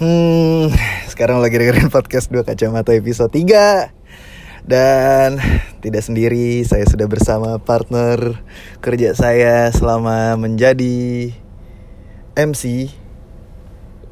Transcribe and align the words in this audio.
Hmm, 0.00 0.72
sekarang 1.12 1.44
lagi 1.44 1.60
dengerin 1.60 1.92
podcast 1.92 2.32
dua 2.32 2.40
kacamata 2.48 2.96
episode 2.96 3.28
3 3.28 3.92
Dan 4.64 5.36
tidak 5.84 6.00
sendiri, 6.00 6.64
saya 6.64 6.88
sudah 6.88 7.04
bersama 7.04 7.60
partner 7.60 8.40
kerja 8.80 9.12
saya 9.12 9.68
selama 9.68 10.40
menjadi 10.40 11.36
MC 12.32 12.88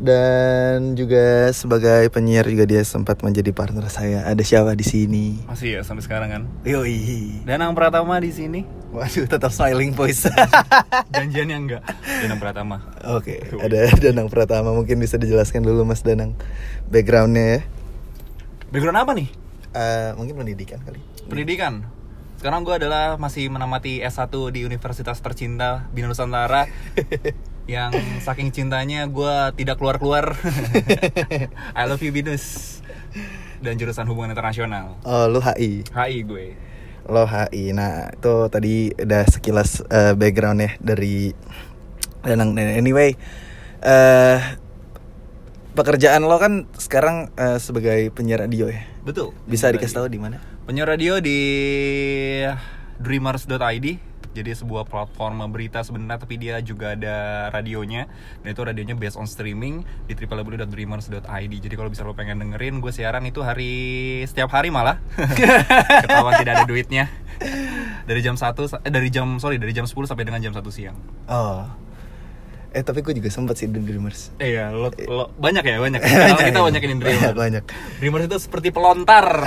dan 0.01 0.97
juga 0.97 1.53
sebagai 1.53 2.09
penyiar 2.09 2.49
juga 2.49 2.65
dia 2.65 2.81
sempat 2.81 3.21
menjadi 3.21 3.53
partner 3.53 3.85
saya. 3.93 4.25
Ada 4.25 4.41
siapa 4.41 4.73
di 4.73 4.83
sini? 4.83 5.45
Masih 5.45 5.77
ya 5.77 5.81
sampai 5.85 6.01
sekarang 6.01 6.29
kan. 6.33 6.43
Yoi. 6.65 7.45
Danang 7.45 7.77
Pratama 7.77 8.17
di 8.17 8.33
sini. 8.33 8.65
Waduh, 8.91 9.29
tetap 9.29 9.53
smiling 9.53 9.93
voice. 9.93 10.25
Janjiannya 11.15 11.57
enggak. 11.57 11.83
Danang 12.25 12.41
Pratama. 12.41 12.77
Oke, 13.13 13.45
ada 13.61 13.93
Danang 14.09 14.33
Pratama 14.33 14.73
mungkin 14.73 14.97
bisa 14.97 15.21
dijelaskan 15.21 15.63
dulu 15.63 15.85
Mas 15.85 16.01
Danang 16.01 16.33
backgroundnya 16.89 17.45
ya. 17.45 17.61
Background 18.73 18.99
apa 19.05 19.13
nih? 19.13 19.29
Eh, 19.77 20.11
mungkin 20.17 20.35
pendidikan 20.41 20.81
kali. 20.81 20.99
Pendidikan. 21.29 21.85
Sekarang 22.41 22.65
gue 22.65 22.73
adalah 22.73 23.21
masih 23.21 23.53
menamati 23.53 24.01
S1 24.01 24.33
di 24.33 24.65
Universitas 24.65 25.21
Tercinta 25.21 25.93
Bina 25.93 26.09
Nusantara 26.09 26.65
yang 27.71 27.95
saking 28.19 28.51
cintanya 28.51 29.07
gue 29.07 29.55
tidak 29.55 29.79
keluar-keluar. 29.79 30.35
I 31.79 31.87
love 31.87 32.03
you 32.03 32.11
Binus. 32.11 32.79
Dan 33.63 33.79
jurusan 33.79 34.11
hubungan 34.11 34.35
internasional. 34.35 34.99
Oh, 35.07 35.31
lu 35.31 35.39
HI. 35.39 35.87
HI 35.87 36.19
gue. 36.27 36.59
Lo 37.07 37.31
HI. 37.31 37.71
Nah, 37.71 38.11
itu 38.11 38.35
tadi 38.51 38.91
udah 38.91 39.23
sekilas 39.31 39.87
eh, 39.87 40.19
background 40.19 40.59
ya 40.67 40.71
dari. 40.83 41.31
Nah, 42.27 42.45
Anyway, 42.75 43.15
eh 43.81 44.39
pekerjaan 45.79 46.27
lo 46.27 46.37
kan 46.43 46.67
sekarang 46.75 47.31
eh, 47.39 47.63
sebagai 47.63 48.11
penyiar 48.11 48.43
radio 48.43 48.67
ya. 48.67 48.83
Betul. 49.07 49.31
Bisa 49.47 49.71
dikasih 49.71 49.95
tahu 50.03 50.09
di 50.11 50.19
mana? 50.19 50.43
Penyiar 50.67 50.91
radio 50.91 51.23
di 51.23 51.39
dreamers.id 52.99 54.10
jadi 54.31 54.55
sebuah 54.55 54.87
platform 54.87 55.43
berita 55.49 55.83
sebenarnya 55.83 56.23
tapi 56.23 56.39
dia 56.39 56.59
juga 56.61 56.95
ada 56.95 57.17
radionya. 57.51 58.07
Dan 58.41 58.55
itu 58.55 58.63
radionya 58.63 58.95
based 58.95 59.17
on 59.17 59.27
streaming 59.27 59.83
di 60.07 60.15
www.dreamers.id 60.15 61.23
jadi 61.53 61.75
kalau 61.75 61.91
bisa 61.91 62.03
lo 62.03 62.15
pengen 62.15 62.39
dengerin 62.39 62.79
gue 62.79 62.91
siaran 62.91 63.27
itu 63.27 63.43
hari 63.43 63.73
setiap 64.25 64.51
hari 64.51 64.71
malah. 64.71 65.03
Ketahuan 66.07 66.39
tidak 66.39 66.53
ada 66.57 66.65
duitnya. 66.65 67.11
Dari 68.05 68.21
jam 68.21 68.35
1 68.35 68.47
eh 68.87 68.91
dari 68.91 69.09
jam 69.09 69.39
sorry 69.39 69.57
dari 69.57 69.71
jam 69.71 69.87
10 69.87 69.95
sampai 70.05 70.23
dengan 70.23 70.39
jam 70.39 70.53
1 70.53 70.61
siang. 70.71 70.95
Oh. 71.27 71.67
Eh, 72.71 72.87
tapi 72.87 73.03
gue 73.03 73.11
juga 73.19 73.27
sempat 73.35 73.59
sih 73.59 73.67
di 73.67 73.83
Dreamers. 73.83 74.31
eh 74.39 74.55
ya 74.55 74.71
lo, 74.71 74.95
lo 75.11 75.35
banyak 75.35 75.67
ya 75.67 75.83
banyak. 75.83 75.99
Sekarang 76.07 76.39
kita 76.55 76.61
banyakin 76.63 76.89
Banyak, 76.91 77.03
dreamers. 77.03 77.35
Banyak. 77.35 77.65
dreamers 77.99 78.25
itu 78.31 78.37
seperti 78.39 78.69
pelontar 78.71 79.27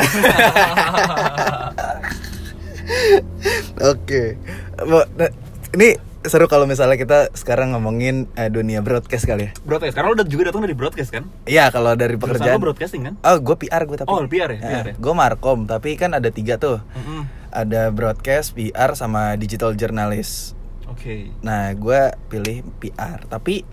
Oke. 3.91 4.37
Bo- 4.79 5.09
nah, 5.13 5.29
Ini 5.71 5.97
seru 6.23 6.45
kalau 6.45 6.63
misalnya 6.63 6.95
kita 6.95 7.33
sekarang 7.33 7.73
ngomongin 7.73 8.31
eh, 8.33 8.47
dunia 8.47 8.79
broadcast 8.79 9.25
kali 9.25 9.47
ya. 9.47 9.51
broadcast 9.61 9.91
karena 9.91 10.07
lo 10.07 10.15
udah 10.15 10.23
juga 10.23 10.43
datang 10.47 10.63
dari 10.63 10.71
broadcast 10.71 11.09
kan 11.09 11.27
Iya, 11.43 11.67
kalau 11.67 11.91
dari 11.93 12.15
pekerjaan. 12.15 12.55
lo 12.55 12.63
broadcasting 12.63 13.01
kan 13.03 13.13
Oh, 13.21 13.37
gue 13.37 13.55
PR 13.57 13.83
gue 13.83 13.97
tapi. 13.97 14.07
Oh, 14.07 14.23
PR 14.23 14.49
ya? 14.49 14.59
PR 14.61 14.85
ya? 14.85 14.95
Gue 14.95 15.13
markom, 15.13 15.65
tapi 15.65 15.93
kan 15.93 16.13
ada 16.13 16.29
tiga 16.29 16.55
tuh. 16.55 16.79
Mm-mm. 16.93 17.27
Ada 17.49 17.89
broadcast, 17.89 18.53
PR, 18.53 18.93
sama 18.93 19.35
digital 19.35 19.73
journalist. 19.73 20.55
Oke. 20.85 21.27
Nah, 21.41 21.73
gue 21.73 22.01
pilih 22.27 22.61
PR. 22.77 23.25
Tapi 23.25 23.65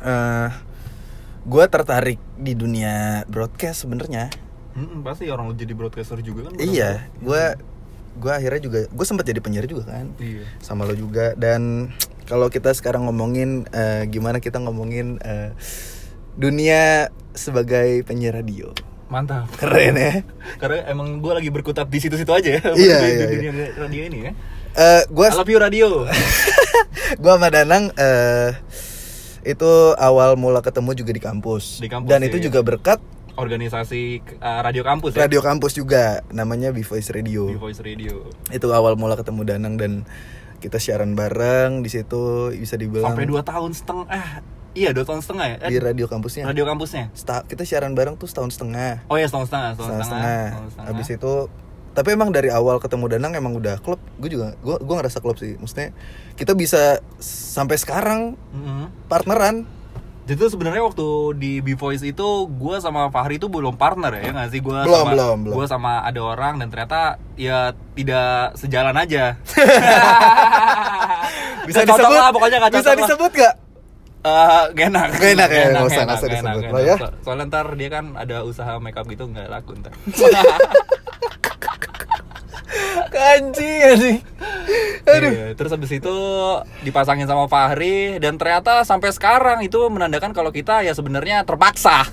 eh 0.00 0.48
gue 1.42 1.64
tertarik 1.66 2.20
di 2.34 2.52
dunia 2.52 2.94
broadcast 3.26 3.84
sebenarnya. 3.84 4.30
Mm-mm, 4.70 5.02
pasti 5.02 5.26
orang 5.26 5.44
lo 5.44 5.54
jadi 5.54 5.74
broadcaster 5.74 6.20
juga 6.20 6.46
kan? 6.46 6.56
Iya, 6.56 7.04
gue 7.16 7.44
gue 8.18 8.32
akhirnya 8.32 8.60
juga 8.62 8.78
gue 8.90 9.06
sempat 9.06 9.28
jadi 9.28 9.38
penyiar 9.38 9.70
juga 9.70 9.86
kan. 9.94 10.10
Iya. 10.18 10.42
sama 10.58 10.88
lo 10.88 10.94
juga 10.98 11.38
dan 11.38 11.92
kalau 12.26 12.50
kita 12.50 12.74
sekarang 12.74 13.06
ngomongin 13.06 13.66
eh, 13.70 14.06
gimana 14.10 14.42
kita 14.42 14.58
ngomongin 14.62 15.18
eh, 15.22 15.54
dunia 16.38 17.10
sebagai 17.34 18.02
penyiar 18.06 18.38
radio 18.38 18.70
Mantap. 19.10 19.50
keren 19.58 19.98
ya 19.98 20.22
Karena 20.62 20.86
emang 20.86 21.18
gue 21.18 21.32
lagi 21.34 21.50
berkutat 21.50 21.90
di 21.90 21.98
situ-situ 21.98 22.30
aja 22.30 22.58
ya. 22.58 22.62
Iya, 22.62 22.74
di, 22.74 22.78
iya, 22.78 22.96
di 23.02 23.34
iya. 23.34 23.50
dunia 23.50 23.66
radio 23.74 24.02
ini 24.06 24.18
ya. 24.22 24.32
Eh 24.78 25.02
gue 25.10 25.26
I 25.26 25.34
love 25.34 25.50
you 25.50 25.58
radio. 25.58 25.88
gue 27.22 27.32
sama 27.34 27.50
Danang 27.50 27.90
eh, 27.98 28.54
itu 29.42 29.70
awal 29.98 30.38
mula 30.38 30.62
ketemu 30.62 30.94
juga 30.94 31.10
di 31.16 31.22
kampus, 31.22 31.80
Di 31.82 31.88
kampus, 31.88 32.06
dan 32.06 32.22
iya, 32.22 32.28
itu 32.30 32.38
iya. 32.38 32.44
juga 32.46 32.60
berkat 32.62 33.00
Organisasi 33.40 34.02
uh, 34.36 34.60
radio 34.60 34.82
kampus 34.82 35.12
ya. 35.12 35.24
radio 35.24 35.40
kampus 35.40 35.72
juga 35.72 36.20
namanya 36.28 36.70
B 36.70 36.80
Voice 36.80 37.08
Radio 37.08 37.46
Di 37.46 37.56
Voice 37.56 37.80
Radio. 37.80 38.28
itu 38.48 38.66
awal 38.70 38.94
mula 38.94 39.14
ketemu 39.14 39.42
Danang 39.44 39.74
dan 39.74 40.04
kita 40.58 40.76
siaran 40.76 41.12
bareng 41.12 41.80
di 41.80 41.88
situ 41.88 42.52
bisa 42.52 42.76
dibilang 42.76 43.10
Sampai 43.10 43.24
2 43.24 43.40
tahun 43.40 43.70
setengah. 43.72 44.06
Eh, 44.10 44.28
iya 44.76 44.92
2 44.92 45.02
tahun 45.02 45.20
setengah 45.20 45.46
ya. 45.46 45.56
Eh, 45.58 45.70
di 45.70 45.78
radio 45.78 46.04
kampusnya 46.04 46.44
radio 46.44 46.64
kampusnya. 46.64 47.08
Seta- 47.10 47.42
kita 47.42 47.64
siaran 47.64 47.92
bareng 47.92 48.14
tuh 48.14 48.28
setahun 48.28 48.52
setengah 48.52 49.00
Oh 49.06 49.16
ya 49.16 49.24
setahun 49.24 49.48
setengah, 49.48 49.70
setahun 49.72 49.88
setengah 49.88 50.04
setengah. 50.04 50.20
setengah. 50.22 50.46
setahun 50.46 50.68
setengah. 50.68 50.88
Habis 50.92 51.08
itu 51.10 51.34
tapi 51.90 52.08
emang 52.12 52.30
dari 52.30 52.46
awal 52.48 52.78
ketemu 52.78 53.04
Danang 53.08 53.32
emang 53.34 53.50
udah 53.52 53.80
klub. 53.80 53.98
Gue 54.16 54.30
juga 54.30 54.54
gue 54.54 54.76
gue 54.78 54.94
ngerasa 54.94 55.18
klub 55.18 55.34
sih. 55.34 55.56
Maksudnya 55.56 55.90
kita 56.36 56.52
bisa 56.52 57.00
sampai 57.18 57.74
sekarang 57.74 58.36
Mhm. 58.52 59.08
partneran. 59.08 59.64
Jadi 60.30 60.46
tuh 60.46 60.50
sebenarnya 60.54 60.86
waktu 60.86 61.06
di 61.42 61.58
B 61.58 61.74
Voice 61.74 62.06
itu 62.06 62.28
gue 62.46 62.76
sama 62.78 63.10
Fahri 63.10 63.42
itu 63.42 63.50
belum 63.50 63.74
partner 63.74 64.14
ya, 64.14 64.22
ya 64.22 64.30
nggak 64.30 64.50
sih 64.54 64.62
gue 64.62 64.78
sama 64.86 65.10
belum, 65.10 65.36
belum. 65.42 65.54
gue 65.58 65.66
sama 65.66 66.06
ada 66.06 66.20
orang 66.22 66.62
dan 66.62 66.70
ternyata 66.70 67.18
ya 67.34 67.74
tidak 67.98 68.54
sejalan 68.54 68.94
aja. 68.94 69.34
Bisa 71.66 71.82
disebut? 71.82 72.14
lah, 72.14 72.30
pokoknya 72.30 72.62
nggak 72.62 72.78
bisa 72.78 72.94
disebut 72.94 73.30
gak? 73.34 73.54
Eh, 74.20 74.62
gak 74.78 74.86
enak 74.92 75.08
Gak 75.18 75.32
enak 75.34 75.48
ya, 75.50 75.64
nggak 75.72 75.86
usah, 75.90 76.02
enak, 76.06 76.18
disebut 76.22 76.62
lah 76.70 76.82
ya. 76.86 76.94
So- 76.94 77.14
soalnya 77.26 77.50
ntar 77.50 77.66
dia 77.74 77.88
kan 77.90 78.14
ada 78.14 78.46
usaha 78.46 78.78
makeup 78.78 79.10
gitu 79.10 79.26
nggak 79.26 79.50
laku 79.50 79.82
ntar 79.82 79.90
Kanji 83.08 83.70
anjing. 83.82 84.18
Aduh. 85.02 85.32
Iya, 85.32 85.46
terus 85.54 85.70
habis 85.70 85.90
itu 85.90 86.14
dipasangin 86.80 87.26
sama 87.26 87.46
Fahri 87.46 88.16
dan 88.16 88.36
ternyata 88.36 88.82
sampai 88.82 89.10
sekarang 89.10 89.58
itu 89.60 89.80
menandakan 89.88 90.30
kalau 90.30 90.48
kita 90.48 90.80
ya 90.80 90.92
sebenarnya 90.92 91.42
terpaksa 91.42 92.06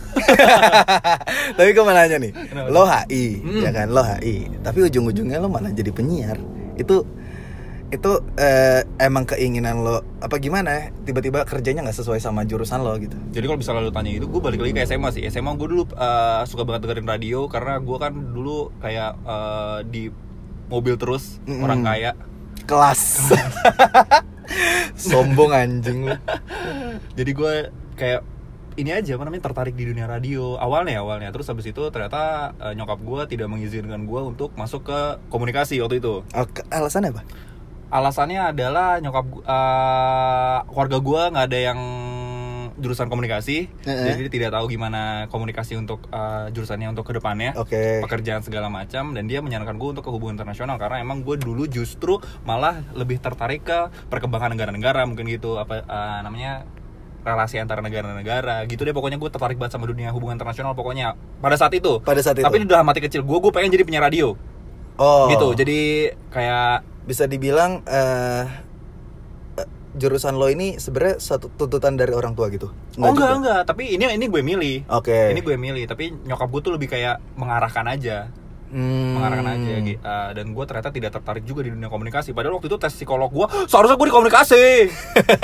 Tapi 1.57 1.69
gue 1.71 1.83
mau 1.83 1.93
nanya 1.93 2.17
nih, 2.17 2.31
Kenapa? 2.33 2.67
lo 2.67 2.83
HI, 2.83 3.25
Hmm. 3.39 3.61
ya 3.61 3.71
kan 3.71 3.87
lo 3.89 4.01
HI. 4.01 4.35
Tapi 4.59 4.79
ujung-ujungnya 4.83 5.37
lo 5.37 5.47
malah 5.47 5.69
jadi 5.69 5.89
penyiar. 5.89 6.37
Itu 6.75 7.05
itu 7.87 8.11
eh, 8.35 8.83
emang 8.99 9.23
keinginan 9.23 9.79
lo 9.79 10.03
apa 10.19 10.35
gimana? 10.37 10.69
ya? 10.69 10.83
Tiba-tiba 11.05 11.45
kerjanya 11.45 11.87
nggak 11.87 11.95
sesuai 11.95 12.19
sama 12.19 12.43
jurusan 12.43 12.81
lo 12.81 12.91
gitu. 12.97 13.15
Jadi 13.31 13.45
kalau 13.45 13.59
misalnya 13.59 13.81
lu 13.81 13.93
tanya 13.93 14.11
itu, 14.11 14.25
gue 14.25 14.41
balik 14.41 14.59
lagi 14.59 14.73
ke 14.73 14.83
SMA 14.83 15.09
sih. 15.13 15.23
SMA 15.27 15.53
gue 15.53 15.67
dulu 15.69 15.83
eh, 15.87 16.41
suka 16.43 16.63
banget 16.63 16.83
dengerin 16.83 17.07
radio 17.07 17.39
karena 17.45 17.77
gue 17.77 17.97
kan 17.97 18.11
dulu 18.11 18.73
kayak 18.77 19.11
eh, 19.23 19.79
di 19.87 20.03
mobil 20.67 20.95
terus 20.99 21.39
Mm-mm. 21.47 21.63
orang 21.63 21.81
kaya. 21.83 22.11
Kelas. 22.67 23.31
Sombong 25.09 25.51
anjing 25.51 26.07
lo. 26.07 26.15
Jadi 27.15 27.31
gue 27.31 27.53
kayak 27.95 28.21
ini 28.77 28.93
aja 28.93 29.17
apa 29.17 29.25
namanya 29.25 29.49
tertarik 29.49 29.73
di 29.73 29.89
dunia 29.89 30.05
radio 30.05 30.53
awalnya 30.61 31.01
awalnya 31.01 31.33
terus 31.33 31.49
habis 31.49 31.65
itu 31.65 31.81
ternyata 31.89 32.53
eh, 32.61 32.73
nyokap 32.77 33.01
gue 33.01 33.21
tidak 33.25 33.49
mengizinkan 33.49 34.05
gue 34.05 34.21
untuk 34.21 34.53
masuk 34.53 34.85
ke 34.85 34.99
komunikasi 35.33 35.81
waktu 35.81 35.97
itu 35.97 36.21
Oke, 36.37 36.61
alasannya 36.69 37.09
apa? 37.09 37.23
alasannya 37.89 38.53
adalah 38.53 39.01
nyokap 39.01 39.25
eh, 39.41 40.57
keluarga 40.69 40.97
gue 41.01 41.21
nggak 41.33 41.45
ada 41.49 41.59
yang 41.73 41.79
jurusan 42.77 43.09
komunikasi 43.09 43.67
Heeh. 43.83 44.05
jadi 44.13 44.29
dia 44.29 44.31
tidak 44.31 44.51
tahu 44.61 44.69
gimana 44.69 45.25
komunikasi 45.33 45.73
untuk 45.75 46.05
eh, 46.13 46.53
jurusannya 46.53 46.93
untuk 46.93 47.09
ke 47.09 47.17
depannya 47.17 47.57
Oke. 47.57 48.05
pekerjaan 48.05 48.45
segala 48.45 48.69
macam 48.69 49.17
dan 49.17 49.25
dia 49.25 49.41
menyarankan 49.41 49.75
gue 49.75 49.89
untuk 49.97 50.05
ke 50.05 50.11
hubungan 50.13 50.37
internasional 50.37 50.77
karena 50.77 51.01
emang 51.01 51.25
gue 51.25 51.41
dulu 51.41 51.65
justru 51.65 52.21
malah 52.45 52.85
lebih 52.93 53.17
tertarik 53.17 53.65
ke 53.65 53.89
perkembangan 54.13 54.53
negara-negara 54.53 55.03
mungkin 55.09 55.25
gitu 55.27 55.57
apa 55.57 55.81
eh, 55.81 56.19
namanya 56.21 56.63
relasi 57.27 57.59
antara 57.59 57.83
negara-negara 57.83 58.63
gitu 58.71 58.87
deh 58.87 58.95
pokoknya 58.95 59.19
gue 59.19 59.27
tertarik 59.27 59.59
banget 59.59 59.75
sama 59.75 59.89
dunia 59.89 60.15
hubungan 60.15 60.39
internasional 60.39 60.71
pokoknya 60.77 61.19
pada 61.43 61.59
saat 61.59 61.75
itu 61.75 61.99
Pada 61.99 62.23
saat 62.23 62.39
itu. 62.39 62.45
tapi 62.47 62.63
di 62.63 62.69
dalam 62.69 62.87
hati 62.87 63.03
kecil 63.03 63.25
gue 63.25 63.37
gue 63.43 63.51
pengen 63.51 63.73
jadi 63.73 63.83
penyiar 63.83 64.07
radio 64.07 64.37
oh. 64.95 65.27
gitu 65.27 65.51
jadi 65.57 66.13
kayak 66.31 66.87
bisa 67.03 67.23
dibilang 67.27 67.83
eh, 67.83 68.66
jurusan 69.97 70.33
lo 70.33 70.47
ini 70.47 70.77
sebenarnya 70.77 71.17
satu 71.17 71.49
tuntutan 71.51 71.93
dari 71.93 72.11
orang 72.11 72.31
tua 72.31 72.47
gitu. 72.47 72.69
oh 72.69 73.03
enggak 73.03 73.17
juga? 73.27 73.35
enggak 73.35 73.61
tapi 73.65 73.83
ini 73.91 74.07
ini 74.07 74.25
gue 74.25 74.41
milih 74.41 74.75
Oke. 74.87 75.29
ini 75.29 75.39
gue 75.39 75.55
milih 75.55 75.83
tapi 75.83 76.13
nyokap 76.21 76.47
gue 76.47 76.61
tuh 76.61 76.71
lebih 76.71 76.87
kayak 76.87 77.17
mengarahkan 77.33 77.85
aja 77.85 78.29
Hmm. 78.67 79.15
mengarahkan 79.15 79.47
aja 79.47 79.79
uh, 79.95 80.31
dan 80.35 80.51
gue 80.51 80.59
ternyata 80.61 80.91
tidak 80.91 81.15
tertarik 81.15 81.47
juga 81.47 81.63
di 81.63 81.71
dunia 81.71 81.87
komunikasi 81.87 82.35
padahal 82.35 82.59
waktu 82.59 82.67
itu 82.67 82.75
tes 82.75 82.91
psikolog 82.91 83.31
gue 83.31 83.47
seharusnya 83.63 83.95
gue 83.95 84.03
di 84.03 84.11
komunikasi 84.11 84.63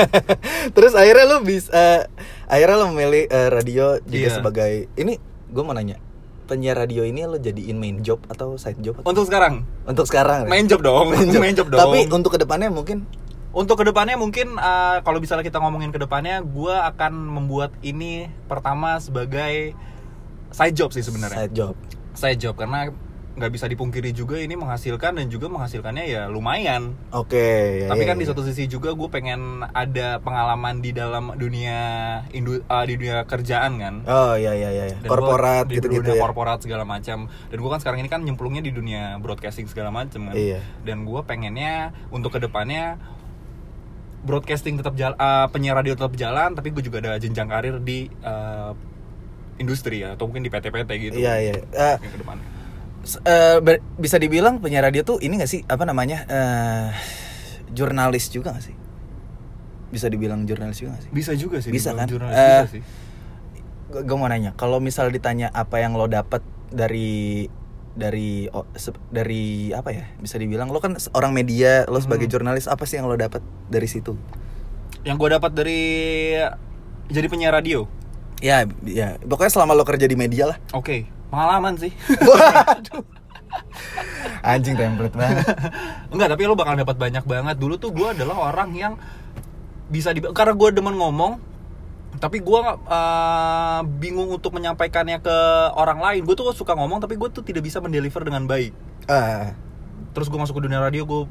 Terus 0.76 0.92
akhirnya 0.92 1.26
lo 1.26 1.40
bisa 1.40 2.04
akhirnya 2.46 2.76
lo 2.78 2.92
memilih 2.92 3.24
eh, 3.26 3.48
radio 3.48 3.96
juga 4.02 4.28
Iya. 4.28 4.36
sebagai 4.36 4.72
ini 4.94 5.16
gue 5.48 5.64
mau 5.64 5.72
nanya 5.72 6.04
penyiar 6.44 6.76
radio 6.78 7.02
ini 7.02 7.24
lo 7.24 7.40
jadiin 7.40 7.80
main 7.80 8.04
job 8.04 8.20
atau 8.28 8.60
side 8.60 8.84
job 8.84 9.00
atau- 9.00 9.08
untuk 9.08 9.24
sekarang 9.24 9.64
untuk 9.86 10.04
sekarang 10.04 10.44
ya? 10.44 10.50
main 10.50 10.68
job 10.68 10.84
dong 10.84 11.08
main 11.40 11.56
job, 11.56 11.72
dong 11.72 11.80
Tapi 11.80 12.12
untuk 12.12 12.36
ke 12.36 12.40
depannya 12.40 12.68
mungkin 12.68 13.08
untuk 13.54 13.78
ke 13.78 13.86
depannya 13.86 14.18
mungkin 14.18 14.58
uh, 14.58 15.06
kalau 15.06 15.22
misalnya 15.22 15.46
kita 15.46 15.62
ngomongin 15.62 15.94
ke 15.94 16.02
depannya 16.02 16.42
gue 16.42 16.74
akan 16.74 17.14
membuat 17.14 17.70
ini 17.86 18.26
pertama 18.50 18.98
sebagai 18.98 19.78
side 20.50 20.74
job 20.74 20.90
sih 20.90 21.06
sebenarnya 21.06 21.46
side 21.46 21.54
job. 21.54 21.74
side 22.18 22.40
job 22.42 22.58
karena 22.58 22.90
nggak 23.34 23.50
bisa 23.50 23.66
dipungkiri 23.66 24.14
juga 24.14 24.38
ini 24.38 24.54
menghasilkan 24.54 25.18
dan 25.18 25.26
juga 25.26 25.50
menghasilkannya 25.50 26.06
ya 26.06 26.22
lumayan 26.30 26.94
Oke. 27.10 27.82
ya, 27.82 27.90
tapi 27.90 28.06
ya, 28.06 28.10
kan 28.14 28.18
di 28.22 28.26
ya. 28.26 28.30
satu 28.30 28.46
sisi 28.46 28.70
juga 28.70 28.94
gue 28.94 29.10
pengen 29.10 29.66
ada 29.74 30.22
pengalaman 30.22 30.86
di 30.86 30.94
dalam 30.94 31.34
dunia 31.34 31.78
indu, 32.30 32.62
uh, 32.62 32.86
di 32.86 32.94
dunia 32.94 33.26
kerjaan 33.26 33.82
kan 33.82 33.96
Oh 34.06 34.38
iya 34.38 34.54
iya 34.54 34.70
iya. 34.70 34.86
Dan 35.02 35.10
Korporat 35.10 35.66
di 35.66 35.82
gitu-gitu 35.82 36.06
dunia 36.06 36.14
ya. 36.14 36.22
korporat 36.22 36.62
segala 36.62 36.86
macam 36.86 37.26
dan 37.26 37.58
gue 37.58 37.70
kan 37.74 37.80
sekarang 37.82 38.06
ini 38.06 38.10
kan 38.14 38.22
nyemplungnya 38.22 38.62
di 38.62 38.70
dunia 38.70 39.18
broadcasting 39.18 39.66
segala 39.66 39.90
macam 39.90 40.30
kan 40.30 40.38
Iya. 40.38 40.62
dan 40.86 41.02
gue 41.02 41.22
pengennya 41.26 41.90
untuk 42.14 42.38
ke 42.38 42.40
depannya 42.42 43.02
broadcasting 44.24 44.76
tetap 44.76 44.96
jalan 44.96 45.16
penyiar 45.50 45.76
radio 45.76 45.94
tetap 45.94 46.16
jalan 46.16 46.52
tapi 46.52 46.72
gue 46.72 46.80
juga 46.80 46.98
ada 47.00 47.16
jenjang 47.16 47.46
karir 47.46 47.76
di 47.78 48.08
uh, 48.20 48.72
industri 49.56 50.00
ya 50.00 50.16
atau 50.16 50.26
mungkin 50.26 50.42
di 50.42 50.50
PT-PT 50.50 50.90
gitu 51.02 51.16
Iya 51.18 51.34
iya. 51.40 51.54
Eh, 51.70 51.98
eh, 53.22 53.58
ber- 53.60 53.84
bisa 53.96 54.16
dibilang 54.16 54.58
penyiar 54.58 54.84
radio 54.84 55.04
tuh 55.04 55.20
ini 55.20 55.36
gak 55.36 55.48
sih 55.48 55.62
apa 55.64 55.84
namanya 55.84 56.24
eh 56.26 56.88
jurnalis 57.70 58.30
juga 58.30 58.54
gak 58.54 58.64
sih? 58.64 58.76
Bisa 59.90 60.10
dibilang 60.10 60.42
jurnalis 60.44 60.80
juga 60.80 60.98
gak 60.98 61.04
sih? 61.04 61.12
bisa 61.12 61.32
juga 61.36 61.58
sih 61.60 61.70
Bisa 61.70 61.94
kan? 61.94 62.08
jurnalis, 62.08 62.34
Eh, 62.34 62.48
bisa 62.60 62.72
sih 62.72 62.84
Gue 63.94 64.18
mau 64.18 64.26
nanya, 64.26 64.58
kalau 64.58 64.82
misal 64.82 65.14
ditanya 65.14 65.54
apa 65.54 65.78
yang 65.78 65.94
lo 65.94 66.10
dapat 66.10 66.42
dari 66.68 67.46
dari 67.94 68.50
oh, 68.50 68.66
dari 69.08 69.70
apa 69.70 69.90
ya? 69.90 70.04
Bisa 70.18 70.36
dibilang 70.36 70.70
lo 70.70 70.78
kan 70.78 70.94
orang 71.14 71.32
media, 71.32 71.86
lo 71.86 71.98
sebagai 71.98 72.26
Hmm. 72.26 72.34
jurnalis 72.34 72.66
apa 72.66 72.84
sih 72.84 72.98
yang 72.98 73.06
lo 73.06 73.14
dapat 73.14 73.42
dari 73.68 73.86
situ? 73.86 74.16
yang 75.04 75.20
gue 75.20 75.30
dapat 75.30 75.52
dari 75.52 76.32
jadi 77.08 77.28
penyiar 77.28 77.52
radio 77.52 77.84
Ya, 78.40 78.64
ya. 78.82 79.20
Pokoknya 79.20 79.52
selama 79.52 79.76
lo 79.76 79.84
kerja 79.84 80.08
di 80.08 80.16
media 80.16 80.48
lah. 80.48 80.58
oke 80.72 81.04
pengalaman 81.28 81.76
sih. 81.76 81.92
Anjing 84.44 84.76
template 84.76 85.16
banget. 85.16 85.46
Enggak, 86.14 86.28
tapi 86.36 86.42
lo 86.44 86.56
bakal 86.56 86.76
dapat 86.76 86.96
banyak 86.96 87.24
banget. 87.24 87.56
Dulu 87.60 87.76
tuh 87.76 87.92
gue 87.92 88.08
adalah 88.12 88.52
orang 88.52 88.70
yang 88.76 88.94
bisa 89.88 90.12
di 90.12 90.20
karena 90.20 90.56
gue 90.56 90.70
demen 90.72 90.96
ngomong, 90.96 91.40
tapi 92.22 92.42
gue 92.46 92.60
uh, 92.90 93.82
bingung 93.98 94.30
untuk 94.30 94.54
menyampaikannya 94.54 95.22
ke 95.24 95.38
orang 95.74 95.98
lain. 95.98 96.22
Gue 96.28 96.38
tuh 96.38 96.50
suka 96.54 96.78
ngomong, 96.78 97.02
tapi 97.02 97.18
gue 97.18 97.30
tuh 97.34 97.42
tidak 97.42 97.66
bisa 97.66 97.82
mendeliver 97.82 98.22
dengan 98.22 98.46
baik. 98.46 98.74
Ah, 99.10 99.58
Terus 100.14 100.30
gue 100.30 100.38
masuk 100.38 100.62
ke 100.62 100.64
dunia 100.70 100.78
radio, 100.78 101.10
gue 101.10 101.26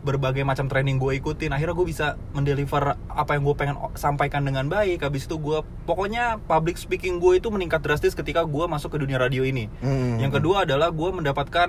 berbagai 0.00 0.40
macam 0.48 0.64
training 0.70 0.96
gue 0.96 1.20
ikutin. 1.20 1.52
Akhirnya 1.52 1.76
gue 1.76 1.86
bisa 1.86 2.16
mendeliver 2.32 2.96
apa 3.10 3.36
yang 3.36 3.42
gue 3.44 3.56
pengen 3.58 3.76
sampaikan 3.98 4.46
dengan 4.46 4.70
baik. 4.70 5.04
Habis 5.04 5.28
itu 5.28 5.36
gue, 5.36 5.60
pokoknya 5.84 6.40
public 6.48 6.80
speaking 6.80 7.20
gue 7.20 7.42
itu 7.42 7.48
meningkat 7.52 7.84
drastis 7.84 8.16
ketika 8.16 8.46
gue 8.46 8.64
masuk 8.64 8.96
ke 8.96 8.98
dunia 9.02 9.20
radio 9.20 9.44
ini. 9.44 9.68
hmm. 9.82 10.22
Yang 10.22 10.40
kedua 10.40 10.64
adalah 10.64 10.88
gue 10.88 11.10
mendapatkan 11.10 11.68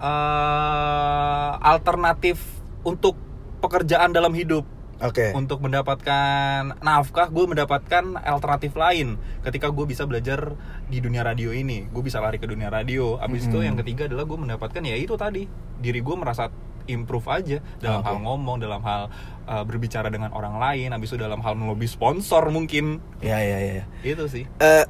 eh, 0.00 1.50
alternatif 1.62 2.42
untuk 2.82 3.14
pekerjaan 3.60 4.10
dalam 4.10 4.32
hidup. 4.34 4.64
Oke. 5.00 5.32
Untuk 5.32 5.64
mendapatkan 5.64 6.76
nafkah, 6.84 7.32
gue 7.32 7.44
mendapatkan 7.48 8.04
alternatif 8.20 8.76
lain. 8.76 9.16
Ketika 9.40 9.72
gue 9.72 9.88
bisa 9.88 10.04
belajar 10.04 10.52
di 10.92 11.00
dunia 11.00 11.24
radio 11.24 11.56
ini, 11.56 11.88
gue 11.88 12.02
bisa 12.04 12.20
lari 12.20 12.36
ke 12.36 12.44
dunia 12.44 12.68
radio. 12.68 13.16
Abis 13.16 13.48
itu 13.48 13.56
Mm-mm. 13.56 13.66
yang 13.72 13.76
ketiga 13.80 14.06
adalah 14.06 14.28
gue 14.28 14.38
mendapatkan 14.38 14.82
ya 14.84 14.96
itu 15.00 15.16
tadi 15.16 15.48
diri 15.80 16.04
gue 16.04 16.16
merasa 16.20 16.52
improve 16.84 17.26
aja 17.32 17.58
dalam 17.80 18.04
Oke. 18.04 18.08
hal 18.12 18.16
ngomong, 18.20 18.56
dalam 18.60 18.82
hal 18.84 19.08
eh, 19.48 19.64
berbicara 19.64 20.12
dengan 20.12 20.36
orang 20.36 20.60
lain. 20.60 20.92
Abis 20.92 21.16
itu 21.16 21.18
dalam 21.20 21.40
hal 21.40 21.56
melobi 21.56 21.88
sponsor 21.88 22.52
mungkin. 22.52 23.00
Ya 23.24 23.40
ya 23.40 23.56
ya. 23.56 23.72
ya. 23.80 23.84
Itu 24.04 24.28
sih. 24.28 24.44
Eh, 24.60 24.84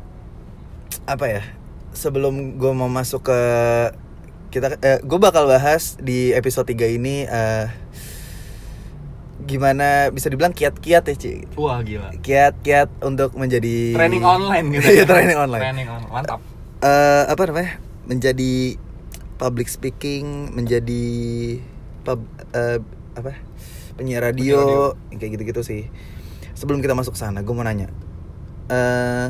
apa 1.06 1.26
ya? 1.30 1.42
Sebelum 1.94 2.58
gue 2.58 2.72
mau 2.74 2.90
masuk 2.90 3.30
ke 3.30 3.40
kita, 4.50 4.74
eh, 4.82 4.98
gue 5.06 5.18
bakal 5.22 5.46
bahas 5.46 5.94
di 6.02 6.34
episode 6.34 6.66
3 6.66 6.98
ini 6.98 7.22
eh, 7.26 7.70
gimana 9.46 10.08
bisa 10.12 10.28
dibilang 10.28 10.52
kiat-kiat 10.52 11.04
ya 11.06 11.14
Ci. 11.16 11.44
Wah 11.56 11.80
gila. 11.80 12.12
Kiat-kiat 12.20 13.04
untuk 13.04 13.36
menjadi 13.36 13.96
Training 13.96 14.24
online 14.24 14.66
gitu. 14.76 14.86
Iya 14.90 15.04
training 15.08 15.38
online. 15.38 15.62
Training 15.62 15.88
online. 15.88 16.12
Mantap. 16.12 16.40
Eh, 16.80 17.24
apa 17.28 17.42
namanya? 17.48 17.72
Menjadi 18.08 18.80
public 19.36 19.68
speaking, 19.68 20.52
menjadi 20.52 21.04
pub, 22.04 22.20
eh, 22.52 22.80
apa? 23.16 23.36
Penyiar 23.96 24.24
radio, 24.24 24.92
yang 25.12 25.18
kayak 25.20 25.36
gitu-gitu 25.36 25.60
sih. 25.60 25.82
Sebelum 26.56 26.80
kita 26.80 26.96
masuk 26.96 27.16
sana, 27.16 27.44
gue 27.44 27.54
mau 27.54 27.64
nanya. 27.64 27.92
Eh 28.72 29.28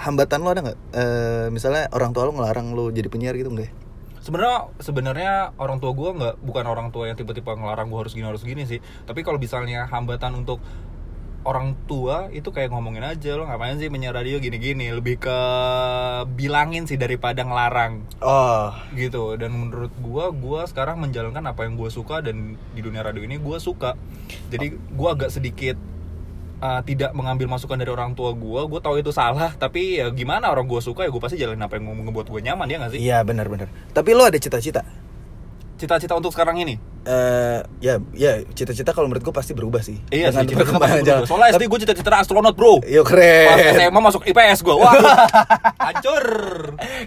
hambatan 0.00 0.40
lo 0.40 0.48
ada 0.48 0.60
nggak? 0.64 0.78
Eh, 0.96 1.46
misalnya 1.52 1.90
orang 1.92 2.16
tua 2.16 2.24
lo 2.24 2.32
ngelarang 2.32 2.72
lo 2.72 2.88
jadi 2.88 3.10
penyiar 3.12 3.36
gitu 3.36 3.52
nggak? 3.52 3.79
Sebenarnya 4.20 4.72
sebenarnya 4.80 5.32
orang 5.56 5.80
tua 5.80 5.92
gue 5.96 6.10
nggak 6.12 6.34
bukan 6.44 6.64
orang 6.68 6.88
tua 6.92 7.08
yang 7.08 7.16
tiba-tiba 7.16 7.56
ngelarang 7.56 7.88
gue 7.88 7.98
harus 8.00 8.12
gini 8.12 8.26
harus 8.28 8.44
gini 8.44 8.64
sih. 8.68 8.78
Tapi 9.08 9.24
kalau 9.24 9.40
misalnya 9.40 9.88
hambatan 9.88 10.44
untuk 10.44 10.60
orang 11.40 11.72
tua 11.88 12.28
itu 12.36 12.52
kayak 12.52 12.68
ngomongin 12.68 13.00
aja 13.00 13.32
lo 13.32 13.48
ngapain 13.48 13.80
sih 13.80 13.88
menyiar 13.88 14.12
radio 14.12 14.36
gini-gini? 14.36 14.92
Lebih 14.92 15.24
ke 15.24 15.38
bilangin 16.36 16.84
sih 16.84 17.00
daripada 17.00 17.40
ngelarang. 17.40 18.04
Oh, 18.20 18.76
gitu. 18.92 19.40
Dan 19.40 19.56
menurut 19.56 19.92
gua 20.04 20.28
gua 20.36 20.68
sekarang 20.68 21.00
menjalankan 21.00 21.44
apa 21.48 21.64
yang 21.64 21.80
gua 21.80 21.88
suka 21.88 22.20
dan 22.20 22.60
di 22.76 22.80
dunia 22.84 23.00
radio 23.00 23.24
ini 23.24 23.40
gua 23.40 23.56
suka. 23.56 23.96
Jadi 24.52 24.76
gua 24.92 25.16
agak 25.16 25.32
sedikit 25.32 25.80
uh, 26.60 26.80
tidak 26.80 27.10
mengambil 27.10 27.48
masukan 27.48 27.74
dari 27.74 27.88
orang 27.88 28.12
tua 28.12 28.30
gua 28.32 28.64
gua 28.64 28.78
tahu 28.78 28.96
itu 28.96 29.10
salah 29.10 29.52
tapi 29.52 29.98
ya 29.98 30.08
gimana 30.08 30.46
orang 30.46 30.64
gua 30.64 30.78
suka 30.78 31.02
ya 31.02 31.10
gua 31.10 31.20
pasti 31.20 31.36
jalanin 31.36 31.60
apa 31.60 31.76
yang 31.76 31.88
ngebuat 31.90 32.26
gua 32.26 32.40
nyaman 32.40 32.64
ya 32.64 32.76
nggak 32.78 32.92
sih 32.92 33.00
iya 33.00 33.20
benar-benar. 33.20 33.68
Tapi 33.90 34.12
lo 34.12 34.24
ada 34.24 34.36
cita-cita? 34.36 34.84
cita-cita 35.76 36.12
untuk 36.12 36.28
sekarang 36.28 36.60
ini 36.60 36.76
Eh, 37.00 37.64
ya, 37.80 37.96
ya 38.12 38.44
cita-cita 38.52 38.92
kalau 38.92 39.08
menurut 39.08 39.24
gue 39.24 39.32
pasti 39.32 39.56
berubah 39.56 39.80
sih. 39.80 39.96
iya 40.12 40.28
sih 40.28 40.36
Dengan 40.36 40.44
cita-cita 40.44 40.60
perkembangan 40.68 41.00
zaman. 41.00 41.24
soalnya 41.24 41.48
SD 41.56 41.64
gua 41.64 41.78
cita-cita 41.80 42.10
astronot 42.12 42.52
bro 42.52 42.84
Yo 42.84 43.00
pas 43.00 43.08
keren. 43.08 43.48
SMA 43.80 44.00
masuk 44.04 44.22
IPS 44.28 44.60
gua 44.60 44.76
wah 44.76 44.92
hancur 45.88 46.24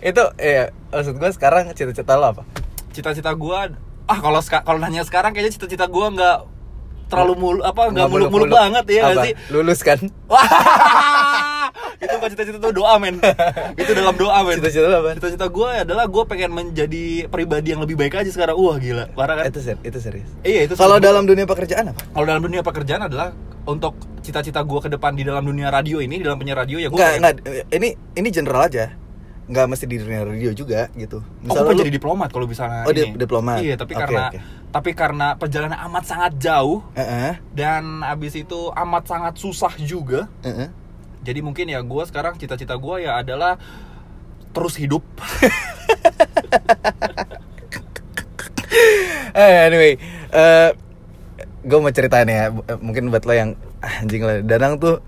itu 0.02 0.24
ya 0.36 0.64
maksud 0.90 1.14
gue 1.14 1.30
sekarang 1.30 1.70
cita-cita 1.72 2.18
lo 2.18 2.34
apa? 2.34 2.42
cita-cita 2.90 3.30
gua 3.34 3.70
ah 4.04 4.18
kalau 4.18 4.42
kalau 4.42 4.80
nanya 4.82 5.06
sekarang 5.06 5.32
kayaknya 5.32 5.54
cita-cita 5.54 5.86
gua 5.86 6.10
nggak 6.10 6.38
terlalu 7.14 7.34
mulu 7.38 7.62
apa 7.62 7.82
nggak 7.94 8.08
muluk-muluk 8.10 8.50
banget 8.50 8.86
ya 8.90 9.02
nggak 9.06 9.16
Apa? 9.16 9.24
sih 9.30 9.34
Lulus 9.54 9.80
kan? 9.86 10.00
Itu 12.04 12.20
bukan 12.20 12.30
cita-cita 12.36 12.58
itu 12.60 12.72
doa 12.76 13.00
men. 13.00 13.16
itu 13.82 13.92
dalam 13.96 14.16
doa 14.20 14.44
men. 14.44 14.60
Cita-cita 14.60 14.88
apa? 14.92 15.16
Cita-cita 15.16 15.48
gue 15.48 15.70
adalah 15.88 16.06
gue 16.06 16.24
pengen 16.28 16.52
menjadi 16.52 17.32
pribadi 17.32 17.72
yang 17.72 17.80
lebih 17.80 17.96
baik 17.96 18.20
aja 18.20 18.28
sekarang. 18.28 18.60
Wah 18.60 18.76
gila, 18.76 19.08
parah 19.16 19.40
kan? 19.40 19.46
Itu 19.48 19.64
ser 19.64 19.80
itu 19.82 19.98
serius. 20.04 20.28
Iya 20.44 20.68
itu. 20.68 20.74
Kalau 20.76 21.00
dalam 21.00 21.24
dunia 21.24 21.48
pekerjaan 21.48 21.96
apa? 21.96 22.04
kalau 22.12 22.26
dalam 22.28 22.44
dunia 22.44 22.60
pekerjaan 22.60 23.08
adalah 23.08 23.32
untuk 23.64 23.96
cita-cita 24.20 24.60
gue 24.68 24.80
ke 24.84 24.90
depan 24.92 25.16
di 25.16 25.24
dalam 25.24 25.48
dunia 25.48 25.72
radio 25.72 26.04
ini, 26.04 26.20
di 26.20 26.26
dalam 26.28 26.36
penyiar 26.36 26.68
radio 26.68 26.78
ya 26.84 26.92
gue. 26.92 26.98
Enggak, 27.00 27.14
enggak 27.20 27.34
ini 27.72 27.90
ini 28.20 28.28
general 28.30 28.68
aja. 28.68 28.92
Enggak 29.44 29.66
mesti 29.68 29.86
di 29.86 29.98
dunia 29.98 30.24
radio 30.24 30.52
juga 30.52 30.88
gitu. 30.94 31.20
Oh, 31.20 31.26
Misalnya 31.44 31.64
pengen 31.66 31.76
lu- 31.76 31.82
jadi 31.84 31.94
diplomat 31.94 32.30
kalau 32.32 32.48
misalnya 32.48 32.82
Oh, 32.84 32.92
di- 32.92 33.04
ini. 33.04 33.16
diplomat. 33.16 33.58
Iya, 33.60 33.76
tapi 33.76 33.92
Oke, 33.92 34.02
karena 34.02 34.24
oke. 34.26 34.40
tapi 34.70 34.90
karena 34.94 35.28
perjalanan 35.36 35.80
amat 35.84 36.04
sangat 36.06 36.32
jauh 36.38 36.80
Heeh, 36.94 37.38
dan 37.52 38.02
abis 38.02 38.34
itu 38.38 38.60
amat 38.74 39.04
sangat 39.06 39.34
susah 39.36 39.76
juga. 39.78 40.32
heeh. 40.42 40.72
Jadi 41.22 41.40
mungkin 41.40 41.68
ya 41.68 41.80
gue 41.80 42.04
sekarang 42.04 42.36
cita-cita 42.36 42.74
gue 42.74 42.96
ya 43.02 43.18
adalah 43.18 43.56
terus 44.50 44.76
hidup. 44.76 45.04
Eh, 49.34 49.56
anyway, 49.64 49.98
eh 50.30 50.70
gue 51.64 51.78
mau 51.78 51.90
ceritain 51.90 52.26
ya, 52.26 52.50
mungkin 52.78 53.10
buat 53.10 53.24
lo 53.24 53.34
yang 53.34 53.50
ah, 53.80 54.02
anjing 54.02 54.22
lah. 54.22 54.42
Danang 54.42 54.78
tuh, 54.78 55.02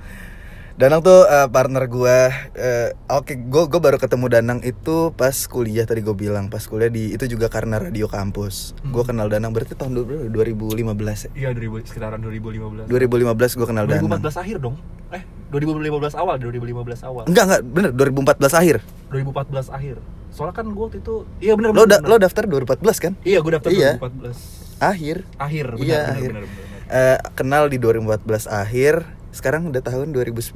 Danang 0.75 0.99
tuh 0.99 1.23
eh, 1.23 1.47
partner 1.47 1.87
gue. 1.87 2.17
eh, 2.53 2.89
Oke, 3.07 3.39
gue 3.39 3.63
gue 3.65 3.79
baru 3.79 3.95
ketemu 3.95 4.27
Danang 4.27 4.59
itu 4.59 5.15
pas 5.15 5.31
kuliah 5.45 5.87
tadi 5.87 6.03
gue 6.03 6.11
bilang, 6.13 6.51
pas 6.51 6.59
kuliah 6.61 6.91
di 6.91 7.15
itu 7.15 7.23
juga 7.29 7.47
karena 7.47 7.79
radio 7.79 8.07
kampus. 8.07 8.75
Gue 8.83 8.99
Hmm. 8.99 9.09
kenal 9.09 9.31
Danang 9.31 9.55
berarti 9.55 9.71
tahun 9.71 9.95
dua- 9.95 10.27
2015 10.27 11.31
ya. 11.31 11.31
Iya, 11.33 11.49
2000 11.53 11.79
sekitaran 11.81 12.19
2015. 12.19 12.91
2015 12.91 13.55
gue 13.55 13.63
kenal 13.63 13.87
Danang. 13.87 14.03
2014 14.03 14.35
akhir 14.35 14.57
dong. 14.59 14.75
Eh, 15.09 15.23
2015 15.47 16.11
awal, 16.13 16.35
2015 16.37 16.99
awal. 17.01 17.23
Enggak 17.23 17.43
enggak 17.47 17.61
bener 17.63 17.91
2014 17.93 18.51
akhir. 18.53 18.77
2014 19.09 19.67
akhir. 19.69 19.97
soalnya 20.27 20.51
kan 20.53 20.67
gue 20.67 20.83
waktu 20.83 20.99
itu 20.99 21.15
iya 21.39 21.55
benar 21.55 21.71
Lo 21.71 21.87
da- 21.87 22.03
lo 22.03 22.19
daftar 22.19 22.43
2014 22.43 22.99
kan? 22.99 23.15
iya 23.23 23.39
gue 23.39 23.55
daftar 23.55 23.71
Iya. 23.71 23.95
2014 23.95 24.37
Akhir. 24.83 25.17
akhir 25.39 25.65
benar 25.71 25.79
Iya, 25.79 25.95
benar, 25.95 26.11
akhir. 26.11 26.29
benar, 26.29 26.43
benar, 26.43 26.59
benar. 26.59 26.79
Eh, 26.91 27.19
kenal 27.31 27.63
di 27.65 27.77
2014 27.79 28.43
akhir, 28.45 29.14
sekarang 29.35 29.67
udah 29.67 29.83
tahun 29.83 30.15
2019 30.15 30.55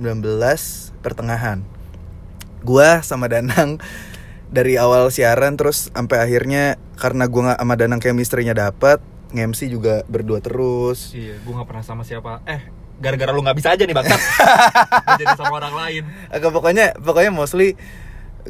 pertengahan. 1.03 1.59
Gua 2.63 3.03
sama 3.03 3.27
Danang 3.27 3.83
dari 4.47 4.79
awal 4.79 5.11
siaran 5.11 5.59
terus 5.59 5.91
sampai 5.91 6.23
akhirnya 6.23 6.79
karena 6.95 7.27
gua 7.27 7.53
nggak 7.53 7.59
sama 7.59 7.75
Danang 7.75 7.99
chemistry-nya 7.99 8.55
dapet, 8.55 9.03
nge-MC 9.35 9.67
juga 9.67 10.07
berdua 10.07 10.39
terus. 10.39 11.11
iya 11.13 11.37
gue 11.37 11.53
nggak 11.53 11.67
pernah 11.69 11.83
sama 11.85 12.01
siapa 12.07 12.41
eh 12.49 12.65
gara-gara 12.99 13.31
lu 13.31 13.39
nggak 13.45 13.57
bisa 13.57 13.75
aja 13.75 13.83
nih 13.87 13.95
bangsat 13.95 14.19
Gua 15.07 15.15
jadi 15.21 15.35
sama 15.39 15.55
orang 15.55 15.75
lain 15.75 16.03
Agak 16.27 16.51
pokoknya 16.51 16.85
pokoknya 16.99 17.31
mostly 17.31 17.79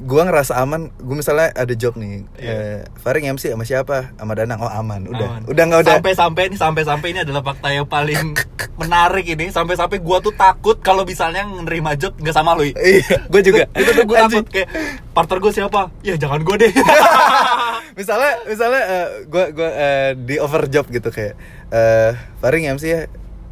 gua 0.01 0.24
ngerasa 0.24 0.58
aman. 0.58 0.91
Gue 0.96 1.15
misalnya 1.15 1.51
ada 1.51 1.74
job 1.74 1.96
nih, 1.96 2.24
Iya. 2.36 2.51
eh, 2.51 2.79
Faring 2.98 3.32
MC 3.32 3.51
sama 3.51 3.63
siapa? 3.63 4.13
Sama 4.15 4.34
Danang. 4.34 4.60
Oh 4.60 4.68
aman, 4.68 5.06
udah. 5.06 5.27
Aman. 5.27 5.41
Udah 5.46 5.63
nggak 5.65 5.79
udah. 5.84 5.94
Sampai-sampai 6.00 6.44
ini 6.48 6.56
sampai-sampai 6.56 7.08
ini 7.12 7.20
adalah 7.22 7.41
fakta 7.41 7.70
yang 7.70 7.86
paling 7.86 8.36
menarik 8.77 9.25
ini. 9.27 9.50
Sampai-sampai 9.50 10.00
gua 10.00 10.20
tuh 10.20 10.32
takut 10.32 10.79
kalau 10.79 11.03
misalnya 11.03 11.44
nerima 11.44 11.94
job 11.94 12.15
nggak 12.15 12.36
sama 12.36 12.56
lu. 12.56 12.70
Iya, 12.72 13.27
gue 13.27 13.41
juga. 13.44 13.63
itu 13.74 13.91
tuh 13.91 14.06
gue 14.06 14.18
takut 14.18 14.46
kayak 14.48 14.70
partner 15.12 15.38
gue 15.39 15.51
siapa? 15.51 15.82
Ya 16.01 16.15
jangan 16.15 16.39
gue 16.41 16.56
deh. 16.58 16.72
misalnya 18.00 18.32
misalnya 18.46 18.82
eh, 18.82 19.08
gua 19.27 19.51
gua 19.51 19.70
eh, 19.70 20.10
di 20.15 20.39
overjob 20.39 20.88
gitu 20.88 21.10
kayak 21.12 21.36
eh 21.70 22.12
Faring 22.39 22.72
MC 22.72 22.84
ya 22.88 23.01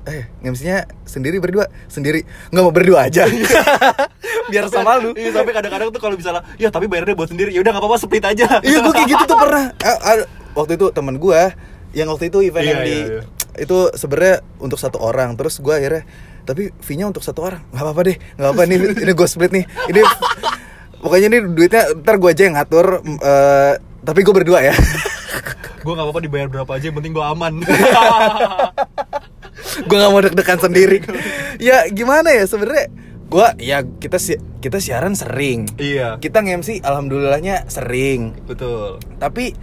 eh 0.08 0.24
MC-nya 0.42 0.88
sendiri 1.04 1.38
berdua. 1.38 1.68
Sendiri. 1.86 2.24
Nggak 2.50 2.64
mau 2.64 2.72
berdua 2.72 3.06
aja. 3.06 3.28
Biar 4.52 4.72
sama 4.72 4.96
lu 4.98 5.12
Iya, 5.12 5.36
sampai 5.36 5.52
kadang-kadang 5.52 5.92
tuh 5.92 6.00
kalau 6.00 6.16
misalnya, 6.16 6.48
ya 6.56 6.72
tapi 6.72 6.88
bayarnya 6.88 7.14
buat 7.14 7.28
sendiri. 7.28 7.52
Ya 7.52 7.60
udah 7.60 7.76
nggak 7.76 7.84
apa-apa 7.84 8.00
split 8.00 8.24
aja. 8.24 8.64
iya 8.64 8.80
gue 8.80 8.94
kayak 8.94 9.10
gitu 9.12 9.24
tuh 9.26 9.38
pernah. 9.38 9.64
Eh, 9.84 9.98
ada- 10.02 10.28
waktu 10.56 10.74
itu 10.74 10.88
teman 10.90 11.20
gua 11.20 11.52
yang 11.92 12.08
waktu 12.08 12.28
itu 12.28 12.40
event 12.42 12.64
Iya, 12.64 12.72
yang 12.72 12.82
di 12.82 12.96
iya, 12.96 13.06
iya. 13.20 13.22
itu 13.60 13.78
sebenarnya 13.94 14.36
untuk 14.58 14.80
satu 14.80 14.98
orang. 14.98 15.36
Terus 15.36 15.60
gua 15.60 15.78
akhirnya 15.78 16.08
tapi 16.48 16.72
fee-nya 16.80 17.06
untuk 17.06 17.22
satu 17.22 17.44
orang. 17.44 17.60
Nggak 17.70 17.84
apa-apa 17.84 18.02
deh 18.08 18.18
nggak 18.40 18.50
apa 18.50 18.62
nih 18.64 18.78
ini 19.04 19.12
gue 19.12 19.28
split 19.28 19.52
nih. 19.52 19.66
Ini 19.92 20.02
pokoknya 21.04 21.28
ini 21.28 21.40
duitnya 21.52 21.84
ntar 22.00 22.16
gua 22.16 22.32
aja 22.32 22.44
yang 22.44 22.56
ngatur 22.56 22.88
eh, 23.04 23.74
tapi 24.02 24.20
gue 24.24 24.32
berdua 24.34 24.64
ya. 24.64 24.72
Gue 25.84 25.92
nggak 25.92 26.04
apa-apa 26.04 26.20
dibayar 26.20 26.48
berapa 26.48 26.72
aja, 26.74 26.86
yang 26.88 26.96
penting 26.96 27.12
gue 27.12 27.24
aman. 27.24 27.54
Gue 29.86 29.98
nggak 29.98 30.12
mau 30.12 30.22
deg-degan 30.24 30.60
sendiri. 30.60 30.98
Ya 31.62 31.86
gimana 31.89 32.34
ya? 32.34 32.46
Sebenarnya 32.50 32.89
gue 33.27 33.48
ya 33.60 33.84
kita 33.84 34.17
si 34.17 34.39
kita 34.63 34.81
siaran 34.81 35.13
sering. 35.13 35.67
Iya, 35.77 36.17
kita 36.17 36.41
nge-MC 36.41 36.81
alhamdulillahnya 36.81 37.67
sering. 37.69 38.34
Betul. 38.48 38.98
tapi 39.19 39.53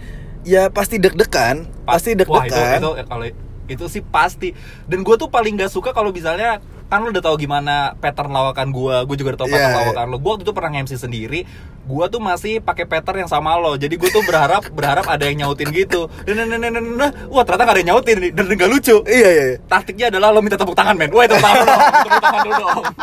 ya 0.45 0.69
pasti 0.69 1.01
deg-degan 1.01 1.65
pasti 1.83 2.13
deg-degan. 2.13 2.79
Itu, 2.79 2.91
kalau 3.09 3.25
itu 3.65 3.85
sih 3.89 4.03
pasti. 4.05 4.53
Dan 4.85 5.01
gue 5.01 5.15
tuh 5.17 5.27
paling 5.27 5.57
gak 5.57 5.73
suka 5.73 5.91
kalau 5.91 6.13
misalnya 6.13 6.61
kan 6.85 7.01
lu 7.01 7.09
udah 7.09 7.23
tahu 7.23 7.35
gimana 7.41 7.97
pattern 7.97 8.29
lawakan 8.29 8.69
gue, 8.69 8.95
gue 9.09 9.15
juga 9.17 9.29
udah 9.33 9.41
tahu 9.41 9.49
pattern 9.49 9.73
Iya, 9.73 9.77
lawakan 9.89 10.05
lo. 10.05 10.17
Gue 10.21 10.31
waktu 10.37 10.45
itu 10.45 10.53
pernah 10.53 10.71
MC 10.77 10.93
sendiri, 11.01 11.39
gue 11.81 12.05
tuh 12.13 12.21
masih 12.21 12.61
pakai 12.61 12.85
pattern 12.85 13.25
yang 13.25 13.31
sama 13.31 13.57
lo. 13.57 13.73
Jadi 13.73 13.97
gue 13.97 14.09
tuh 14.13 14.21
berharap 14.21 14.69
berharap 14.77 15.09
ada 15.09 15.25
yang 15.25 15.45
nyautin 15.45 15.73
gitu. 15.73 16.05
Dan, 16.29 16.45
dan, 16.45 16.61
dan, 16.61 16.73
dan, 16.77 17.09
wah 17.33 17.41
ternyata 17.41 17.63
gak 17.65 17.73
ada 17.73 17.81
yang 17.81 17.89
nyautin 17.97 18.17
dan 18.31 18.45
gak 18.53 18.69
lucu. 18.69 19.01
iya 19.09 19.29
iya 19.33 19.43
iya. 19.53 19.57
Taktiknya 19.65 20.05
adalah 20.13 20.29
lo 20.29 20.45
minta 20.45 20.61
tepuk 20.61 20.77
tangan 20.77 20.93
men. 20.93 21.09
Wah 21.09 21.25
tepuk 21.25 21.41
tangan 21.41 21.65
dong, 21.65 21.81
tepuk 22.05 22.21
tangan 22.21 22.39
dulu 22.45 22.55
dong. 22.61 22.83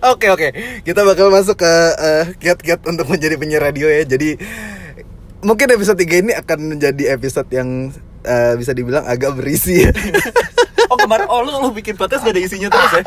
Oke 0.00 0.32
oke, 0.32 0.48
kita 0.80 1.04
bakal 1.04 1.28
masuk 1.28 1.60
ke 1.60 1.72
eh, 2.00 2.24
kiat-kiat 2.40 2.88
untuk 2.88 3.04
menjadi 3.04 3.36
penyiar 3.36 3.68
radio 3.68 3.84
ya. 3.84 4.00
Jadi 4.08 4.40
mungkin 5.44 5.68
episode 5.76 6.00
3 6.00 6.24
ini 6.24 6.32
akan 6.32 6.58
menjadi 6.72 7.12
episode 7.12 7.52
yang 7.52 7.92
eh, 8.24 8.54
bisa 8.56 8.72
dibilang 8.72 9.04
agak 9.04 9.36
berisi. 9.36 9.84
ya. 9.84 9.92
Oh 10.88 10.96
kemarin, 10.96 11.28
oh 11.28 11.44
lu, 11.44 11.52
lu 11.60 11.70
bikin 11.70 11.94
podcast 11.94 12.24
gak 12.24 12.32
ada 12.32 12.40
isinya 12.40 12.68
terus 12.68 12.92
ya? 12.96 13.02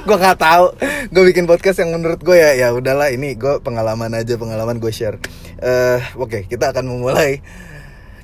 gue 0.00 0.16
nggak 0.16 0.38
tahu, 0.40 0.66
gue 1.12 1.22
bikin 1.32 1.44
podcast 1.44 1.82
yang 1.82 1.92
menurut 1.92 2.20
gue 2.20 2.32
ya 2.32 2.56
ya 2.56 2.68
udahlah 2.72 3.12
ini 3.12 3.36
gue 3.36 3.60
pengalaman 3.60 4.12
aja 4.14 4.40
pengalaman 4.40 4.80
gue 4.80 4.88
share. 4.88 5.20
Eh 5.60 6.00
oke, 6.16 6.48
kita 6.48 6.72
akan 6.72 6.88
memulai 6.88 7.44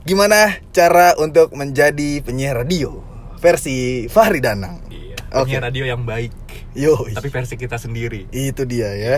gimana 0.02 0.56
cara 0.70 1.18
untuk 1.18 1.52
menjadi 1.52 2.22
penyiar 2.22 2.62
radio 2.62 3.02
versi 3.36 4.06
Fahri 4.06 4.40
Danang. 4.40 4.80
Iya, 4.88 5.16
Oke. 5.36 5.52
penyiar 5.52 5.64
radio 5.68 5.84
yang 5.84 6.02
baik. 6.06 6.32
Yo, 6.72 6.96
Tapi 7.12 7.28
versi 7.28 7.56
kita 7.56 7.76
sendiri. 7.76 8.28
itu 8.30 8.62
dia 8.64 8.92
ya. 8.94 9.16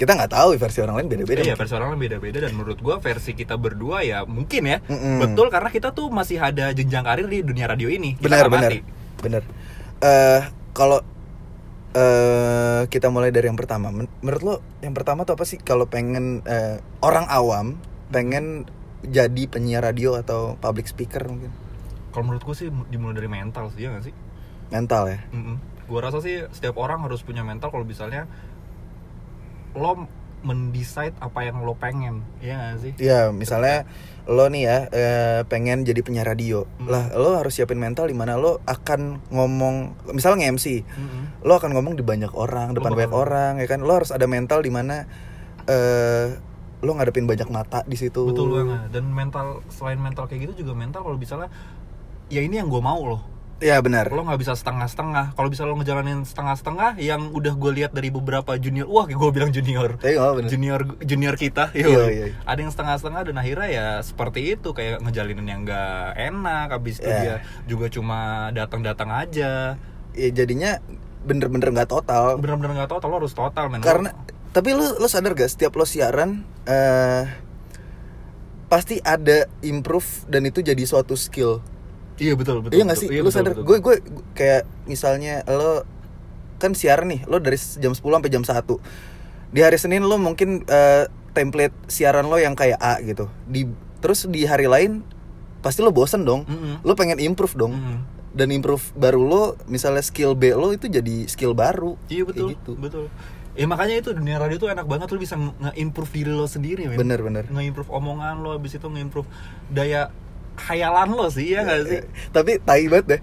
Kita 0.00 0.16
nggak 0.16 0.32
tahu 0.32 0.56
versi 0.56 0.80
orang 0.80 0.96
lain 0.96 1.08
beda-beda. 1.12 1.44
Iya, 1.44 1.54
versi 1.54 1.76
orang 1.76 1.92
beda-beda 1.94 2.38
dan 2.40 2.56
menurut 2.56 2.80
gua 2.80 2.96
versi 2.98 3.36
kita 3.36 3.60
berdua 3.60 4.00
ya 4.00 4.24
mungkin 4.24 4.62
ya 4.64 4.80
Mm-mm. 4.80 5.20
betul 5.20 5.52
karena 5.52 5.68
kita 5.68 5.92
tuh 5.92 6.08
masih 6.08 6.40
ada 6.40 6.72
jenjang 6.72 7.04
karir 7.04 7.28
di 7.28 7.44
dunia 7.44 7.68
radio 7.68 7.92
ini. 7.92 8.16
Kita 8.16 8.24
benar 8.24 8.48
benar 8.48 8.70
mati. 8.72 8.80
benar 9.20 9.42
eh 10.00 10.40
kalau 10.72 11.04
eh 11.90 12.86
kita 12.86 13.10
mulai 13.10 13.28
dari 13.28 13.44
yang 13.44 13.58
pertama 13.58 13.90
Men- 13.90 14.08
menurut 14.22 14.42
lo 14.42 14.54
yang 14.78 14.94
pertama 14.94 15.26
tuh 15.26 15.34
apa 15.34 15.44
sih 15.44 15.58
kalau 15.58 15.84
pengen 15.84 16.40
eh, 16.46 16.78
orang 17.02 17.26
awam 17.26 17.76
pengen 18.08 18.64
jadi 19.02 19.42
penyiar 19.44 19.82
radio 19.82 20.14
atau 20.14 20.54
public 20.56 20.86
speaker 20.86 21.24
mungkin 21.26 21.50
Kalau 22.10 22.24
menurut 22.24 22.42
gua 22.42 22.54
sih 22.54 22.72
dimulai 22.88 23.14
dari 23.14 23.28
mental 23.28 23.70
sih 23.70 23.84
ya 23.84 23.92
nggak 23.92 24.04
sih? 24.06 24.14
mental 24.70 25.02
ya 25.06 25.18
Mm-mm. 25.30 25.56
Gua 25.84 26.00
rasa 26.00 26.22
sih 26.22 26.46
setiap 26.48 26.78
orang 26.78 27.02
harus 27.02 27.20
punya 27.20 27.42
mental 27.42 27.68
kalau 27.68 27.82
misalnya 27.82 28.30
lo 29.76 30.06
mendesain 30.40 31.12
apa 31.20 31.44
yang 31.44 31.60
lo 31.60 31.76
pengen, 31.76 32.24
ya 32.40 32.56
nggak 32.56 32.80
sih? 32.80 32.92
Iya, 32.96 33.28
misalnya 33.28 33.84
lo 34.24 34.48
nih 34.48 34.62
ya 34.64 34.78
eh, 34.88 35.40
pengen 35.44 35.84
jadi 35.84 36.00
penyiar 36.00 36.24
radio, 36.24 36.64
Hmm. 36.80 36.88
lah 36.88 37.12
lo 37.12 37.36
harus 37.36 37.52
siapin 37.52 37.76
mental 37.76 38.08
di 38.08 38.16
mana 38.16 38.40
lo 38.40 38.56
akan 38.64 39.20
ngomong, 39.28 40.08
misalnya 40.16 40.48
nge-MC, 40.48 40.80
Mm-mm. 40.80 41.44
lo 41.44 41.60
akan 41.60 41.76
ngomong 41.76 41.92
di 41.92 42.00
banyak 42.00 42.32
orang, 42.32 42.72
depan 42.72 42.96
banyak 42.96 43.12
orang, 43.12 43.52
ya 43.60 43.68
kan? 43.68 43.84
Lo 43.84 44.00
harus 44.00 44.16
ada 44.16 44.24
mental 44.24 44.64
di 44.64 44.72
mana 44.72 45.04
eh 45.68 46.40
lo 46.80 46.96
ngadepin 46.96 47.28
banyak 47.28 47.48
mata 47.52 47.84
di 47.84 48.00
situ. 48.00 48.32
Betul 48.32 48.56
banget. 48.56 48.96
Dan 48.96 49.12
mental 49.12 49.60
selain 49.68 50.00
mental 50.00 50.24
kayak 50.24 50.48
gitu 50.48 50.64
juga 50.64 50.72
mental 50.72 51.04
kalau 51.04 51.20
misalnya 51.20 51.52
ya 52.32 52.40
ini 52.40 52.56
yang 52.56 52.72
gue 52.72 52.80
mau 52.80 53.04
loh. 53.04 53.20
Ya 53.60 53.76
benar. 53.78 54.08
lo 54.08 54.24
nggak 54.24 54.40
bisa 54.40 54.56
setengah-setengah 54.56 55.36
kalau 55.36 55.46
bisa 55.46 55.62
lo 55.62 55.76
ngejalanin 55.76 56.24
setengah-setengah 56.24 56.96
yang 56.96 57.28
udah 57.30 57.52
gue 57.52 57.72
lihat 57.76 57.92
dari 57.92 58.08
beberapa 58.08 58.56
junior 58.56 58.88
wah 58.88 59.04
gue 59.04 59.30
bilang 59.30 59.52
junior 59.52 59.94
Tapi 59.94 60.10
nggak 60.10 60.18
apa-apa, 60.18 60.36
bener. 60.40 60.48
junior 60.48 60.80
junior 60.98 61.34
kita 61.36 61.68
Iya, 61.70 61.86
yoi. 61.86 62.08
iya. 62.10 62.26
ada 62.42 62.56
yang 62.56 62.72
setengah-setengah 62.72 63.22
dan 63.28 63.36
akhirnya 63.36 63.68
ya 63.68 63.86
seperti 64.00 64.56
itu 64.56 64.72
kayak 64.72 64.98
ngejalinin 65.00 65.44
yang 65.44 65.60
nggak 65.62 66.16
enak 66.16 66.66
habis 66.72 66.98
itu 66.98 67.04
Iya. 67.04 67.20
dia 67.20 67.36
juga 67.66 67.86
cuma 67.86 68.18
datang-datang 68.50 69.12
aja 69.12 69.76
Ya 70.10 70.28
jadinya 70.32 70.80
bener-bener 71.20 71.68
nggak 71.70 71.90
total. 71.90 72.40
bener-bener 72.40 72.74
nggak 72.74 72.88
tahu 72.90 73.04
lo 73.06 73.20
harus 73.20 73.36
total 73.36 73.68
men 73.68 73.84
Karena 73.84 74.08
tapi 74.50 74.72
lo 74.72 74.96
lo 74.96 75.06
sadar 75.06 75.36
gak 75.36 75.46
setiap 75.46 75.76
lo 75.76 75.84
siaran 75.84 76.42
eh 76.64 77.28
pasti 78.66 78.98
ada 78.98 79.44
improve 79.60 80.06
dan 80.26 80.46
itu 80.46 80.58
jadi 80.60 80.78
suatu 80.80 81.12
skill. 81.12 81.58
Iya 82.20 82.36
betul 82.36 82.60
betul 82.60 82.76
iya 82.76 82.84
gak 82.84 82.92
betul. 82.92 83.02
sih? 83.02 83.08
Iya, 83.08 83.20
lo 83.20 83.24
betul, 83.24 83.34
sadar? 83.34 83.52
Gue 83.58 83.76
gue 83.80 83.94
kayak 84.32 84.62
misalnya 84.84 85.42
lo 85.44 85.82
kan 86.56 86.76
siaran 86.76 87.08
nih, 87.08 87.24
lo 87.24 87.40
dari 87.40 87.56
jam 87.56 87.90
10 87.90 87.98
sampai 87.98 88.28
jam 88.28 88.44
1. 88.44 88.52
Di 89.50 89.60
hari 89.60 89.80
Senin 89.80 90.04
lo 90.04 90.14
mungkin 90.14 90.62
eh, 90.62 91.08
template 91.32 91.72
siaran 91.88 92.28
lo 92.28 92.36
yang 92.36 92.52
kayak 92.52 92.76
A 92.76 93.00
gitu. 93.00 93.26
Di 93.44 93.64
terus 93.98 94.24
di 94.24 94.44
hari 94.44 94.68
lain 94.68 95.00
pasti 95.58 95.80
lo 95.80 95.90
bosen 95.90 96.22
dong. 96.22 96.44
Mm-mm. 96.44 96.84
Lo 96.84 96.92
pengen 96.92 97.16
improve 97.16 97.56
dong. 97.56 97.72
Mm-mm. 97.72 97.98
Dan 98.30 98.52
improve 98.52 98.92
baru 98.94 99.20
lo 99.20 99.42
misalnya 99.66 100.00
skill 100.00 100.36
B 100.36 100.52
lo 100.52 100.70
itu 100.70 100.86
jadi 100.86 101.26
skill 101.26 101.50
baru. 101.50 101.98
iya 102.06 102.22
betul 102.22 102.52
gitu. 102.52 102.76
betul 102.76 103.08
Ya 103.50 103.66
makanya 103.66 103.98
itu 103.98 104.14
dunia 104.14 104.38
radio 104.38 104.56
tuh 104.56 104.70
enak 104.70 104.86
banget 104.86 105.10
lo 105.10 105.18
bisa 105.18 105.34
nge- 105.34 105.58
nge-improve 105.58 106.10
diri 106.14 106.30
lo 106.30 106.46
sendiri 106.46 106.86
men. 106.86 106.94
Bener 106.94 107.18
bener. 107.18 107.44
nge-improve 107.50 107.90
omongan 107.90 108.38
lo 108.38 108.54
habis 108.54 108.72
itu 108.72 108.86
nge-improve 108.86 109.26
daya 109.66 110.14
khayalan 110.60 111.08
lo 111.10 111.26
sih 111.26 111.50
ya 111.50 111.62
gak 111.62 111.80
sih 111.84 111.98
Eh, 111.98 112.04
Tapi 112.28 112.60
tai 112.60 112.84
banget 112.86 113.06
deh. 113.08 113.20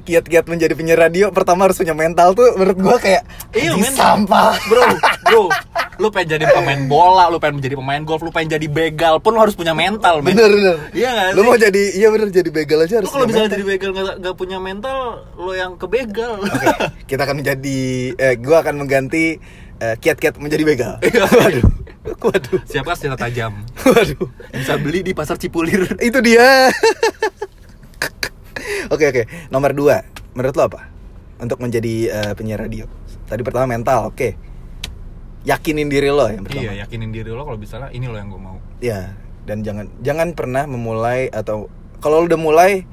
Kiat-kiat 0.00 0.48
menjadi 0.48 0.72
penyiar 0.72 0.96
radio 0.98 1.28
pertama 1.28 1.68
harus 1.68 1.76
punya 1.76 1.92
mental 1.92 2.32
tuh 2.32 2.56
menurut 2.56 2.78
gua 2.78 2.96
kayak 2.96 3.28
Iya 3.52 3.70
"Anjing, 3.70 3.82
men 3.82 3.92
sampah. 3.92 4.56
Bro, 4.64 4.80
bro 5.26 5.44
Lu 5.98 6.08
pengen 6.08 6.38
jadi 6.38 6.48
pemain 6.48 6.80
bola, 6.86 7.26
lu 7.26 7.36
pengen 7.36 7.58
menjadi 7.58 7.74
pemain 7.74 8.00
golf, 8.00 8.22
lu 8.22 8.30
pengen 8.30 8.54
jadi 8.54 8.66
begal 8.66 9.18
pun 9.18 9.34
lu 9.34 9.42
harus 9.42 9.52
punya 9.52 9.74
mental 9.74 10.22
men 10.22 10.32
Bener 10.32 10.48
bener. 10.48 10.76
Iya 10.92 11.08
gak 11.12 11.28
Lu 11.28 11.40
sih? 11.42 11.46
mau 11.46 11.56
jadi 11.58 11.82
iya 11.92 12.08
bener 12.08 12.28
jadi 12.30 12.48
begal 12.48 12.78
aja 12.80 12.94
Lu 12.94 12.98
harus. 12.98 13.10
kalau 13.10 13.20
punya 13.20 13.34
misalnya 13.36 13.50
jadi 13.52 13.64
begal 13.66 13.90
gak, 13.92 14.16
gak 14.18 14.34
punya 14.34 14.58
mental, 14.58 14.98
lu 15.34 15.52
yang 15.52 15.72
kebegal 15.76 16.32
kita 17.04 17.20
akan 17.20 17.36
menjadi 17.36 17.78
eh 18.16 18.34
gua 18.38 18.56
akan 18.60 18.74
mengganti 18.78 19.36
eh, 19.78 19.96
kiat-kiat 19.96 20.36
menjadi 20.36 20.62
begal. 20.62 20.92
Iya. 21.04 21.24
Waduh. 21.24 21.66
Waduh. 22.18 22.60
Siapa 22.64 22.94
senjata 22.94 23.28
tajam? 23.28 23.52
Waduh. 23.78 24.28
Bisa 24.50 24.74
beli 24.76 25.02
di 25.02 25.12
pasar 25.12 25.36
Cipulir 25.36 25.84
Itu 25.98 26.18
dia. 26.20 26.68
Oke 28.88 29.04
oke. 29.06 29.22
Nomor 29.48 29.72
dua. 29.72 30.00
Menurut 30.32 30.54
lo 30.56 30.64
apa? 30.64 30.88
Untuk 31.38 31.60
menjadi 31.60 31.94
eh, 32.08 32.32
penyiar 32.32 32.60
radio. 32.60 32.88
Tadi 33.24 33.44
pertama 33.44 33.68
mental, 33.68 34.08
oke. 34.08 34.48
yakinin 35.44 35.88
diri 35.88 36.10
lo 36.10 36.28
yang 36.28 36.44
pertama 36.44 36.66
Iya, 36.66 36.84
yakinin 36.84 37.08
diri 37.08 37.30
lo 37.30 37.40
kalau 37.40 37.56
misalnya 37.56 37.88
ini 37.88 38.04
lo 38.04 38.18
yang 38.18 38.28
gue 38.28 38.42
mau. 38.42 38.58
ya 38.80 39.16
dan 39.46 39.64
jangan 39.64 39.88
jangan 40.02 40.36
pernah 40.36 40.68
memulai 40.68 41.30
atau 41.32 41.72
kalau 42.04 42.20
lo 42.20 42.28
udah 42.28 42.36
mulai 42.36 42.84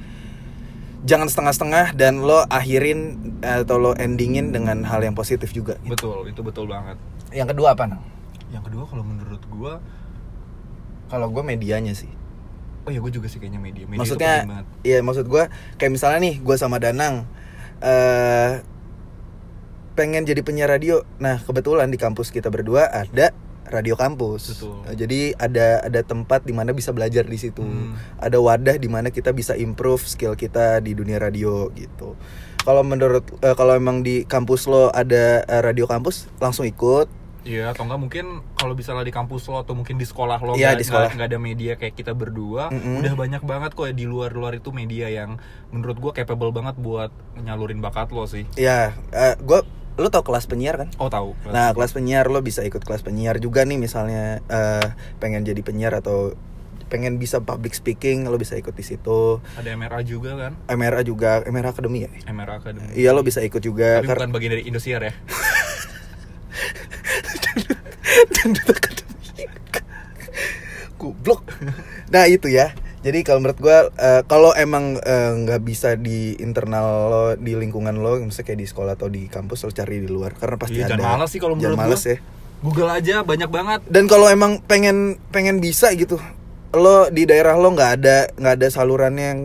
jangan 1.05 1.29
setengah-setengah 1.29 1.93
dan 1.93 2.25
lo 2.25 2.43
akhirin 2.49 3.21
atau 3.45 3.77
lo 3.77 3.91
endingin 3.93 4.49
dengan 4.49 4.81
hal 4.89 5.05
yang 5.05 5.13
positif 5.13 5.53
juga 5.53 5.77
Betul, 5.85 6.33
itu 6.33 6.41
betul 6.41 6.65
banget. 6.65 6.97
yang 7.29 7.45
kedua 7.45 7.77
apa 7.77 7.85
nang? 7.85 8.01
Yang 8.49 8.73
kedua 8.73 8.83
kalau 8.89 9.03
menurut 9.05 9.41
gue, 9.45 9.73
kalau 11.11 11.27
gue 11.29 11.43
medianya 11.45 11.93
sih. 11.93 12.09
Oh 12.85 12.93
ya 12.93 13.01
gue 13.01 13.13
juga 13.13 13.25
sih 13.29 13.41
kayaknya 13.41 13.61
media. 13.61 13.85
media 13.89 13.97
maksudnya 13.97 14.33
iya 14.85 15.01
maksud 15.01 15.25
gue 15.25 15.49
kayak 15.81 15.91
misalnya 15.93 16.21
nih 16.21 16.35
gue 16.37 16.55
sama 16.57 16.77
Danang 16.77 17.25
eh 17.81 18.61
pengen 19.97 20.27
jadi 20.27 20.41
penyiar 20.45 20.69
radio. 20.69 21.01
Nah 21.17 21.41
kebetulan 21.41 21.89
di 21.89 21.97
kampus 21.97 22.29
kita 22.29 22.51
berdua 22.53 22.85
ada 22.91 23.33
radio 23.75 23.93
kampus 23.93 24.55
Betul. 24.55 24.75
Eh, 24.85 24.95
jadi 24.95 25.19
ada 25.35 25.67
ada 25.81 26.01
tempat 26.01 26.41
di 26.41 26.51
mana 26.51 26.71
bisa 26.71 26.89
belajar 26.89 27.23
di 27.23 27.35
situ 27.35 27.59
Hmm. 27.59 27.93
ada 28.17 28.37
wadah 28.37 28.75
di 28.75 28.87
mana 28.87 29.09
kita 29.09 29.29
bisa 29.29 29.53
improve 29.53 30.01
skill 30.01 30.33
kita 30.33 30.79
di 30.79 30.91
dunia 30.91 31.17
radio 31.17 31.67
gitu 31.71 32.15
kalau 32.59 32.81
menurut 32.81 33.21
eh, 33.39 33.53
kalau 33.53 33.73
emang 33.73 33.99
di 33.99 34.23
kampus 34.23 34.65
lo 34.65 34.89
ada 34.89 35.43
eh, 35.43 35.61
radio 35.61 35.85
kampus 35.85 36.31
langsung 36.37 36.63
ikut 36.63 37.27
Iya, 37.45 37.69
atau 37.69 37.85
enggak 37.85 38.01
mungkin 38.01 38.25
kalau 38.55 38.73
misalnya 38.73 39.05
di 39.05 39.13
kampus 39.13 39.45
lo 39.45 39.61
atau 39.61 39.77
mungkin 39.77 39.95
di 39.95 40.03
sekolah 40.03 40.41
lo 40.41 40.57
Iya, 40.57 40.73
nggak- 40.73 40.81
di 40.81 40.83
sekolah. 40.83 41.01
nggak 41.05 41.15
nggak 41.15 41.29
ada 41.29 41.37
media 41.39 41.73
kayak 41.75 41.93
kita 41.93 42.11
berdua, 42.11 42.73
Mm-mm. 42.73 43.05
udah 43.05 43.13
banyak 43.13 43.43
banget 43.43 43.71
kok 43.71 43.85
di 43.87 44.01
luar-luar 44.03 44.57
itu 44.57 44.73
media 44.73 45.13
yang 45.13 45.37
menurut 45.69 45.93
gue 45.99 46.11
capable 46.15 46.49
banget 46.49 46.73
buat 46.75 47.13
nyalurin 47.37 47.77
bakat 47.77 48.09
lo 48.09 48.25
sih. 48.25 48.49
ya 48.57 48.97
gue 49.37 49.61
lo 49.95 50.11
tau 50.11 50.27
kelas 50.27 50.43
penyiar 50.51 50.75
kan 50.75 50.91
Oh 50.99 51.07
tahu. 51.07 51.31
Nah, 51.47 51.71
kelas 51.71 51.95
penyiar 51.95 52.27
lo 52.27 52.43
bisa 52.43 52.67
ikut 52.67 52.83
kelas 52.83 52.99
penyiar 52.99 53.39
juga 53.39 53.63
nih 53.63 53.79
misalnya 53.79 54.43
eh, 54.51 54.91
pengen 55.23 55.47
jadi 55.47 55.63
penyiar 55.63 55.95
atau 55.95 56.35
pengen 56.85 57.17
bisa 57.17 57.41
public 57.41 57.73
speaking 57.73 58.29
lo 58.29 58.37
bisa 58.37 58.53
ikut 58.59 58.75
di 58.75 58.85
situ. 58.85 59.41
ada 59.57 59.69
MRA 59.73 60.05
juga 60.05 60.37
kan, 60.37 60.53
MRA 60.69 61.01
juga, 61.01 61.41
MRA 61.47 61.73
Academy 61.73 62.05
ya. 62.05 62.11
MRA 62.29 62.61
Academy. 62.61 62.93
Iya 62.93 63.09
lo 63.15 63.25
bisa 63.25 63.41
ikut 63.41 63.63
juga 63.63 64.03
Tapi 64.03 64.13
bukan 64.13 64.31
bagian 64.35 64.51
dari 64.53 64.63
Indosiar 64.69 65.01
ya. 65.01 65.13
Dangdut 68.35 68.69
Academy. 68.69 69.43
Goblok. 70.95 71.43
Nah, 72.13 72.29
itu 72.29 72.47
ya. 72.47 72.71
Jadi 73.05 73.21
kalau 73.21 73.37
menurut 73.37 73.59
gua 73.59 73.77
eh, 73.93 74.25
kalau 74.25 74.49
emang 74.51 74.97
eh, 74.97 75.31
nggak 75.37 75.61
bisa 75.61 75.93
di 75.93 76.33
internal 76.35 76.87
lo 77.05 77.23
di 77.35 77.53
lingkungan 77.53 77.93
lo, 77.93 78.17
misalnya 78.17 78.47
kayak 78.47 78.59
di 78.59 78.67
sekolah 78.67 78.97
atau 78.97 79.07
di 79.07 79.29
kampus 79.29 79.61
lo 79.61 79.69
cari 79.69 80.01
di 80.01 80.09
luar 80.09 80.33
karena 80.33 80.57
pasti 80.57 80.81
Iya, 80.81 80.89
ada. 80.89 80.97
jangan 80.97 81.05
malas 81.13 81.29
sih 81.29 81.37
kalau 81.37 81.53
menurut 81.53 81.77
malas 81.77 82.01
gua. 82.01 82.11
ya. 82.11 82.17
Google 82.57 82.89
aja 82.89 83.15
banyak 83.21 83.49
banget. 83.51 83.79
dan 83.85 84.03
kalau 84.05 84.25
emang 84.25 84.57
pengen 84.59 85.21
pengen 85.29 85.61
bisa 85.61 85.93
gitu 85.93 86.17
lo 86.73 87.07
di 87.07 87.23
daerah 87.23 87.53
lo 87.53 87.69
nggak 87.69 87.91
ada 87.95 88.17
nggak 88.33 88.53
ada 88.57 88.67
salurannya 88.67 89.25
yang 89.29 89.41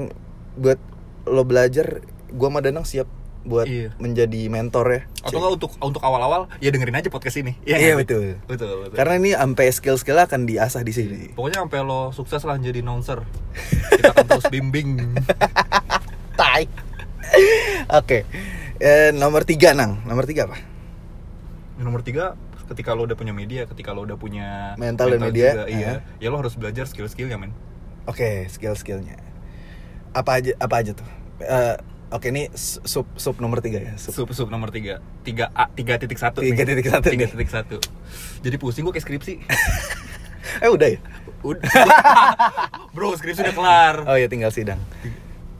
buat 0.56 0.80
lo 1.28 1.44
belajar 1.44 2.00
gua 2.32 2.48
sama 2.48 2.64
Danang 2.64 2.88
siap 2.88 3.04
buat 3.40 3.64
Iya. 3.64 3.96
menjadi 3.96 4.52
mentor 4.52 4.86
ya 4.90 5.00
Atau 5.24 5.40
enggak 5.40 5.52
untuk 5.56 5.70
untuk 5.80 6.02
awal-awal 6.04 6.44
ya 6.60 6.68
dengerin 6.68 6.92
aja 6.94 7.08
podcast 7.08 7.40
ini. 7.40 7.56
Iya, 7.64 7.76
nggak 7.76 7.88
sih? 7.88 8.00
betul. 8.04 8.24
Betul, 8.44 8.72
betul. 8.84 8.96
karena 8.96 9.14
ini 9.16 9.30
sampai 9.32 9.66
skill 9.72 9.96
skill 9.96 10.20
akan 10.20 10.44
diasah 10.44 10.80
di 10.80 10.92
sini 10.92 11.32
Pokoknya 11.32 11.64
sampai 11.64 11.80
lo 11.80 12.12
sukses 12.12 12.44
lah 12.44 12.56
jadi 12.56 12.84
announcer. 12.84 13.24
Kita 13.90 14.12
akan 14.12 14.26
terus 14.26 14.46
bimbing. 14.48 15.16
tai 16.40 16.64
oke 17.90 18.18
Eh, 18.76 19.12
nomor 19.12 19.44
tiga 19.44 19.76
nang 19.76 20.00
nomor 20.02 20.24
tiga 20.24 20.48
apa 20.48 20.56
Nomor 21.76 22.00
tiga, 22.00 22.32
ketika 22.64 22.92
lo 22.92 23.04
udah 23.04 23.12
punya 23.12 23.32
media, 23.32 23.64
ketika 23.64 23.92
lo 23.92 24.04
udah 24.04 24.16
punya 24.16 24.72
Mental 24.76 25.08
dan 25.08 25.20
media, 25.20 25.48
juga, 25.52 25.64
iya, 25.68 25.90
uh-huh. 26.00 26.20
ya 26.20 26.28
lo 26.28 26.36
harus 26.40 26.56
belajar 26.56 26.84
skill-skillnya 26.84 27.36
men. 27.36 27.52
oke 28.04 28.48
skill 28.48 28.72
skillnya 28.72 29.20
apa 30.10 30.40
aja 30.40 30.52
apa 30.56 30.74
aja 30.76 30.92
tuh 30.92 31.08
Eh, 31.40 31.76
oke 32.10 32.26
ini 32.26 32.50
sub 32.54 33.06
sub 33.14 33.38
nomor 33.38 33.58
tiga 33.58 33.78
ya 33.78 33.94
sub 33.94 34.12
Sub 34.12 34.28
sub 34.30 34.48
nomor 34.48 34.68
tiga, 34.68 34.98
tiga 35.22 35.48
a 35.50 35.66
tiga 35.68 35.94
titik 35.96 36.16
satu, 36.16 36.42
Tiga 36.42 36.62
titik 36.62 36.86
satu 36.86 37.06
tiga 37.06 37.26
titik 37.26 37.48
satu. 37.48 37.76
Jadi 38.40 38.56
pusing 38.56 38.82
gue 38.82 38.92
kayak 38.92 39.04
skripsi. 39.04 39.34
eh 40.64 40.68
udah 40.68 40.88
ya 40.88 40.98
Udah, 41.40 41.62
bro 42.94 43.14
skripsi 43.14 43.40
udah 43.40 43.54
kelar. 43.54 43.94
oh 44.04 44.12
ya 44.12 44.26
tinggal 44.26 44.50
sidang 44.50 44.76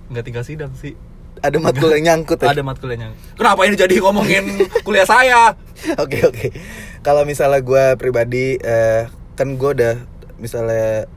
Nggak 0.08 0.24
tinggal 0.26 0.44
sidang 0.44 0.72
sih. 0.74 0.92
ada 1.40 1.56
matkul 1.56 1.88
yang 1.90 2.04
nyangkut 2.04 2.36
ya? 2.36 2.52
Ada 2.52 2.60
matkulnya. 2.60 3.16
Kenapa 3.32 3.64
ini 3.64 3.72
jadi 3.72 3.96
ngomongin 3.96 4.60
kuliah 4.84 5.08
saya? 5.08 5.56
Oke 5.96 6.20
oke. 6.20 6.52
Kalau 7.00 7.24
misalnya 7.24 7.64
gue 7.64 7.96
pribadi 7.96 8.58
eh, 8.58 9.08
kan 9.32 9.56
gue 9.56 9.70
udah 9.72 9.94
misalnya 10.36 11.08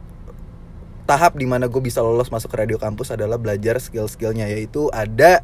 tahap 1.04 1.36
di 1.36 1.44
mana 1.44 1.68
gue 1.68 1.80
bisa 1.80 2.00
lolos 2.00 2.30
masuk 2.30 2.52
ke 2.52 2.58
radio 2.60 2.80
kampus 2.80 3.12
adalah 3.12 3.36
belajar 3.36 3.78
skill-skillnya 3.78 4.48
yaitu 4.48 4.88
ada 4.89 5.44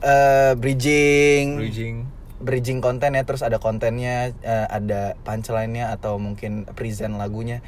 eh, 0.00 0.52
bridging, 0.56 1.60
Bridging. 1.60 1.96
bridging 2.40 2.78
konten 2.80 3.12
ya 3.12 3.22
terus 3.28 3.44
ada 3.44 3.60
kontennya 3.60 4.32
eh, 4.40 4.66
ada 4.68 5.14
punchline-nya 5.20 5.92
atau 5.92 6.16
mungkin 6.16 6.64
present 6.72 7.20
lagunya. 7.20 7.60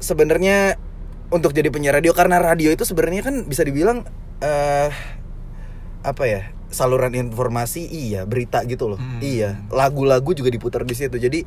Sebenarnya 0.00 0.80
untuk 1.28 1.52
jadi 1.52 1.68
penyiar 1.68 2.00
radio 2.00 2.16
karena 2.16 2.40
radio 2.40 2.72
itu 2.72 2.82
sebenarnya 2.82 3.22
kan 3.22 3.36
bisa 3.44 3.62
dibilang 3.62 4.02
eh 4.40 4.90
apa 6.00 6.24
ya 6.24 6.42
saluran 6.72 7.12
informasi 7.12 7.84
iya 7.84 8.24
berita 8.24 8.64
gitu 8.64 8.88
loh 8.88 8.98
Hmm. 8.98 9.20
iya 9.20 9.60
lagu-lagu 9.68 10.32
juga 10.32 10.48
diputar 10.48 10.82
di 10.82 10.96
situ 10.96 11.20
jadi 11.20 11.44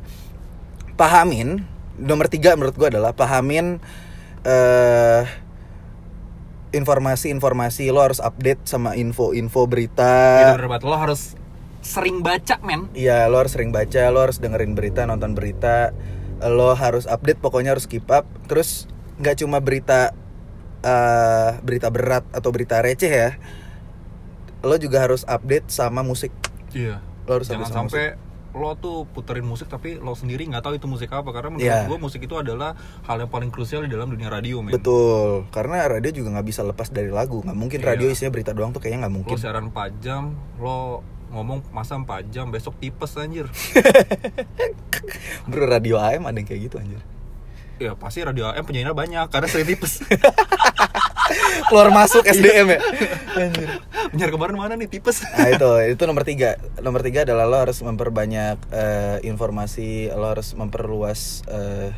pahamin 0.94 1.64
nomor 1.98 2.30
tiga 2.30 2.54
menurut 2.54 2.78
gua 2.78 2.88
adalah 2.88 3.10
pahamin 3.10 3.82
eh 4.44 5.24
informasi-informasi 6.74 7.88
lo 7.94 8.02
harus 8.02 8.18
update 8.18 8.66
sama 8.66 8.98
info-info 8.98 9.70
berita 9.70 10.52
bener 10.58 10.66
banget. 10.66 10.82
Lo 10.84 10.96
harus 10.98 11.38
sering 11.84 12.24
baca 12.24 12.58
men. 12.64 12.90
Iya, 12.96 13.30
lo 13.30 13.38
harus 13.38 13.54
sering 13.54 13.70
baca, 13.70 14.10
lo 14.10 14.24
harus 14.24 14.40
dengerin 14.42 14.74
berita, 14.74 15.06
nonton 15.06 15.36
berita, 15.36 15.92
lo 16.42 16.74
harus 16.74 17.04
update, 17.06 17.38
pokoknya 17.38 17.76
harus 17.76 17.86
keep 17.86 18.08
up. 18.10 18.26
Terus 18.50 18.90
nggak 19.20 19.44
cuma 19.44 19.62
berita 19.62 20.10
eh, 20.82 21.50
berita 21.62 21.92
berat 21.92 22.26
atau 22.34 22.50
berita 22.50 22.82
receh 22.82 23.12
ya, 23.12 23.30
lo 24.64 24.74
juga 24.80 25.04
harus 25.04 25.22
update 25.28 25.70
sama 25.70 26.02
musik. 26.02 26.32
Iya. 26.74 26.98
Lo 27.28 27.38
harus 27.38 27.46
Jangan 27.46 27.68
update 27.68 27.76
sama 27.76 27.88
sampai 27.92 28.06
lo 28.54 28.72
tuh 28.74 29.02
puterin 29.08 29.42
musik 29.42 29.66
tapi 29.66 29.98
lo 29.98 30.14
sendiri 30.14 30.46
nggak 30.46 30.62
tahu 30.62 30.74
itu 30.74 30.86
musik 30.86 31.10
apa 31.10 31.26
karena 31.28 31.50
menurut 31.50 31.66
Iya. 31.66 31.84
gue 31.84 31.98
musik 31.98 32.22
itu 32.22 32.34
adalah 32.34 32.72
hal 33.02 33.18
yang 33.18 33.26
paling 33.26 33.50
krusial 33.50 33.82
di 33.82 33.90
dalam 33.90 34.06
dunia 34.08 34.26
radio 34.28 34.62
men. 34.62 34.70
Betul, 34.70 35.50
karena 35.50 35.82
radio 35.84 36.10
juga 36.12 36.30
nggak 36.32 36.46
bisa 36.46 36.62
lepas 36.62 36.86
dari 36.88 37.10
lagu. 37.10 37.42
Nggak 37.42 37.58
mungkin 37.58 37.78
Iya. 37.78 37.88
radio 37.88 38.06
isinya 38.08 38.30
berita 38.30 38.50
doang 38.50 38.70
tuh 38.70 38.78
kayaknya 38.78 39.04
nggak 39.04 39.12
Lo 39.12 39.18
mungkin. 39.20 39.34
siaran 39.36 39.64
4 39.68 39.98
jam, 39.98 40.22
lo 40.56 41.02
ngomong 41.28 41.66
masa 41.68 41.98
4 41.98 42.06
jam, 42.28 42.46
besok 42.48 42.78
tipes 42.78 43.10
anjir. 43.16 43.50
Bro, 45.50 45.66
radio 45.66 45.98
AM 45.98 46.22
ada 46.22 46.32
yang 46.32 46.46
kayak 46.46 46.62
gitu 46.64 46.78
anjir. 46.78 47.02
ya 47.74 47.90
pasti 47.92 48.22
radio 48.22 48.46
AM 48.46 48.62
penyanyinya 48.62 48.94
banyak 48.94 49.26
karena 49.28 49.50
sering 49.50 49.66
tipes. 49.66 49.98
Keluar 51.66 51.88
masuk 51.90 52.22
SDM 52.22 52.66
ya. 52.70 52.80
Anjir. 53.34 53.68
Penyiar 54.10 54.30
kemarin 54.30 54.54
mana 54.54 54.74
nih 54.74 54.86
tipes? 54.86 55.24
Nah 55.24 55.48
itu 55.48 55.68
itu 55.90 56.02
nomor 56.04 56.22
tiga 56.22 56.54
nomor 56.78 57.00
tiga 57.00 57.22
adalah 57.22 57.44
lo 57.44 57.58
harus 57.58 57.80
memperbanyak 57.80 58.58
eh, 58.68 59.18
informasi 59.22 60.10
lo 60.10 60.30
harus 60.30 60.52
memperluas 60.52 61.42
eh, 61.46 61.90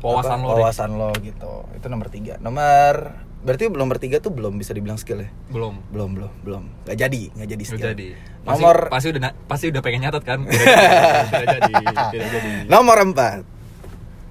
Wawasan 0.00 0.32
apa, 0.34 0.40
lo 0.40 0.48
deh. 0.50 0.62
wawasan 0.62 0.90
lo 0.92 1.08
gitu 1.18 1.52
itu 1.74 1.86
nomor 1.86 2.08
tiga 2.08 2.34
nomor 2.38 3.12
berarti 3.40 3.68
nomor 3.68 3.96
tiga 3.96 4.16
tuh 4.16 4.28
belum 4.30 4.56
bisa 4.56 4.72
dibilang 4.72 4.96
skill 4.96 5.20
ya 5.20 5.28
Belum. 5.48 5.80
belum 5.88 6.10
belum 6.14 6.32
belum 6.40 6.62
nggak 6.84 6.96
jadi 6.98 7.22
nggak 7.34 7.48
jadi 7.50 7.64
skill 7.64 7.88
jadi. 7.90 8.08
Pasti, 8.40 8.48
nomor 8.56 8.76
pasti 8.88 9.06
udah 9.10 9.20
pasti 9.44 9.64
udah 9.68 9.80
pengen 9.80 10.00
nyatet 10.02 10.24
kan? 10.24 10.40
Tidak 10.44 11.46
jadi, 11.50 11.72
tidak 11.84 12.28
jadi. 12.32 12.50
nomor 12.64 12.96
empat 12.98 13.44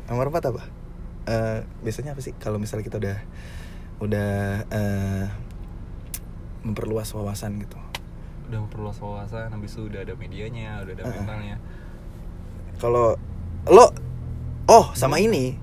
nomor 0.05 0.29
empat 0.29 0.45
apa 0.47 0.63
Eh, 1.25 1.61
biasanya 1.85 2.17
apa 2.17 2.21
sih 2.21 2.33
kalau 2.33 2.57
misalnya 2.57 2.81
kita 2.81 2.97
udah 2.97 3.17
udah 3.99 4.31
eh, 4.67 5.25
memperluas 6.63 7.11
wawasan 7.11 7.59
gitu 7.59 7.75
Udah 8.49 8.65
memperluas 8.65 8.97
wawasan, 8.97 9.53
habis 9.53 9.77
itu 9.77 9.85
udah 9.85 10.01
ada 10.01 10.17
medianya, 10.17 10.81
udah 10.81 10.93
ada 10.97 11.03
Heeh. 11.05 11.15
mentalnya. 11.21 11.55
kalau 12.79 13.19
lo 13.67 13.91
oh 14.65 14.85
sama 14.95 15.19
ini 15.19 15.59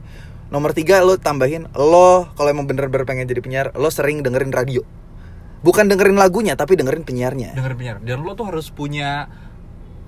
nomor 0.47 0.77
tiga 0.77 1.01
lo 1.01 1.17
tambahin 1.17 1.65
lo 1.73 2.29
kalau 2.37 2.49
emang 2.53 2.69
bener-bener 2.69 3.09
pengen 3.09 3.25
jadi 3.27 3.41
penyiar 3.41 3.67
lo 3.75 3.89
sering 3.89 4.21
dengerin 4.21 4.53
radio 4.53 4.85
bukan 5.65 5.89
dengerin 5.89 6.15
lagunya 6.15 6.55
tapi 6.55 6.77
dengerin 6.77 7.03
penyiarnya 7.03 7.57
Dengerin 7.57 7.77
penyiar. 7.81 7.99
Dan 8.05 8.23
lo 8.23 8.37
tuh 8.37 8.47
harus 8.47 8.69
punya 8.71 9.27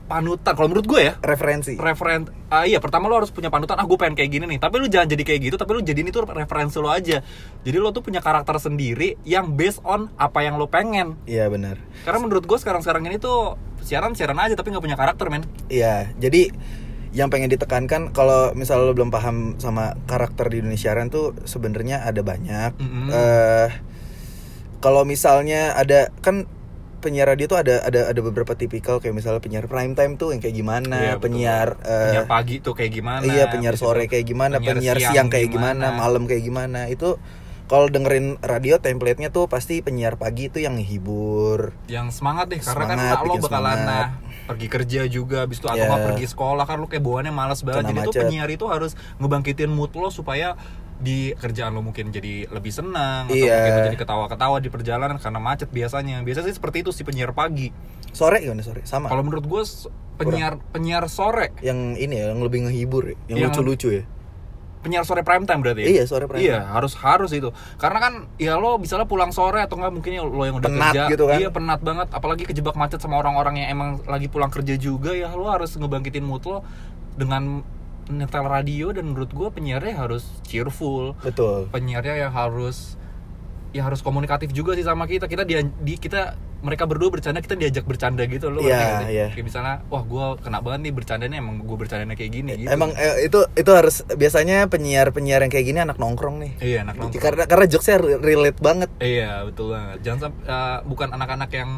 panutan. 0.08 0.52
Kalau 0.56 0.68
menurut 0.72 0.88
gue 0.88 1.00
ya, 1.12 1.14
referensi 1.20 1.76
referen 1.76 2.26
ah 2.48 2.64
iya 2.64 2.80
pertama 2.80 3.12
lo 3.12 3.20
harus 3.20 3.28
punya 3.28 3.52
panutan 3.52 3.76
ah 3.76 3.84
gue 3.84 3.98
pengen 4.00 4.16
kayak 4.16 4.30
gini 4.32 4.44
nih 4.48 4.58
tapi 4.60 4.80
lu 4.80 4.88
jangan 4.88 5.08
jadi 5.12 5.22
kayak 5.22 5.40
gitu 5.44 5.56
tapi 5.60 5.70
lu 5.76 5.80
jadiin 5.84 6.08
itu 6.08 6.20
referensi 6.24 6.80
lo 6.80 6.88
aja 6.88 7.20
jadi 7.60 7.76
lo 7.76 7.92
tuh 7.92 8.00
punya 8.00 8.24
karakter 8.24 8.56
sendiri 8.56 9.20
yang 9.28 9.52
based 9.52 9.84
on 9.84 10.08
apa 10.16 10.40
yang 10.40 10.56
lo 10.56 10.64
pengen 10.66 11.20
iya 11.28 11.46
benar 11.52 11.76
karena 12.08 12.18
menurut 12.24 12.48
gue 12.48 12.58
sekarang 12.58 12.80
sekarang 12.80 13.04
ini 13.04 13.20
tuh 13.20 13.60
siaran 13.84 14.16
siaran 14.16 14.40
aja 14.40 14.56
tapi 14.56 14.72
nggak 14.72 14.84
punya 14.84 14.96
karakter 14.96 15.28
men 15.28 15.44
iya 15.68 16.08
jadi 16.16 16.52
yang 17.12 17.32
pengen 17.32 17.48
ditekankan 17.48 18.12
kalau 18.12 18.52
misalnya 18.52 18.88
lo 18.88 18.94
belum 18.96 19.08
paham 19.08 19.56
sama 19.56 19.96
karakter 20.04 20.52
di 20.52 20.60
Indonesia 20.60 20.92
siaran 20.92 21.08
tuh 21.08 21.32
sebenarnya 21.48 22.04
ada 22.04 22.20
banyak. 22.20 22.76
Mm-mm. 22.76 23.08
eh 23.08 23.68
kalau 24.78 25.02
misalnya 25.08 25.72
ada 25.72 26.12
kan 26.20 26.46
penyiar 26.98 27.26
radio 27.26 27.46
tuh 27.46 27.56
ada 27.56 27.80
ada 27.80 28.00
ada 28.06 28.20
beberapa 28.20 28.52
tipikal 28.52 28.98
kayak 28.98 29.14
misalnya 29.14 29.38
penyiar 29.38 29.64
prime 29.64 29.92
time 29.92 30.14
tuh 30.14 30.30
yang 30.30 30.38
kayak 30.38 30.54
gimana, 30.54 30.96
Iya, 30.96 31.12
betul. 31.12 31.22
penyiar 31.24 31.68
eh, 31.80 32.02
penyiar 32.04 32.26
pagi 32.26 32.56
tuh 32.58 32.72
kayak 32.72 32.92
gimana 32.92 33.22
iya 33.24 33.44
penyiar 33.46 33.74
Habis 33.74 33.82
sore 33.82 34.04
kayak 34.04 34.24
gimana, 34.24 34.54
penyiar, 34.58 34.96
siang, 34.96 35.26
kayak 35.26 35.48
gimana, 35.48 35.92
malam 35.92 36.24
kayak 36.24 36.42
gimana. 36.42 36.86
Itu 36.86 37.16
kalau 37.64 37.86
dengerin 37.86 38.40
radio 38.40 38.76
template-nya 38.76 39.28
tuh 39.28 39.44
pasti 39.44 39.78
penyiar 39.78 40.16
pagi 40.16 40.48
itu 40.48 40.58
yang 40.58 40.76
ngehibur. 40.76 41.76
yang 41.86 42.08
semangat 42.08 42.48
deh 42.48 42.56
karena 42.58 42.96
Semangat, 42.96 43.14
kan 43.14 43.24
lo 43.24 43.34
bakalan 43.38 43.78
nah 43.80 44.06
pergi 44.44 44.66
kerja 44.66 45.00
juga 45.04 45.44
habis 45.44 45.60
itu 45.60 45.68
atau 45.68 45.76
Iya. 45.76 46.00
pergi 46.08 46.24
sekolah 46.26 46.64
kan 46.64 46.80
lo 46.80 46.88
kayak 46.88 47.04
bawaannya 47.04 47.28
malas 47.30 47.60
banget 47.60 47.84
Kena 47.84 47.90
jadi 47.90 48.00
tuh 48.00 48.12
macet. 48.12 48.22
penyiar 48.24 48.48
itu 48.48 48.64
harus 48.64 48.92
ngebangkitin 49.16 49.68
mood 49.68 49.92
lo 49.92 50.08
supaya 50.08 50.56
di 50.98 51.30
kerjaan 51.32 51.70
lo 51.70 51.80
mungkin 51.80 52.10
jadi 52.10 52.50
lebih 52.50 52.70
senang 52.70 53.26
atau 53.26 53.38
Iya. 53.38 53.54
mungkin 53.54 53.74
jadi 53.86 53.98
ketawa-ketawa 53.98 54.56
di 54.58 54.66
perjalanan 54.66 55.16
karena 55.16 55.38
macet 55.38 55.70
biasanya 55.70 56.20
biasa 56.20 56.42
sih 56.42 56.52
seperti 56.52 56.82
itu 56.82 56.90
si 56.90 57.02
penyiar 57.02 57.30
pagi 57.30 57.70
Sore 58.08 58.40
gimana 58.40 58.60
sore? 58.60 58.82
Sama. 58.82 59.06
kalau 59.06 59.22
menurut 59.22 59.44
gue 59.44 59.62
penyiar 60.16 60.58
penyiar 60.68 61.06
sore 61.06 61.54
yang 61.60 61.94
ini 61.94 62.18
ya, 62.18 62.32
yang 62.32 62.40
lebih 62.40 62.66
ngehibur 62.66 63.04
ya, 63.04 63.16
yang 63.28 63.38
Yang- 63.38 63.54
lucu-lucu 63.54 63.88
ya. 63.92 64.04
penyiar 64.78 65.02
sore 65.02 65.22
prime 65.22 65.42
time 65.42 65.58
berarti 65.60 65.82
ya? 65.82 65.88
Iya, 65.92 66.02
sore 66.04 66.24
prime 66.24 66.38
Iya, 66.40 66.58
harus 66.68 66.94
harus 66.96 67.30
itu. 67.30 67.50
Karena 67.76 67.98
kan 67.98 68.12
ya 68.34 68.54
lo 68.54 68.74
misalnya 68.74 69.04
pulang 69.04 69.30
sore 69.30 69.58
atau 69.60 69.74
enggak 69.74 69.90
mungkin 69.92 70.10
ya 70.12 70.22
lo 70.22 70.38
yang 70.40 70.56
udah 70.56 70.66
Penat 70.66 70.82
kerja, 70.88 71.02
gitu 71.10 71.24
kan. 71.26 71.36
iya 71.36 71.50
penat 71.50 71.80
banget 71.80 72.08
apalagi 72.08 72.42
kejebak 72.42 72.74
macet 72.74 72.98
sama 72.98 73.18
orang-orang 73.18 73.58
yang 73.58 73.68
emang 73.70 73.88
lagi 74.04 74.26
pulang 74.26 74.48
kerja 74.48 74.74
juga 74.74 75.12
ya 75.12 75.30
lo 75.30 75.46
harus 75.46 75.74
ngebangkitin 75.74 76.22
mood 76.22 76.42
lo 76.42 76.62
dengan 77.14 77.62
nyetel 78.08 78.44
radio 78.44 78.90
dan 78.90 79.12
menurut 79.12 79.30
gue 79.30 79.48
penyiarnya 79.52 79.94
harus 79.96 80.24
cheerful. 80.44 81.14
Betul. 81.20 81.68
Penyiarnya 81.70 82.26
ya 82.26 82.28
harus 82.28 82.96
ya 83.76 83.84
harus 83.84 84.00
komunikatif 84.00 84.50
juga 84.56 84.72
sih 84.74 84.84
sama 84.84 85.04
kita. 85.04 85.28
Kita 85.28 85.44
dia 85.44 85.62
di 85.64 85.94
kita 86.00 86.48
mereka 86.58 86.90
berdua 86.90 87.14
bercanda 87.14 87.38
kita 87.38 87.54
diajak 87.54 87.86
bercanda 87.86 88.26
gitu 88.26 88.50
loh. 88.50 88.58
Nggak 88.58 89.06
sih? 89.06 89.14
iya. 89.14 89.26
Kayak 89.30 89.46
misalnya, 89.46 89.74
wah 89.86 90.02
gue 90.02 90.24
kena 90.42 90.58
banget 90.58 90.90
nih 90.90 90.94
bercandanya 90.94 91.36
emang 91.38 91.62
gue 91.62 91.76
bercandanya 91.78 92.18
kayak 92.18 92.32
gini 92.34 92.52
gitu. 92.58 92.68
Emang 92.74 92.90
eh, 92.98 93.30
itu 93.30 93.46
itu 93.54 93.70
harus 93.70 94.02
biasanya 94.10 94.66
penyiar-penyiar 94.66 95.46
yang 95.46 95.52
kayak 95.54 95.66
gini 95.70 95.78
anak 95.78 96.02
nongkrong 96.02 96.42
nih. 96.42 96.52
Iya, 96.58 96.78
anak 96.82 96.98
nongkrong. 96.98 97.22
Karena 97.22 97.44
karena 97.46 97.66
jokesnya 97.70 97.98
re- 98.02 98.18
relate 98.18 98.58
banget. 98.58 98.90
Iya 98.98 99.46
betul 99.46 99.70
banget. 99.70 99.98
Jangan 100.02 100.18
sampai 100.18 100.42
uh, 100.50 100.78
bukan 100.82 101.08
anak-anak 101.14 101.50
yang 101.54 101.70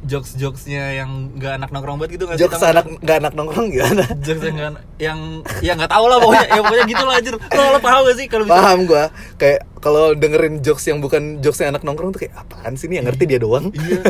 jokes 0.00 0.32
jokesnya 0.40 0.96
yang 0.96 1.36
nggak 1.36 1.60
anak 1.60 1.70
nongkrong 1.76 2.00
banget 2.00 2.16
gitu 2.16 2.24
nggak 2.24 2.36
sih? 2.40 2.42
Jokes 2.48 2.62
anak 2.64 2.86
nggak 3.04 3.16
anak 3.20 3.32
nongkrong 3.36 3.68
gimana? 3.68 4.04
jokes 4.24 4.42
yang 4.48 4.56
nggak 4.56 4.72
yang 4.96 5.18
ya 5.60 5.72
nggak 5.76 5.92
tahu 5.92 6.04
lah 6.08 6.18
pokoknya 6.20 6.46
ya 6.48 6.60
pokoknya 6.64 6.84
gitu 6.88 7.04
lah 7.04 7.14
anjir. 7.20 7.34
Lo, 7.36 7.62
lo 7.76 7.78
paham 7.84 8.00
gak 8.08 8.16
sih 8.16 8.26
kalau 8.28 8.44
bisa 8.48 8.56
Paham 8.56 8.78
gua. 8.88 9.04
Kayak 9.36 9.58
kalau 9.80 10.04
dengerin 10.16 10.54
jokes 10.64 10.84
yang 10.88 10.98
bukan 11.04 11.44
jokes 11.44 11.60
yang 11.60 11.76
anak 11.76 11.84
nongkrong 11.84 12.16
tuh 12.16 12.20
kayak 12.24 12.34
apaan 12.36 12.76
sih 12.80 12.88
nih 12.88 13.00
yang 13.00 13.06
ngerti 13.12 13.24
dia 13.28 13.38
doang. 13.40 13.72
Iya. 13.72 14.00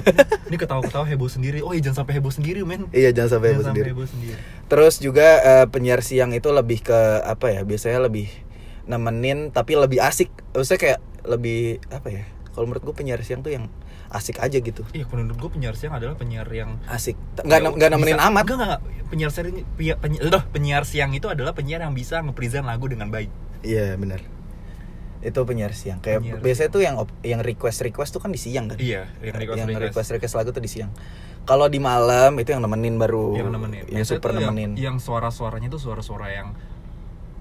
Ini 0.51 0.57
ketawa-ketawa 0.59 1.07
heboh 1.07 1.31
sendiri. 1.31 1.59
Oh 1.63 1.75
iya 1.75 1.83
jangan 1.83 2.07
sampai 2.07 2.13
heboh 2.19 2.33
sendiri 2.35 2.61
men. 2.67 2.91
Iya, 2.91 3.11
jangan 3.15 3.39
sampai 3.39 3.49
heboh 3.55 3.67
sendiri. 3.67 3.89
heboh 3.91 4.07
sendiri. 4.07 4.39
Terus 4.71 4.95
juga 4.99 5.29
eh, 5.43 5.67
penyiar 5.71 6.03
siang 6.03 6.31
itu 6.35 6.51
lebih 6.51 6.87
ke 6.87 6.99
apa 7.27 7.51
ya? 7.51 7.63
Biasanya 7.67 8.07
lebih 8.07 8.31
nemenin 8.87 9.51
tapi 9.51 9.79
lebih 9.79 10.03
asik. 10.03 10.31
Maksudnya 10.55 10.81
kayak 10.83 10.99
lebih 11.27 11.79
apa 11.91 12.09
ya? 12.11 12.23
Kalau 12.51 12.67
menurut 12.67 12.83
gue 12.83 12.95
penyiar 12.95 13.23
siang 13.23 13.47
tuh 13.47 13.55
yang 13.55 13.71
asik 14.11 14.43
aja 14.43 14.59
gitu. 14.59 14.83
Iya, 14.91 15.07
menurut 15.07 15.39
gue 15.39 15.51
penyiar 15.51 15.79
siang 15.79 15.95
adalah 15.95 16.19
penyiar 16.19 16.51
yang 16.51 16.83
Asik. 16.85 17.15
Nggak 17.41 17.59
Ya, 17.59 17.69
nggak 17.71 17.91
nemenin 17.91 18.19
amat. 18.21 18.43
Enggak, 18.43 18.57
enggak. 18.59 18.81
Penyiar 19.07 19.31
siang 19.31 19.47
penyiar, 19.75 19.97
penyiar, 20.51 20.83
siang 20.85 21.11
itu 21.11 21.27
adalah 21.27 21.55
penyiar 21.55 21.83
yang 21.83 21.95
bisa 21.95 22.19
nge-present 22.19 22.67
lagu 22.67 22.87
dengan 22.87 23.07
baik. 23.09 23.31
Iya, 23.63 23.95
benar. 23.95 24.19
Itu 25.21 25.45
penyiar 25.45 25.77
siang. 25.77 26.01
Kayak 26.01 26.25
Penyiar 26.25 26.39
biasanya 26.41 26.71
tuh 26.71 26.83
yang 26.83 26.95
yang 27.21 27.41
request 27.41 27.85
request 27.85 28.11
tuh 28.11 28.21
kan 28.21 28.33
di 28.33 28.41
siang 28.41 28.67
kan? 28.67 28.79
Iya, 28.81 29.07
yang 29.21 29.37
request 29.37 29.59
yang 29.59 29.69
request. 29.69 29.85
request 29.87 30.09
request 30.13 30.35
lagu 30.35 30.51
tuh 30.51 30.63
di 30.65 30.71
siang. 30.71 30.91
Kalau 31.41 31.67
di 31.67 31.79
malam 31.79 32.35
itu 32.37 32.51
yang 32.51 32.63
nemenin 32.63 32.97
baru. 32.97 33.37
yang 33.37 33.49
nemenin 33.49 33.85
Yang 33.87 34.05
Biasanya 34.05 34.17
super 34.17 34.31
tuh 34.31 34.37
yang- 34.37 34.51
nemenin. 34.51 34.71
yang, 34.75 34.97
suara-suaranya 34.97 35.69
tuh 35.69 35.81
suara-suara 35.81 36.27
yang 36.31 36.49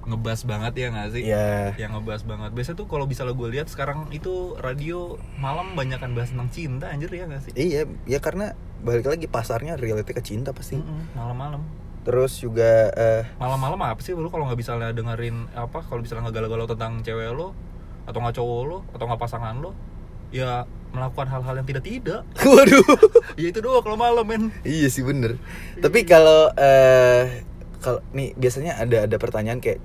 ngebas 0.09 0.43
banget 0.43 0.73
ya 0.75 0.87
nggak 0.89 1.09
sih 1.11 1.23
Iya. 1.25 1.73
yang 1.77 1.93
ngebas 1.93 2.21
banget 2.23 2.51
biasanya 2.51 2.77
tuh 2.77 2.87
kalau 2.87 3.05
bisa 3.05 3.21
lo 3.23 3.33
gue 3.33 3.49
lihat 3.49 3.67
sekarang 3.67 4.09
itu 4.09 4.57
radio 4.57 5.15
malam 5.35 5.73
banyak 5.73 5.97
kan 5.97 6.11
bahas 6.11 6.29
tentang 6.29 6.49
cinta 6.49 6.89
anjir 6.89 7.09
ya 7.09 7.25
nggak 7.25 7.41
sih 7.45 7.53
Iya, 7.53 7.85
ya 8.03 8.19
karena 8.19 8.53
balik 8.79 9.05
lagi 9.05 9.27
pasarnya 9.27 9.75
relate 9.75 10.09
ke 10.09 10.23
cinta 10.23 10.55
pasti. 10.55 10.79
Mm-mm, 10.79 11.11
malam-malam 11.13 11.61
Terus 11.99 12.39
juga 12.39 12.89
eh, 12.91 13.23
malam-malam 13.35 13.75
apa 13.83 13.99
sih 13.99 14.15
lu 14.15 14.27
kalau 14.27 14.47
nggak 14.47 14.57
bisa 14.57 14.71
dengerin 14.91 15.51
apa 15.51 15.83
kalau 15.83 15.99
bisa 15.99 16.15
nggak 16.15 16.31
galau-galau 16.31 16.65
tentang 16.65 17.03
cewek 17.03 17.29
lo 17.29 17.51
atau 18.07 18.17
nggak 18.17 18.35
cowok 18.35 18.61
lo 18.65 18.77
atau 18.89 19.03
nggak 19.05 19.19
pasangan 19.19 19.55
lo 19.59 19.75
ya 20.31 20.63
melakukan 20.89 21.27
hal-hal 21.27 21.53
yang 21.53 21.67
tidak 21.67 21.83
tidak 21.85 22.21
waduh. 22.49 22.81
ya 23.35 23.51
itu 23.51 23.59
doang 23.59 23.83
kalau 23.83 23.93
malam 23.93 24.25
men 24.25 24.43
iya 24.63 24.87
sih 24.87 25.03
bener. 25.03 25.37
Tapi 25.77 26.07
kalau 26.07 26.49
eh 26.55 27.43
kalau 27.79 27.99
nih 28.11 28.31
biasanya 28.33 28.79
ada 28.79 29.05
ada 29.05 29.17
pertanyaan 29.19 29.59
kayak 29.59 29.83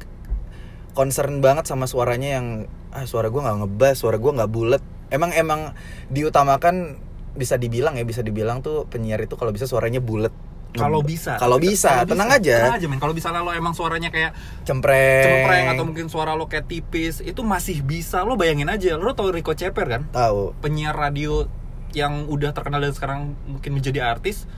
concern 0.95 1.43
banget 1.43 1.67
sama 1.67 1.85
suaranya 1.85 2.39
yang 2.41 2.47
ah 2.95 3.05
suara 3.05 3.29
gua 3.29 3.51
nggak 3.51 3.59
ngebas, 3.67 3.95
suara 3.99 4.17
gua 4.17 4.33
nggak 4.39 4.51
bulat. 4.51 4.83
Emang 5.11 5.35
emang 5.35 5.75
diutamakan 6.09 6.97
bisa 7.35 7.59
dibilang 7.59 7.99
ya 7.99 8.07
bisa 8.07 8.23
dibilang 8.23 8.63
tuh 8.63 8.87
penyiar 8.87 9.19
itu 9.21 9.35
kalau 9.35 9.51
bisa 9.51 9.67
suaranya 9.67 9.99
bulat. 9.99 10.31
kalau 10.75 11.07
bisa 11.07 11.39
Kalau 11.39 11.63
bisa, 11.63 12.03
tenang 12.03 12.35
aja. 12.35 12.67
tenang 12.67 12.83
aja 12.83 12.87
men 12.91 12.99
kalau 12.99 13.15
bisa 13.15 13.31
lo 13.31 13.55
emang 13.55 13.79
suaranya 13.79 14.11
kayak 14.11 14.35
Cempreng. 14.67 15.23
cempreng 15.23 15.65
atau 15.71 15.87
mungkin 15.87 16.11
suara 16.11 16.35
lo 16.35 16.51
kayak 16.51 16.67
tipis 16.67 17.23
itu 17.23 17.47
masih 17.47 17.87
bisa 17.87 18.27
lo 18.27 18.35
bayangin 18.35 18.67
aja 18.67 18.99
lo 18.99 19.15
tau 19.15 19.31
Rico 19.31 19.55
Ceper 19.55 19.87
kan 19.87 20.03
tahu. 20.11 20.51
penyiar 20.59 20.91
radio 20.99 21.47
yang 21.95 22.27
udah 22.27 22.51
terkenal 22.51 22.83
dan 22.83 22.91
sekarang 22.91 23.21
mungkin 23.47 23.71
menjadi 23.71 24.03
artis 24.03 24.51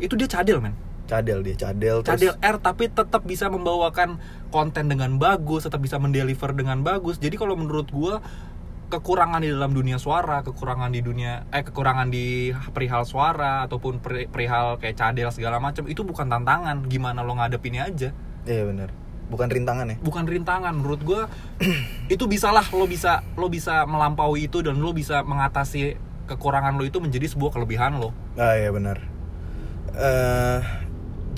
itu 0.00 0.16
dia 0.16 0.24
cadel 0.24 0.64
men 0.64 0.72
Cadel 1.08 1.40
dia, 1.40 1.56
cadel 1.58 1.96
terus. 1.98 2.20
cadel 2.20 2.34
R 2.36 2.56
tapi 2.58 2.86
tetap 2.86 3.24
bisa 3.24 3.48
membawakan 3.48 4.20
konten 4.48 4.86
dengan 4.86 5.16
bagus 5.16 5.64
tetap 5.64 5.80
bisa 5.80 5.96
mendeliver 5.96 6.52
dengan 6.52 6.80
bagus 6.80 7.16
jadi 7.16 7.32
kalau 7.34 7.56
menurut 7.56 7.88
gua 7.88 8.20
kekurangan 8.88 9.40
di 9.40 9.48
dalam 9.48 9.68
dunia 9.70 9.96
suara 9.96 10.40
kekurangan 10.42 10.88
di 10.88 11.00
dunia 11.00 11.44
eh 11.48 11.60
kekurangan 11.60 12.08
di 12.08 12.48
perihal 12.68 13.04
suara 13.04 13.64
ataupun 13.64 13.98
peri- 13.98 14.24
perihal 14.24 14.76
kayak 14.76 14.96
cadel 14.96 15.28
segala 15.28 15.56
macam 15.58 15.84
itu 15.84 16.00
bukan 16.00 16.24
tantangan 16.26 16.84
gimana 16.84 17.20
lo 17.20 17.32
ngadepinnya 17.34 17.84
aja 17.84 18.12
Iya 18.44 18.64
benar. 18.64 18.88
Bukan 19.28 19.44
rintangan 19.46 19.84
ya. 19.86 19.96
bukan 19.98 20.24
rintangan 20.24 20.72
menurut 20.72 21.00
gua 21.02 21.28
itu 22.08 22.24
bisalah 22.24 22.64
lo 22.70 22.84
bisa 22.84 23.20
lo 23.34 23.48
bisa 23.48 23.84
melampaui 23.84 24.44
itu 24.44 24.60
dan 24.60 24.76
lo 24.76 24.92
bisa 24.92 25.20
mengatasi 25.20 25.96
kekurangan 26.24 26.72
lo 26.72 26.84
itu 26.84 26.96
menjadi 26.96 27.28
sebuah 27.28 27.52
kelebihan 27.54 27.96
lo 27.96 28.12
Ah 28.36 28.56
iya 28.56 28.68
benar. 28.70 29.04
eh 29.94 30.60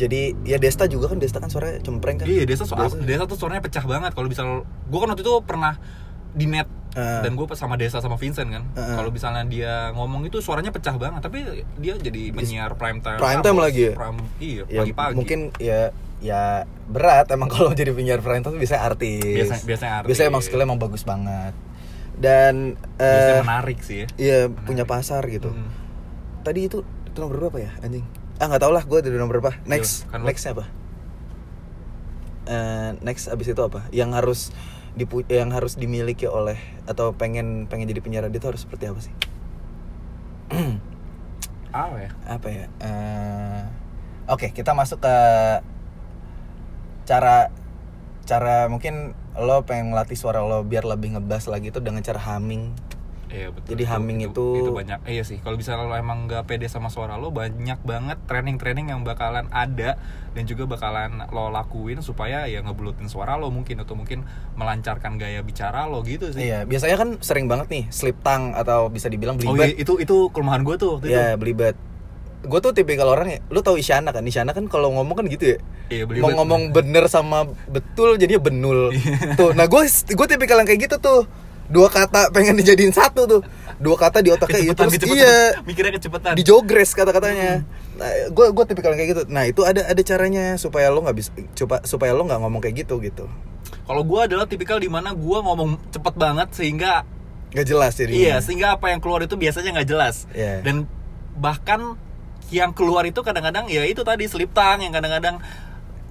jadi 0.00 0.20
ya 0.42 0.56
Desta 0.56 0.84
juga 0.84 1.06
kan 1.06 1.18
Desta 1.18 1.36
kan 1.36 1.46
suaranya 1.46 1.78
cempreng 1.78 2.16
kan. 2.16 2.24
iya 2.24 2.42
desa 2.42 2.64
soal 2.64 2.88
Desa- 2.88 2.96
desa 2.98 3.22
tuh 3.24 3.36
suaranya 3.36 3.60
pecah 3.60 3.84
banget 3.84 4.10
kalau 4.10 4.26
bisa 4.26 4.40
gue 4.64 4.98
kan 4.98 5.08
waktu 5.08 5.20
itu 5.20 5.34
pernah 5.42 5.76
di 6.30 6.46
net 6.46 6.64
Eh. 6.90 7.22
dan 7.22 7.32
gue 7.32 7.46
sama 7.52 7.76
desa 7.76 7.98
sama 7.98 8.16
Vincent 8.16 8.50
kan 8.50 8.66
eh. 8.66 8.94
kalau 8.94 9.08
misalnya 9.08 9.46
dia 9.46 9.74
ngomong 9.92 10.26
itu 10.26 10.40
suaranya 10.40 10.68
pecah 10.68 10.96
banget 10.96 11.22
tapi 11.22 11.46
dia 11.76 11.94
jadi 11.94 12.34
penyiar 12.34 12.74
prime 12.74 12.98
time 12.98 13.14
Prime 13.16 13.38
time 13.40 13.58
lagi 13.58 13.80
ya? 13.84 13.94
Prime- 13.94 14.26
iya 14.40 14.62
ya 14.66 14.80
pagi-pagi 14.82 15.14
mungkin 15.14 15.38
ya 15.56 15.94
ya 16.18 16.42
berat 16.86 17.30
emang 17.30 17.46
kalau 17.54 17.70
jadi 17.70 17.94
penyiar 17.94 18.18
prime 18.18 18.42
time 18.42 18.58
bisa 18.58 18.82
artis. 18.82 19.22
Biasa- 19.22 19.62
biasanya 19.62 19.92
artis. 19.96 20.08
Biasanya 20.10 20.28
emang 20.28 20.42
skillnya 20.42 20.66
emang 20.66 20.80
bagus 20.80 21.02
banget. 21.02 21.54
Dan 22.18 22.74
biasanya 22.98 23.38
eh 23.38 23.46
menarik 23.46 23.78
sih 23.80 23.96
ya 23.96 24.06
iya 24.18 24.38
punya 24.50 24.82
pasar 24.82 25.22
gitu. 25.24 25.48
Hmm. 25.48 25.70
Tadi 26.42 26.60
itu 26.64 26.82
itu 26.82 27.16
nomor 27.16 27.38
berapa 27.40 27.58
ya 27.60 27.70
anjing? 27.80 28.02
Ah 28.40 28.48
nggak 28.48 28.62
tau 28.64 28.72
lah 28.72 28.82
gue 28.88 28.98
dari 29.04 29.20
nomor 29.20 29.38
berapa. 29.38 29.60
Next, 29.68 30.08
kan 30.08 30.24
lo- 30.24 30.28
nextnya 30.32 30.56
apa? 30.56 30.64
Eh, 32.48 32.90
next 33.04 33.28
abis 33.28 33.52
itu 33.52 33.60
apa? 33.60 33.84
Yang 33.92 34.10
harus 34.16 34.40
dipu 34.96 35.22
yang 35.28 35.54
harus 35.54 35.78
dimiliki 35.78 36.26
oleh 36.26 36.58
atau 36.88 37.14
pengen 37.14 37.68
pengen 37.70 37.86
jadi 37.86 38.00
penyiar 38.02 38.24
radio 38.26 38.40
itu 38.42 38.48
harus 38.48 38.62
seperti 38.64 38.90
apa 38.90 39.00
sih? 39.04 39.14
apa 41.70 41.96
ya 42.02 42.10
apa 42.26 42.48
ya 42.50 42.66
eh, 42.82 43.62
oke 44.26 44.50
kita 44.50 44.74
masuk 44.74 44.98
ke 44.98 45.16
cara 47.06 47.54
cara 48.26 48.66
mungkin 48.66 49.14
lo 49.38 49.62
pengen 49.62 49.94
ngelatih 49.94 50.18
suara 50.18 50.42
lo 50.42 50.66
biar 50.66 50.82
lebih 50.82 51.14
ngebas 51.14 51.46
lagi 51.46 51.70
itu 51.70 51.78
dengan 51.78 52.02
cara 52.02 52.18
humming 52.18 52.74
Iya 53.30 53.48
betul. 53.48 53.68
Jadi 53.72 53.82
humming 53.86 54.18
itu- 54.24 54.58
itu 54.58 54.70
banyak. 54.70 54.98
Eh, 55.04 55.12
iya 55.12 55.22
sih. 55.22 55.38
Kalau 55.38 55.54
bisa 55.54 55.74
lo 55.74 55.94
emang 55.94 56.26
nggak 56.26 56.44
pede 56.44 56.66
sama 56.66 56.90
suara 56.90 57.14
lo, 57.14 57.30
banyak 57.30 57.78
banget 57.80 58.18
training-training 58.26 58.90
yang 58.90 59.00
bakalan 59.00 59.46
ada 59.48 59.94
dan 60.30 60.42
juga 60.44 60.66
bakalan 60.66 61.22
lo 61.26 61.46
lakuin 61.48 61.98
supaya 62.00 62.44
ya 62.44 62.58
ngebulutin 62.60 63.06
suara 63.06 63.34
lo 63.34 63.48
mungkin 63.48 63.78
atau 63.78 63.94
mungkin 63.94 64.26
melancarkan 64.54 65.14
gaya 65.14 65.40
bicara 65.40 65.86
lo 65.86 66.02
gitu 66.02 66.28
sih. 66.28 66.42
iya 66.44 66.62
biasanya 66.62 66.96
kan 66.96 67.08
sering 67.18 67.46
banget 67.46 67.66
nih 67.66 67.84
slip 67.88 68.18
tongue 68.20 68.50
atau 68.52 68.86
bisa 68.86 69.06
dibilang 69.06 69.34
Oh 69.36 69.42
belibet 69.48 69.66
iya, 69.68 69.76
itu 69.78 69.94
itu 69.96 70.16
kelemahan 70.30 70.62
gue 70.62 70.74
tuh 70.76 70.90
waktu 70.96 71.06
ya 71.08 71.34
belibet 71.34 71.74
gue 72.40 72.58
tuh 72.58 72.70
tipikal 72.70 73.10
orang 73.10 73.26
ya 73.28 73.38
lu 73.48 73.58
tahu 73.60 73.74
Isyana 73.76 74.10
kan 74.10 74.22
Isyana 74.22 74.50
kan 74.50 74.64
kalau 74.64 74.90
ngomong 74.92 75.12
kan 75.14 75.26
gitu 75.26 75.54
ya 75.54 75.58
Iya, 75.90 76.06
beli 76.06 76.18
mau 76.20 76.30
ngomong 76.32 76.70
bener 76.70 77.04
sama 77.06 77.42
betul 77.66 78.14
jadinya 78.14 78.38
benul 78.40 78.94
tuh 79.34 79.50
nah 79.52 79.66
gue 79.66 79.82
gue 79.90 80.26
tipikal 80.28 80.56
yang 80.56 80.68
kayak 80.68 80.86
gitu 80.86 80.96
tuh 80.96 81.26
dua 81.70 81.86
kata 81.86 82.28
pengen 82.30 82.54
dijadiin 82.54 82.90
satu 82.90 83.24
tuh 83.24 83.40
dua 83.76 83.94
kata 83.94 84.18
di 84.18 84.28
otaknya 84.28 84.58
iya 84.60 84.66
Kecepetan, 84.68 84.76
terus 84.76 84.92
kecepetan. 84.92 85.16
iya 85.16 85.36
Mikirnya 85.62 85.92
kecepetan. 85.94 86.32
dijogres 86.34 86.90
kata-katanya 86.92 87.62
nah 87.94 88.10
gue 88.28 88.46
gue 88.50 88.64
tipikal 88.66 88.92
kayak 88.92 89.08
gitu 89.08 89.22
nah 89.26 89.44
itu 89.44 89.62
ada 89.62 89.84
ada 89.84 90.02
caranya 90.02 90.56
supaya 90.56 90.88
lo 90.88 91.00
nggak 91.00 91.14
bisa 91.14 91.30
coba 91.54 91.80
supaya 91.82 92.10
lo 92.10 92.22
nggak 92.22 92.40
ngomong 92.40 92.60
kayak 92.60 92.82
gitu 92.82 92.98
gitu 92.98 93.30
Kalau 93.82 94.02
gua 94.02 94.24
adalah 94.24 94.46
tipikal 94.46 94.76
di 94.76 94.86
mana 94.86 95.10
gua 95.12 95.42
ngomong 95.42 95.78
cepet 95.88 96.14
banget 96.14 96.48
sehingga 96.52 97.02
nggak 97.50 97.66
jelas 97.66 97.92
jadi 97.94 98.10
iya 98.12 98.36
sehingga 98.38 98.72
apa 98.72 98.86
yang 98.88 98.98
keluar 98.98 99.18
itu 99.20 99.34
biasanya 99.34 99.74
nggak 99.74 99.88
jelas. 99.88 100.30
Iya. 100.30 100.62
Dan 100.62 100.86
bahkan 101.34 101.98
yang 102.48 102.70
keluar 102.70 103.02
itu 103.02 103.18
kadang-kadang 103.20 103.66
ya 103.66 103.82
itu 103.82 104.00
tadi 104.00 104.26
slip 104.26 104.50
tang 104.50 104.78
yang 104.78 104.90
kadang-kadang 104.90 105.42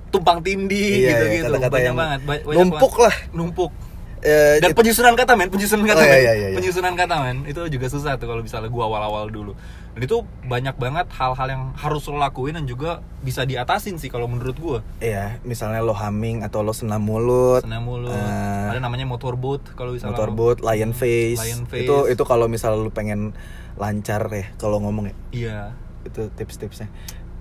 tumpang 0.10 0.40
tindih 0.40 0.92
Iya, 1.00 1.10
gitu-gitu. 1.14 1.46
kata-kata 1.48 1.72
banyak 1.72 1.86
yang 1.86 1.96
banget. 1.96 2.20
ba- 2.22 2.42
banyak 2.42 2.58
numpuk 2.58 2.92
banget. 2.92 3.06
lah. 3.06 3.16
Numpuk. 3.32 3.72
Eh, 4.20 4.60
Dan 4.60 4.72
it- 4.72 4.78
penyusunan 4.78 5.16
kata 5.16 5.40
men, 5.40 5.48
penyusunan 5.48 5.88
kata 5.88 6.02
Oh, 6.02 6.04
iya, 6.04 6.12
men. 6.12 6.20
iya, 6.20 6.34
iya, 6.34 6.48
iya. 6.52 6.58
Penyusunan 6.60 6.94
kata 6.94 7.16
men, 7.24 7.38
itu 7.48 7.62
juga 7.72 7.88
susah 7.88 8.20
tuh 8.20 8.28
kalau 8.28 8.44
misalnya 8.44 8.68
gua 8.68 8.92
awal-awal 8.92 9.32
dulu. 9.32 9.56
Dan 9.96 10.02
itu 10.04 10.18
banyak 10.44 10.76
banget 10.76 11.08
hal-hal 11.16 11.48
yang 11.48 11.64
harus 11.74 12.04
lo 12.06 12.20
lakuin 12.20 12.54
dan 12.54 12.68
juga 12.68 13.00
bisa 13.20 13.44
diatasin 13.44 13.96
sih 13.96 14.08
kalau 14.08 14.28
menurut 14.28 14.60
gua. 14.60 14.80
Iya, 15.00 15.40
misalnya 15.42 15.80
lo 15.80 15.96
humming 15.96 16.44
atau 16.44 16.60
lo 16.62 16.76
senam 16.76 17.00
mulut, 17.00 17.64
Senam 17.64 17.88
mulut, 17.88 18.12
eh, 18.12 18.68
ada 18.70 18.80
namanya 18.80 19.08
motorboat 19.08 19.64
kalau 19.74 19.96
misalnya 19.96 20.20
motorboat, 20.20 20.60
lion 20.60 20.92
face. 20.92 21.40
Lion 21.40 21.64
face. 21.64 21.88
Itu 21.88 22.12
itu 22.12 22.24
kalau 22.24 22.52
misalnya 22.52 22.84
lo 22.84 22.92
pengen 22.92 23.32
lancar 23.80 24.28
ya 24.28 24.52
kalau 24.60 24.84
ngomong 24.84 25.08
ya. 25.08 25.16
Iya. 25.32 25.60
Itu 26.04 26.28
tips-tipsnya. 26.36 26.92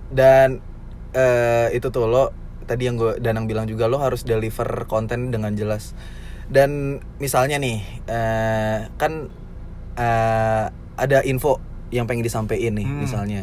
Dan 0.07 0.63
eh, 1.11 1.75
itu 1.75 1.91
tuh 1.91 2.07
lo 2.07 2.31
tadi 2.63 2.85
yang 2.85 2.95
gue 2.95 3.17
Danang 3.19 3.49
bilang 3.49 3.65
juga 3.65 3.89
lo 3.89 3.99
harus 3.99 4.23
deliver 4.23 4.85
konten 4.85 5.27
dengan 5.27 5.51
jelas. 5.53 5.91
Dan 6.49 6.97
misalnya 7.21 7.61
nih, 7.61 7.77
eh, 8.09 8.77
kan 8.97 9.29
eh, 9.99 10.65
ada 10.97 11.17
info 11.23 11.61
yang 11.93 12.05
pengen 12.09 12.25
disampaikan 12.25 12.75
nih 12.75 12.87
Hmm. 12.87 12.99
misalnya. 13.05 13.41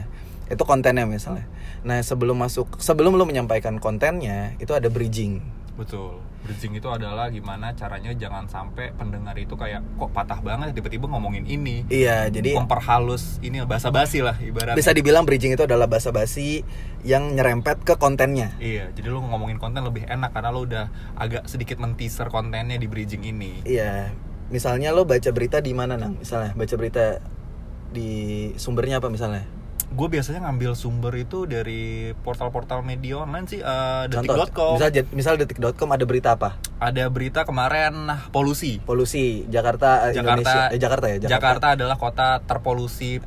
Itu 0.51 0.62
kontennya 0.62 1.07
misalnya. 1.07 1.47
Nah, 1.87 2.03
sebelum 2.03 2.38
masuk 2.38 2.83
sebelum 2.83 3.14
lo 3.14 3.27
menyampaikan 3.27 3.79
kontennya, 3.79 4.55
itu 4.59 4.75
ada 4.75 4.90
bridging. 4.90 5.42
Betul. 5.77 6.19
Bridging 6.43 6.79
itu 6.79 6.89
adalah 6.89 7.29
gimana 7.29 7.77
caranya 7.77 8.11
jangan 8.17 8.49
sampai 8.49 8.97
pendengar 8.97 9.37
itu 9.37 9.53
kayak 9.53 9.85
kok 10.01 10.11
patah 10.17 10.41
banget 10.41 10.73
tiba-tiba 10.73 11.05
ngomongin 11.05 11.45
ini. 11.45 11.85
Iya, 11.93 12.33
jadi 12.33 12.57
memperhalus 12.57 13.37
ini 13.45 13.61
bahasa 13.69 13.93
basi 13.93 14.25
lah 14.25 14.35
ibaratnya. 14.41 14.79
bisa 14.79 14.97
dibilang 14.97 15.29
bridging 15.29 15.53
itu 15.53 15.65
adalah 15.69 15.85
bahasa 15.85 16.15
basi 16.15 16.65
yang 17.05 17.37
nyerempet 17.37 17.85
ke 17.85 18.01
kontennya. 18.01 18.57
Iya, 18.57 18.89
jadi 18.97 19.12
lu 19.12 19.21
ngomongin 19.21 19.61
konten 19.61 19.85
lebih 19.85 20.09
enak 20.09 20.33
karena 20.33 20.51
lu 20.55 20.65
udah 20.65 20.89
agak 21.19 21.45
sedikit 21.45 21.77
men-teaser 21.77 22.33
kontennya 22.33 22.81
di 22.81 22.89
bridging 22.89 23.27
ini. 23.27 23.61
Iya, 23.69 24.15
misalnya 24.49 24.95
lo 24.97 25.05
baca 25.05 25.29
berita 25.35 25.61
di 25.61 25.77
mana 25.77 26.01
nang? 26.01 26.17
Misalnya 26.17 26.57
baca 26.57 26.75
berita 26.79 27.21
di 27.91 28.51
sumbernya 28.57 29.03
apa 29.03 29.12
misalnya? 29.12 29.56
Gue 29.94 30.09
biasanya 30.11 30.51
ngambil 30.51 30.75
sumber 30.75 31.14
itu 31.14 31.46
dari 31.46 32.11
portal-portal 32.27 32.83
media 32.83 33.22
online 33.22 33.46
sih, 33.46 33.61
eh, 33.62 34.05
Contoh, 34.11 34.35
detik.com. 34.35 34.75
misal 34.77 34.90
misal 35.14 35.35
detik.com 35.38 35.88
ada 35.94 36.05
berita 36.05 36.35
apa? 36.35 36.59
Ada 36.83 37.07
berita 37.07 37.46
kemarin 37.46 38.11
nah, 38.11 38.27
polusi. 38.35 38.83
Polusi 38.83 39.46
Jakarta, 39.46 40.11
eh, 40.11 40.18
Indonesia, 40.18 40.75
eh, 40.75 40.81
Jakarta 40.83 41.07
ya, 41.07 41.16
Jakarta 41.22 41.66
adalah 41.79 41.96
kota 41.96 42.42
terpolusi 42.42 43.22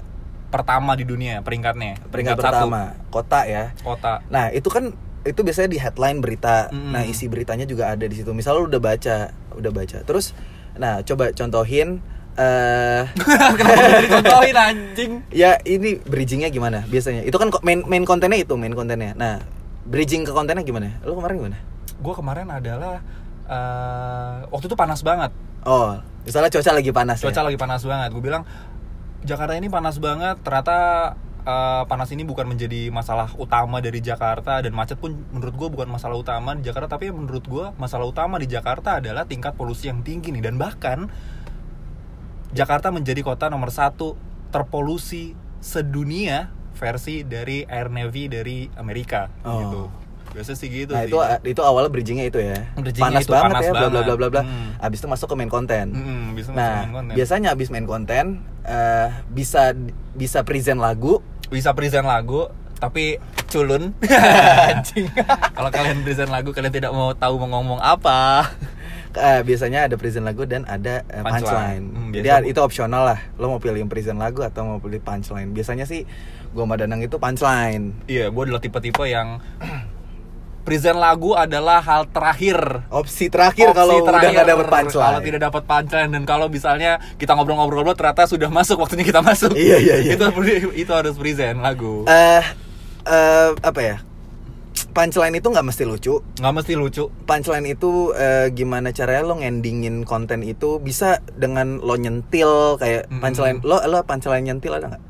pertama 0.49 0.97
di 0.97 1.05
dunia 1.05 1.45
peringkatnya. 1.45 2.09
Peringkat 2.09 2.35
pertama, 2.35 2.97
kota 3.13 3.45
ya. 3.45 3.71
Kota. 3.85 4.25
Nah 4.27 4.49
itu 4.49 4.67
kan 4.67 4.91
itu 5.23 5.39
biasanya 5.45 5.69
di 5.69 5.79
headline 5.79 6.19
berita. 6.19 6.73
Mm. 6.73 6.91
Nah 6.91 7.03
isi 7.05 7.29
beritanya 7.29 7.63
juga 7.69 7.93
ada 7.93 8.03
di 8.03 8.15
situ. 8.17 8.33
Misal 8.33 8.57
lo 8.59 8.67
udah 8.67 8.81
baca, 8.81 9.31
udah 9.55 9.71
baca. 9.71 9.97
Terus, 10.03 10.33
nah 10.75 11.05
coba 11.05 11.31
contohin. 11.31 12.01
Eh 12.39 13.03
Kenapa 13.59 13.81
jadi 13.99 14.07
contohin 14.07 14.55
anjing? 14.55 15.11
ya 15.27 15.59
ini 15.67 15.99
bridgingnya 15.99 16.47
gimana 16.47 16.87
biasanya? 16.87 17.27
Itu 17.27 17.35
kan 17.35 17.51
main 17.67 17.83
main 17.83 18.07
kontennya 18.07 18.39
itu 18.39 18.55
main 18.55 18.71
kontennya. 18.71 19.11
Nah 19.19 19.43
bridging 19.89 20.23
ke 20.23 20.31
kontennya 20.31 20.63
gimana? 20.63 21.01
Lo 21.03 21.17
kemarin 21.17 21.35
gimana? 21.41 21.57
Gue 21.99 22.13
kemarin 22.15 22.47
adalah 22.47 23.03
eh, 23.49 24.37
waktu 24.47 24.65
itu 24.69 24.77
panas 24.77 25.01
banget. 25.03 25.33
Oh, 25.67 25.99
misalnya 26.23 26.47
cuaca 26.47 26.71
lagi 26.71 26.91
panas. 26.95 27.19
Cuaca 27.19 27.41
ya? 27.43 27.45
lagi 27.51 27.59
panas 27.59 27.81
banget. 27.83 28.09
Gue 28.15 28.23
bilang 28.23 28.47
Jakarta 29.25 29.57
ini 29.59 29.67
panas 29.67 29.99
banget. 29.99 30.39
Ternyata 30.39 30.77
eh, 31.43 31.83
panas 31.89 32.09
ini 32.15 32.23
bukan 32.23 32.47
menjadi 32.47 32.87
masalah 32.93 33.35
utama 33.35 33.83
dari 33.83 33.99
Jakarta 33.99 34.63
dan 34.63 34.71
macet 34.71 34.95
pun 35.01 35.17
menurut 35.35 35.55
gue 35.57 35.69
bukan 35.75 35.89
masalah 35.91 36.15
utama 36.15 36.55
di 36.55 36.63
Jakarta. 36.63 36.95
Tapi 36.95 37.11
menurut 37.11 37.43
gue 37.43 37.65
masalah 37.75 38.07
utama 38.07 38.39
di 38.39 38.47
Jakarta 38.47 39.03
adalah 39.03 39.27
tingkat 39.27 39.57
polusi 39.59 39.91
yang 39.91 40.05
tinggi 40.05 40.31
nih 40.31 40.45
dan 40.45 40.55
bahkan 40.55 41.11
Jakarta 42.51 42.89
menjadi 42.89 43.21
kota 43.21 43.47
nomor 43.47 43.69
satu 43.69 44.17
terpolusi 44.49 45.33
sedunia 45.59 46.49
versi 46.73 47.21
dari 47.21 47.61
Air 47.63 47.87
Navy 47.87 48.25
dari 48.25 48.57
Amerika 48.73 49.29
Oh. 49.41 49.59
gitu. 49.59 49.81
Biasa 50.29 50.53
sih 50.53 50.69
gitu 50.69 50.93
Nah 50.93 51.03
sih. 51.03 51.09
itu 51.09 51.17
itu 51.49 51.61
awalnya 51.61 51.89
bridgingnya 51.89 52.25
itu 52.25 52.37
ya. 52.37 52.69
Bridgingnya 52.73 53.01
panas 53.11 53.23
itu 53.23 53.31
banget 53.31 53.49
panas 53.51 53.63
ya, 53.63 53.71
bla 53.71 53.87
bla 53.87 54.01
bla 54.03 54.15
bla 54.15 54.27
bla. 54.29 54.41
Hmm. 54.41 54.77
Abis 54.79 54.97
itu 54.99 55.07
masuk 55.07 55.27
ke 55.27 55.35
main 55.35 55.49
konten. 55.49 55.85
Mm-mm, 55.89 56.21
bisa 56.33 56.49
Nah, 56.51 56.85
main 56.85 56.93
konten. 56.93 57.13
biasanya 57.13 57.49
abis 57.51 57.67
main 57.67 57.83
konten 57.83 58.25
eh, 58.61 59.07
bisa 59.27 59.73
bisa 60.13 60.41
present 60.41 60.77
lagu. 60.77 61.21
bisa 61.49 61.73
present 61.73 62.05
lagu 62.05 62.45
tapi 62.77 63.17
culun 63.45 63.89
Anjing. 64.69 65.09
kalau 65.51 65.67
kalian 65.67 65.99
present 65.99 66.29
lagu 66.29 66.49
kalian 66.49 66.69
tidak 66.69 66.93
mau 66.93 67.09
tahu 67.11 67.41
mau 67.41 67.57
ngomong 67.57 67.81
apa 67.81 68.53
eh, 69.11 69.41
biasanya 69.41 69.85
ada 69.85 69.95
present 69.95 70.21
lagu 70.21 70.43
dan 70.43 70.63
ada 70.63 71.01
eh, 71.03 71.19
Punchline. 71.19 71.41
punchline. 71.41 71.85
Hmm, 71.87 72.09
Jadi 72.11 72.25
biasa- 72.25 72.47
itu 72.47 72.59
opsional 72.59 73.03
lah. 73.05 73.19
Lo 73.35 73.47
mau 73.47 73.57
pilih 73.57 73.77
yang 73.77 73.87
present 73.87 74.15
lagu 74.15 74.41
atau 74.41 74.61
mau 74.63 74.77
pilih 74.77 74.99
punchline. 74.99 75.49
Biasanya 75.49 75.83
sih 75.83 76.05
gua 76.49 76.63
sama 76.63 76.75
Danang 76.75 76.99
itu 76.99 77.15
punchline. 77.15 77.93
iya 78.05 78.27
gue 78.27 78.41
adalah 78.43 78.57
tipe-tipe 78.57 79.01
yang 79.03 79.37
present 80.59 80.97
lagu 80.97 81.33
adalah 81.33 81.77
hal 81.79 82.05
terakhir 82.05 82.85
Opsi 82.89 83.25
terakhir 83.27 83.69
Opsi 83.69 83.73
kalau 83.75 83.95
udah 83.95 84.07
terakhir 84.07 84.29
nggak 84.31 84.47
dapet 84.47 84.67
punchline. 84.67 85.05
kalau 85.07 85.19
tidak 85.21 85.41
dapat 85.41 85.63
punchline 85.65 86.09
dan 86.11 86.23
kalau 86.25 86.45
misalnya 86.45 86.91
kita 87.15 87.33
ngobrol-ngobrol 87.33 87.85
ternyata 87.91 88.25
sudah 88.25 88.49
masuk 88.49 88.77
waktunya 88.77 89.01
kita 89.01 89.21
masuk 89.23 89.53
Iya, 89.53 89.77
iya, 89.77 89.95
iya. 89.99 90.11
itu 90.13 90.25
itu 90.83 90.91
harus 90.91 91.15
present 91.15 91.57
lagu 91.59 92.05
Eh 92.05 92.43
eh, 93.03 93.49
apa 93.55 93.79
ya? 93.79 93.97
Punchline 94.87 95.33
itu 95.33 95.47
nggak 95.47 95.65
mesti 95.65 95.83
lucu. 95.83 96.21
nggak 96.35 96.53
mesti 96.53 96.73
lucu. 96.73 97.03
Punchline 97.23 97.67
itu 97.67 98.13
eh, 98.13 98.47
gimana 98.49 98.89
caranya 98.89 99.23
lo 99.23 99.35
ngendingin 99.35 100.03
konten 100.03 100.39
itu 100.41 100.77
bisa 100.77 101.19
dengan 101.33 101.79
lo 101.79 101.95
nyentil 101.95 102.77
kayak 102.77 103.07
Mm-mm. 103.07 103.19
punchline 103.19 103.59
lo 103.61 103.81
lo 103.81 103.99
punchline 104.03 104.45
nyentil 104.45 104.71
ada 104.71 104.87
nggak? 104.89 105.03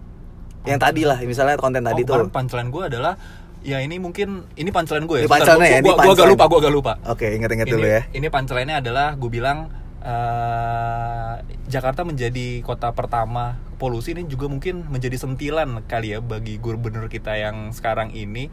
Yang 0.65 0.79
tadi 0.79 1.01
lah 1.03 1.17
misalnya 1.21 1.55
konten 1.55 1.82
tadi 1.82 2.01
oh, 2.03 2.08
tuh. 2.08 2.29
punchline 2.29 2.69
gue 2.69 2.84
adalah 2.86 3.13
ya 3.60 3.79
ini 3.79 3.99
mungkin 3.99 4.47
ini 4.55 4.69
punchline 4.69 5.03
gue 5.03 5.17
ya. 5.19 5.23
Ini 5.23 5.27
Sebentar, 5.27 5.45
punchline-nya 5.55 5.69
ya, 5.69 5.71
gua- 5.71 5.79
ini 5.79 5.89
gua- 5.89 5.99
punchline. 6.08 6.32
lupa 6.32 6.43
gue 6.45 6.60
agak 6.60 6.73
lupa. 6.73 6.93
Oke 7.05 7.27
ingat-ingat 7.34 7.67
ini, 7.67 7.73
dulu 7.73 7.88
ya. 7.88 8.01
Ini 8.10 8.27
punchline-nya 8.27 8.75
adalah 8.79 9.08
gue 9.15 9.29
bilang 9.29 9.58
eh, 9.99 11.34
Jakarta 11.67 12.01
menjadi 12.01 12.62
kota 12.62 12.91
pertama 12.91 13.60
polusi 13.75 14.12
ini 14.12 14.27
juga 14.27 14.51
mungkin 14.51 14.84
menjadi 14.88 15.15
sentilan 15.15 15.84
kali 15.88 16.12
ya 16.12 16.19
bagi 16.19 16.60
gubernur 16.60 17.08
kita 17.08 17.36
yang 17.36 17.71
sekarang 17.71 18.12
ini 18.12 18.51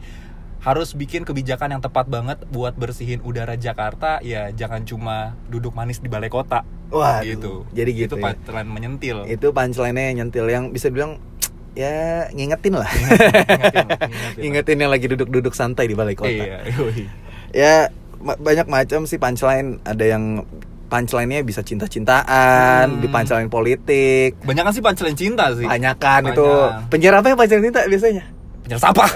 harus 0.59 0.91
bikin 0.91 1.21
kebijakan 1.21 1.69
yang 1.69 1.81
tepat 1.81 2.05
banget 2.05 2.41
buat 2.47 2.73
bersihin 2.73 3.21
udara 3.21 3.53
Jakarta 3.53 4.17
ya 4.19 4.49
jangan 4.49 4.83
cuma 4.83 5.15
duduk 5.45 5.71
manis 5.71 5.97
di 5.97 6.07
balai 6.07 6.27
kota 6.27 6.65
Waduh, 6.87 7.23
gitu 7.23 7.53
jadi 7.71 7.89
gitu 7.89 8.13
itu 8.13 8.15
ya. 8.17 8.23
punchline 8.27 8.67
menyentil 8.67 9.17
itu 9.25 9.47
punchline-nya 9.47 10.11
nyentil 10.15 10.45
yang 10.45 10.69
bisa 10.69 10.87
bilang 10.87 11.21
ya 11.75 12.25
ngingetin 12.31 12.73
lah 12.75 12.89
Ngingetin, 12.89 13.85
ngingetin. 14.09 14.39
ngingetin 14.39 14.77
yang 14.79 14.91
lagi 14.91 15.05
duduk-duduk 15.07 15.53
santai 15.53 15.85
di 15.85 15.93
balai 15.93 16.13
kota 16.13 16.31
iya 16.31 16.65
yoi. 16.65 17.05
ya 17.51 17.73
ma- 18.17 18.35
banyak 18.35 18.65
macam 18.65 19.03
sih 19.03 19.15
punchline 19.15 19.77
ada 19.83 20.03
yang 20.03 20.41
punchline-nya 20.87 21.43
bisa 21.43 21.61
cinta-cintaan 21.61 22.87
Hmm. 22.87 22.99
di 22.99 23.07
punchline 23.07 23.45
politik 23.47 24.39
banyak 24.39 24.63
kan 24.63 24.71
sih 24.71 24.79
punchline 24.79 25.13
cinta 25.13 25.51
sih 25.51 25.63
banyakan 25.63 26.31
itu 26.31 26.41
Banyak. 26.41 26.87
penyiar 26.87 27.13
apa 27.13 27.27
yang 27.27 27.37
punchline 27.37 27.63
cinta 27.63 27.81
biasanya 27.83 28.23
penyiar 28.67 28.83
sampah. 28.83 29.07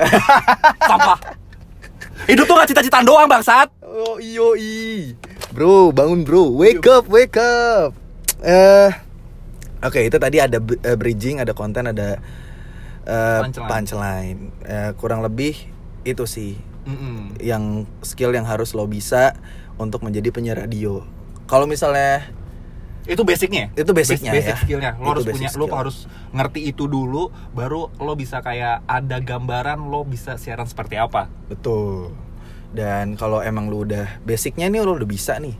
Sampah. 0.89 1.17
Hidup 2.31 2.47
tuh 2.47 2.55
gak 2.55 2.69
cita-citaan 2.71 3.03
doang 3.03 3.27
bangsat. 3.27 3.67
Oh 3.83 4.15
iyo 4.23 4.55
i. 4.55 5.11
Bro 5.51 5.91
bangun 5.91 6.23
bro. 6.23 6.47
Wake 6.55 6.87
up 6.87 7.11
wake 7.11 7.35
up. 7.35 7.91
Eh 8.39 8.89
Oke 9.83 10.07
itu 10.07 10.15
tadi 10.21 10.37
ada 10.37 10.61
eh, 10.61 10.97
bridging 10.97 11.41
Ada 11.41 11.53
konten 11.57 11.89
ada 11.89 12.17
eh, 13.03 13.39
Punchline. 13.43 13.67
Punchline. 13.69 14.39
Eh, 14.65 14.91
Kurang 14.97 15.21
lebih 15.21 15.53
Itu 16.07 16.25
sih 16.25 16.57
Mm-mm. 16.87 17.37
Yang 17.37 17.85
skill 18.01 18.33
yang 18.33 18.47
harus 18.47 18.73
lo 18.73 18.87
bisa 18.89 19.37
Untuk 19.77 20.01
menjadi 20.01 20.31
penyiar 20.33 20.57
radio. 20.63 21.05
Kalau 21.45 21.67
misalnya 21.67 22.29
itu 23.11 23.21
basicnya 23.21 23.67
Itu 23.73 23.91
basicnya 23.91 24.31
basic 24.31 24.49
ya. 24.49 24.57
skillnya 24.57 24.91
lo 24.95 25.03
Itu 25.03 25.09
harus 25.11 25.25
punya 25.27 25.49
lo 25.51 25.65
skill. 25.67 25.75
harus 25.75 25.97
ngerti 26.31 26.61
itu 26.65 26.83
dulu 26.85 27.23
baru 27.51 27.91
lo 27.93 28.13
bisa 28.15 28.39
kayak 28.39 28.87
ada 28.87 29.19
gambaran 29.19 29.83
lo 29.83 30.01
bisa 30.01 30.35
siaran 30.35 30.65
seperti 30.65 30.95
apa 30.95 31.27
Betul. 31.45 32.15
Dan 32.71 33.13
kalau 33.13 33.43
emang 33.43 33.67
lu 33.67 33.83
udah 33.83 34.23
basicnya 34.23 34.65
nih 34.65 34.79
lu 34.79 34.95
udah 34.95 35.03
bisa 35.03 35.35
nih. 35.35 35.51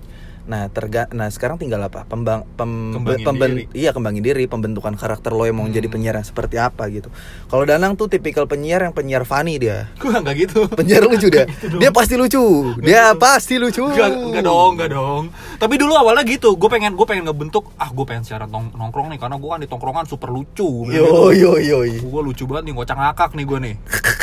Nah, 0.44 0.68
terga 0.68 1.06
nah 1.10 1.28
sekarang 1.28 1.56
tinggal 1.56 1.78
apa? 1.80 2.04
Pembang 2.04 2.44
pem, 2.52 2.94
Kembangin 2.94 3.24
pemben- 3.24 3.56
diri. 3.56 3.64
iya 3.74 3.90
kembangin 3.90 4.20
diri, 4.20 4.44
pembentukan 4.44 4.94
karakter 4.94 5.30
lo 5.30 5.44
yang 5.44 5.54
mau 5.54 5.64
Hmm. 5.64 5.72
jadi 5.72 5.88
penyiar 5.88 6.16
yang 6.16 6.24
seperti 6.24 6.56
apa 6.56 6.90
gitu. 6.90 7.14
Kalau 7.46 7.64
Danang 7.64 7.94
tuh 7.94 8.08
tipikal 8.08 8.46
penyiar 8.46 8.82
yang 8.82 8.92
penyiar 8.92 9.22
funny 9.22 9.56
dia. 9.56 9.88
gue 9.96 10.10
nggak 10.10 10.36
gitu 10.40 10.66
Penyiar 10.68 11.04
lucu 11.04 11.28
dia. 11.28 11.46
dia 11.80 11.90
pasti 11.90 12.16
lucu. 12.16 12.42
Dia 12.80 13.14
pasti 13.14 13.56
lucu. 13.56 13.86
Enggak, 13.86 14.10
enggak 14.12 14.44
dong, 14.44 14.70
enggak 14.76 14.90
dong. 14.90 15.24
Tapi 15.56 15.76
dulu 15.76 15.94
awalnya 15.94 16.24
gitu, 16.24 16.54
gue 16.54 16.68
pengen 16.68 16.94
gue 16.94 17.06
pengen 17.06 17.24
ngebentuk, 17.24 17.70
ah 17.76 17.88
gue 17.88 18.04
pengen 18.04 18.24
siaran 18.24 18.48
nong- 18.48 18.74
nongkrong 18.74 19.08
nih 19.08 19.20
karena 19.20 19.36
gue 19.36 19.48
kan 19.48 19.60
di 19.60 19.68
tongkrongan 19.68 20.06
super 20.06 20.30
lucu. 20.30 20.86
Yo 20.86 21.30
yo 21.32 21.56
yo. 21.56 21.80
Gue 22.02 22.22
lucu 22.22 22.44
banget 22.44 22.66
nih, 22.66 22.74
ngocak 22.74 22.98
ngakak 22.98 23.32
nih 23.32 23.46
gue 23.46 23.60
nih. 23.62 23.76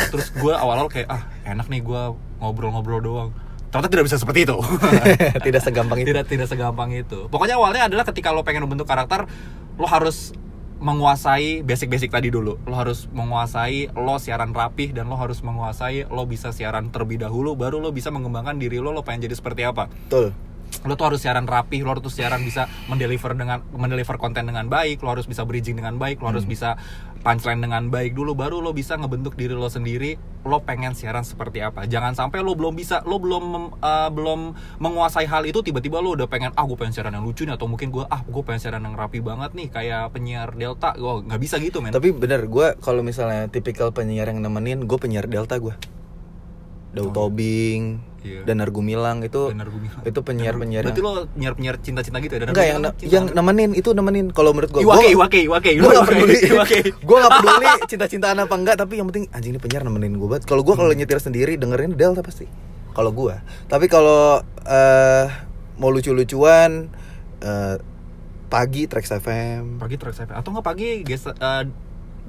Terus 0.09 0.27
gue 0.31 0.53
awal-awal 0.53 0.87
kayak 0.87 1.07
ah 1.07 1.21
enak 1.43 1.65
nih 1.65 1.79
gue 1.79 2.01
ngobrol-ngobrol 2.37 2.99
doang. 2.99 3.31
Ternyata 3.69 3.89
tidak 3.93 4.05
bisa 4.09 4.17
seperti 4.17 4.49
itu. 4.49 4.57
Tidak 5.45 5.61
segampang 5.61 6.01
itu. 6.01 6.09
tidak 6.09 6.25
tidak 6.25 6.47
segampang 6.49 6.89
itu. 6.89 7.29
Pokoknya 7.29 7.61
awalnya 7.61 7.85
adalah 7.85 8.01
ketika 8.01 8.33
lo 8.33 8.41
pengen 8.41 8.65
membentuk 8.65 8.89
karakter, 8.89 9.29
lo 9.77 9.85
harus 9.85 10.33
menguasai 10.81 11.61
basic-basic 11.61 12.09
tadi 12.09 12.33
dulu. 12.33 12.57
Lo 12.65 12.73
harus 12.73 13.05
menguasai 13.13 13.93
lo 13.93 14.17
siaran 14.17 14.57
rapih 14.57 14.95
dan 14.95 15.05
lo 15.05 15.19
harus 15.21 15.45
menguasai 15.45 16.09
lo 16.09 16.25
bisa 16.25 16.49
siaran 16.49 16.89
terlebih 16.89 17.21
dahulu 17.21 17.53
baru 17.53 17.77
lo 17.77 17.93
bisa 17.93 18.09
mengembangkan 18.09 18.57
diri 18.57 18.81
lo 18.81 18.89
lo 18.89 19.05
pengen 19.05 19.29
jadi 19.29 19.35
seperti 19.37 19.61
apa. 19.67 19.85
Betul. 20.09 20.33
Lo 20.87 20.95
tuh 20.95 21.11
harus 21.11 21.19
siaran 21.23 21.47
rapih, 21.47 21.83
lo 21.83 21.95
harus 21.95 22.13
siaran 22.13 22.43
bisa 22.43 22.67
mendeliver 22.87 23.35
dengan 23.35 23.63
mendeliver 23.75 24.15
konten 24.15 24.47
dengan 24.47 24.67
baik, 24.67 25.03
lo 25.03 25.11
harus 25.15 25.27
bisa 25.27 25.43
bridging 25.43 25.79
dengan 25.79 25.99
baik, 25.99 26.19
lo 26.23 26.31
harus 26.31 26.47
bisa 26.47 26.79
punchline 27.19 27.59
dengan 27.59 27.91
baik. 27.91 28.15
Dulu 28.15 28.31
baru 28.35 28.63
lo 28.63 28.71
bisa 28.71 28.95
ngebentuk 28.95 29.35
diri 29.35 29.51
lo 29.51 29.67
sendiri 29.67 30.15
lo 30.47 30.63
pengen 30.63 30.95
siaran 30.95 31.27
seperti 31.27 31.59
apa. 31.59 31.83
Jangan 31.83 32.15
sampai 32.15 32.39
lo 32.39 32.55
belum 32.55 32.71
bisa 32.75 33.03
lo 33.03 33.19
belum 33.19 33.75
eh, 33.79 34.09
belum 34.11 34.39
menguasai 34.79 35.27
hal 35.27 35.43
itu 35.43 35.59
tiba-tiba 35.59 35.99
lo 35.99 36.15
udah 36.15 36.31
pengen 36.31 36.55
ah 36.55 36.63
gue 36.63 36.79
pengen 36.79 36.95
siaran 36.95 37.11
yang 37.11 37.27
lucu 37.27 37.43
nih 37.43 37.59
atau 37.59 37.67
mungkin 37.67 37.91
gue 37.91 38.07
ah 38.07 38.23
gue 38.23 38.43
pengen 38.47 38.61
siaran 38.63 38.83
yang 38.87 38.95
rapi 38.95 39.19
banget 39.19 39.51
nih 39.51 39.67
kayak 39.67 40.15
penyiar 40.15 40.55
delta. 40.55 40.95
Gue 40.95 41.27
nggak 41.27 41.39
bisa 41.43 41.59
gitu 41.59 41.83
men. 41.83 41.91
Tapi 41.91 42.15
bener 42.15 42.47
gue 42.47 42.79
kalau 42.79 43.03
misalnya 43.03 43.51
tipikal 43.51 43.91
penyiar 43.91 44.31
yang 44.31 44.39
nemenin, 44.39 44.87
gue 44.87 44.97
penyiar 44.97 45.27
Delta 45.27 45.59
gue. 45.59 45.75
Daud 46.89 47.09
Oh. 47.09 47.27
Tobing, 47.27 48.01
Iya. 48.19 48.43
Danar 48.43 48.67
Gumilang 48.67 49.21
itu 49.21 49.47
Danar 49.47 49.69
Gumilang. 49.69 50.03
itu 50.03 50.19
penyiar-penyiar 50.19 50.83
berarti 50.83 50.99
yang- 50.99 51.07
lo 51.07 51.23
penyiar 51.29 51.53
penyiar 51.55 51.75
cinta-cinta 51.79 52.19
gitu 52.19 52.33
ya 52.33 52.39
Danar 52.41 52.51
Enggak 52.51 52.67
yang 52.67 52.79
cinta- 52.91 53.07
yang 53.07 53.25
nemenin 53.31 53.71
itu 53.71 53.89
nemenin 53.91 54.25
kalau 54.29 54.51
menurut 54.51 54.69
gue. 54.69 54.81
Iwake, 54.81 55.07
Iwake, 55.09 55.39
Iwake, 55.45 55.71
Gue 55.73 55.87
gak 55.89 56.03
peduli. 56.05 56.35
Gue 57.07 57.17
gak 57.17 57.31
peduli 57.33 57.67
cinta-cintaan 57.87 58.37
apa 58.37 58.53
enggak 58.53 58.75
tapi 58.75 58.97
yang 58.97 59.07
penting 59.07 59.29
anjing 59.29 59.51
ini 59.51 59.59
penyiar 59.59 59.81
nemenin 59.81 60.13
gue 60.13 60.27
banget. 60.27 60.43
Kalau 60.43 60.61
gue 60.61 60.75
kalau 60.75 60.91
nyetir 60.91 61.15
sendiri 61.17 61.55
dengerin 61.55 61.93
Delta 61.93 62.19
pasti. 62.19 62.43
Kalau 62.89 63.09
gue. 63.09 63.35
Tapi 63.65 63.85
kalau 63.85 64.43
eh 64.65 65.25
mau 65.75 65.87
lucu-lucuan 65.87 66.91
eh, 67.39 67.75
pagi 68.45 68.83
Trax 68.83 69.15
FM. 69.15 69.77
pagi 69.77 69.95
track 69.95 70.11
saya 70.11 70.33
atau 70.33 70.49
nggak 70.49 70.65
pagi 70.65 70.89
guys 71.01 71.23
uh, 71.23 71.63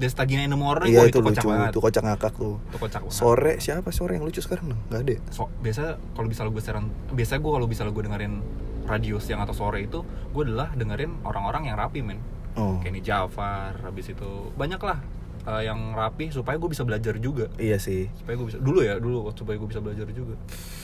Destagina 0.01 0.41
in 0.41 0.49
the 0.49 0.57
morning 0.57 0.89
Iya 0.89 0.97
wah, 0.97 1.07
itu, 1.07 1.19
kocak 1.19 1.29
lucu, 1.37 1.47
banget 1.47 1.69
itu 1.69 1.79
kocak 1.79 2.03
ngakak 2.03 2.31
tuh. 2.33 2.55
itu 2.59 2.77
kocak 2.79 3.01
banget 3.03 3.13
Sore 3.13 3.53
siapa 3.57 3.89
sore 3.93 4.17
yang 4.17 4.25
lucu 4.25 4.41
sekarang? 4.41 4.73
Nggak 4.89 4.99
ada. 4.99 5.15
so, 5.29 5.45
biasa 5.61 5.83
kalau 6.11 6.25
bisa 6.25 6.41
gue 6.43 6.57
siaran 6.59 6.85
biasa 7.13 7.37
gue 7.37 7.51
kalau 7.51 7.67
bisa 7.69 7.85
gue 7.85 8.03
dengerin 8.03 8.33
radio 8.83 9.21
siang 9.21 9.39
atau 9.39 9.53
sore 9.53 9.85
itu 9.85 10.01
gue 10.27 10.43
adalah 10.43 10.73
dengerin 10.73 11.21
orang-orang 11.21 11.69
yang 11.69 11.77
rapi 11.77 12.01
men 12.01 12.17
Oh. 12.51 12.83
Kenny 12.83 12.99
Jafar 12.99 13.79
habis 13.79 14.11
itu 14.11 14.27
banyak 14.51 14.75
lah 14.77 14.99
uh, 15.43 15.59
yang 15.59 15.91
rapi 15.91 16.29
supaya 16.29 16.55
gue 16.55 16.67
bisa 16.67 16.81
belajar 16.81 17.17
juga 17.17 17.49
Iya 17.55 17.77
sih. 17.77 18.09
supaya 18.15 18.35
gue 18.35 18.47
bisa 18.47 18.57
dulu 18.57 18.79
ya 18.79 18.97
dulu 18.97 19.29
supaya 19.31 19.55
gue 19.55 19.67
bisa 19.67 19.79
belajar 19.79 20.07
juga 20.07 20.35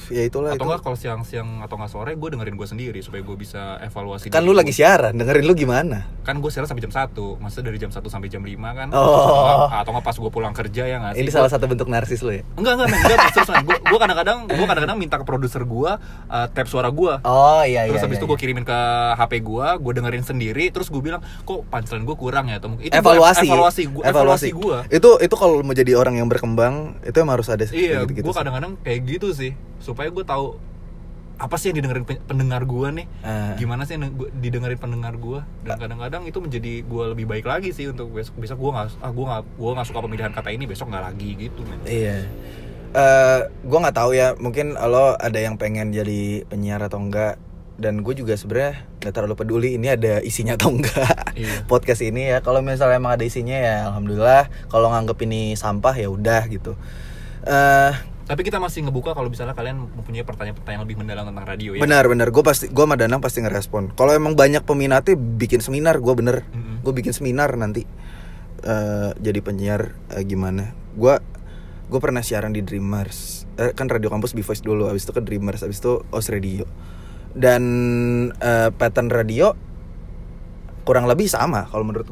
Ya 0.08 0.24
itulah 0.24 0.50
atau 0.50 0.56
itu. 0.56 0.64
enggak 0.64 0.82
kalau 0.82 0.96
siang-siang 0.96 1.60
atau 1.60 1.76
nggak 1.76 1.90
sore 1.90 2.12
gue 2.14 2.30
dengerin 2.30 2.56
gue 2.56 2.64
sendiri 2.66 3.00
supaya 3.02 3.20
gue 3.20 3.36
bisa 3.36 3.76
evaluasi 3.82 4.30
Kan 4.30 4.42
lu 4.42 4.56
gua. 4.56 4.64
lagi 4.64 4.72
siaran, 4.72 5.12
dengerin 5.14 5.44
lu 5.44 5.54
gimana? 5.54 6.08
kan 6.24 6.36
gue 6.38 6.48
siaran 6.48 6.64
sampai 6.66 6.80
jam 6.82 6.92
1 6.92 7.12
maksudnya 7.38 7.66
dari 7.66 7.78
jam 7.78 7.88
1 7.90 8.00
sampai 8.06 8.28
jam 8.28 8.40
5 8.40 8.56
kan 8.74 8.88
Oh. 8.92 9.68
atau 9.70 9.92
nggak 9.92 10.04
pas 10.04 10.16
gue 10.16 10.28
pulang 10.30 10.52
kerja 10.52 10.84
ya 10.86 10.96
nggak 10.98 11.14
Ini 11.14 11.24
Gua- 11.26 11.36
salah 11.38 11.50
satu 11.50 11.66
bentuk 11.66 11.88
narsis 11.88 12.20
lu 12.20 12.32
ya? 12.32 12.44
Enggak 12.54 12.74
enggak 12.78 12.88
enggak 12.90 13.32
serius 13.34 13.50
men. 13.50 13.64
Gua 13.64 13.78
gua 13.82 14.00
kadang-kadang 14.00 14.38
gua 14.46 14.66
kadang-kadang 14.66 14.98
minta 14.98 15.16
ke 15.16 15.24
produser 15.24 15.64
gua 15.64 16.00
uh, 16.26 16.48
tab 16.48 16.66
suara 16.66 16.88
gua. 16.90 17.20
Oh 17.22 17.64
iya 17.64 17.86
Terus 17.86 17.96
iya. 17.96 18.04
habis 18.04 18.16
iya, 18.16 18.22
itu 18.22 18.28
gue 18.28 18.38
kirimin 18.38 18.64
ke 18.64 18.80
HP 19.14 19.34
gua, 19.42 19.76
gua 19.76 19.92
dengerin 19.94 20.22
sendiri, 20.22 20.68
terus 20.68 20.88
gue 20.88 21.00
bilang, 21.00 21.20
"Kok 21.42 21.66
punchline 21.66 22.04
gua 22.04 22.16
kurang 22.16 22.46
ya?" 22.46 22.58
Atau 22.58 22.70
mungkin 22.70 22.86
itu 22.86 22.92
gua- 22.92 23.00
evaluasi 23.02 23.46
evaluasi 23.48 23.84
gua, 23.90 24.04
evaluasi 24.50 24.56
gua. 24.56 24.80
itu 24.90 25.10
itu 25.20 25.36
kalau 25.36 25.60
mau 25.60 25.72
jadi 25.72 25.94
orang 25.94 26.16
yang 26.16 26.26
berkembang 26.26 26.98
itu 27.02 27.16
emang 27.16 27.36
harus 27.36 27.48
ada 27.48 27.66
Iya, 27.66 28.04
gitu 28.06 28.24
gua 28.24 28.36
kadang-kadang 28.36 28.80
kayak 28.80 29.00
gitu 29.06 29.28
sih, 29.32 29.52
supaya 29.78 30.08
gua 30.08 30.24
tahu 30.24 30.56
apa 31.38 31.54
sih 31.54 31.70
yang 31.70 31.78
didengerin 31.78 32.02
pe- 32.02 32.18
pendengar 32.20 32.66
gua 32.66 32.90
nih. 32.90 33.06
Ah. 33.22 33.54
Gimana 33.54 33.86
sih 33.86 33.94
yang 33.94 34.10
didengerin 34.34 34.76
pendengar 34.76 35.14
gua 35.16 35.46
dan 35.62 35.78
kadang-kadang 35.78 36.26
itu 36.26 36.38
menjadi 36.38 36.82
gua 36.84 37.14
lebih 37.14 37.26
baik 37.26 37.46
lagi 37.46 37.70
sih 37.70 37.86
untuk 37.86 38.10
besok 38.10 38.34
besok 38.38 38.58
gua 38.58 38.72
nggak 38.74 38.88
ah 39.00 39.12
gua 39.12 39.26
nggak 39.28 39.44
gua 39.54 39.70
nggak 39.78 39.88
suka 39.88 40.00
pemilihan 40.02 40.32
kata 40.32 40.50
ini 40.50 40.66
besok 40.66 40.90
nggak 40.90 41.04
lagi 41.06 41.30
gitu 41.38 41.62
men. 41.62 41.78
iya 41.84 42.26
Eh 42.88 43.40
gue 43.62 43.78
nggak 43.78 43.94
tahu 43.94 44.16
ya 44.16 44.34
mungkin 44.34 44.74
lo 44.74 45.14
ada 45.14 45.36
yang 45.36 45.60
pengen 45.60 45.92
jadi 45.92 46.48
penyiar 46.48 46.80
atau 46.80 46.98
enggak 46.98 47.36
dan 47.78 48.02
gue 48.02 48.14
juga 48.14 48.34
sebenarnya 48.34 48.90
nggak 48.98 49.14
terlalu 49.14 49.36
peduli 49.38 49.70
ini 49.78 49.88
ada 49.88 50.18
isinya 50.20 50.58
atau 50.58 50.74
enggak 50.74 51.30
Iya. 51.38 51.62
podcast 51.72 52.02
ini 52.02 52.34
ya. 52.34 52.42
Kalau 52.42 52.66
misalnya 52.66 52.98
emang 52.98 53.14
ada 53.14 53.22
isinya 53.22 53.54
ya 53.54 53.86
alhamdulillah. 53.88 54.50
Kalau 54.68 54.90
nganggep 54.90 55.18
ini 55.24 55.54
sampah 55.54 55.94
ya 55.94 56.10
udah 56.10 56.50
gitu. 56.50 56.74
Eh 57.46 57.94
Tapi 58.28 58.44
kita 58.44 58.60
masih 58.60 58.84
ngebuka 58.84 59.16
kalau 59.16 59.32
misalnya 59.32 59.56
kalian 59.56 59.88
mempunyai 59.88 60.28
pertanyaan-pertanyaan 60.28 60.84
lebih 60.84 61.00
mendalam 61.00 61.32
tentang 61.32 61.48
radio 61.48 61.72
ya. 61.72 61.80
benar 61.80 62.04
benar. 62.12 62.28
Gue 62.28 62.44
pasti 62.44 62.68
gue 62.68 62.84
sama 62.84 63.00
Danang 63.00 63.24
pasti 63.24 63.40
ngerespon. 63.40 63.96
Kalau 63.96 64.12
emang 64.12 64.36
banyak 64.36 64.68
peminatnya 64.68 65.16
bikin 65.16 65.64
seminar 65.64 66.02
gue 66.02 66.12
bener. 66.12 66.44
Mm-mm. 66.52 66.84
gue 66.84 66.92
bikin 66.92 67.16
seminar 67.16 67.56
nanti. 67.56 67.88
Eh 68.66 69.10
jadi 69.16 69.40
penyiar 69.40 69.94
eh, 70.12 70.26
gimana? 70.26 70.74
Gue 70.98 71.22
gue 71.88 72.00
pernah 72.02 72.20
siaran 72.20 72.52
di 72.52 72.60
Dreamers. 72.60 73.48
Eh, 73.56 73.72
kan 73.72 73.88
radio 73.88 74.10
kampus 74.10 74.34
Be 74.34 74.44
Voice 74.44 74.60
dulu 74.60 74.90
abis 74.92 75.08
itu 75.08 75.14
ke 75.14 75.22
Dreamers 75.24 75.64
abis 75.64 75.80
itu 75.80 76.04
Os 76.10 76.28
Radio 76.28 76.68
dan 77.38 77.64
eh, 78.42 78.70
pattern 78.74 79.14
radio 79.14 79.54
kurang 80.84 81.06
lebih 81.06 81.30
sama 81.30 81.70
kalau 81.70 81.86
menurut 81.86 82.10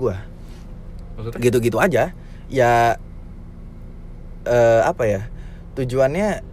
Maksudnya? 1.17 1.39
gitu-gitu 1.41 1.81
aja 1.81 2.13
ya 2.51 2.99
eh 4.45 4.81
apa 4.85 5.03
ya 5.09 5.21
tujuannya 5.73 6.45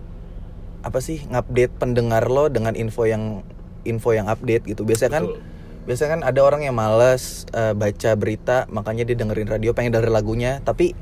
apa 0.82 0.98
sih 0.98 1.22
ngupdate 1.28 1.76
pendengar 1.78 2.26
lo 2.26 2.48
dengan 2.48 2.74
info 2.74 3.04
yang 3.06 3.44
info 3.84 4.16
yang 4.16 4.26
update 4.26 4.66
gitu 4.66 4.82
biasanya 4.82 5.12
kan 5.20 5.24
Betul. 5.28 5.42
biasanya 5.86 6.10
kan 6.18 6.22
ada 6.24 6.40
orang 6.42 6.62
yang 6.66 6.74
males 6.74 7.44
eh, 7.52 7.74
baca 7.76 8.10
berita 8.16 8.64
makanya 8.72 9.04
dia 9.06 9.16
dengerin 9.18 9.50
radio 9.50 9.70
pengen 9.76 9.94
denger 9.94 10.10
lagunya 10.10 10.58
tapi 10.64 10.96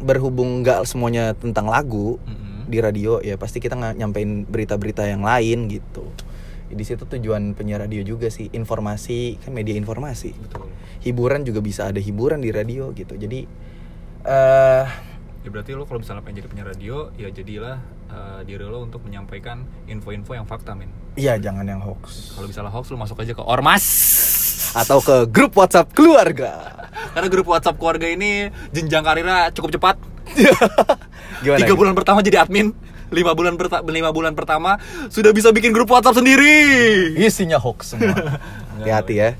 berhubung 0.00 0.64
nggak 0.64 0.88
semuanya 0.88 1.36
tentang 1.36 1.68
lagu 1.68 2.16
Mm-mm. 2.24 2.68
di 2.70 2.78
radio 2.80 3.20
ya 3.20 3.36
pasti 3.36 3.60
kita 3.60 3.76
nggak 3.76 3.94
nyampein 4.00 4.48
berita-berita 4.48 5.04
yang 5.04 5.20
lain 5.20 5.68
gitu 5.68 6.08
di 6.70 6.84
situ 6.86 7.02
tujuan 7.02 7.52
penyiar 7.52 7.82
radio 7.82 8.00
juga 8.00 8.30
sih 8.30 8.46
informasi 8.48 9.42
kan 9.42 9.50
media 9.50 9.74
informasi 9.74 10.30
Betul. 10.38 10.70
hiburan 11.02 11.42
juga 11.42 11.58
bisa 11.58 11.90
ada 11.90 11.98
hiburan 11.98 12.38
di 12.38 12.50
radio 12.50 12.94
gitu 12.94 13.14
jadi 13.14 13.44
eh 14.24 14.86
Ya 15.40 15.48
berarti 15.48 15.72
lo 15.72 15.88
kalau 15.88 16.04
misalnya 16.04 16.20
pengen 16.20 16.44
jadi 16.44 16.48
penyiar 16.52 16.68
radio, 16.68 17.08
ya 17.16 17.32
jadilah 17.32 17.80
eh, 18.12 18.40
diri 18.44 18.60
lo 18.60 18.84
untuk 18.84 19.00
menyampaikan 19.00 19.64
info-info 19.88 20.36
yang 20.36 20.44
fakta 20.44 20.76
men. 20.76 20.92
iya 21.16 21.40
jangan 21.40 21.64
yang 21.64 21.80
hoax 21.80 22.36
Kalau 22.36 22.44
misalnya 22.44 22.68
hoax 22.68 22.92
lo 22.92 23.00
masuk 23.00 23.16
aja 23.18 23.32
ke 23.32 23.40
ormas. 23.40 23.84
atau 24.76 25.00
ke 25.00 25.24
grup 25.32 25.56
WhatsApp 25.56 25.96
keluarga 25.96 26.60
Karena 27.16 27.26
grup 27.26 27.48
WhatsApp 27.48 27.80
keluarga 27.80 28.04
ini 28.06 28.52
jenjang 28.70 29.00
karirnya 29.00 29.48
cukup 29.50 29.72
cepat. 29.74 29.96
gimana 31.42 31.58
Tiga 31.64 31.74
bulan 31.74 31.96
pertama 31.96 32.20
jadi 32.20 32.44
admin. 32.44 32.76
Lima 33.10 33.34
bulan 33.34 33.58
perta- 33.58 33.82
lima 33.82 34.10
bulan 34.10 34.32
pertama 34.32 34.78
sudah 35.10 35.30
bisa 35.30 35.50
bikin 35.50 35.70
grup 35.70 35.90
WhatsApp 35.90 36.22
sendiri. 36.22 36.54
isinya 37.18 37.58
hoax 37.58 37.94
semua 37.94 38.14
hati-hati 38.78 39.14
ya 39.18 39.30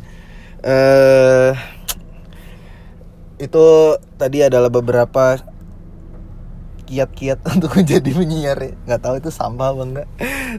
eh 0.61 1.52
itu 3.40 3.66
tadi 4.21 4.44
adalah 4.44 4.68
beberapa 4.68 5.40
kiat-kiat 6.91 7.38
untuk 7.55 7.71
menjadi 7.73 8.11
penyiar 8.11 8.59
ya. 8.59 8.73
nggak 8.85 9.01
tahu 9.01 9.15
itu 9.17 9.31
sampah 9.31 9.71
apa 9.71 9.83
enggak 9.85 10.09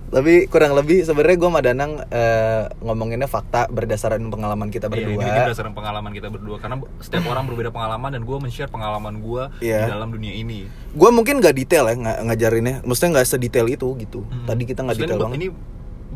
tapi 0.08 0.48
kurang 0.48 0.72
lebih 0.72 1.04
sebenarnya 1.04 1.36
gue 1.36 1.50
sama 1.50 1.62
Danang 1.62 1.92
eh, 2.08 2.64
ngomonginnya 2.80 3.28
fakta 3.28 3.68
berdasarkan 3.68 4.24
pengalaman 4.26 4.72
kita 4.72 4.88
Iya, 4.88 4.94
berdua 4.98 5.12
ini, 5.14 5.28
ini 5.28 5.40
berdasarkan 5.44 5.74
pengalaman 5.74 6.12
kita 6.12 6.28
berdua 6.28 6.58
karena 6.58 6.76
setiap 6.98 7.28
orang 7.28 7.44
berbeda 7.46 7.70
pengalaman 7.70 8.10
dan 8.10 8.24
gue 8.24 8.38
men-share 8.38 8.72
pengalaman 8.72 9.20
gue 9.20 9.44
Iya. 9.60 9.84
di 9.84 9.92
dalam 9.92 10.10
dunia 10.10 10.32
ini. 10.32 10.72
gue 10.72 11.10
mungkin 11.10 11.40
nggak 11.40 11.52
detail 11.54 11.86
ya 11.86 11.94
ng 11.94 12.04
ngajarinnya 12.26 12.76
maksudnya 12.82 13.20
nggak 13.20 13.28
sedetail 13.28 13.68
itu 13.68 13.88
gitu 13.98 14.24
Hmm. 14.24 14.48
tadi 14.48 14.64
kita 14.64 14.80
nggak 14.82 14.98
detail 14.98 15.12
ini, 15.12 15.22
banget 15.22 15.36
Ini 15.36 15.48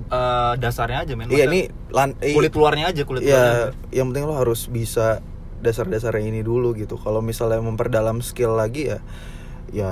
eh, 0.07 0.53
dasarnya 0.55 0.97
aja 1.01 1.13
men. 1.13 1.27
Iya 1.27 1.45
ini 1.45 1.61
lan, 1.89 2.09
kulit 2.15 2.51
luarnya 2.51 2.85
aja 2.91 3.01
kulit 3.03 3.21
luarnya. 3.21 3.35
ya 3.35 3.43
aja. 3.43 3.93
yang 3.93 4.05
penting 4.09 4.23
lo 4.23 4.35
harus 4.35 4.67
bisa 4.67 5.19
dasar-dasarnya 5.57 6.29
ini 6.29 6.41
dulu 6.41 6.71
gitu. 6.73 6.95
Kalau 6.95 7.19
misalnya 7.19 7.57
memperdalam 7.57 8.19
skill 8.19 8.53
lagi 8.53 8.87
ya 8.87 8.99
ya 9.73 9.91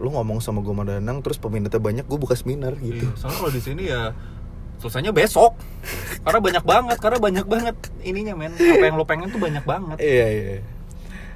lu 0.00 0.12
ngomong 0.12 0.40
sama 0.40 0.64
gue 0.64 0.72
Danang 0.72 1.20
terus 1.20 1.36
peminatnya 1.36 1.82
banyak 1.82 2.04
gue 2.08 2.18
buka 2.20 2.38
seminar 2.38 2.76
gitu. 2.80 3.08
Iya, 3.08 3.16
soalnya 3.18 3.38
kalau 3.42 3.52
di 3.52 3.62
sini 3.62 3.82
ya 3.88 4.12
selesainya 4.80 5.12
besok. 5.12 5.56
karena 6.24 6.40
banyak 6.40 6.64
banget, 6.64 6.98
karena 7.00 7.18
banyak 7.20 7.46
banget 7.48 7.76
ininya 8.04 8.34
men. 8.36 8.52
Apa 8.56 8.84
yang 8.88 8.96
lo 8.96 9.04
pengen 9.04 9.28
tuh 9.28 9.40
banyak 9.40 9.64
banget. 9.64 9.96
Iya 10.00 10.26
iya. 10.28 10.58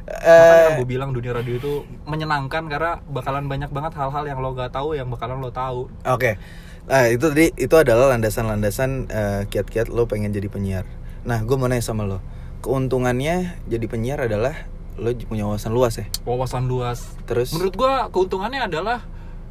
Makanya 0.05 0.69
Eh 0.69 0.77
gue 0.81 0.89
bilang 0.89 1.11
dunia 1.17 1.33
radio 1.33 1.57
itu 1.57 1.73
menyenangkan 2.05 2.69
karena 2.69 3.01
bakalan 3.09 3.49
banyak 3.49 3.73
banget 3.73 3.97
hal-hal 3.97 4.25
yang 4.29 4.39
lo 4.45 4.53
gak 4.53 4.77
tahu 4.77 4.93
yang 4.93 5.09
bakalan 5.09 5.41
lo 5.41 5.49
tahu. 5.49 5.89
Oke. 6.05 6.37
Nah, 6.85 7.09
itu 7.09 7.33
tadi 7.33 7.49
itu 7.57 7.75
adalah 7.81 8.13
landasan-landasan 8.13 9.09
eh, 9.09 9.43
kiat-kiat 9.49 9.89
lo 9.89 10.05
pengen 10.05 10.37
jadi 10.37 10.53
penyiar. 10.53 10.85
Nah, 11.25 11.41
gue 11.41 11.57
mau 11.57 11.65
nanya 11.65 11.81
sama 11.81 12.05
lo. 12.05 12.21
Keuntungannya 12.61 13.57
jadi 13.65 13.87
penyiar 13.89 14.29
adalah 14.29 14.69
lo 14.95 15.09
punya 15.27 15.45
wawasan 15.45 15.73
luas 15.75 15.99
ya. 15.99 16.07
Wawasan 16.23 16.65
luas. 16.67 17.19
Terus 17.25 17.51
Menurut 17.51 17.75
gue 17.75 17.93
keuntungannya 18.11 18.63
adalah 18.63 19.03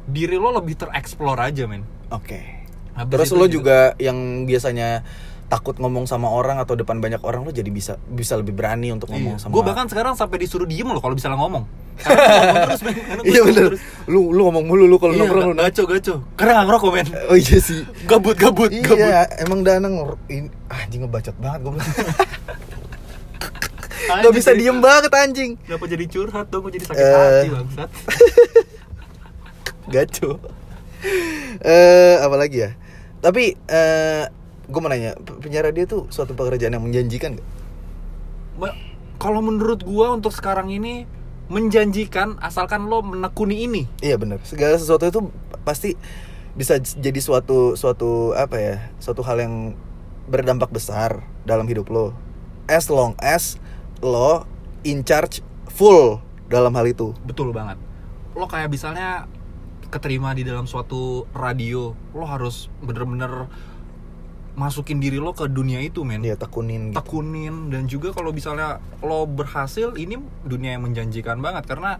diri 0.04 0.36
lo 0.36 0.52
lebih 0.52 0.76
tereksplor 0.76 1.36
aja 1.36 1.64
men. 1.64 1.84
Oke. 2.08 2.64
Habis 2.94 3.12
Terus 3.12 3.30
lo 3.34 3.44
juga 3.46 3.92
yang 3.98 4.44
biasanya 4.44 5.02
takut 5.44 5.76
ngomong 5.76 6.08
sama 6.08 6.32
orang 6.32 6.56
atau 6.56 6.72
depan 6.72 6.98
banyak 6.98 7.20
orang 7.20 7.44
lo 7.44 7.52
jadi 7.52 7.68
bisa 7.68 8.00
bisa 8.08 8.32
lebih 8.34 8.56
berani 8.56 8.88
untuk 8.90 9.12
ngomong 9.12 9.36
sama 9.36 9.52
Gue 9.52 9.60
Iya. 9.60 9.68
bahkan 9.70 9.86
sekarang 9.92 10.14
sampai 10.16 10.40
disuruh 10.40 10.64
diem 10.64 10.88
loh 10.88 11.04
kalau 11.04 11.12
bisa 11.12 11.28
ngomong. 11.28 11.68
Gua 12.00 12.58
terus 12.66 12.80
men. 12.82 12.94
Gua 12.96 13.22
Iya 13.22 13.40
ngomong 13.44 13.48
bener 13.52 13.64
terus. 13.70 13.80
Lu 14.08 14.20
lu 14.32 14.40
ngomong 14.48 14.64
mulu 14.64 14.84
lu 14.88 14.96
kalau 14.96 15.12
Iya, 15.12 15.20
nongkrong 15.28 15.44
lu 15.46 15.54
gaco 15.60 15.82
gaco. 15.84 16.14
Karena 16.34 16.52
gak 16.58 16.66
ngerokok 16.66 16.90
men. 16.96 17.06
Oh 17.28 17.36
iya 17.36 17.58
sih 17.60 17.80
Gabut 18.08 18.34
gabut 18.34 18.70
gabut. 18.72 18.98
Iya 18.98 19.28
emang 19.44 19.60
Danang 19.62 19.94
ini 20.26 20.48
anjing 20.72 21.04
ngebacot 21.04 21.36
banget 21.38 21.60
gue 21.60 21.72
Gak 24.06 24.32
bisa 24.32 24.50
jadi- 24.50 24.60
diem 24.62 24.78
banget 24.78 25.10
anjing 25.10 25.50
Kenapa 25.58 25.84
jadi 25.86 26.04
curhat 26.04 26.46
dong? 26.48 26.60
Gue 26.60 26.72
jadi 26.72 26.84
sakit 26.84 27.00
Eh. 27.00 27.14
hati 27.14 27.48
bangsat. 27.50 27.90
Gaco 29.92 30.30
Eh 31.60 32.16
apalagi 32.18 32.58
ya 32.60 32.70
Tapi 33.18 33.56
eh 33.64 34.24
gue 34.64 34.78
mau 34.78 34.88
nanya 34.88 35.12
pe- 35.14 35.36
Penyiar 35.38 35.64
radio 35.64 35.84
tuh 35.84 36.02
suatu 36.08 36.32
pekerjaan 36.32 36.72
yang 36.72 36.82
menjanjikan 36.82 37.36
gak? 37.36 37.48
Kalau 39.14 39.40
menurut 39.40 39.80
gua 39.80 40.12
untuk 40.12 40.30
sekarang 40.30 40.68
ini 40.68 41.08
menjanjikan 41.46 42.36
asalkan 42.38 42.84
lo 42.84 43.00
menekuni 43.00 43.64
ini. 43.64 43.82
Iya 43.98 44.16
bener 44.16 44.40
Segala 44.42 44.76
sesuatu 44.76 45.04
itu 45.04 45.20
pasti 45.60 45.96
bisa 46.52 46.76
jadi 46.76 47.18
suatu 47.18 47.72
suatu 47.74 48.32
apa 48.32 48.56
ya 48.56 48.74
suatu 48.96 49.20
hal 49.20 49.38
yang 49.38 49.54
berdampak 50.24 50.68
besar 50.68 51.20
dalam 51.42 51.64
hidup 51.64 51.88
lo 51.88 52.12
as 52.66 52.86
long 52.86 53.16
as 53.18 53.56
lo 54.04 54.44
in 54.84 55.00
charge 55.00 55.40
full 55.72 56.20
dalam 56.52 56.76
hal 56.76 56.84
itu 56.84 57.16
Betul 57.24 57.56
banget. 57.56 57.80
Lo 58.36 58.44
kayak 58.44 58.68
misalnya 58.68 59.24
keterima 59.88 60.36
di 60.36 60.44
dalam 60.44 60.68
suatu 60.68 61.24
radio, 61.32 61.96
lo 62.12 62.24
harus 62.28 62.68
bener-bener 62.84 63.48
masukin 64.54 65.02
diri 65.02 65.18
lo 65.18 65.34
ke 65.34 65.50
dunia 65.50 65.82
itu, 65.82 66.06
men. 66.06 66.22
dia 66.22 66.36
tekunin 66.38 66.92
gitu. 66.92 67.00
Tekunin 67.00 67.72
dan 67.72 67.88
juga 67.88 68.14
kalau 68.14 68.30
misalnya 68.30 68.78
lo 69.02 69.26
berhasil, 69.26 69.96
ini 69.96 70.20
dunia 70.46 70.76
yang 70.76 70.84
menjanjikan 70.84 71.40
banget 71.40 71.64
karena 71.66 71.98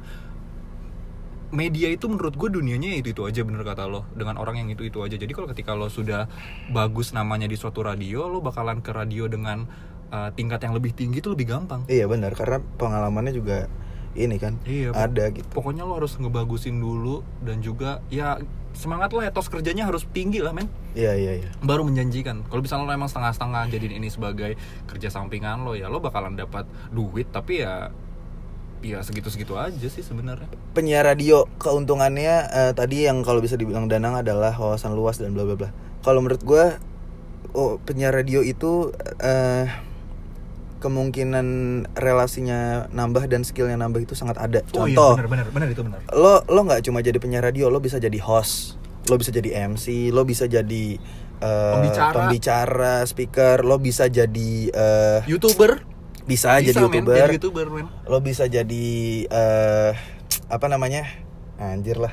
media 1.55 1.87
itu 1.87 2.11
menurut 2.11 2.35
gue 2.35 2.51
dunianya 2.51 2.99
itu 2.99 3.15
itu 3.15 3.23
aja 3.23 3.47
bener 3.47 3.63
kata 3.63 3.87
lo 3.87 4.03
dengan 4.11 4.35
orang 4.43 4.59
yang 4.59 4.75
itu 4.75 4.91
itu 4.91 4.99
aja 5.07 5.15
jadi 5.15 5.31
kalau 5.31 5.47
ketika 5.47 5.79
lo 5.79 5.87
sudah 5.87 6.27
bagus 6.75 7.15
namanya 7.15 7.47
di 7.47 7.55
suatu 7.55 7.87
radio 7.87 8.27
lo 8.27 8.43
bakalan 8.43 8.83
ke 8.83 8.91
radio 8.91 9.31
dengan 9.31 9.71
uh, 10.15 10.31
tingkat 10.39 10.63
yang 10.63 10.75
lebih 10.79 10.95
tinggi 10.95 11.19
itu 11.19 11.27
lebih 11.27 11.51
gampang. 11.51 11.83
Iya 11.91 12.07
benar 12.07 12.39
karena 12.39 12.63
pengalamannya 12.79 13.35
juga 13.35 13.67
ini 14.15 14.39
kan 14.39 14.63
Iya, 14.63 14.95
ada 14.95 15.35
gitu. 15.35 15.43
pokoknya 15.51 15.83
lo 15.83 15.99
harus 15.99 16.15
ngebagusin 16.15 16.79
dulu 16.79 17.27
dan 17.43 17.59
juga 17.59 17.99
ya 18.15 18.39
semangat 18.71 19.11
lah 19.11 19.27
etos 19.27 19.51
kerjanya 19.51 19.91
harus 19.91 20.07
tinggi 20.15 20.39
lah 20.39 20.55
men. 20.55 20.71
Iya 20.95 21.19
iya 21.19 21.33
iya. 21.43 21.51
Baru 21.63 21.83
menjanjikan. 21.83 22.47
Kalau 22.47 22.63
misalnya 22.63 22.87
lo 22.87 22.95
emang 22.95 23.11
setengah-setengah 23.11 23.75
jadiin 23.75 23.99
ini 23.99 24.09
sebagai 24.11 24.55
kerja 24.87 25.11
sampingan 25.11 25.67
lo 25.67 25.75
ya 25.75 25.91
lo 25.91 25.99
bakalan 25.99 26.39
dapat 26.39 26.67
duit 26.95 27.27
tapi 27.35 27.67
ya 27.67 27.91
ya 28.85 29.01
segitu-segitu 29.03 29.59
aja 29.59 29.89
sih 29.91 30.07
sebenarnya. 30.07 30.47
Penyiar 30.79 31.03
radio 31.03 31.51
keuntungannya 31.59 32.35
eh, 32.53 32.73
tadi 32.77 33.11
yang 33.11 33.27
kalau 33.27 33.43
bisa 33.43 33.59
dibilang 33.59 33.91
Danang 33.91 34.23
adalah 34.23 34.55
wawasan 34.55 34.95
luas 34.95 35.19
dan 35.19 35.35
bla 35.35 35.43
bla 35.43 35.59
bla. 35.59 35.71
Kalau 36.07 36.23
menurut 36.23 36.43
gue 36.45 36.65
oh 37.55 37.83
penyiar 37.83 38.15
radio 38.15 38.43
itu 38.43 38.95
eh 39.23 39.67
kemungkinan 40.85 41.47
relasinya 41.97 42.93
nambah 42.93 43.25
dan 43.27 43.41
skillnya 43.41 43.81
nambah 43.81 44.05
itu 44.05 44.13
sangat 44.13 44.37
ada. 44.37 44.61
Oh 44.77 44.85
iya 44.85 44.93
contoh 45.01 45.17
benar 45.17 45.29
benar 45.33 45.47
benar 45.49 45.69
itu 45.73 45.81
benar. 45.81 46.05
lo 46.13 46.45
lo 46.45 46.61
nggak 46.69 46.85
cuma 46.85 47.01
jadi 47.01 47.17
penyiar 47.17 47.41
radio 47.41 47.73
lo 47.73 47.81
bisa 47.81 47.97
jadi 47.97 48.21
host 48.21 48.77
lo 49.09 49.17
bisa 49.17 49.33
jadi 49.33 49.65
MC 49.73 50.13
lo 50.13 50.29
bisa 50.29 50.45
jadi 50.45 50.85
eh, 51.41 51.73
Pembicara. 51.77 52.13
pembicara 52.15 52.95
speaker 53.05 53.65
lo 53.65 53.81
bisa 53.81 54.13
jadi 54.13 54.53
eh, 54.69 55.19
youtuber. 55.25 55.81
bisa, 56.25 56.57
jadi 56.57 56.73
men, 56.77 57.05
youtuber. 57.05 57.17
jadi 57.17 57.37
youtuber 57.37 57.67
men. 57.69 57.87
Lo 58.05 58.21
bisa 58.21 58.45
jadi 58.45 58.89
eh 59.25 59.93
apa 60.49 60.67
namanya? 60.69 61.05
Anjir 61.57 62.01
lah. 62.01 62.13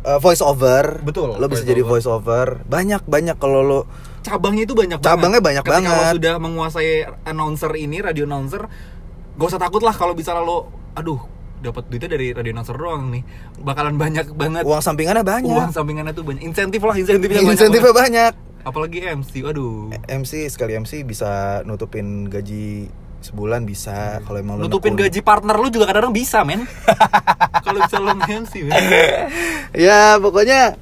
Eh, 0.00 0.18
voice 0.18 0.42
over. 0.42 0.98
Betul, 1.04 1.38
lo 1.38 1.46
bisa 1.46 1.62
voice 1.62 1.70
jadi 1.70 1.82
over. 1.86 1.90
voice 1.98 2.08
over. 2.10 2.46
Banyak 2.66 3.06
banyak 3.06 3.36
kalau 3.38 3.60
lo 3.62 3.80
cabangnya 4.20 4.62
itu 4.64 4.74
banyak 4.76 4.98
Cabangnya 5.00 5.40
banyak 5.40 5.64
banget. 5.64 5.88
Ketika 5.88 5.96
lo 5.96 6.00
banget. 6.00 6.14
sudah 6.20 6.34
menguasai 6.38 6.90
announcer 7.24 7.72
ini, 7.76 7.96
radio 8.00 8.24
announcer, 8.24 8.62
gak 9.34 9.48
usah 9.48 9.60
takut 9.60 9.80
lah 9.80 9.92
kalau 9.92 10.12
misalnya 10.12 10.44
lo, 10.44 10.68
aduh, 10.94 11.20
dapat 11.60 11.88
duitnya 11.88 12.16
dari 12.16 12.32
radio 12.32 12.52
announcer 12.52 12.76
doang 12.76 13.12
nih, 13.12 13.22
bakalan 13.60 13.96
banyak 13.96 14.32
banget. 14.32 14.62
uang 14.64 14.80
sampingannya 14.80 15.24
banyak 15.24 15.52
Uang 15.52 15.72
sampingannya 15.72 16.12
tuh 16.12 16.24
banyak, 16.24 16.42
insentif 16.44 16.80
lah, 16.80 16.96
insentifnya 16.96 17.40
banyak. 17.40 17.52
insentifnya 17.56 17.92
banget. 17.92 18.00
banyak 18.00 18.34
Apalagi 18.60 19.00
MC, 19.00 19.40
waduh. 19.40 19.88
MC 20.04 20.44
sekali 20.52 20.76
MC 20.76 21.00
bisa 21.00 21.64
nutupin 21.64 22.28
gaji 22.28 22.92
sebulan 23.20 23.64
bisa 23.68 24.20
kalau 24.24 24.40
emang 24.40 24.56
lo 24.60 24.68
Nutupin 24.68 24.96
gaji 24.96 25.20
partner 25.20 25.56
lu 25.56 25.68
juga 25.68 25.88
kadang-kadang 25.88 26.12
bisa, 26.12 26.44
men. 26.44 26.64
kalau 27.64 27.80
bisa 27.84 27.96
lo 28.00 28.12
MC, 28.20 28.52
men. 28.68 28.76
ya 29.88 30.20
pokoknya 30.20 30.76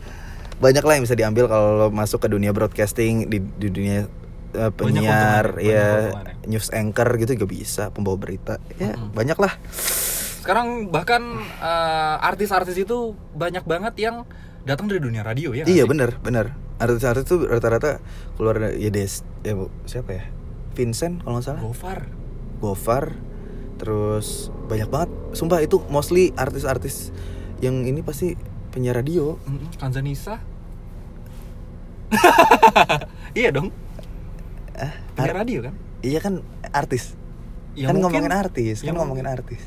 banyak 0.59 0.83
lah 0.83 0.93
yang 0.99 1.05
bisa 1.07 1.15
diambil 1.15 1.47
kalau 1.47 1.69
lo 1.79 1.87
masuk 1.89 2.19
ke 2.19 2.29
dunia 2.29 2.51
broadcasting 2.51 3.31
di, 3.31 3.39
di 3.39 3.69
dunia 3.71 4.11
eh, 4.53 4.71
penyiar 4.75 5.59
ya 5.59 6.11
banyak 6.11 6.15
keuntungannya. 6.19 6.49
news 6.51 6.69
anchor 6.75 7.09
gitu 7.17 7.31
juga 7.39 7.47
bisa 7.47 7.83
pembawa 7.91 8.17
berita 8.19 8.59
ya 8.77 8.95
Mm-mm. 8.95 9.15
banyak 9.15 9.39
lah 9.39 9.55
Sekarang 10.43 10.89
bahkan 10.89 11.23
eh, 11.61 12.17
artis-artis 12.25 12.75
itu 12.75 13.13
banyak 13.37 13.63
banget 13.63 13.95
yang 14.01 14.25
datang 14.65 14.89
dari 14.89 15.01
dunia 15.01 15.23
radio 15.23 15.53
ya. 15.53 15.65
iya 15.65 15.85
bener 15.85 16.17
bener 16.21 16.53
artis-artis 16.79 17.25
tuh 17.27 17.47
rata-rata 17.47 17.99
keluar 18.35 18.59
dari 18.59 18.83
ya 18.83 18.91
des 18.91 19.23
ya 19.43 19.55
bu 19.55 19.69
siapa 19.85 20.11
ya 20.15 20.25
Vincent 20.75 21.23
kalau 21.23 21.39
nggak 21.39 21.47
salah 21.47 21.63
Gofar. 21.63 21.99
Gofar 22.59 23.05
terus 23.79 24.51
banyak 24.67 24.91
banget 24.91 25.11
sumpah 25.33 25.63
itu 25.63 25.79
mostly 25.87 26.35
artis-artis 26.35 27.15
yang 27.59 27.87
ini 27.87 28.03
pasti 28.03 28.35
penyiar 28.69 28.97
radio 28.97 29.37
Mm-mm, 29.43 29.69
Kanzanisa. 29.77 30.39
iya 33.39 33.51
dong. 33.51 33.69
ah 34.75 34.93
Penyiar 35.13 35.35
ar- 35.35 35.41
radio 35.43 35.59
kan? 35.63 35.75
iya 36.01 36.19
kan 36.19 36.41
artis 36.71 37.13
Ya 37.75 37.89
kan 37.89 37.95
mungkin- 37.95 38.23
ngomongin 38.27 38.33
artis 38.33 38.77
ya 38.81 38.91
kan 38.91 38.97
ngomongin 38.99 39.27
artis 39.27 39.63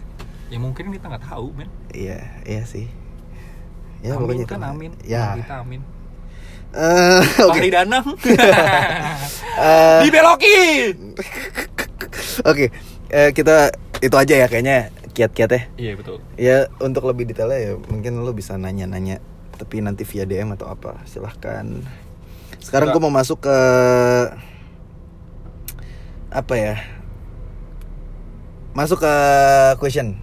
Ya 0.51 0.59
mungkin 0.59 0.91
kita 0.91 1.07
nggak 1.07 1.23
tahu, 1.23 1.55
men. 1.55 1.71
iya 1.91 2.19
iya 2.43 2.63
sih 2.65 2.87
ya 4.01 4.15
amin 4.15 4.25
pokoknya 4.25 4.45
kan 4.45 4.61
amin. 4.65 4.91
ya 5.01 5.37
Kita 5.37 5.61
amin. 5.61 5.81
Eh, 6.71 7.21
oke 7.47 7.51
Fahri 7.53 7.69
Danang. 7.69 8.07
Eh, 9.61 9.99
Dibelokin. 10.01 10.95
oke 12.41 12.65
Eh, 13.07 13.29
kita 13.31 13.69
itu 13.99 14.15
aja 14.15 14.35
ya 14.37 14.47
kayaknya 14.47 14.87
kiat-kiatnya 15.11 15.69
Iya 15.75 15.93
betul. 15.95 16.17
ya 16.35 16.71
untuk 16.79 17.03
lebih 17.05 17.27
detailnya 17.27 17.59
ya 17.59 17.71
mungkin 17.77 18.19
lo 18.19 18.31
bisa 18.31 18.55
nanya-nanya 18.55 19.19
tapi 19.55 19.77
nanti 19.79 20.01
via 20.03 20.25
DM 20.25 20.55
atau 20.55 20.67
apa 20.67 21.03
silahkan 21.05 21.67
sekarang 22.57 22.89
gue 22.89 23.01
mau 23.01 23.13
masuk 23.13 23.43
ke 23.43 23.57
apa 26.31 26.53
ya 26.55 26.75
masuk 28.71 29.03
ke 29.03 29.13
question 29.77 30.15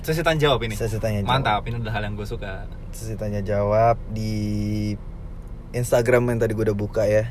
Sesi 0.00 0.24
tanya 0.24 0.48
jawab 0.48 0.64
ini. 0.64 0.72
Sesi 0.80 0.96
tanya 0.96 1.20
jawab. 1.20 1.28
Mantap, 1.28 1.60
ini 1.68 1.76
adalah 1.76 2.00
hal 2.00 2.08
yang 2.08 2.16
gue 2.16 2.24
suka. 2.24 2.64
sesi 2.88 3.20
tanya 3.20 3.44
jawab 3.44 4.00
di 4.08 4.96
Instagram 5.70 6.24
yang 6.26 6.38
tadi 6.40 6.56
gue 6.56 6.64
udah 6.66 6.74
buka 6.74 7.04
ya 7.04 7.30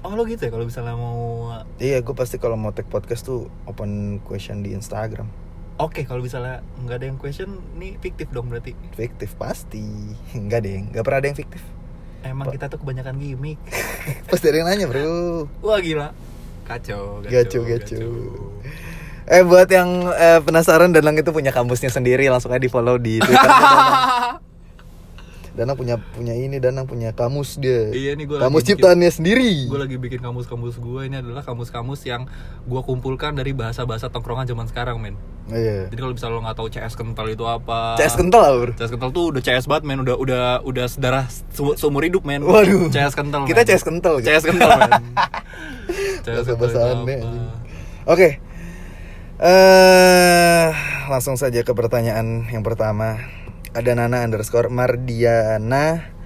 Oh 0.00 0.14
lo 0.14 0.24
gitu 0.24 0.42
ya 0.42 0.50
kalau 0.50 0.66
misalnya 0.66 0.96
mau 0.96 1.46
iya 1.78 2.02
gue 2.02 2.14
pasti 2.14 2.40
kalau 2.40 2.58
mau 2.58 2.72
take 2.72 2.88
podcast 2.88 3.22
tuh 3.22 3.46
open 3.66 4.18
question 4.24 4.62
di 4.62 4.72
Instagram 4.72 5.30
Oke, 5.76 6.08
kalau 6.08 6.24
misalnya 6.24 6.64
nggak 6.84 6.96
ada 6.96 7.06
yang 7.12 7.18
question, 7.20 7.60
nih 7.76 8.00
fiktif 8.00 8.32
dong 8.32 8.48
berarti. 8.48 8.72
fiktif 8.96 9.36
pasti 9.36 9.84
enggak 10.32 10.64
deh 10.64 10.88
enggak 10.88 11.04
pernah 11.04 11.20
ada 11.20 11.28
yang 11.28 11.38
fiktif 11.38 11.60
Emang 12.26 12.50
kita 12.50 12.66
tuh 12.66 12.82
kebanyakan 12.82 13.22
gimmick. 13.22 13.54
Pasti 14.30 14.50
ada 14.50 14.58
yang 14.58 14.66
nanya 14.66 14.86
bro 14.90 15.46
Wah 15.62 15.78
gila. 15.78 16.10
Kacau, 16.66 17.22
Gacu, 17.22 17.62
gacu. 17.62 18.02
Eh 19.30 19.42
buat 19.46 19.70
yang 19.70 20.10
eh, 20.10 20.42
penasaran 20.42 20.90
Danang 20.90 21.14
itu 21.14 21.30
punya 21.30 21.54
kampusnya 21.54 21.90
sendiri 21.90 22.26
langsung 22.26 22.50
aja 22.50 22.58
di 22.58 22.70
follow 22.70 22.98
di 23.06 23.22
Twitter 23.22 23.50
Danang. 25.56 25.74
Punya 25.74 25.96
punya 26.12 26.32
ini 26.32 26.56
Danang 26.56 26.84
punya 26.84 27.10
kamus 27.10 27.56
dia. 27.56 27.88
Iya, 27.88 28.12
nih 28.12 28.24
gua 28.24 28.36
kamus 28.38 28.60
lagi 28.60 28.62
bikin- 28.62 28.68
ciptaannya 28.76 29.10
sendiri. 29.10 29.52
Gue 29.66 29.80
lagi 29.80 29.96
bikin 29.96 30.20
kamus-kamus 30.20 30.76
gue 30.76 31.00
ini 31.02 31.16
adalah 31.16 31.40
kamus-kamus 31.40 32.04
yang 32.04 32.28
gue 32.62 32.80
kumpulkan 32.82 33.32
dari 33.32 33.50
bahasa-bahasa 33.50 34.06
tongkrongan 34.06 34.44
zaman 34.44 34.68
sekarang, 34.68 35.00
men. 35.00 35.16
Iya. 35.46 35.88
Jadi 35.88 35.98
kalau 35.98 36.12
misalnya 36.12 36.34
lo 36.34 36.42
nggak 36.42 36.56
tahu 36.56 36.68
CS 36.68 36.94
kental 36.94 37.26
itu 37.26 37.44
apa, 37.44 37.96
CS 37.96 38.14
kental 38.14 38.50
bro. 38.58 38.72
CS 38.74 38.90
kental 38.90 39.10
tuh 39.10 39.24
udah 39.30 39.40
CS 39.40 39.64
banget, 39.64 39.82
men. 39.84 39.98
Udah 39.98 40.14
udah 40.14 40.42
udah 40.60 40.86
sedarah 40.86 41.24
se- 41.30 41.76
seumur 41.76 42.02
hidup, 42.02 42.22
men. 42.22 42.42
Waduh. 42.42 42.90
CS 42.90 43.14
kental. 43.14 43.46
Kita 43.46 43.62
men. 43.62 43.66
CS 43.66 43.82
kental, 43.82 44.14
gitu. 44.18 44.28
CS 44.28 44.44
kental, 44.44 44.70
men. 44.76 44.92
CS 46.26 46.44
kental. 46.44 46.88
Oke. 48.04 48.28
Eh 49.36 50.66
langsung 51.06 51.36
saja 51.36 51.60
ke 51.60 51.70
pertanyaan 51.70 52.48
yang 52.48 52.60
pertama. 52.60 53.20
Ada 53.76 53.92
Nana 53.92 54.24
underscore 54.24 54.72
Mardiana. 54.72 56.16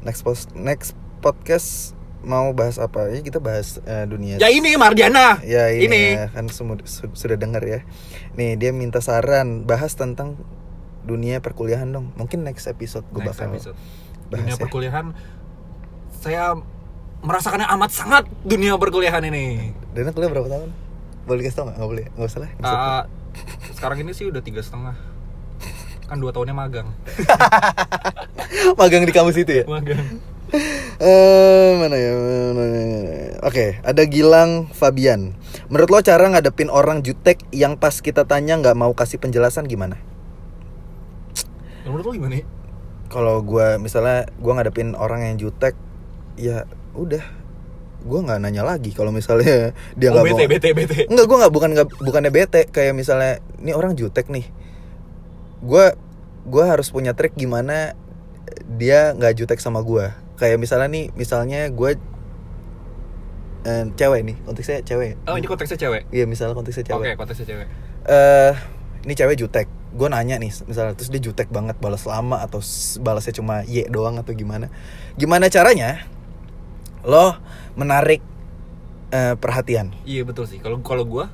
Next 0.00 0.22
post 0.22 0.54
next 0.54 0.94
podcast 1.18 1.98
mau 2.22 2.54
bahas 2.54 2.78
apa? 2.78 3.10
Ini 3.10 3.20
kita 3.20 3.42
bahas 3.42 3.82
eh, 3.82 4.06
dunia. 4.06 4.38
Ya 4.38 4.46
ini 4.48 4.78
Mardiana. 4.78 5.42
Ya 5.42 5.74
ini, 5.74 5.90
Ini. 5.90 6.02
ya, 6.14 6.26
kan 6.30 6.46
semu- 6.46 6.78
su- 6.86 7.10
sudah 7.12 7.34
dengar 7.34 7.62
ya. 7.62 7.82
Nih 8.34 8.54
dia 8.54 8.70
minta 8.70 9.02
saran 9.02 9.66
bahas 9.66 9.98
tentang 9.98 10.38
dunia 11.02 11.42
perkuliahan 11.42 11.90
dong. 11.90 12.14
Mungkin 12.14 12.46
next 12.46 12.70
episode 12.70 13.02
gue 13.10 13.26
Next 13.26 13.34
bakal 13.34 13.50
episode. 13.50 13.76
bahas 14.30 14.38
Dunia 14.38 14.54
ya. 14.54 14.60
perkuliahan 14.60 15.06
saya 16.14 16.54
merasakannya 17.18 17.66
amat 17.74 17.90
sangat 17.90 18.24
dunia 18.44 18.78
perkuliahan 18.78 19.24
ini. 19.24 19.74
Dana 19.90 20.14
kuliah 20.14 20.30
berapa 20.30 20.46
tahun? 20.46 20.70
Boleh 21.26 21.42
kasih 21.42 21.56
tau 21.58 21.64
nggak? 21.66 21.76
Nggak 21.76 21.90
boleh, 21.90 22.04
nggak 22.14 22.28
usah 22.28 22.40
lah. 22.40 22.50
Ah, 22.62 23.02
sekarang 23.74 23.98
ini 24.00 24.14
sih 24.14 24.30
udah 24.30 24.38
tiga 24.40 24.62
setengah 24.62 24.94
kan 26.08 26.16
dua 26.16 26.32
tahunnya 26.32 26.56
magang 26.56 26.88
Magang 28.80 29.04
di 29.04 29.12
kampus 29.12 29.36
itu 29.38 29.62
ya? 29.62 29.64
magang 29.68 30.00
Eh 30.98 31.70
mana 31.76 31.94
ya? 31.94 32.10
Mana 32.16 32.64
ya? 32.64 33.28
Oke, 33.44 33.76
ada 33.84 34.02
Gilang 34.08 34.72
Fabian. 34.72 35.36
Menurut 35.68 35.88
lo 35.92 35.98
cara 36.00 36.24
ngadepin 36.32 36.72
orang 36.72 37.04
jutek 37.04 37.44
yang 37.52 37.76
pas 37.76 38.00
kita 38.00 38.24
tanya 38.24 38.56
nggak 38.56 38.72
mau 38.72 38.96
kasih 38.96 39.20
penjelasan 39.20 39.68
gimana? 39.68 40.00
menurut 41.88 42.04
lo 42.04 42.12
gimana 42.12 42.36
nih 42.36 42.44
Kalau 43.08 43.40
gua 43.40 43.80
misalnya 43.80 44.28
gua 44.36 44.60
ngadepin 44.60 44.92
orang 44.92 45.24
yang 45.24 45.36
jutek, 45.40 45.72
ya 46.36 46.68
udah, 46.92 47.24
gua 48.04 48.18
nggak 48.28 48.40
nanya 48.44 48.60
lagi. 48.64 48.92
Kalau 48.92 49.08
misalnya 49.08 49.72
dia 49.96 50.12
oh 50.12 50.20
nggak 50.20 50.26
bete 50.28 50.44
mau, 50.44 50.52
bete 50.52 50.68
bete 50.76 50.98
Enggak, 51.08 51.24
gue 51.24 51.36
nggak 51.40 51.52
bukan 51.52 51.70
nggak 51.72 51.88
bukannya 52.04 52.32
bete 52.32 52.60
kayak 52.68 52.92
misalnya 52.92 53.40
ini 53.64 53.72
orang 53.72 53.96
jutek 53.96 54.28
nih. 54.28 54.44
Gue 55.60 55.94
gua 56.48 56.64
harus 56.70 56.88
punya 56.88 57.12
trik 57.12 57.34
gimana 57.34 57.92
dia 58.66 59.12
nggak 59.12 59.34
jutek 59.36 59.60
sama 59.60 59.82
gua. 59.82 60.14
Kayak 60.38 60.62
misalnya 60.62 60.88
nih, 60.88 61.06
misalnya 61.12 61.66
gue 61.68 61.98
eh, 63.64 63.84
cewek 63.92 64.20
nih, 64.22 64.36
konteksnya 64.46 64.80
cewek. 64.86 65.18
oh 65.26 65.34
ini 65.34 65.46
konteksnya 65.50 65.76
cewek 65.76 66.02
Iya, 66.08 66.24
misalnya 66.24 66.54
konteksnya 66.54 66.84
oke 66.86 66.90
cewek. 66.94 67.16
konteksnya 67.18 67.46
cewek 67.46 67.66
Eh, 68.08 68.52
ini 69.04 69.12
cewek 69.12 69.36
jutek. 69.36 69.66
Gue 69.92 70.08
nanya 70.08 70.40
nih, 70.40 70.48
misalnya 70.64 70.96
terus 70.96 71.10
dia 71.12 71.20
jutek 71.20 71.52
banget 71.52 71.76
balas 71.76 72.08
lama 72.08 72.40
atau 72.40 72.62
balasnya 73.02 73.36
cuma 73.36 73.66
y 73.68 73.84
doang 73.84 74.16
atau 74.16 74.32
gimana? 74.32 74.72
Gimana 75.18 75.52
caranya? 75.52 76.06
Lo 77.04 77.36
menarik 77.74 78.22
eh, 79.08 79.34
perhatian. 79.36 79.92
iya 80.04 80.24
betul 80.24 80.44
sih 80.44 80.60
kalau 80.60 80.80
kalau 80.84 81.04
gua 81.04 81.28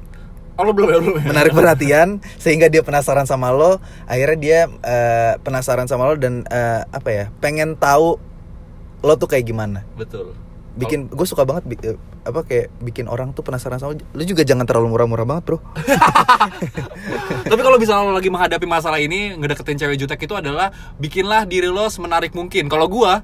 oh 0.54 0.62
lo 0.62 0.70
belum 0.70 0.88
ya 0.90 0.98
belum. 1.02 1.16
Ya? 1.18 1.24
menarik 1.30 1.52
perhatian 1.52 2.08
sehingga 2.38 2.70
dia 2.70 2.82
penasaran 2.86 3.26
sama 3.26 3.50
lo. 3.50 3.82
Akhirnya 4.06 4.38
dia 4.38 4.60
eh, 4.82 5.32
penasaran 5.42 5.90
sama 5.90 6.06
lo 6.10 6.14
dan 6.14 6.46
eh, 6.46 6.82
apa 6.88 7.08
ya 7.10 7.24
pengen 7.42 7.74
tahu 7.74 8.18
lo 9.04 9.14
tuh 9.18 9.28
kayak 9.28 9.44
gimana. 9.44 9.82
Betul. 9.98 10.32
Bikin 10.74 11.06
gue 11.06 11.26
suka 11.26 11.46
banget 11.46 11.62
bi- 11.70 11.82
eh, 11.82 11.94
apa 12.24 12.42
kayak 12.42 12.72
bikin 12.82 13.06
orang 13.06 13.30
tuh 13.30 13.46
penasaran 13.46 13.78
sama 13.78 13.94
lo. 13.94 14.02
Lo 14.14 14.22
juga 14.22 14.42
jangan 14.42 14.66
terlalu 14.66 14.90
murah-murah 14.94 15.26
banget 15.26 15.44
bro. 15.46 15.58
Tapi 17.50 17.60
kalau 17.62 17.78
misalnya 17.78 18.10
lo 18.10 18.14
lagi 18.16 18.30
menghadapi 18.32 18.66
masalah 18.66 18.98
ini, 18.98 19.38
ngedeketin 19.38 19.78
cewek 19.78 19.96
jutek 20.00 20.24
itu 20.24 20.34
adalah 20.34 20.74
bikinlah 20.98 21.46
diri 21.46 21.70
lo 21.70 21.86
semenarik 21.86 22.34
mungkin. 22.34 22.66
Kalau 22.66 22.90
gua, 22.90 23.22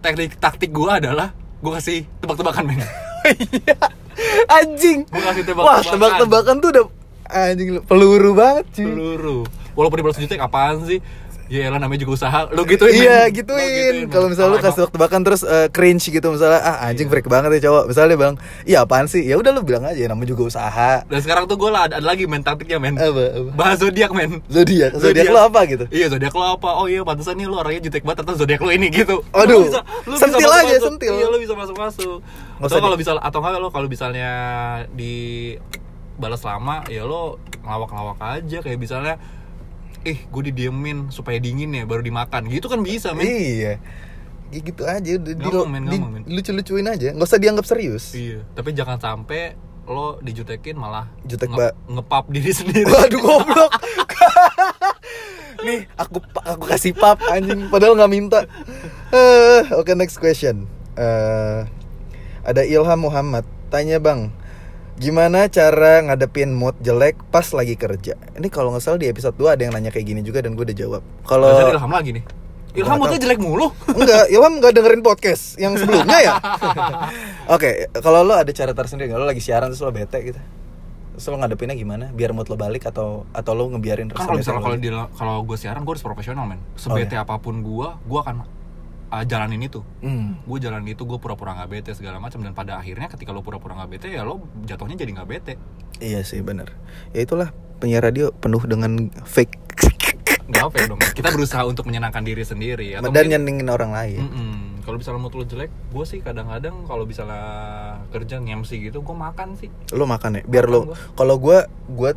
teknik 0.00 0.40
taktik 0.40 0.72
gua 0.72 0.96
adalah 0.96 1.34
gua 1.60 1.76
kasih 1.76 2.08
tebak-tebakan 2.24 2.64
men. 2.72 2.80
anjing 4.50 5.06
kasih 5.08 5.42
wah 5.54 5.80
tebak-tebakan. 5.80 6.54
tuh 6.58 6.68
udah 6.74 6.84
anjing 7.28 7.80
peluru 7.84 8.32
banget 8.34 8.64
cuy 8.74 8.86
Peluru. 8.88 9.38
Walaupun 9.78 9.96
dibalas 10.02 10.18
jutek 10.18 10.42
apaan 10.42 10.82
sih? 10.90 10.98
Ya 11.48 11.64
elah 11.64 11.76
namanya 11.78 12.00
juga 12.00 12.12
usaha. 12.14 12.44
Lo 12.46 12.62
gituin. 12.62 12.92
iya 12.94 13.24
gituin 13.26 14.04
men. 14.04 14.08
kalau 14.08 14.28
misalnya 14.28 14.50
lu 14.50 14.58
kasih 14.58 14.68
emang- 14.68 14.76
tebak-tebakan 14.86 15.20
terus 15.22 15.42
eh, 15.42 15.68
cringe 15.68 16.04
gitu 16.06 16.28
misalnya 16.28 16.60
ah 16.60 16.76
anjing 16.84 17.04
Iya. 17.04 17.12
freak 17.14 17.26
banget 17.26 17.50
ya 17.54 17.60
cowok 17.64 17.82
misalnya 17.86 18.08
dia 18.08 18.18
bilang 18.18 18.36
iya 18.62 18.78
apaan 18.80 19.06
sih 19.06 19.22
ya 19.22 19.34
udah 19.34 19.50
lu 19.50 19.62
bilang 19.62 19.80
aja 19.82 19.96
namanya 20.04 20.28
juga 20.28 20.42
usaha 20.46 20.92
Dan 21.02 21.18
sekarang 21.18 21.44
tuh 21.44 21.56
gue 21.56 21.66
lah 21.66 21.82
ada, 21.82 21.96
ada 21.96 22.06
lagi 22.06 22.24
men 22.24 22.40
taktiknya 22.40 22.76
men. 22.78 22.94
apa 22.94 23.08
apa 23.08 23.50
Bahas 23.54 23.78
zodiak 23.78 24.12
men. 24.12 24.44
zodiak 24.46 24.92
zodiak 24.94 25.24
lo 25.26 25.40
apa 25.42 25.60
gitu 25.66 25.84
Iya 25.88 26.06
zodiak 26.08 26.32
lo 26.32 26.44
apa? 26.52 26.68
Oh 26.74 26.84
iya 26.84 27.00
pantesan 27.00 27.34
nih 27.34 27.44
lo 27.44 27.56
orangnya 27.56 27.80
jutek 27.82 28.02
banget 28.02 28.22
atau 28.22 28.34
zodiak 28.36 28.60
lo 28.60 28.68
ini 28.68 28.86
gitu. 28.90 29.24
Aduh, 29.32 29.64
bisa- 29.64 29.84
bisa 30.04 30.20
sentil 30.20 30.46
aja, 30.46 30.60
masuk-masuk. 30.68 30.84
sentil. 30.86 31.14
Iya 31.14 31.26
lo 31.26 31.36
bisa 31.38 31.54
masuk 31.54 31.76
masuk. 31.76 32.16
Nggak 32.58 32.68
Atau 32.68 32.78
kalau 32.78 32.96
bisa 32.96 33.10
atau 33.14 33.38
enggak 33.40 33.56
lo 33.56 33.68
kalau 33.70 33.86
misalnya 33.86 34.30
di 34.90 35.14
balas 36.14 36.42
lama 36.42 36.84
ya 36.86 37.02
lo 37.02 37.38
ngelawak-ngelawak 37.62 38.18
aja 38.36 38.58
kayak 38.58 38.76
misalnya 38.76 39.16
eh 40.08 40.18
gue 40.22 40.42
didiemin 40.46 41.08
supaya 41.08 41.36
dingin 41.36 41.70
ya 41.70 41.84
baru 41.84 42.00
dimakan 42.00 42.46
gitu 42.46 42.66
kan 42.66 42.80
bisa 42.80 43.12
men 43.12 43.22
Iya. 43.22 43.76
Ya 44.48 44.58
gitu 44.58 44.82
aja 44.82 45.10
udah 45.14 45.34
di, 45.34 45.44
men, 45.66 45.84
di- 45.84 46.00
men. 46.00 46.22
lucu-lucuin 46.24 46.86
aja, 46.86 47.12
nggak 47.12 47.26
usah 47.26 47.36
dianggap 47.36 47.64
serius. 47.64 48.16
iya 48.16 48.40
tapi 48.50 48.72
jangan 48.72 48.96
sampai 48.96 49.52
lo 49.84 50.16
dijutekin 50.18 50.72
malah 50.74 51.08
Jutek, 51.22 51.48
nge- 51.48 51.76
ngepap 51.86 52.28
diri 52.28 52.48
sendiri 52.50 52.84
Waduh 52.84 53.20
goblok. 53.20 53.72
Nih 55.58 55.90
aku 55.94 56.22
aku 56.38 56.64
kasih 56.66 56.92
pap 56.92 57.18
anjing 57.26 57.66
padahal 57.66 57.92
nggak 57.94 58.08
minta. 58.10 58.40
Eh, 59.10 59.68
Oke 59.74 59.92
next 59.92 60.16
question. 60.16 60.64
Eh, 60.94 61.60
ada 62.42 62.62
Ilham 62.62 63.00
Muhammad 63.00 63.42
tanya 63.68 63.98
bang, 63.98 64.30
gimana 64.98 65.46
cara 65.46 66.02
ngadepin 66.02 66.50
mood 66.50 66.74
jelek 66.78 67.14
pas 67.30 67.46
lagi 67.54 67.74
kerja? 67.74 68.18
Ini 68.34 68.48
kalau 68.50 68.74
nggak 68.74 68.82
salah 68.82 68.98
di 68.98 69.06
episode 69.06 69.38
2 69.38 69.54
ada 69.54 69.62
yang 69.62 69.72
nanya 69.72 69.88
kayak 69.88 70.06
gini 70.06 70.20
juga 70.20 70.42
dan 70.42 70.58
gue 70.58 70.66
udah 70.66 70.76
jawab. 70.76 71.02
Kalau 71.22 71.48
Ilham 71.70 71.88
lagi 71.88 72.10
nih 72.18 72.24
Ilham 72.76 73.00
moodnya 73.00 73.18
jelek 73.18 73.40
mulu 73.40 73.72
Enggak, 73.88 74.28
Ilham 74.28 74.52
nggak 74.60 74.72
dengerin 74.74 75.02
podcast 75.02 75.56
yang 75.56 75.74
sebelumnya 75.80 76.18
ya. 76.20 76.32
Oke, 77.48 77.88
kalau 78.02 78.22
lo 78.22 78.36
ada 78.36 78.50
cara 78.50 78.74
tersendiri 78.74 79.08
nggak? 79.08 79.18
Lo 79.18 79.26
lagi 79.26 79.40
siaran 79.40 79.72
terus 79.72 79.80
lo 79.80 79.90
bete 79.90 80.18
gitu. 80.20 80.40
Terus 81.16 81.24
lo 81.30 81.36
ngadepinnya 81.40 81.74
gimana? 81.74 82.10
Biar 82.12 82.30
mood 82.30 82.46
lo 82.46 82.54
balik 82.54 82.86
atau 82.86 83.26
atau 83.30 83.52
lo 83.54 83.70
ngebiarin 83.72 84.10
kan 84.10 84.26
kalau 84.26 84.38
misalnya 84.38 84.62
kalau 84.62 84.78
kalau 85.16 85.34
gue 85.42 85.56
siaran 85.56 85.82
gue 85.82 85.92
harus 85.94 86.04
profesional 86.04 86.44
men 86.46 86.58
Oh, 86.58 86.78
sebete 86.78 87.18
iya. 87.18 87.22
apa 87.26 87.38
pun 87.38 87.58
gue 87.62 87.86
gue 87.86 88.18
akan 88.18 88.46
uh, 89.08 89.22
jalanin 89.22 89.60
itu 89.60 89.80
Hmm. 89.98 90.38
gue 90.40 90.58
jalan 90.58 90.84
itu 90.84 91.02
gue 91.02 91.16
pura-pura 91.16 91.52
nggak 91.54 91.70
bete 91.70 91.90
segala 91.92 92.16
macam 92.16 92.38
dan 92.38 92.52
pada 92.52 92.76
akhirnya 92.76 93.06
ketika 93.06 93.30
lo 93.30 93.40
pura-pura 93.40 93.74
nggak 93.74 93.90
bete 93.90 94.08
ya 94.08 94.22
lo 94.22 94.38
jatuhnya 94.62 94.94
jadi 94.94 95.10
nggak 95.12 95.28
bete 95.28 95.54
Iya 95.98 96.22
sih 96.22 96.38
benar. 96.40 96.78
Ya 97.10 97.20
itulah 97.20 97.50
penyiar 97.76 98.02
radio 98.02 98.30
penuh 98.30 98.62
dengan 98.62 98.96
fake 99.24 99.58
nggak 100.48 100.64
apa 100.64 100.76
ya 100.78 100.86
dong 100.86 101.00
kita 101.12 101.28
berusaha 101.28 101.60
untuk 101.62 101.84
menyenangkan 101.84 102.22
diri 102.22 102.40
sendiri 102.40 102.94
atau 102.94 103.04
dan 103.04 103.28
mungkin- 103.28 103.30
nyenengin 103.36 103.68
orang 103.68 103.90
lain. 103.90 104.20
Mm-mm. 104.22 104.56
kalau 104.80 104.96
misalnya 104.96 105.20
mood 105.20 105.34
lo 105.34 105.44
jelek 105.44 105.68
gue 105.68 106.04
sih 106.04 106.18
kadang-kadang 106.18 106.88
kalau 106.88 107.04
misalnya 107.04 107.42
kerja 108.08 108.38
ngemsi 108.38 108.80
gitu 108.80 108.98
gue 108.98 109.12
makan 109.14 109.52
sih 109.54 109.68
Lo 109.92 110.04
makan 110.04 110.40
ya, 110.40 110.42
biar 110.44 110.64
Makan 110.64 110.88
lo. 110.88 110.96
Kalau 111.12 111.36
gua 111.36 111.58
gua 111.86 112.16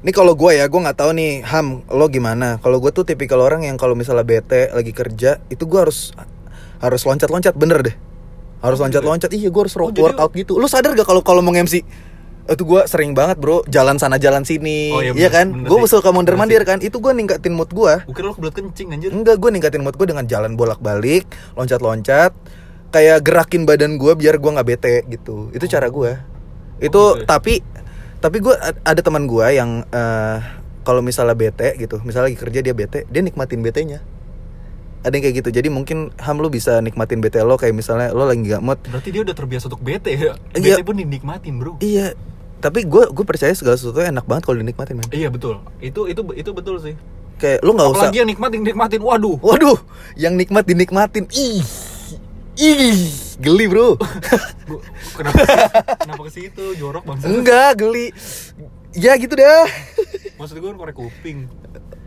ini 0.00 0.10
kalau 0.10 0.32
gua 0.32 0.50
ya, 0.50 0.64
gua 0.66 0.88
nggak 0.88 0.98
tahu 0.98 1.10
nih 1.12 1.44
Ham, 1.44 1.84
lo 1.86 2.08
gimana? 2.08 2.56
Kalau 2.58 2.80
gua 2.80 2.88
tuh 2.88 3.04
tipikal 3.04 3.36
orang 3.38 3.62
yang 3.62 3.76
kalau 3.76 3.92
misalnya 3.92 4.24
bete 4.24 4.68
lagi 4.70 4.90
kerja, 4.90 5.44
itu 5.46 5.64
gua 5.64 5.84
harus 5.84 6.16
harus 6.78 7.02
loncat-loncat 7.04 7.52
bener 7.52 7.84
deh. 7.84 7.96
Harus 8.60 8.76
Oh, 8.76 8.84
gitu 8.84 8.96
ya? 8.96 9.04
loncat-loncat. 9.04 9.30
Iya, 9.30 9.48
gua 9.48 9.62
harus 9.64 9.74
Oh, 9.74 9.88
jadi- 9.88 10.00
workout 10.02 10.32
gitu. 10.32 10.56
Lo 10.56 10.66
sadar 10.66 10.92
gak 10.92 11.04
kalau 11.04 11.20
kalau 11.20 11.40
mau 11.40 11.52
MC? 11.52 11.84
Itu 12.44 12.64
gua 12.64 12.82
sering 12.84 13.12
banget, 13.12 13.36
Bro. 13.36 13.62
Jalan 13.68 13.96
sana 13.96 14.16
jalan 14.16 14.42
sini. 14.42 14.88
Oh, 14.90 14.98
iya 14.98 15.12
iya 15.12 15.28
bener, 15.28 15.30
kan? 15.30 15.46
bener 15.52 15.68
Gua 15.68 15.78
sih. 15.84 15.92
suka 15.92 16.10
mondar-mandir 16.10 16.60
Bener 16.60 16.66
kan. 16.66 16.78
Itu 16.80 16.96
gua 16.98 17.12
ningkatin 17.12 17.52
mood 17.52 17.68
gue 17.68 17.92
kira 18.10 18.26
lo 18.26 18.34
kebelet 18.34 18.54
kencing 18.54 18.88
anjir 18.90 19.12
Enggak, 19.12 19.36
gue 19.36 19.50
ningkatin 19.50 19.80
mood 19.80 19.94
gue 19.94 20.06
dengan 20.06 20.24
jalan 20.24 20.56
bolak-balik, 20.56 21.28
loncat-loncat, 21.54 22.32
kayak 22.90 23.20
gerakin 23.20 23.62
badan 23.62 23.96
gue 23.96 24.12
biar 24.14 24.40
gue 24.40 24.50
nggak 24.50 24.66
bete 24.66 24.94
gitu. 25.06 25.52
Itu 25.52 25.64
cara 25.66 25.86
gue. 25.86 26.16
Itu 26.80 26.88
gitu 27.14 27.22
ya? 27.22 27.28
tapi 27.28 27.60
tapi 28.20 28.38
gue 28.38 28.52
ada 28.82 29.00
teman 29.00 29.24
gue 29.24 29.46
yang 29.50 29.82
eh, 29.86 30.38
kalau 30.80 31.00
misalnya 31.00 31.32
bete 31.32 31.76
gitu, 31.76 32.00
misalnya 32.00 32.28
lagi 32.28 32.38
kerja 32.38 32.60
dia 32.60 32.72
bete, 32.72 33.04
dia 33.06 33.20
nikmatin 33.20 33.60
betenya. 33.60 34.00
ada 35.00 35.12
yang 35.12 35.24
kayak 35.24 35.36
gitu 35.38 35.50
jadi 35.50 35.68
mungkin 35.68 36.12
ham 36.18 36.36
lu 36.36 36.48
bisa 36.48 36.76
nikmatin 36.78 37.18
bete 37.18 37.40
lo 37.40 37.56
kayak 37.56 37.72
misalnya 37.72 38.12
lo 38.12 38.24
lagi 38.24 38.44
gak 38.44 38.60
mood 38.60 38.76
Berarti 38.84 39.08
dia 39.08 39.24
udah 39.24 39.32
terbiasa 39.32 39.64
untuk 39.66 39.80
bete 39.80 40.12
ya. 40.12 40.36
Iya. 40.52 40.76
Bete 40.76 40.84
pun 40.84 40.92
dinikmatin, 40.94 41.56
Bro. 41.56 41.80
iya 41.80 42.12
tapi 42.60 42.84
gue 42.84 43.08
gue 43.08 43.24
percaya 43.24 43.48
segala 43.50 43.74
sesuatu 43.74 43.96
enak 43.98 44.28
banget 44.28 44.44
kalau 44.44 44.60
dinikmatin 44.60 45.00
men 45.00 45.08
Iya, 45.08 45.32
betul. 45.32 45.64
Itu 45.80 46.04
itu 46.04 46.20
itu 46.34 46.50
betul 46.52 46.76
sih. 46.78 46.92
kayak 47.34 47.64
lu 47.64 47.72
nggak 47.72 47.88
usah 47.88 48.12
Apalagi 48.12 48.20
yang 48.20 48.28
nikmatin 48.28 48.60
nikmatin. 48.60 49.00
Waduh. 49.00 49.40
waduh 49.40 49.78
yang 50.14 50.36
nikmat 50.36 50.68
dinikmatin 50.68 51.24
ih 51.32 51.64
ih 52.60 53.00
geli 53.40 53.64
bro. 53.66 53.96
Gua- 54.68 54.84
kenapa 55.16 55.40
kenapa 55.96 56.22
ke 56.28 56.32
situ? 56.32 56.64
Jorok 56.76 57.08
bangsa. 57.08 57.24
Enggak 57.26 57.80
geli. 57.80 58.12
Ya 58.92 59.16
gitu 59.16 59.32
dah. 59.32 59.64
Maksud 60.36 60.60
gue 60.60 60.68
kan 60.68 60.76
korek 60.76 60.96
kuping. 60.98 61.48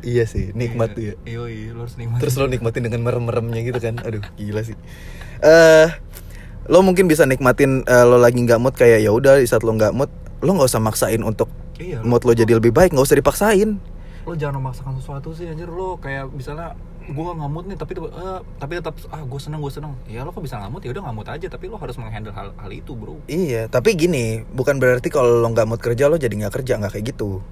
Iya 0.04 0.28
sih 0.28 0.52
nikmat 0.52 0.94
tuh 0.94 1.04
ya. 1.10 1.16
Iya 1.24 1.42
iya 1.48 1.70
lo 1.72 1.88
harus 1.88 1.96
nikmatin 1.96 2.22
terus 2.22 2.36
lo 2.36 2.46
nikmatin 2.46 2.84
dengan 2.84 3.02
merem-meremnya 3.02 3.62
gitu 3.64 3.80
kan? 3.80 3.98
Aduh 4.04 4.22
gila 4.36 4.62
sih. 4.62 4.76
Eh 5.40 5.88
lo 6.68 6.84
mungkin 6.84 7.08
bisa 7.08 7.24
nikmatin 7.24 7.88
eh, 7.88 8.06
lo 8.06 8.20
lagi 8.20 8.40
nggak 8.40 8.60
mood 8.60 8.76
kayak 8.76 9.00
ya 9.00 9.12
udah 9.16 9.40
di 9.40 9.48
saat 9.48 9.64
lo 9.64 9.72
nggak 9.74 9.96
mood 9.96 10.12
lo 10.44 10.60
nggak 10.60 10.68
usah 10.68 10.84
maksain 10.84 11.24
untuk 11.24 11.48
iya 11.80 12.04
mood 12.04 12.24
lo 12.28 12.36
jadi 12.36 12.60
lebih 12.60 12.76
baik 12.76 12.92
nggak 12.92 13.08
usah 13.08 13.16
dipaksain. 13.16 13.80
Lo 14.28 14.36
jangan 14.36 14.60
memaksakan 14.60 15.00
sesuatu 15.00 15.32
sih 15.32 15.48
anjir. 15.48 15.72
Lo 15.72 15.96
kayak 16.00 16.36
misalnya 16.36 16.76
gue 17.04 17.32
mood 17.36 17.66
nih 17.68 17.76
tapi 17.76 18.00
eh, 18.00 18.40
tapi 18.56 18.72
tetap 18.80 18.96
ah 19.12 19.22
gue 19.24 19.40
seneng 19.40 19.60
gue 19.60 19.72
seneng. 19.74 19.94
Ya 20.08 20.24
lo 20.24 20.32
kok 20.32 20.40
bisa 20.40 20.62
mood 20.72 20.84
ya 20.86 20.96
udah 20.96 21.12
mood 21.12 21.28
aja 21.28 21.48
tapi 21.52 21.68
lo 21.68 21.76
harus 21.76 22.00
menghandle 22.00 22.32
hal 22.32 22.56
hal 22.56 22.72
itu 22.72 22.96
bro. 22.96 23.20
Iya 23.28 23.68
tapi 23.68 24.00
gini 24.00 24.48
bukan 24.56 24.80
berarti 24.80 25.12
kalau 25.12 25.44
lo 25.44 25.48
nggak 25.52 25.68
mood 25.68 25.82
kerja 25.84 26.08
lo 26.08 26.16
jadi 26.16 26.32
nggak 26.32 26.54
kerja 26.64 26.80
nggak 26.80 26.96
kayak 26.96 27.06
gitu. 27.16 27.44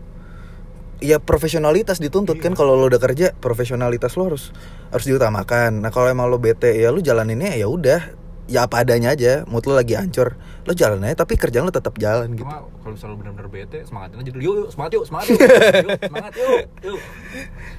Ya 1.01 1.17
profesionalitas 1.17 1.97
dituntut 1.97 2.37
kan 2.37 2.53
kalau 2.53 2.77
lo 2.77 2.85
udah 2.87 3.01
kerja 3.01 3.33
profesionalitas 3.35 4.15
lo 4.15 4.31
harus 4.31 4.55
harus 4.93 5.05
diutamakan. 5.09 5.83
Nah 5.83 5.89
kalau 5.91 6.07
emang 6.07 6.31
lo 6.31 6.39
bete 6.39 6.71
ya 6.71 6.93
lo 6.93 7.03
jalaninnya 7.03 7.57
ya 7.57 7.67
udah 7.67 8.21
ya 8.51 8.67
apa 8.67 8.83
adanya 8.83 9.15
aja 9.15 9.47
mood 9.47 9.63
lo 9.63 9.79
lagi 9.79 9.95
hancur 9.95 10.35
lo 10.67 10.75
jalan 10.75 11.07
aja 11.07 11.23
tapi 11.23 11.39
kerjaan 11.39 11.67
lo 11.67 11.73
tetap 11.73 11.95
jalan 11.97 12.35
gitu. 12.35 12.47
Kalau 12.47 12.93
misalnya 12.93 13.13
lo 13.13 13.17
benar-benar 13.19 13.49
bete 13.51 13.83
semangatin 13.83 14.21
aja 14.21 14.29
dulu. 14.31 14.41
Yuk, 14.43 14.55
yuk 14.55 14.69
semangat 14.71 14.91
yuk 14.95 15.03
semangat 15.07 15.25
yuk, 15.27 15.39
yuk 15.41 15.99
semangat 16.07 16.33
yuk 16.35 16.49
yuk. 16.85 16.99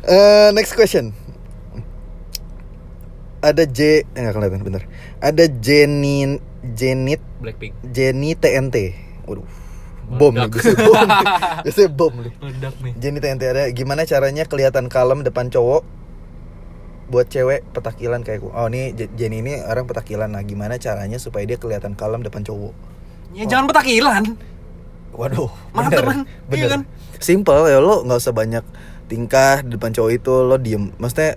Eh, 0.02 0.50
next 0.50 0.74
question. 0.74 1.14
Ada 3.42 3.66
J, 3.66 4.06
eh, 4.06 4.20
nggak 4.22 4.34
kelihatan 4.34 4.62
bener. 4.62 4.82
Ada 5.18 5.50
Jenin, 5.50 6.38
Jenit, 6.72 7.18
Blackpink 7.42 7.74
Jenny 7.90 8.38
TNT. 8.38 8.94
Waduh, 9.26 9.42
bom 10.08 10.30
nih, 10.30 10.46
biasanya 10.46 10.78
bom, 10.80 11.08
biasanya 11.66 11.90
bom 11.90 12.12
nih. 12.16 12.32
meledak 12.38 12.74
nih 12.78 12.92
Jenny 12.96 13.18
TNT 13.18 13.42
ada. 13.44 13.62
Gimana 13.68 14.06
caranya 14.06 14.46
kelihatan 14.46 14.86
kalem 14.86 15.26
depan 15.26 15.50
cowok? 15.50 15.82
Buat 17.10 17.28
cewek 17.28 17.66
petakilan 17.70 18.22
kayak 18.22 18.40
gue. 18.40 18.52
Oh 18.54 18.70
ini 18.70 18.94
Je- 18.94 19.10
Jenny 19.12 19.42
ini 19.42 19.58
orang 19.60 19.84
petakilan. 19.84 20.30
Nah 20.30 20.40
gimana 20.40 20.78
caranya 20.78 21.18
supaya 21.18 21.42
dia 21.42 21.58
kelihatan 21.58 21.92
kalem 21.92 22.22
depan 22.22 22.40
cowok? 22.40 22.72
ya 23.32 23.48
jangan 23.48 23.64
petakilan 23.64 24.36
Waduh, 25.12 25.48
Mantep, 25.72 26.04
kan? 26.04 26.18
bener. 26.48 26.56
Iya 26.56 26.66
kan? 26.68 26.80
Simple 27.16 27.68
ya 27.68 27.80
lo 27.80 28.00
nggak 28.00 28.16
usah 28.16 28.32
banyak 28.32 28.64
tingkah 29.08 29.60
di 29.60 29.76
depan 29.76 29.92
cowok 29.92 30.10
itu 30.14 30.32
lo 30.40 30.56
diem. 30.56 30.88
Maksudnya, 30.96 31.36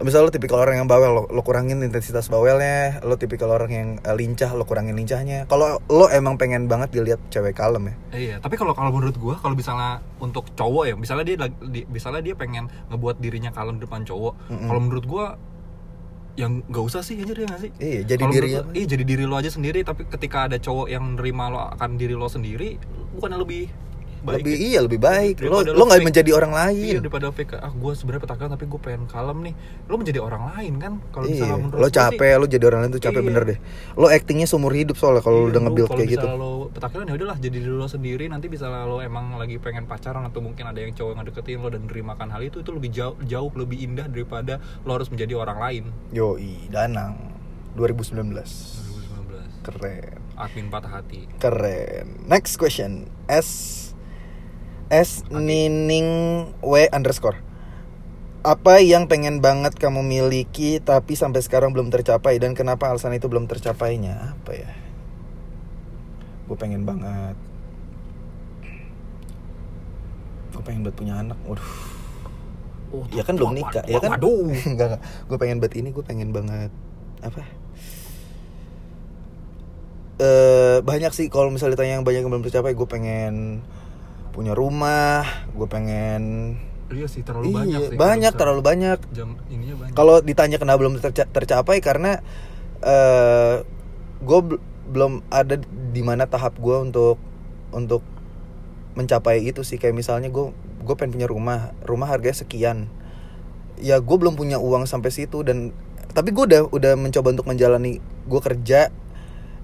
misal 0.00 0.24
lo 0.26 0.30
tipikal 0.32 0.60
orang 0.60 0.84
yang 0.84 0.88
bawel, 0.88 1.12
lo, 1.12 1.22
lo 1.28 1.40
kurangin 1.44 1.80
intensitas 1.84 2.32
bawelnya. 2.32 3.00
Lo 3.04 3.20
tipikal 3.20 3.52
orang 3.52 3.70
yang 3.70 3.88
eh, 4.00 4.16
lincah, 4.16 4.52
lo 4.56 4.64
kurangin 4.64 4.96
lincahnya. 4.96 5.44
Kalau 5.46 5.80
lo 5.88 6.06
emang 6.08 6.40
pengen 6.40 6.66
banget 6.66 6.92
dilihat 6.92 7.20
cewek 7.28 7.56
kalem 7.56 7.92
ya. 7.92 7.94
Iya, 8.16 8.36
tapi 8.40 8.56
kalau 8.56 8.72
kalau 8.72 8.90
menurut 8.92 9.16
gua 9.20 9.36
kalau 9.38 9.54
misalnya 9.54 10.00
untuk 10.20 10.48
cowok 10.56 10.84
ya, 10.88 10.94
misalnya 10.96 11.24
dia 11.24 11.36
di, 11.48 11.84
misalnya 11.88 12.22
dia 12.24 12.34
pengen 12.34 12.68
ngebuat 12.92 13.20
dirinya 13.20 13.52
kalem 13.52 13.78
di 13.78 13.84
depan 13.84 14.04
cowok. 14.04 14.34
Mm-mm. 14.48 14.68
Kalau 14.68 14.80
menurut 14.80 15.04
gua 15.06 15.26
yang 16.38 16.64
nggak 16.70 16.84
usah 16.86 17.04
sih 17.04 17.20
anjir 17.20 17.36
ya 17.36 17.46
nggak 17.50 17.60
sih? 17.60 17.70
Iya, 17.76 18.00
jadi 18.06 18.22
Kalau 18.24 18.34
diri 18.34 18.48
gua, 18.56 18.62
Iya, 18.72 18.86
jadi 18.86 19.04
diri 19.04 19.24
lo 19.28 19.34
aja 19.36 19.50
sendiri 19.52 19.84
tapi 19.84 20.08
ketika 20.08 20.48
ada 20.48 20.56
cowok 20.56 20.86
yang 20.88 21.04
nerima 21.20 21.52
lo 21.52 21.60
akan 21.76 22.00
diri 22.00 22.16
lo 22.16 22.30
sendiri, 22.30 22.80
bukannya 23.18 23.38
lebih 23.40 23.89
baik? 24.22 24.36
lebih 24.38 24.54
iya 24.56 24.78
lebih 24.80 24.98
baik. 24.98 25.34
Lo 25.40 25.60
Daripada 25.60 25.72
lo 25.72 25.82
nggak 25.84 26.00
menjadi 26.02 26.30
orang 26.32 26.50
Iya, 26.50 26.60
lain. 26.62 26.94
daripada 27.00 27.26
fake 27.30 27.54
ah 27.54 27.72
gue 27.72 27.92
sebenarnya 27.92 28.22
petakilan 28.22 28.50
tapi 28.50 28.64
gue 28.64 28.80
pengen 28.80 29.02
kalem 29.04 29.38
nih. 29.42 29.54
Lo 29.84 29.94
menjadi 29.94 30.18
orang 30.18 30.42
lain 30.50 30.72
kan? 30.76 30.92
Kalau 31.08 31.24
Iya, 31.24 31.32
misalnya 31.34 31.56
menurut 31.58 31.78
lo 31.78 31.88
capek, 31.90 32.30
sih, 32.30 32.36
lo 32.36 32.46
jadi 32.46 32.64
orang 32.64 32.80
lain 32.80 32.90
tuh 32.90 33.02
capek 33.02 33.16
Iya. 33.16 33.26
bener 33.26 33.42
deh. 33.44 33.58
Lo 33.94 34.06
actingnya 34.06 34.46
seumur 34.46 34.72
hidup 34.72 34.94
soalnya 34.94 35.20
kalau 35.20 35.38
Iya, 35.38 35.48
udah 35.48 35.56
lu 35.56 35.64
nge-build 35.66 35.88
kalau 35.88 35.98
kayak 35.98 36.10
gitu. 36.10 36.20
misalnya 36.22 36.38
lo 36.38 36.50
petakilan 36.70 37.04
ya 37.04 37.14
udahlah 37.14 37.36
jadi 37.36 37.56
diri 37.56 37.72
lo 37.72 37.86
sendiri 37.86 38.24
nanti 38.26 38.46
bisa 38.46 38.64
lo 38.66 38.98
emang 38.98 39.34
lagi 39.34 39.56
pengen 39.56 39.84
pacaran 39.84 40.22
atau 40.22 40.40
mungkin 40.40 40.64
ada 40.64 40.78
yang 40.78 40.92
cowok 40.92 41.12
yang 41.12 41.24
deketin 41.24 41.58
lo 41.58 41.68
dan 41.68 41.82
nerimakan 41.84 42.28
hal 42.28 42.40
itu 42.40 42.58
itu 42.58 42.70
lebih 42.70 42.90
jauh 42.90 43.16
jauh 43.22 43.50
lebih 43.52 43.78
indah 43.80 44.06
daripada 44.06 44.56
lo 44.80 44.92
harus 44.92 45.08
menjadi 45.08 45.34
orang 45.36 45.58
lain 45.58 45.84
Yoi, 46.10 46.68
Danang 46.68 47.16
2019. 47.74 48.30
2019 48.30 49.62
Keren. 49.62 50.18
admin 50.34 50.66
patah 50.68 50.92
hati 50.92 51.26
Keren. 51.36 52.24
Next 52.24 52.56
question. 52.56 53.06
S 53.26 53.89
S 54.90 55.22
Nining 55.30 56.08
W 56.66 56.74
underscore. 56.90 57.38
Apa 58.42 58.82
yang 58.82 59.06
pengen 59.06 59.38
banget 59.38 59.78
kamu 59.78 60.02
miliki 60.02 60.82
tapi 60.82 61.14
sampai 61.14 61.38
sekarang 61.46 61.70
belum 61.70 61.94
tercapai 61.94 62.42
dan 62.42 62.58
kenapa 62.58 62.90
alasan 62.90 63.14
itu 63.14 63.30
belum 63.30 63.46
tercapainya? 63.46 64.34
Apa 64.34 64.52
ya? 64.58 64.70
Gue 66.50 66.58
pengen 66.58 66.82
banget. 66.82 67.38
Gue 70.50 70.62
pengen 70.66 70.82
buat 70.82 70.96
punya 70.98 71.22
anak. 71.22 71.38
Waduh. 71.46 71.70
oh, 72.90 73.06
Ya 73.14 73.22
kan 73.22 73.38
belum 73.38 73.54
nikah, 73.54 73.86
ya 73.86 74.02
kan? 74.02 74.18
Enggak, 74.18 74.98
enggak. 74.98 75.00
Gue 75.30 75.38
pengen 75.38 75.62
buat 75.62 75.74
ini, 75.78 75.88
gue 75.94 76.02
pengen 76.02 76.34
banget 76.34 76.74
apa? 77.22 77.46
Eh 80.18 80.78
banyak 80.82 81.12
sih 81.14 81.30
kalau 81.30 81.52
misalnya 81.54 81.78
ditanya 81.78 82.00
yang 82.00 82.04
banyak 82.08 82.26
yang 82.26 82.32
belum 82.32 82.44
tercapai, 82.44 82.74
gue 82.74 82.88
pengen 82.90 83.62
punya 84.40 84.54
rumah, 84.54 85.22
gue 85.52 85.68
pengen 85.68 86.22
iya 86.90 87.06
sih 87.06 87.22
terlalu 87.22 87.52
Iya, 87.52 87.54
banyak 87.54 87.80
sih 87.86 87.96
banyak 87.96 88.32
terlalu 88.34 88.60
banyak. 88.64 88.98
jam 89.12 89.38
ininya 89.46 89.76
banyak. 89.78 89.94
Kalau 89.94 90.18
ditanya 90.20 90.56
kenapa 90.56 90.80
belum 90.80 90.98
terca- 90.98 91.28
tercapai 91.28 91.78
karena 91.78 92.18
eh 92.80 93.62
gue 94.20 94.40
belum 94.90 95.22
ada 95.30 95.60
di 95.92 96.02
mana 96.02 96.26
tahap 96.26 96.58
gue 96.58 96.76
untuk 96.80 97.20
untuk 97.70 98.02
mencapai 98.96 99.44
itu 99.44 99.62
sih. 99.62 99.78
Kayak 99.78 99.94
misalnya 99.94 100.28
gue 100.28 100.50
gue 100.80 100.94
pengen 100.96 101.14
punya 101.14 101.28
rumah 101.28 101.70
rumah 101.86 102.10
harganya 102.10 102.34
sekian. 102.36 102.90
Ya 103.78 104.02
gue 104.02 104.16
belum 104.18 104.34
punya 104.34 104.58
uang 104.58 104.84
sampai 104.84 105.14
situ 105.14 105.46
dan 105.46 105.70
tapi 106.10 106.34
gue 106.34 106.42
udah 106.42 106.74
udah 106.74 106.92
mencoba 106.98 107.30
untuk 107.30 107.46
menjalani 107.46 108.02
gue 108.26 108.40
kerja 108.42 108.90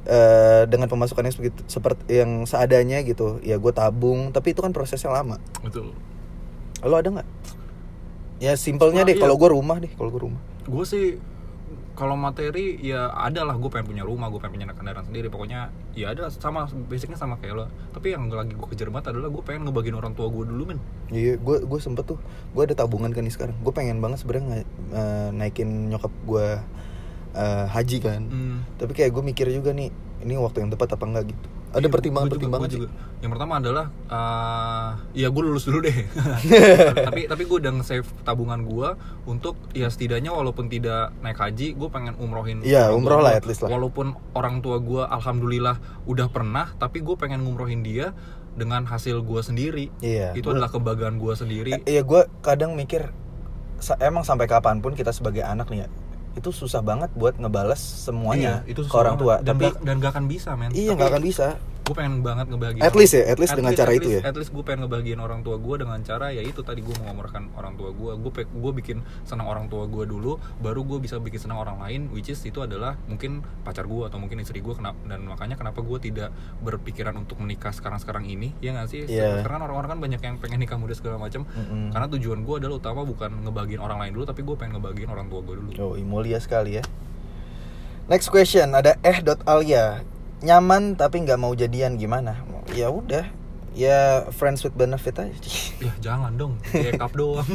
eh, 0.06 0.62
dengan 0.70 0.86
pemasukan 0.86 1.26
yang 1.26 1.34
sebegitu 1.34 1.60
seperti 1.66 2.22
yang 2.22 2.46
seadanya 2.46 3.02
gitu. 3.02 3.42
Ya 3.42 3.58
gue 3.58 3.72
tabung. 3.74 4.30
Tapi 4.30 4.54
itu 4.54 4.62
kan 4.62 4.70
prosesnya 4.70 5.10
lama. 5.10 5.42
Betul. 5.60 5.92
Lo 6.86 6.94
ada 6.96 7.10
nggak? 7.10 7.28
Ya 8.38 8.54
simpelnya 8.54 9.02
Wah, 9.02 9.08
deh. 9.08 9.16
Iya. 9.18 9.22
kalau 9.26 9.36
gue 9.36 9.48
rumah 9.50 9.76
deh 9.82 9.92
kalau 9.92 10.10
gue 10.14 10.22
rumah. 10.30 10.40
Gue 10.66 10.84
sih 10.86 11.06
kalau 11.96 12.12
materi 12.12 12.76
ya 12.84 13.08
ada 13.16 13.42
lah. 13.42 13.56
Gue 13.56 13.72
pengen 13.72 13.88
punya 13.88 14.04
rumah 14.04 14.28
gue 14.28 14.38
pengen 14.38 14.62
punya 14.62 14.76
kendaraan 14.76 15.06
sendiri. 15.08 15.26
Pokoknya 15.32 15.72
ya 15.96 16.12
ada. 16.14 16.30
Sama 16.30 16.68
basicnya 16.86 17.18
sama 17.18 17.40
kayak 17.40 17.54
lo. 17.56 17.64
Tapi 17.96 18.14
yang 18.14 18.28
lagi 18.30 18.54
gue 18.54 18.68
kejar 18.70 18.92
banget 18.92 19.16
adalah 19.16 19.32
gue 19.32 19.42
pengen 19.42 19.66
ngebagiin 19.66 19.96
orang 19.96 20.12
tua 20.14 20.28
gue 20.30 20.44
dulu 20.46 20.62
men. 20.68 20.78
Iya, 21.10 21.38
gue 21.38 21.62
gue 21.64 21.80
sempet 21.80 22.02
tuh, 22.02 22.18
gue 22.52 22.62
ada 22.66 22.74
tabungan 22.74 23.14
kan 23.14 23.22
nih 23.22 23.34
sekarang. 23.34 23.56
Gue 23.62 23.72
pengen 23.72 24.02
banget 24.02 24.20
sebenarnya 24.20 24.66
eh, 24.92 25.28
naikin 25.32 25.88
nyokap 25.88 26.12
gue 26.28 26.46
eh, 27.36 27.64
haji 27.68 27.96
kan. 28.00 28.20
Hmm. 28.24 28.56
Tapi 28.74 28.92
kayak 28.92 29.12
gue 29.12 29.22
mikir 29.22 29.46
juga 29.50 29.70
nih, 29.70 29.92
ini 30.20 30.34
waktu 30.34 30.60
yang 30.60 30.70
tepat 30.70 30.88
apa 30.90 31.04
enggak 31.04 31.26
gitu. 31.28 31.46
Ada 31.66 31.82
Iya, 31.82 31.92
pertimbangan 31.92 32.24
juga- 32.24 32.34
pertimbangan 32.34 32.68
sih. 32.68 32.76
juga. 32.78 32.88
Yang 33.16 33.30
pertama 33.30 33.52
adalah, 33.58 33.86
eh 34.08 34.90
ya 35.14 35.28
gue 35.28 35.42
lulus 35.42 35.64
dulu 35.64 35.78
deh. 35.82 35.92
tapi 37.06 37.20
tapi 37.26 37.42
gue 37.44 37.56
udah 37.58 37.72
nge-save 37.74 38.08
tabungan 38.22 38.60
gue 38.62 38.88
untuk 39.26 39.54
ya 39.72 39.86
setidaknya 39.86 40.30
walaupun 40.30 40.66
tidak 40.66 41.12
naik 41.20 41.36
haji, 41.36 41.72
gue 41.72 41.88
pengen 41.88 42.16
umrohin. 42.16 42.62
Iya, 42.62 42.90
umroh 42.90 43.20
lah, 43.20 43.36
gua. 43.36 43.38
at 43.38 43.44
least 43.44 43.60
lah. 43.60 43.68
Walaupun 43.70 44.16
orang 44.32 44.60
tua 44.60 44.80
gue 44.80 45.04
alhamdulillah 45.04 45.76
udah 46.04 46.26
pernah, 46.26 46.72
tapi 46.74 47.00
gue 47.00 47.12
pengen 47.14 47.44
ngumrohin 47.44 47.80
dia 47.80 48.16
dengan 48.54 48.88
hasil 48.88 49.20
gue 49.20 49.40
sendiri. 49.42 49.92
Iya. 50.00 50.32
Itu 50.32 50.48
gua- 50.48 50.56
adalah 50.56 50.70
kebanggaan 50.70 51.16
gue 51.18 51.34
sendiri. 51.34 51.70
Eh, 51.74 51.82
Iya, 51.90 52.02
gue 52.02 52.24
kadang 52.40 52.72
mikir 52.72 53.12
emang 53.98 54.24
sampai 54.24 54.46
kapan 54.46 54.80
pun 54.80 54.92
kita 54.92 55.12
sebagai 55.12 55.44
anak 55.44 55.68
nih 55.68 55.84
ya, 55.84 55.88
itu 56.36 56.52
susah 56.52 56.84
banget 56.84 57.08
buat 57.16 57.34
ngebales 57.40 57.80
semuanya 57.80 58.60
Iya, 58.62 58.76
itu 58.76 58.80
ke 58.84 58.92
orang 58.96 59.16
tua. 59.16 59.40
Dan 59.40 59.56
Tapi 59.56 59.64
gak, 59.72 59.80
dan 59.82 59.94
gak 60.04 60.10
akan 60.12 60.24
bisa 60.28 60.50
men. 60.52 60.70
iya 60.76 60.92
Tapi 60.92 60.96
nggak 61.00 61.10
akan 61.16 61.22
bisa. 61.24 61.46
Gue 61.86 61.94
pengen 61.94 62.18
banget 62.20 62.50
ngebahagiain 62.50 62.82
At 62.82 62.94
least 62.94 63.14
ya, 63.14 63.22
at 63.24 63.38
least 63.38 63.54
dengan 63.54 63.70
cara 63.72 63.90
at 63.90 63.96
itu 63.96 64.08
least- 64.10 64.18
ya. 64.18 64.22
at 64.26 64.34
least 64.34 64.50
gue 64.50 64.60
pengen 64.60 64.84
ngebahagiain 64.84 65.18
orang 65.18 65.40
tua 65.40 65.54
gue 65.56 65.76
dengan 65.78 65.98
cara 66.02 66.26
ya 66.28 66.42
itu 66.42 66.58
tadi 66.60 66.82
gue 66.82 66.90
mengomorkan 66.98 67.54
orang 67.54 67.74
tua 67.74 67.90
gue 67.90 68.12
gue 68.18 68.30
gue 68.42 68.72
bikin 68.76 68.98
senang 69.22 69.46
orang 69.46 69.66
tua 69.66 69.86
gue 69.86 70.02
dulu 70.02 70.34
baru 70.58 70.82
gue 70.82 70.98
bisa 70.98 71.16
bikin 71.16 71.38
senang 71.40 71.58
orang 71.58 71.78
lain 71.78 72.10
which 72.10 72.26
is 72.26 72.42
itu 72.42 72.58
adalah 72.58 72.98
mungkin 73.06 73.38
pacar 73.62 73.84
gue 73.84 74.02
atau 74.02 74.18
mungkin 74.18 74.42
istri 74.42 74.58
gue 74.58 74.74
kenapa 74.74 74.98
dan 75.06 75.22
makanya 75.22 75.54
kenapa 75.54 75.78
gue 75.78 75.98
tidak 76.00 76.34
berpikiran 76.60 77.14
untuk 77.14 77.38
menikah 77.38 77.70
sekarang 77.70 77.96
sekarang 77.96 78.24
ini 78.24 78.50
ya 78.58 78.74
nggak 78.74 78.88
sih 78.88 79.06
sekarang 79.06 79.46
kan 79.46 79.62
orang-orang 79.62 79.88
kan 79.88 80.00
banyak 80.02 80.20
yang 80.20 80.36
pengen 80.36 80.58
nikah 80.58 80.74
muda 80.74 80.92
segala 80.92 81.16
macam 81.16 81.46
Mm-mm. 81.46 81.94
karena 81.94 82.06
tujuan 82.10 82.42
gue 82.42 82.54
adalah 82.58 82.76
utama 82.76 83.00
bukan 83.02 83.30
ngebahagiain 83.42 83.78
orang 83.78 83.98
lain 84.00 84.12
dulu 84.12 84.24
tapi 84.24 84.42
gue 84.42 84.54
pengen 84.54 84.76
ngebahagiain 84.76 85.06
orang 85.08 85.30
tua 85.30 85.38
gue 85.40 85.54
dulu 85.54 85.70
Oh, 85.78 85.94
mulia 85.94 86.40
sekali 86.40 86.78
ya. 86.78 86.84
Next 88.06 88.26
question 88.26 88.70
ada 88.70 88.98
eh.alia. 89.02 90.02
Nyaman 90.40 90.94
tapi 90.94 91.24
nggak 91.24 91.40
mau 91.40 91.52
jadian 91.52 91.96
gimana? 91.96 92.44
Ya 92.76 92.92
udah, 92.92 93.24
ya 93.72 94.28
friends 94.30 94.60
with 94.60 94.76
benefit 94.76 95.16
aja. 95.16 95.32
ya 95.86 95.92
jangan 96.02 96.36
dong 96.36 96.60
kayak 96.66 97.00
cup 97.00 97.12
doang 97.20 97.46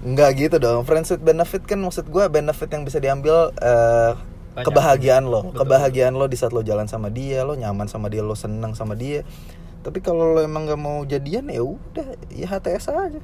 Nggak 0.00 0.30
gitu 0.40 0.56
dong. 0.56 0.88
Friends 0.88 1.12
with 1.12 1.20
benefit 1.20 1.68
kan 1.68 1.76
maksud 1.76 2.08
gua 2.08 2.32
benefit 2.32 2.72
yang 2.72 2.88
bisa 2.88 2.96
diambil 2.96 3.52
Banyak. 3.52 4.66
kebahagiaan 4.66 5.28
lo, 5.28 5.46
Betul. 5.46 5.62
kebahagiaan 5.62 6.14
lo 6.16 6.26
di 6.26 6.34
saat 6.34 6.50
lo 6.50 6.64
jalan 6.64 6.88
sama 6.88 7.06
dia, 7.06 7.44
lo 7.44 7.54
nyaman 7.54 7.86
sama 7.86 8.08
dia, 8.08 8.24
lo 8.24 8.34
senang 8.34 8.72
sama 8.72 8.96
dia. 8.96 9.22
Tapi 9.80 10.00
kalau 10.00 10.32
lo 10.34 10.40
emang 10.40 10.64
nggak 10.66 10.80
mau 10.80 11.04
jadian 11.04 11.48
ya 11.48 11.60
udah, 11.62 12.18
ya 12.32 12.46
HTS 12.48 12.88
aja. 12.90 13.20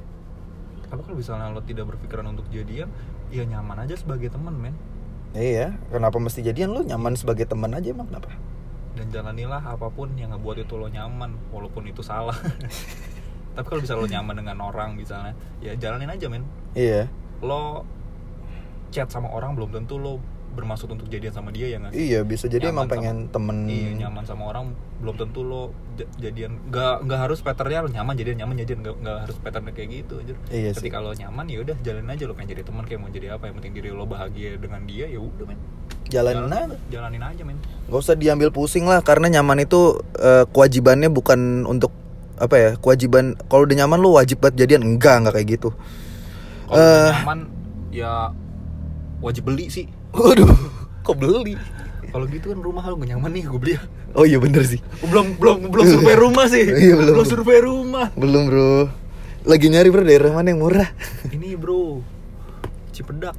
tapi 0.87 1.03
kalau 1.03 1.19
misalnya 1.19 1.51
lo 1.51 1.59
tidak 1.59 1.83
berpikiran 1.91 2.31
untuk 2.31 2.47
jadian 2.47 2.87
ya 3.27 3.43
nyaman 3.43 3.83
aja 3.83 3.99
sebagai 3.99 4.31
teman 4.31 4.55
men 4.55 4.71
Iya, 5.33 5.75
kenapa 5.91 6.17
mesti 6.17 6.39
jadian 6.41 6.71
lo 6.71 6.81
nyaman 6.81 7.13
sebagai 7.13 7.43
teman 7.43 7.73
aja 7.73 7.91
emang 7.91 8.07
kenapa? 8.07 8.31
dan 8.97 9.13
jalanilah 9.13 9.61
apa 9.61 9.93
pun 9.93 10.09
yang 10.17 10.33
ngebuat 10.33 10.65
itu 10.65 10.73
lo 10.73 10.89
nyaman 10.89 11.37
walaupun 11.53 11.85
itu 11.85 12.01
salah 12.01 12.33
tapi 13.53 13.65
kalau 13.69 13.77
bisa 13.77 13.93
lo 13.93 14.09
nyaman 14.09 14.41
dengan 14.41 14.57
orang 14.57 14.97
misalnya 14.97 15.37
ya 15.61 15.77
jalanin 15.77 16.09
aja 16.09 16.25
men 16.25 16.41
Iya. 16.73 17.05
lo 17.45 17.85
chat 18.89 19.05
sama 19.13 19.29
orang 19.29 19.53
belum 19.53 19.69
tentu 19.69 20.01
lo 20.01 20.17
bermaksud 20.57 20.89
untuk 20.89 21.05
jadian 21.05 21.29
sama 21.29 21.49
dia 21.49 21.69
ya 21.69 21.77
nggak? 21.77 21.93
Iya, 21.93 22.19
bisa 22.21 22.45
jadi 22.45 22.67
Nyaman 22.67 22.73
emang 22.73 22.83
sama- 22.83 22.93
pengen 22.97 23.17
temen 23.29 23.57
Iya 23.63 23.89
nyaman 23.99 24.23
sama 24.25 24.43
orang 24.45 24.65
belum 24.97 25.15
tentu 25.15 25.41
lo 25.41 25.69
jadian 26.15 26.57
nggak 26.65 27.05
nggak 27.05 27.19
harus 27.21 27.39
patternnya 27.39 27.79
lo 27.79 27.89
nyaman 27.89 28.13
jadian 28.13 28.37
nyaman 28.39 28.55
jadian 28.57 28.79
nggak 28.81 28.95
nggak 28.97 29.17
harus 29.23 29.37
patternnya 29.37 29.71
kayak 29.71 29.89
gitu 29.95 30.13
aja. 30.17 30.33
Iya 30.49 30.69
sih. 30.71 30.81
Ketika 30.81 30.97
lo 30.97 31.13
nyaman 31.13 31.45
ya 31.45 31.61
udah 31.61 31.75
jalanin 31.79 32.09
aja 32.09 32.23
lo 32.23 32.33
pengen 32.33 32.49
jadi 32.51 32.63
teman 32.63 32.83
kayak 32.83 32.99
mau 32.99 33.09
jadi 33.09 33.27
apa 33.31 33.43
yang 33.45 33.55
penting 33.55 33.73
diri 33.73 33.89
lo 33.89 34.03
bahagia 34.03 34.57
dengan 34.57 34.81
dia 34.83 35.05
ya 35.05 35.19
udah 35.19 35.45
men. 35.45 35.59
Jalanin 36.07 36.43
Jalanin- 36.43 36.71
aja. 36.71 36.77
Jalanin 36.89 37.23
aja 37.23 37.41
men. 37.43 37.57
Gak 37.85 37.99
usah 37.99 38.15
diambil 38.15 38.49
pusing 38.49 38.83
lah 38.83 38.99
karena 38.99 39.29
nyaman 39.31 39.61
itu 39.61 39.95
eh, 40.17 40.43
kewajibannya 40.47 41.07
bukan 41.07 41.39
untuk 41.63 41.93
apa 42.35 42.55
ya 42.55 42.69
kewajiban 42.75 43.33
kalau 43.45 43.65
udah 43.65 43.77
nyaman 43.77 43.97
lu 43.97 44.13
wajib 44.13 44.37
banget 44.37 44.61
jadian 44.61 44.85
enggak 44.87 45.17
enggak 45.19 45.33
kayak 45.35 45.49
gitu 45.53 45.69
Kalau 46.65 46.77
Eh. 46.77 47.09
nyaman 47.15 47.39
ya 47.89 48.29
wajib 49.19 49.45
beli 49.45 49.67
sih. 49.67 49.89
Waduh 50.11 50.51
kok 51.01 51.15
beli 51.15 51.55
Kalau 52.07 52.23
gitu 52.25 52.49
kan 52.49 52.59
rumah 52.59 52.83
lo 52.83 52.95
gak 52.95 53.09
nyaman 53.09 53.29
nih 53.29 53.43
gue 53.45 53.59
beli. 53.59 53.73
ya. 53.75 53.81
oh 54.13 54.23
iya 54.23 54.37
bener 54.37 54.63
sih 54.63 54.79
Belum 55.03 55.35
belum 55.35 55.67
belum 55.67 55.85
survei 55.85 56.15
rumah 56.15 56.45
sih. 56.47 56.63
Iya, 56.63 56.95
belum. 56.95 57.13
belum 57.13 57.27
survei 57.27 57.59
rumah. 57.59 58.07
belum 58.13 58.41
bro 58.45 58.75
lagi 59.43 59.67
nyari 59.67 59.87
bro 59.87 60.01
daerah 60.01 60.31
mana 60.31 60.47
yang 60.47 60.59
murah 60.59 60.89
Ini 61.27 61.53
bro 61.53 61.99
Cipedak. 62.89 63.35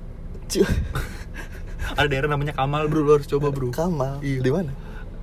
Cu- 0.46 0.68
Ada 1.90 2.06
daerah 2.06 2.28
namanya 2.28 2.52
Kamal 2.52 2.86
bro 2.86 3.00
lo 3.00 3.12
harus 3.14 3.26
coba 3.26 3.48
bro. 3.48 3.72
Kamal 3.72 4.20
Iya. 4.20 4.40
di 4.40 4.50
mana 4.50 4.72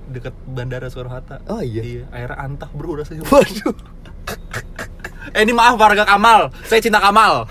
dekat 0.06 0.34
bandara 0.44 0.86
Soekarno 0.86 1.10
Hatta. 1.12 1.42
Oh, 1.46 1.58
iya? 1.58 1.82
Iya, 1.82 2.02
airnya 2.12 2.36
antah 2.36 2.70
bro 2.70 2.94
rasanya. 2.94 3.26
waduh 3.26 3.74
eh 5.28 5.42
ini 5.42 5.50
maaf 5.50 5.74
warga 5.74 6.02
Kamal, 6.02 6.54
saya 6.62 6.78
cinta 6.78 6.96
Kamal. 6.96 7.50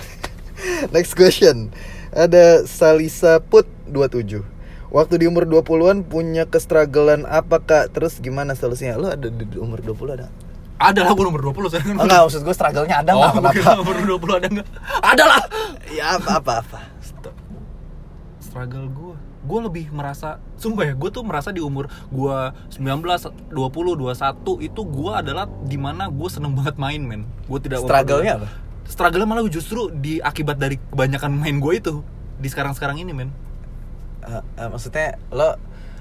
next 0.89 1.11
question 1.13 1.67
ada 2.09 2.63
Salisa 2.63 3.37
Put 3.39 3.67
27 3.89 4.55
Waktu 4.93 5.13
di 5.17 5.25
umur 5.25 5.49
20-an 5.49 6.05
punya 6.05 6.45
kestragalan 6.45 7.25
apa 7.25 7.57
kak? 7.59 7.91
Terus 7.91 8.21
gimana 8.21 8.53
solusinya? 8.53 8.95
Lo 8.95 9.09
ada 9.09 9.27
di 9.27 9.43
umur 9.57 9.81
20 9.81 10.15
ada? 10.15 10.29
Ada 10.75 11.07
lah 11.07 11.11
gue 11.15 11.25
nomor 11.25 11.41
20 11.41 11.71
saya 11.71 11.83
kan. 11.87 11.95
Enggak, 11.99 12.19
maksud 12.27 12.41
gue 12.43 12.55
struggle-nya 12.55 12.95
ada 12.99 13.11
Oh, 13.15 13.31
kira 13.31 13.51
Kenapa? 13.51 13.79
nomor 13.79 13.95
20 13.95 14.39
ada 14.39 14.47
enggak? 14.51 14.67
Ada 14.99 15.23
lah. 15.23 15.41
Ya 15.91 16.05
apa 16.19 16.31
apa 16.39 16.53
apa. 16.61 16.79
Struggle 18.39 18.87
gue 18.91 19.15
gue 19.45 19.59
lebih 19.61 19.85
merasa 19.93 20.41
sumpah 20.57 20.89
ya 20.89 20.93
gue 20.97 21.09
tuh 21.13 21.21
merasa 21.21 21.53
di 21.53 21.61
umur 21.61 21.85
gue 22.09 22.37
19 22.73 23.53
20 23.53 23.53
21 23.53 24.65
itu 24.65 24.81
gue 24.81 25.11
adalah 25.13 25.45
di 25.45 25.77
mana 25.77 26.09
gue 26.09 26.29
seneng 26.33 26.57
banget 26.57 26.81
main 26.81 26.97
men 26.97 27.29
gue 27.45 27.59
tidak 27.61 27.85
Struggle-nya 27.85 28.41
apa? 28.41 28.49
struggle 28.89 29.21
malah 29.29 29.45
justru 29.45 29.93
di 29.93 30.17
akibat 30.17 30.57
dari 30.57 30.81
kebanyakan 30.81 31.37
main 31.37 31.61
gue 31.61 31.73
itu 31.77 32.01
di 32.41 32.49
sekarang 32.49 32.73
sekarang 32.73 32.97
ini 32.97 33.13
men 33.13 33.29
Eh, 34.27 34.31
eh, 34.57 34.67
maksudnya 34.67 35.07
lo 35.29 35.55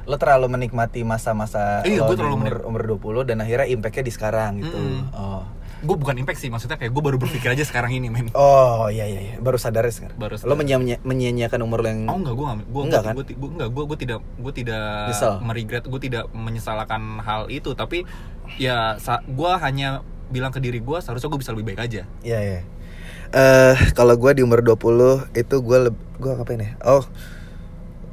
lo 0.04 0.16
terlalu 0.16 0.48
menikmati 0.50 1.00
masa-masa 1.00 1.80
Iya, 1.82 2.04
lo 2.04 2.12
terlalu 2.12 2.36
umur 2.38 2.54
umur 2.66 2.82
20 3.22 3.24
dan 3.24 3.36
akhirnya 3.38 3.64
impactnya 3.66 4.02
di 4.02 4.12
sekarang 4.12 4.52
gitu. 4.58 4.72
Mm-mm. 4.72 5.12
Oh. 5.12 5.44
gue 5.80 5.92
bukan 5.94 6.16
impact 6.16 6.36
sih 6.38 6.48
maksudnya 6.48 6.76
kayak 6.76 6.88
gue 6.90 7.02
baru 7.02 7.16
berpikir 7.18 7.48
aja 7.50 7.60
sekarang 7.60 7.92
ini 7.92 8.08
men 8.08 8.32
Oh 8.32 8.88
iya 8.88 9.04
iya 9.04 9.20
iya. 9.22 9.34
baru 9.36 9.56
sadar 9.56 9.84
ya 9.84 9.92
sekarang. 9.92 10.16
Baru 10.16 10.32
Lo 10.34 10.40
sadar. 10.40 10.56
menyia- 10.56 10.80
menyia-nyiakan 10.98 11.60
umur 11.60 11.80
lo 11.80 11.88
yang 11.90 12.00
Oh 12.06 12.16
enggak, 12.16 12.32
gue 12.32 12.46
enggak, 12.46 12.64
gue 12.66 12.82
Enggak, 12.82 13.02
kan? 13.02 13.14
gue, 13.14 13.24
gue, 13.30 13.50
enggak, 13.50 13.68
gue, 13.68 13.84
gue 13.84 13.98
tidak, 13.98 14.20
gue 14.34 14.52
tidak 14.54 14.86
Nyesel? 15.06 15.32
meregret, 15.40 15.84
gue 15.84 16.00
tidak 16.02 16.24
menyesalkan 16.32 17.02
hal 17.18 17.42
itu, 17.48 17.70
tapi 17.72 18.08
ya, 18.56 18.96
sa- 18.96 19.20
gue 19.22 19.50
hanya 19.58 20.00
bilang 20.26 20.48
ke 20.50 20.58
diri 20.58 20.80
gue 20.80 20.98
seharusnya 20.98 21.28
gue 21.28 21.36
bisa 21.38 21.52
lebih 21.52 21.66
baik 21.66 21.80
aja. 21.82 22.08
Iya 22.22 22.38
iya. 22.40 22.60
Eh 23.30 23.76
kalau 23.92 24.14
gue 24.14 24.30
di 24.30 24.42
umur 24.42 24.60
20 24.60 24.80
itu 25.34 25.56
gue 25.58 25.78
gue 25.92 26.30
ngapain 26.30 26.60
ya? 26.60 26.72
Oh 26.82 27.04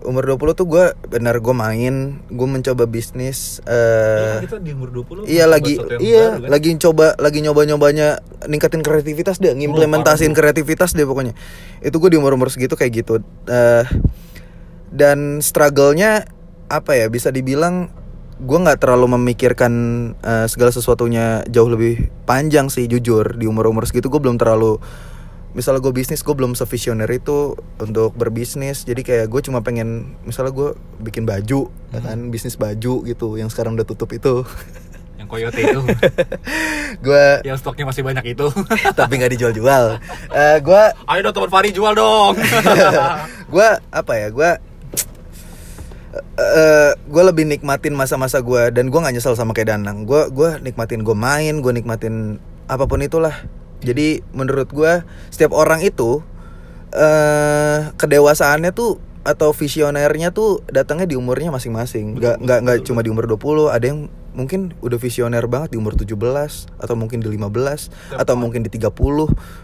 umur 0.02 0.26
20 0.26 0.58
tuh 0.58 0.66
gue 0.66 0.86
benar 1.08 1.38
gue 1.38 1.54
main, 1.54 1.96
gue 2.26 2.48
mencoba 2.48 2.86
bisnis. 2.86 3.62
eh 3.66 4.42
kita 4.42 4.58
di 4.58 4.74
umur 4.74 4.90
20 5.06 5.30
Iya 5.30 5.46
lagi 5.46 5.78
iya 5.98 6.38
baru, 6.38 6.44
kan? 6.46 6.50
lagi 6.50 6.70
coba 6.78 7.08
lagi 7.18 7.40
nyoba 7.40 7.62
nyobanya 7.64 8.08
ningkatin 8.46 8.82
kreativitas 8.82 9.38
deh 9.38 9.54
ngimplementasin 9.54 10.34
kreativitas 10.34 10.94
deh 10.94 11.06
pokoknya 11.06 11.38
itu 11.80 11.96
gue 11.96 12.10
di 12.10 12.18
umur 12.18 12.34
umur 12.34 12.50
segitu 12.50 12.74
kayak 12.74 13.06
gitu 13.06 13.22
Eh 13.46 13.86
dan 14.92 15.40
struggle-nya 15.40 16.28
apa 16.68 16.92
ya 16.96 17.08
bisa 17.08 17.32
dibilang 17.32 17.88
gue 18.42 18.58
nggak 18.58 18.82
terlalu 18.82 19.16
memikirkan 19.16 19.74
eh, 20.20 20.48
segala 20.50 20.74
sesuatunya 20.74 21.46
jauh 21.48 21.70
lebih 21.70 22.10
panjang 22.26 22.68
sih 22.68 22.90
jujur 22.90 23.38
di 23.38 23.46
umur 23.46 23.70
umur 23.70 23.86
segitu 23.86 24.10
gue 24.10 24.18
belum 24.18 24.42
terlalu 24.42 24.82
misalnya 25.52 25.84
gue 25.84 25.94
bisnis 25.94 26.24
gue 26.24 26.36
belum 26.36 26.56
sevisioner 26.56 27.08
itu 27.12 27.56
untuk 27.80 28.16
berbisnis. 28.16 28.88
Jadi 28.88 29.02
kayak 29.04 29.28
gue 29.28 29.42
cuma 29.44 29.60
pengen 29.64 30.16
misalnya 30.24 30.56
gue 30.56 30.70
bikin 31.04 31.28
baju 31.28 31.68
ya 31.92 32.00
kan 32.00 32.32
bisnis 32.32 32.56
baju 32.56 33.04
gitu 33.04 33.28
yang 33.36 33.52
sekarang 33.52 33.76
udah 33.76 33.88
tutup 33.88 34.12
itu. 34.16 34.48
Yang 35.22 35.28
coyote 35.30 35.62
itu, 35.62 35.82
gue 37.06 37.26
yang 37.46 37.54
stoknya 37.54 37.86
masih 37.86 38.02
banyak 38.02 38.34
itu. 38.34 38.48
tapi 39.00 39.22
nggak 39.22 39.32
dijual-jual. 39.38 40.02
Eh 40.34 40.58
gue 40.64 40.84
Ayo 41.06 41.20
dong 41.30 41.36
teman 41.36 41.52
Fari 41.52 41.70
jual 41.70 41.94
dong. 41.94 42.34
gue 43.54 43.68
apa 43.92 44.14
ya 44.18 44.28
gue 44.34 44.52
eh 46.42 46.92
gue 46.98 47.24
lebih 47.24 47.46
nikmatin 47.48 47.96
masa-masa 47.96 48.42
gue 48.42 48.74
dan 48.74 48.90
gue 48.90 49.00
nggak 49.00 49.14
nyesel 49.14 49.38
sama 49.38 49.54
kayak 49.54 49.78
Danang. 49.78 50.08
Gue 50.10 50.32
gue 50.32 50.58
nikmatin 50.64 51.06
gue 51.06 51.14
main 51.14 51.60
gue 51.60 51.72
nikmatin 51.76 52.42
apa 52.72 52.88
pun 52.88 53.04
itulah 53.04 53.36
jadi 53.82 54.22
menurut 54.32 54.70
gue 54.70 55.02
setiap 55.34 55.52
orang 55.58 55.82
itu 55.82 56.22
eh 56.92 57.92
kedewasaannya 57.96 58.72
tuh 58.76 59.00
atau 59.22 59.54
visionernya 59.54 60.34
tuh 60.34 60.66
datangnya 60.66 61.06
di 61.06 61.14
umurnya 61.14 61.54
masing-masing. 61.54 62.18
Betul, 62.18 62.42
nggak 62.42 62.60
nggak 62.66 62.78
cuma 62.90 63.06
di 63.06 63.10
umur 63.14 63.30
20 63.30 63.70
ada 63.70 63.86
yang 63.86 64.10
mungkin 64.32 64.72
udah 64.80 64.96
visioner 64.96 65.44
banget 65.46 65.76
di 65.76 65.78
umur 65.78 65.94
17 65.94 66.16
atau 66.80 66.96
mungkin 66.96 67.20
di 67.20 67.28
15 67.28 68.16
atau 68.16 68.34
mungkin 68.40 68.64
di 68.64 68.72
30 68.72 68.90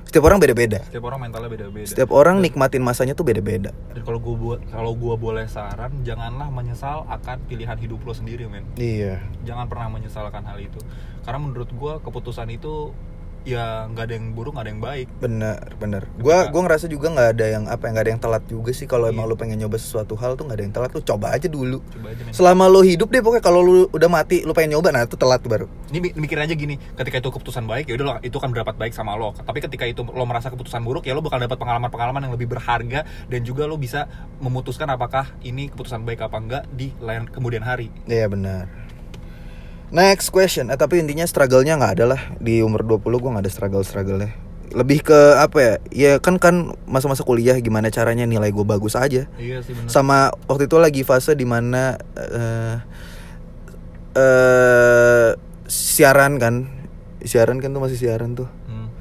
setiap 0.06 0.24
orang 0.28 0.38
beda-beda. 0.44 0.84
Setiap 0.86 1.08
orang 1.08 1.20
mentalnya 1.26 1.50
beda-beda. 1.50 1.88
setiap 1.88 2.12
orang 2.14 2.44
nikmatin 2.44 2.84
masanya 2.84 3.18
tuh 3.18 3.26
beda-beda. 3.26 3.72
Dan 3.96 4.04
kalau 4.04 4.20
gue 4.22 4.36
buat, 4.36 4.60
kalau 4.70 4.94
gue 4.94 5.16
boleh 5.18 5.48
saran, 5.50 6.04
janganlah 6.04 6.52
menyesal 6.52 7.08
akan 7.08 7.42
pilihan 7.48 7.80
hidup 7.80 8.04
lo 8.04 8.14
sendiri, 8.14 8.46
men. 8.46 8.68
iya. 8.78 9.24
Jangan 9.48 9.72
pernah 9.72 9.90
menyesalkan 9.90 10.44
hal 10.46 10.60
itu. 10.60 10.78
Karena 11.24 11.40
menurut 11.44 11.68
gua 11.76 12.00
keputusan 12.00 12.48
itu 12.54 12.96
ya 13.48 13.88
nggak 13.88 14.04
ada 14.04 14.14
yang 14.20 14.36
buruk 14.36 14.52
nggak 14.54 14.66
ada 14.68 14.72
yang 14.76 14.84
baik. 14.84 15.08
Bener 15.18 15.60
bener 15.80 16.04
gua 16.20 16.44
Ketika- 16.44 16.52
gua 16.52 16.62
ngerasa 16.68 16.86
juga 16.86 17.08
nggak 17.10 17.30
ada 17.32 17.46
yang 17.48 17.64
apa 17.66 17.84
nggak 17.88 18.04
ada 18.04 18.12
yang 18.12 18.22
telat 18.22 18.44
juga 18.46 18.72
sih. 18.72 18.84
Kalau 18.84 19.08
emang 19.08 19.24
Iya. 19.24 19.32
lu 19.32 19.40
pengen 19.40 19.58
nyoba 19.58 19.80
sesuatu 19.80 20.14
hal 20.14 20.36
tuh 20.36 20.44
nggak 20.44 20.58
ada 20.60 20.66
yang 20.68 20.76
telat 20.76 20.92
lu 20.92 21.02
coba 21.02 21.32
aja 21.32 21.48
dulu. 21.48 21.80
Coba 21.88 22.12
aja 22.12 22.22
men. 22.22 22.34
Selama 22.36 22.68
lu 22.68 22.84
hidup 22.84 23.08
deh 23.08 23.24
pokoknya 23.24 23.40
kalau 23.42 23.64
lu 23.64 23.74
udah 23.88 24.10
mati 24.12 24.44
lu 24.44 24.52
pengen 24.52 24.76
nyoba 24.76 24.92
nah 24.92 25.02
itu 25.02 25.16
telat 25.16 25.40
baru. 25.42 25.72
Ini 25.88 25.98
mi- 25.98 26.16
mikir 26.18 26.36
aja 26.36 26.52
gini 26.52 26.76
ketika 26.76 27.18
itu 27.18 27.30
keputusan 27.32 27.64
baik 27.64 27.88
ya 27.88 27.96
udah 27.96 28.06
lo 28.06 28.14
itu 28.20 28.36
kan 28.36 28.52
berdapat 28.52 28.76
baik 28.76 28.92
sama 28.92 29.16
lo. 29.16 29.32
Tapi 29.32 29.64
ketika 29.64 29.88
itu 29.88 30.04
lo 30.04 30.24
merasa 30.28 30.52
keputusan 30.52 30.84
buruk 30.84 31.08
ya 31.08 31.16
lo 31.16 31.24
bakal 31.24 31.40
dapat 31.40 31.56
pengalaman-pengalaman 31.56 32.28
yang 32.28 32.34
lebih 32.36 32.52
berharga 32.52 33.08
dan 33.26 33.42
juga 33.42 33.64
lo 33.64 33.80
bisa 33.80 34.12
memutuskan 34.38 34.90
apakah 34.90 35.32
ini 35.42 35.72
keputusan 35.72 36.04
baik 36.04 36.20
apa 36.20 36.36
enggak 36.36 36.64
di 36.70 36.92
lain 37.00 37.24
kemudian 37.26 37.64
hari. 37.64 37.88
Iya 38.04 38.28
benar 38.28 38.87
Next 39.88 40.36
question. 40.36 40.68
Eh, 40.68 40.76
tapi 40.76 41.00
intinya 41.00 41.24
struggle-nya 41.24 41.80
nggak 41.80 41.94
ada 42.00 42.06
lah 42.12 42.22
di 42.44 42.60
umur 42.60 42.84
20 42.84 43.24
gua 43.24 43.30
nggak 43.40 43.46
ada 43.48 43.54
struggle-struggle-nya. 43.54 44.32
Lebih 44.76 45.00
ke 45.08 45.20
apa 45.40 45.58
ya? 45.58 45.74
Ya 45.96 46.12
kan 46.20 46.36
kan 46.44 46.76
masa-masa 46.84 47.24
kuliah 47.24 47.56
gimana 47.64 47.88
caranya 47.88 48.28
nilai 48.28 48.52
gue 48.52 48.68
bagus 48.68 49.00
aja. 49.00 49.32
Iya 49.40 49.64
sih 49.64 49.72
benar. 49.72 49.88
Sama 49.88 50.18
waktu 50.52 50.68
itu 50.68 50.76
lagi 50.76 51.02
fase 51.08 51.40
di 51.40 51.48
mana 51.48 51.96
eh 52.20 52.76
eh 54.20 55.30
siaran 55.72 56.36
kan. 56.36 56.68
Siaran 57.24 57.64
kan 57.64 57.72
tuh 57.72 57.80
masih 57.80 57.96
siaran 57.96 58.36
tuh. 58.36 58.52
Hmm. 58.68 58.92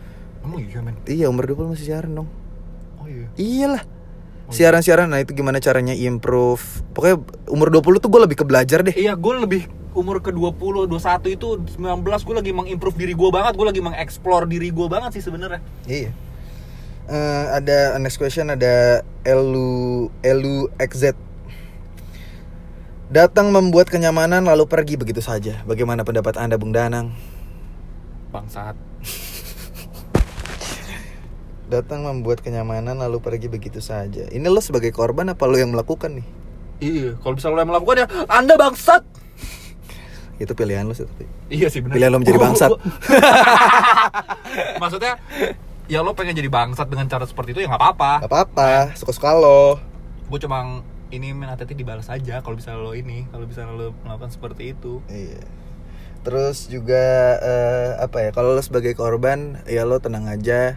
Iya 0.54 0.78
men? 0.86 0.94
Iya, 1.02 1.26
umur 1.26 1.50
20 1.50 1.74
masih 1.74 1.90
siaran 1.90 2.14
dong. 2.14 2.30
Oh 3.02 3.10
iya. 3.10 3.26
Iyalah. 3.34 3.82
Siaran-siaran 4.46 5.10
nah 5.10 5.18
itu 5.18 5.34
gimana 5.34 5.58
caranya 5.58 5.98
improve. 5.98 6.62
Pokoknya 6.94 7.18
umur 7.50 7.74
20 7.74 7.98
tuh 7.98 8.06
gue 8.06 8.20
lebih 8.22 8.38
ke 8.38 8.46
belajar 8.46 8.86
deh. 8.86 8.94
Iya, 8.94 9.18
gue 9.18 9.34
lebih 9.42 9.66
umur 9.96 10.20
ke 10.20 10.28
20, 10.28 10.92
21 10.92 11.32
itu 11.32 11.48
19 11.80 12.04
gue 12.04 12.34
lagi 12.36 12.52
mengimprove 12.52 12.96
diri 13.00 13.16
gue 13.16 13.30
banget, 13.32 13.56
gue 13.56 13.66
lagi 13.66 13.80
mengeksplor 13.80 14.44
diri 14.44 14.68
gue 14.68 14.86
banget 14.86 15.16
sih 15.16 15.24
sebenarnya. 15.24 15.64
Iya. 15.88 16.12
Eh, 17.06 17.44
ada 17.54 17.96
next 18.02 18.18
question 18.18 18.52
ada 18.52 19.00
Elu 19.24 20.12
Elu 20.20 20.68
XZ. 20.76 21.16
Datang 23.06 23.54
membuat 23.54 23.86
kenyamanan 23.86 24.42
lalu 24.42 24.66
pergi 24.66 24.98
begitu 24.98 25.22
saja. 25.22 25.62
Bagaimana 25.62 26.02
pendapat 26.02 26.34
Anda 26.34 26.58
Bung 26.58 26.74
Danang? 26.74 27.14
Bangsat. 28.34 28.74
Datang 31.72 32.02
membuat 32.02 32.42
kenyamanan 32.42 32.98
lalu 32.98 33.22
pergi 33.22 33.46
begitu 33.46 33.78
saja. 33.78 34.26
Ini 34.26 34.50
lo 34.50 34.58
sebagai 34.58 34.90
korban 34.90 35.30
apa 35.30 35.46
lo 35.46 35.54
yang 35.54 35.70
melakukan 35.70 36.18
nih? 36.18 36.26
Iya, 36.82 37.10
kalau 37.22 37.38
bisa 37.38 37.48
lo 37.48 37.62
yang 37.62 37.70
melakukan 37.70 37.96
ya 38.02 38.06
Anda 38.26 38.58
bangsat. 38.58 39.06
Itu 40.36 40.52
pilihan 40.52 40.84
lo 40.84 40.92
sih 40.92 41.08
tapi. 41.08 41.24
Iya 41.48 41.68
sih 41.72 41.80
benar. 41.80 41.96
Pilihan 41.96 42.10
lo 42.12 42.18
menjadi 42.20 42.40
bangsat. 42.40 42.70
Maksudnya 44.82 45.16
ya 45.86 46.02
lo 46.02 46.12
pengen 46.12 46.36
jadi 46.36 46.50
bangsat 46.50 46.90
dengan 46.90 47.06
cara 47.06 47.24
seperti 47.24 47.56
itu 47.56 47.60
ya 47.64 47.68
nggak 47.72 47.80
apa-apa. 47.80 48.12
Gak 48.26 48.32
apa-apa, 48.32 48.70
suka-suka 48.98 49.32
lo. 49.32 49.80
Gue 50.28 50.42
cuma 50.42 50.82
ini 51.14 51.30
men 51.30 51.48
hati 51.48 51.70
dibalas 51.72 52.10
aja 52.10 52.42
kalau 52.42 52.58
bisa 52.58 52.74
lo 52.74 52.92
ini, 52.92 53.24
kalau 53.30 53.46
bisa 53.46 53.64
lo 53.64 53.94
melakukan 54.04 54.30
seperti 54.34 54.74
itu. 54.74 55.00
Iya. 55.08 55.40
Terus 56.26 56.66
juga 56.66 57.38
eh, 57.38 57.90
apa 58.02 58.26
ya? 58.26 58.30
Kalau 58.34 58.52
lo 58.52 58.62
sebagai 58.62 58.92
korban, 58.98 59.62
ya 59.70 59.86
lo 59.86 60.02
tenang 60.02 60.26
aja. 60.26 60.76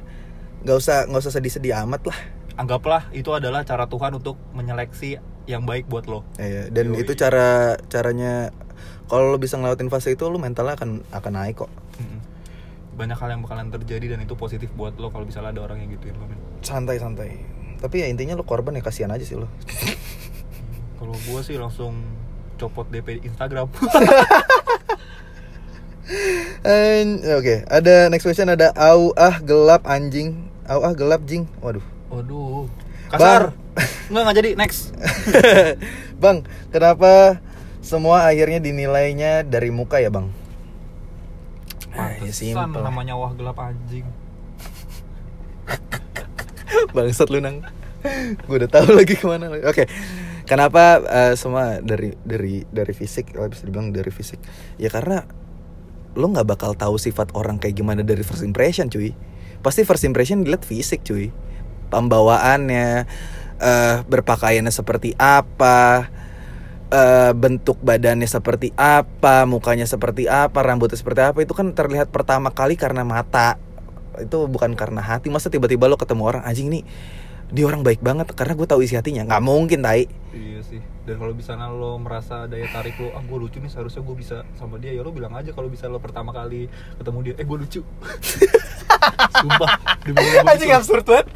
Gak 0.62 0.78
usah 0.78 0.98
nggak 1.10 1.22
usah 1.26 1.34
sedih-sedih 1.34 1.74
amat 1.88 2.14
lah. 2.14 2.20
Anggaplah 2.60 3.08
itu 3.16 3.32
adalah 3.32 3.64
cara 3.64 3.88
Tuhan 3.88 4.20
untuk 4.20 4.36
menyeleksi 4.52 5.18
yang 5.50 5.66
baik 5.66 5.90
buat 5.90 6.06
lo. 6.06 6.22
Iya, 6.38 6.70
dan 6.70 6.94
Yoi. 6.94 7.02
itu 7.02 7.18
cara 7.18 7.80
caranya 7.90 8.54
kalau 9.10 9.34
lo 9.34 9.38
bisa 9.42 9.58
ngelewatin 9.58 9.90
fase 9.90 10.14
itu 10.14 10.24
lo 10.30 10.38
mentalnya 10.38 10.78
akan 10.78 11.02
akan 11.10 11.34
naik 11.34 11.66
kok. 11.66 11.72
Banyak 12.94 13.18
hal 13.18 13.30
yang 13.34 13.42
bakalan 13.42 13.74
terjadi 13.74 14.16
dan 14.16 14.22
itu 14.22 14.38
positif 14.38 14.70
buat 14.78 14.94
lo 15.02 15.10
kalau 15.10 15.26
misalnya 15.26 15.58
ada 15.58 15.66
orang 15.66 15.82
yang 15.82 15.90
gituin 15.98 16.14
lo 16.16 16.30
men. 16.30 16.38
Santai-santai. 16.62 17.42
Tapi 17.82 17.96
ya 18.04 18.08
intinya 18.12 18.38
lo 18.38 18.46
korban 18.46 18.78
ya 18.78 18.84
kasihan 18.86 19.10
aja 19.10 19.26
sih 19.26 19.40
lo. 19.40 19.50
Kalau 21.00 21.16
gue 21.16 21.42
sih 21.48 21.56
langsung 21.56 21.96
copot 22.60 22.84
DP 22.92 23.24
Instagram. 23.24 23.72
And- 26.68 27.24
Oke, 27.40 27.64
ada 27.72 28.12
next 28.12 28.28
question 28.28 28.52
ada 28.52 28.76
au 28.76 29.16
ah 29.16 29.40
gelap 29.40 29.88
anjing. 29.88 30.52
Au 30.68 30.84
ah 30.84 30.92
gelap 30.92 31.24
jing. 31.24 31.48
Waduh. 31.64 31.86
Waduh. 32.12 32.68
Kasar. 33.10 33.56
Enggak 34.12 34.22
enggak 34.28 34.38
jadi 34.44 34.50
next. 34.60 34.92
bang, 36.22 36.44
kenapa 36.68 37.40
semua 37.90 38.30
akhirnya 38.30 38.62
dinilainya 38.62 39.42
dari 39.42 39.74
muka 39.74 39.98
ya, 39.98 40.14
Bang? 40.14 40.30
Ah, 41.90 42.14
ya 42.22 42.30
Pantesan 42.30 42.70
simple. 42.70 42.86
namanya 42.86 43.18
wah 43.18 43.34
gelap 43.34 43.58
anjing. 43.58 44.06
Bangsat 46.96 47.34
lu 47.34 47.42
nang. 47.42 47.66
Gue 48.46 48.56
udah 48.62 48.70
tahu 48.70 48.94
lagi 48.94 49.18
ke 49.18 49.26
mana. 49.26 49.50
Oke. 49.66 49.90
Kenapa 50.46 51.02
eh, 51.02 51.34
semua 51.34 51.82
dari 51.82 52.14
dari 52.22 52.62
dari 52.70 52.94
fisik, 52.94 53.34
kalau 53.34 53.50
bisa 53.50 53.66
dibilang 53.66 53.90
dari 53.90 54.10
fisik? 54.14 54.38
Ya 54.78 54.94
karena 54.94 55.26
lo 56.18 56.26
nggak 56.30 56.46
bakal 56.46 56.74
tahu 56.74 56.98
sifat 56.98 57.34
orang 57.38 57.58
kayak 57.58 57.78
gimana 57.78 58.02
dari 58.06 58.22
first 58.22 58.46
impression, 58.46 58.90
cuy. 58.90 59.14
Pasti 59.66 59.82
first 59.86 60.06
impression 60.06 60.46
dilihat 60.46 60.66
fisik, 60.66 61.06
cuy. 61.06 61.30
Pembawaannya, 61.90 62.88
eh 63.62 63.98
berpakaiannya 64.06 64.74
seperti 64.74 65.14
apa, 65.18 66.10
eh, 66.90 67.32
bentuk 67.34 67.78
badannya 67.82 68.26
seperti 68.26 68.74
apa, 68.76 69.46
mukanya 69.46 69.86
seperti 69.86 70.26
apa, 70.26 70.60
rambutnya 70.62 70.98
seperti 70.98 71.22
apa 71.24 71.38
itu 71.42 71.54
kan 71.54 71.72
terlihat 71.74 72.10
pertama 72.10 72.54
kali 72.54 72.76
karena 72.76 73.06
mata. 73.06 73.58
Itu 74.20 74.50
bukan 74.52 74.76
karena 74.76 75.00
hati. 75.00 75.32
Masa 75.32 75.48
tiba-tiba 75.48 75.88
lo 75.88 75.96
ketemu 75.96 76.24
orang 76.28 76.44
anjing 76.44 76.68
nih 76.68 76.84
dia 77.50 77.66
orang 77.66 77.82
baik 77.82 78.06
banget 78.06 78.30
karena 78.38 78.54
gue 78.54 78.68
tahu 78.70 78.86
isi 78.86 78.94
hatinya. 78.94 79.26
nggak 79.26 79.42
mungkin 79.42 79.82
tai. 79.82 80.06
Iya 80.34 80.62
sih. 80.62 80.82
Dan 81.10 81.18
kalau 81.18 81.34
bisa 81.34 81.58
lo 81.58 81.98
merasa 81.98 82.46
daya 82.46 82.70
tarik 82.70 83.02
lo, 83.02 83.10
ah 83.18 83.24
gue 83.26 83.38
lucu 83.42 83.58
nih 83.58 83.74
seharusnya 83.74 84.06
gue 84.06 84.14
bisa 84.14 84.46
sama 84.62 84.78
dia 84.78 84.94
ya 84.94 85.02
lo 85.02 85.10
bilang 85.10 85.34
aja 85.34 85.50
kalau 85.58 85.66
bisa 85.66 85.90
lo 85.90 85.98
pertama 85.98 86.30
kali 86.30 86.70
ketemu 87.02 87.20
dia, 87.26 87.34
eh 87.42 87.46
gue 87.50 87.58
lucu. 87.58 87.82
Sumpah. 89.42 89.70
gua 90.06 90.54
lucu. 90.54 90.70
absurd 90.70 91.06
banget. 91.10 91.28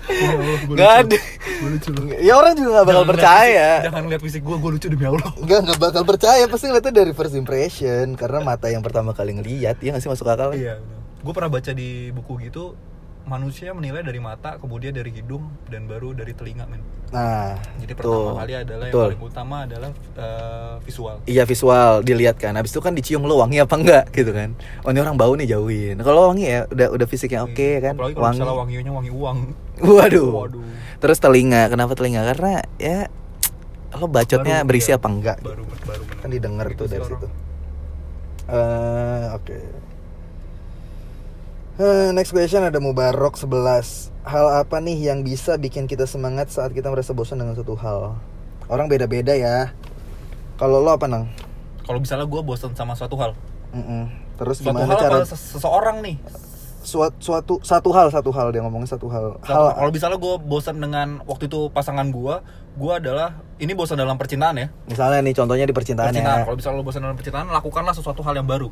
Nggak 0.69 0.91
lucu. 0.93 1.01
ada. 1.01 1.17
Gua 1.57 1.69
lucu. 1.73 1.89
Ya 2.21 2.33
orang 2.37 2.53
juga 2.53 2.69
nggak 2.69 2.85
bakal 2.85 3.01
Jangan 3.01 3.13
percaya. 3.17 3.69
Jangan 3.89 4.01
lihat 4.13 4.21
fisik 4.21 4.41
gue, 4.45 4.55
gue 4.61 4.71
lucu 4.77 4.87
demi 4.93 5.05
Allah. 5.09 5.31
Enggak, 5.41 5.59
nggak 5.65 5.79
bakal 5.81 6.03
percaya 6.05 6.43
Pasti 6.45 6.65
ngeliatnya 6.69 6.93
dari 6.93 7.11
first 7.11 7.35
impression 7.35 8.05
Karena 8.13 8.39
mata 8.45 8.67
yang 8.69 8.85
pertama 8.85 9.11
kali 9.11 9.35
ngeliat 9.35 9.81
Ya 9.81 9.89
nggak 9.95 10.03
sih 10.03 10.11
masuk 10.11 10.29
akal 10.29 10.53
Iya. 10.53 10.77
Gue 11.23 11.31
pernah 11.31 11.47
baca 11.47 11.71
di 11.71 12.11
buku 12.11 12.35
gitu, 12.43 12.75
manusia 13.23 13.71
menilai 13.71 14.01
dari 14.01 14.17
mata, 14.17 14.55
kemudian 14.55 14.91
dari 14.91 15.09
hidung, 15.09 15.47
dan 15.65 15.85
baru 15.85 16.11
dari 16.11 16.31
telinga 16.31 16.65
men. 16.65 16.83
Nah 17.07 17.53
Jadi 17.77 17.93
pertama 17.93 18.17
tuh, 18.25 18.35
kali 18.35 18.53
adalah 18.57 18.85
betul. 18.85 18.97
yang 18.99 19.13
paling 19.13 19.23
utama 19.23 19.55
adalah 19.63 19.91
eh, 19.93 20.73
visual. 20.81 21.15
Iya 21.23 21.43
visual 21.45 22.01
dilihat 22.01 22.35
kan 22.35 22.57
Habis 22.57 22.73
itu 22.73 22.81
kan 22.81 22.89
dicium 22.91 23.21
lo 23.21 23.37
wangi 23.37 23.61
apa 23.61 23.69
enggak 23.71 24.09
gitu 24.09 24.33
kan 24.33 24.57
Oh 24.81 24.89
ini 24.89 24.97
orang 24.97 25.13
bau 25.13 25.29
nih 25.31 25.45
jauhin 25.47 26.01
Kalau 26.01 26.33
wangi 26.33 26.49
ya 26.49 26.65
udah 26.65 26.89
udah 26.89 27.05
fisik 27.05 27.29
yang 27.29 27.45
oke 27.45 27.53
kan 27.77 27.93
Iya. 27.93 28.01
Apalagi 28.01 28.15
kalau 28.15 28.25
Wangi 28.25 28.37
misalnya 28.39 28.55
wanginya 28.57 28.91
wangi 28.91 29.11
uang. 29.13 29.37
Waduh. 29.93 30.29
Waduh. 30.33 30.65
Terus 30.97 31.17
telinga 31.19 31.61
Kenapa 31.69 31.93
telinga 31.93 32.21
Karena 32.25 32.53
ya 32.75 33.05
Lo 33.93 34.09
bacotnya 34.09 34.55
Baru- 34.57 34.67
berisi 34.67 34.89
iya, 34.89 34.97
apa 34.97 35.07
enggak 35.07 35.37
Baru 35.37 35.63
baru 35.85 36.01
bener. 36.01 36.17
Kan 36.17 36.29
didengar 36.31 36.65
Gitu 36.67 36.75
tuh 36.75 36.85
sih 36.87 36.91
dari 36.91 37.03
orang. 37.03 37.13
situ 37.13 37.27
Eh, 38.49 39.25
Oke 39.31 39.53
Eh, 39.53 39.61
Next 42.13 42.29
question 42.29 42.61
ada 42.61 42.77
Mubarok 42.77 43.33
11 43.33 43.49
Hal 44.23 44.45
apa 44.55 44.77
nih 44.77 45.09
yang 45.09 45.25
bisa 45.25 45.57
bikin 45.57 45.83
kita 45.83 46.05
semangat 46.05 46.47
saat 46.47 46.69
kita 46.69 46.87
merasa 46.87 47.11
bosan 47.11 47.41
dengan 47.41 47.57
suatu 47.57 47.73
hal? 47.73 48.13
Orang 48.67 48.85
beda-beda 48.85 49.33
ya 49.33 49.73
Kalau 50.55 50.77
lo 50.79 50.91
apa 50.91 51.09
nang? 51.09 51.25
Kalau 51.81 51.97
misalnya 51.97 52.23
gue 52.23 52.39
bosan 52.39 52.71
sama 52.71 52.93
suatu 52.93 53.17
hal, 53.17 53.33
Mm-mm. 53.73 54.05
Terus 54.33 54.61
suatu 54.61 54.71
gimana 54.71 54.87
hal 54.87 55.01
cara 55.01 55.15
apa 55.17 55.27
ses- 55.27 55.51
seseorang 55.51 55.99
nih? 55.99 56.15
suatu, 56.79 57.15
suatu 57.19 57.53
satu 57.59 57.89
hal 57.91 58.07
satu 58.07 58.29
hal 58.29 58.51
dia 58.51 58.59
ngomongin 58.59 58.85
satu 58.85 59.07
hal 59.07 59.35
Satu- 59.41 59.49
hal 59.49 59.73
Kalau 59.73 59.91
misalnya 59.91 60.15
gue 60.15 60.35
bosan 60.39 60.77
dengan 60.77 61.19
waktu 61.23 61.47
itu 61.47 61.67
pasangan 61.69 62.07
gue, 62.07 62.35
gue 62.73 62.91
adalah 62.93 63.35
ini 63.57 63.73
bosan 63.73 63.97
dalam 63.97 64.15
percintaan 64.15 64.55
ya. 64.55 64.67
misalnya 64.85 65.19
nih 65.19 65.33
contohnya 65.33 65.65
di 65.65 65.71
percintaan 65.71 66.07
Percintaan. 66.07 66.39
ya 66.39 66.45
Kalau 66.45 66.55
misalnya 66.55 66.77
lo 66.77 66.85
bosan 66.85 67.01
dalam 67.01 67.17
percintaan, 67.17 67.47
lakukanlah 67.49 67.91
sesuatu 67.91 68.21
hal 68.21 68.35
yang 68.35 68.45
baru. 68.45 68.69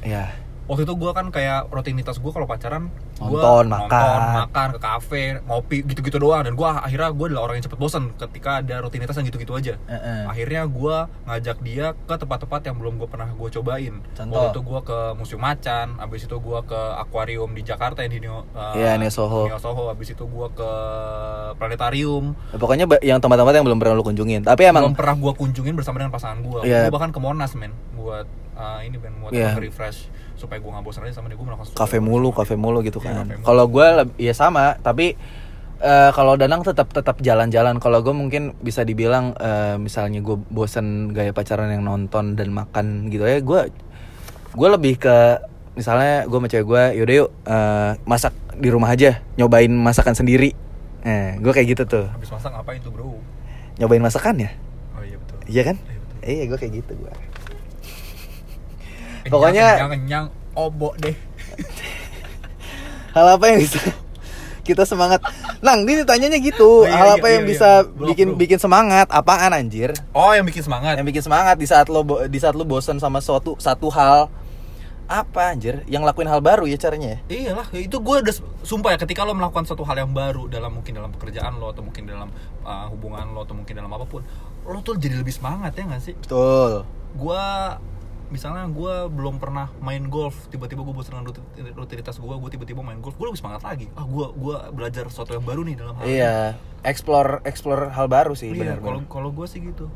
ya 0.00 0.26
Waktu 0.70 0.86
itu 0.86 0.94
gue 0.94 1.10
kan 1.10 1.26
kayak 1.28 1.66
rutinitas 1.68 2.16
gue 2.16 2.30
kalau 2.30 2.46
pacaran 2.46 2.94
gua 3.18 3.26
Nonton, 3.26 3.64
makan. 3.68 4.18
makan 4.38 4.68
ke 4.70 4.80
kafe, 4.80 5.22
ngopi 5.42 5.82
gitu-gitu 5.82 6.16
doang. 6.16 6.40
Dan 6.40 6.54
gue 6.54 6.62
akhirnya 6.62 7.10
gue 7.10 7.26
adalah 7.26 7.42
orang 7.42 7.58
yang 7.58 7.66
cepet 7.66 7.74
bosan 7.76 8.14
ketika 8.14 8.62
ada 8.62 8.78
rutinitas 8.78 9.12
yang 9.12 9.26
gitu-gitu 9.26 9.50
aja. 9.52 9.74
Heeh. 9.82 10.24
Akhirnya 10.24 10.62
gue 10.64 10.96
ngajak 11.26 11.58
dia 11.60 11.86
ke 11.98 12.14
tempat-tempat 12.14 12.60
yang 12.62 12.78
belum 12.78 12.96
gue 12.96 13.08
pernah 13.08 13.26
gue 13.28 13.48
cobain. 13.50 13.98
Contoh? 14.14 14.30
Waktu 14.32 14.48
itu 14.48 14.60
gue 14.62 14.80
ke 14.80 14.98
Museum 15.12 15.42
Macan, 15.42 15.98
abis 15.98 16.22
itu 16.24 16.36
gue 16.38 16.58
ke 16.62 16.80
akuarium 16.96 17.50
di 17.50 17.62
Jakarta 17.62 18.00
yang 18.00 18.12
di 18.12 18.20
Neo, 18.22 18.46
uh, 18.48 18.70
Iya, 18.72 18.94
Neo 18.94 19.10
Soho. 19.10 19.50
Neo 19.50 19.58
Soho. 19.58 19.90
Abis 19.90 20.14
itu 20.14 20.22
gue 20.22 20.48
ke 20.52 20.70
planetarium. 21.56 22.32
pokoknya 22.52 22.86
ba- 22.86 23.02
yang 23.02 23.18
tempat-tempat 23.18 23.52
yang 23.52 23.64
belum 23.64 23.78
pernah 23.78 23.94
lo 23.94 24.02
kunjungin 24.02 24.42
tapi 24.42 24.64
emang 24.64 24.86
belum 24.86 24.94
pernah 24.94 25.16
gue 25.18 25.32
kunjungin 25.34 25.74
bersama 25.74 25.98
dengan 25.98 26.12
pasangan 26.12 26.38
gue. 26.40 26.60
Iya. 26.62 26.86
Gue 26.86 26.94
bahkan 26.94 27.10
ke 27.10 27.18
Monas 27.18 27.52
men, 27.52 27.74
buat 27.92 28.26
uh, 28.54 28.80
ini 28.80 28.96
ben 28.96 29.16
buat 29.18 29.32
Iya. 29.32 29.56
refresh 29.56 30.06
supaya 30.40 30.56
gue 30.56 30.70
nggak 30.70 30.82
bosan 30.82 31.04
aja 31.04 31.14
sama 31.14 31.28
dia. 31.28 31.36
Gue 31.36 31.44
melakukan 31.44 31.70
kafe 31.70 31.98
mulu 31.98 32.32
kafe 32.32 32.56
mulu 32.56 32.80
gitu 32.80 32.96
Iya, 32.98 33.12
kan 33.14 33.26
mulu. 33.28 33.44
kalau 33.44 33.64
gue 33.66 33.86
ya 34.18 34.32
sama 34.32 34.74
tapi 34.76 35.12
eh, 35.78 36.10
kalau 36.10 36.34
Danang 36.34 36.60
tetap 36.60 36.88
tetap 36.88 37.16
jalan-jalan 37.18 37.76
kalau 37.76 38.00
gue 38.00 38.12
mungkin 38.12 38.56
bisa 38.58 38.80
dibilang 38.80 39.32
eh, 39.34 39.76
misalnya 39.76 40.18
gue 40.18 40.40
bosen 40.46 41.10
gaya 41.10 41.30
pacaran 41.30 41.68
yang 41.68 41.80
nonton 41.80 42.34
dan 42.34 42.48
makan 42.50 43.08
gitu 43.08 43.22
ya 43.22 43.38
gue 43.38 43.60
gue 44.50 44.68
lebih 44.70 44.98
ke 44.98 45.16
misalnya 45.72 46.24
gue 46.24 46.34
sama 46.34 46.48
cewek 46.48 46.66
gue 46.66 46.82
yaudah 46.96 47.16
yuk 47.16 47.30
eh, 47.44 47.92
masak 48.02 48.32
di 48.54 48.68
rumah 48.68 48.88
aja 48.88 49.24
nyobain 49.34 49.70
masakan 49.70 50.12
sendiri 50.12 50.52
eh 51.00 51.36
gue 51.36 51.48
kayak 51.48 51.68
gitu 51.70 51.82
tuh 51.86 52.06
Habis 52.10 52.28
masak 52.30 52.50
ngapain 52.50 52.80
tuh 52.80 52.90
bro? 52.90 53.16
nyobain 53.76 54.00
masakan 54.00 54.36
ya 54.38 54.50
Oh 54.92 55.00
iya 55.00 55.16
betul. 55.16 55.36
iya 55.46 55.62
kan 55.62 55.76
Iya 55.80 55.96
betul. 55.96 56.18
iya 56.26 56.44
gue 56.44 56.58
kayak 56.58 56.72
gitu 56.76 56.92
gue 56.98 57.12
Pokoknya 59.28 59.66
kenyang 59.84 60.26
obok 60.54 60.96
deh. 60.96 61.12
hal 63.14 63.26
apa 63.26 63.44
yang 63.50 63.58
bisa 63.58 63.80
kita 64.66 64.86
semangat 64.86 65.18
Nang, 65.60 65.82
ini 65.82 66.06
tanyanya 66.06 66.38
gitu 66.38 66.84
Oh, 66.84 66.88
iya, 66.88 66.94
Hal 66.94 67.08
iya, 67.10 67.16
apa 67.18 67.26
iya, 67.26 67.34
yang 67.36 67.44
iya. 67.44 67.50
bisa 67.50 67.68
Blok, 67.84 68.08
bikin 68.14 68.28
bro. 68.32 68.38
bikin 68.38 68.58
semangat 68.62 69.06
Apaan 69.10 69.50
anjir 69.50 69.90
Oh, 70.14 70.30
yang 70.30 70.46
bikin 70.46 70.62
semangat. 70.62 70.94
Yang 70.96 71.06
bikin 71.10 71.22
semangat 71.26 71.56
di 71.58 71.66
saat 71.66 71.90
lo 71.90 72.00
di 72.06 72.38
saat 72.38 72.54
lo 72.54 72.62
bosan 72.62 72.96
sama 72.96 73.18
suatu 73.18 73.58
satu 73.58 73.90
hal 73.90 74.30
Apa 75.04 75.50
anjir 75.50 75.82
Yang 75.84 76.06
lakuin 76.06 76.30
hal 76.30 76.38
baru 76.38 76.64
ya 76.64 76.78
caranya 76.78 77.18
ya 77.28 77.50
Iyalah, 77.50 77.66
itu 77.74 77.98
gue 77.98 78.16
udah 78.22 78.34
sumpah 78.62 78.94
ya 78.94 78.98
ketika 79.02 79.26
lo 79.26 79.34
melakukan 79.34 79.66
suatu 79.66 79.82
hal 79.82 79.98
yang 79.98 80.14
baru 80.14 80.46
dalam 80.46 80.70
mungkin 80.70 80.94
dalam 80.94 81.10
pekerjaan 81.10 81.58
lo 81.58 81.74
atau 81.74 81.82
mungkin 81.82 82.06
dalam 82.06 82.30
uh, 82.62 82.86
hubungan 82.94 83.34
lo 83.34 83.42
atau 83.42 83.58
mungkin 83.58 83.74
dalam 83.74 83.90
apa 83.90 84.06
pun, 84.06 84.22
lo 84.64 84.78
tuh 84.80 84.94
jadi 84.94 85.18
lebih 85.18 85.34
semangat 85.34 85.74
ya 85.74 85.82
nggak 85.82 86.02
sih? 86.04 86.14
Betul 86.14 86.86
Gua 87.18 87.74
misalnya 88.30 88.62
gue 88.70 88.94
belum 89.10 89.42
pernah 89.42 89.74
main 89.82 90.06
golf 90.06 90.46
tiba-tiba 90.48 90.86
gue 90.86 90.94
bosan 90.94 91.18
dengan 91.18 91.34
rutin- 91.34 91.74
rutinitas 91.74 92.14
gue 92.16 92.30
gue 92.30 92.50
tiba-tiba 92.50 92.78
main 92.80 93.02
golf 93.02 93.18
gue 93.18 93.26
lebih 93.26 93.42
semangat 93.42 93.66
lagi 93.66 93.90
ah 93.98 94.06
gue 94.06 94.26
gua 94.38 94.70
belajar 94.70 95.10
sesuatu 95.10 95.34
yang 95.34 95.42
baru 95.42 95.66
nih 95.66 95.74
dalam 95.76 95.94
hal 95.98 96.04
ini. 96.06 96.14
Iya 96.16 96.36
Explore 96.86 97.42
Explore 97.42 97.90
hal 97.90 98.06
baru 98.06 98.32
sih 98.38 98.54
Iya, 98.54 98.78
kalau 98.78 99.02
kalau 99.10 99.28
gue 99.34 99.46
sih 99.50 99.58
gitu 99.60 99.90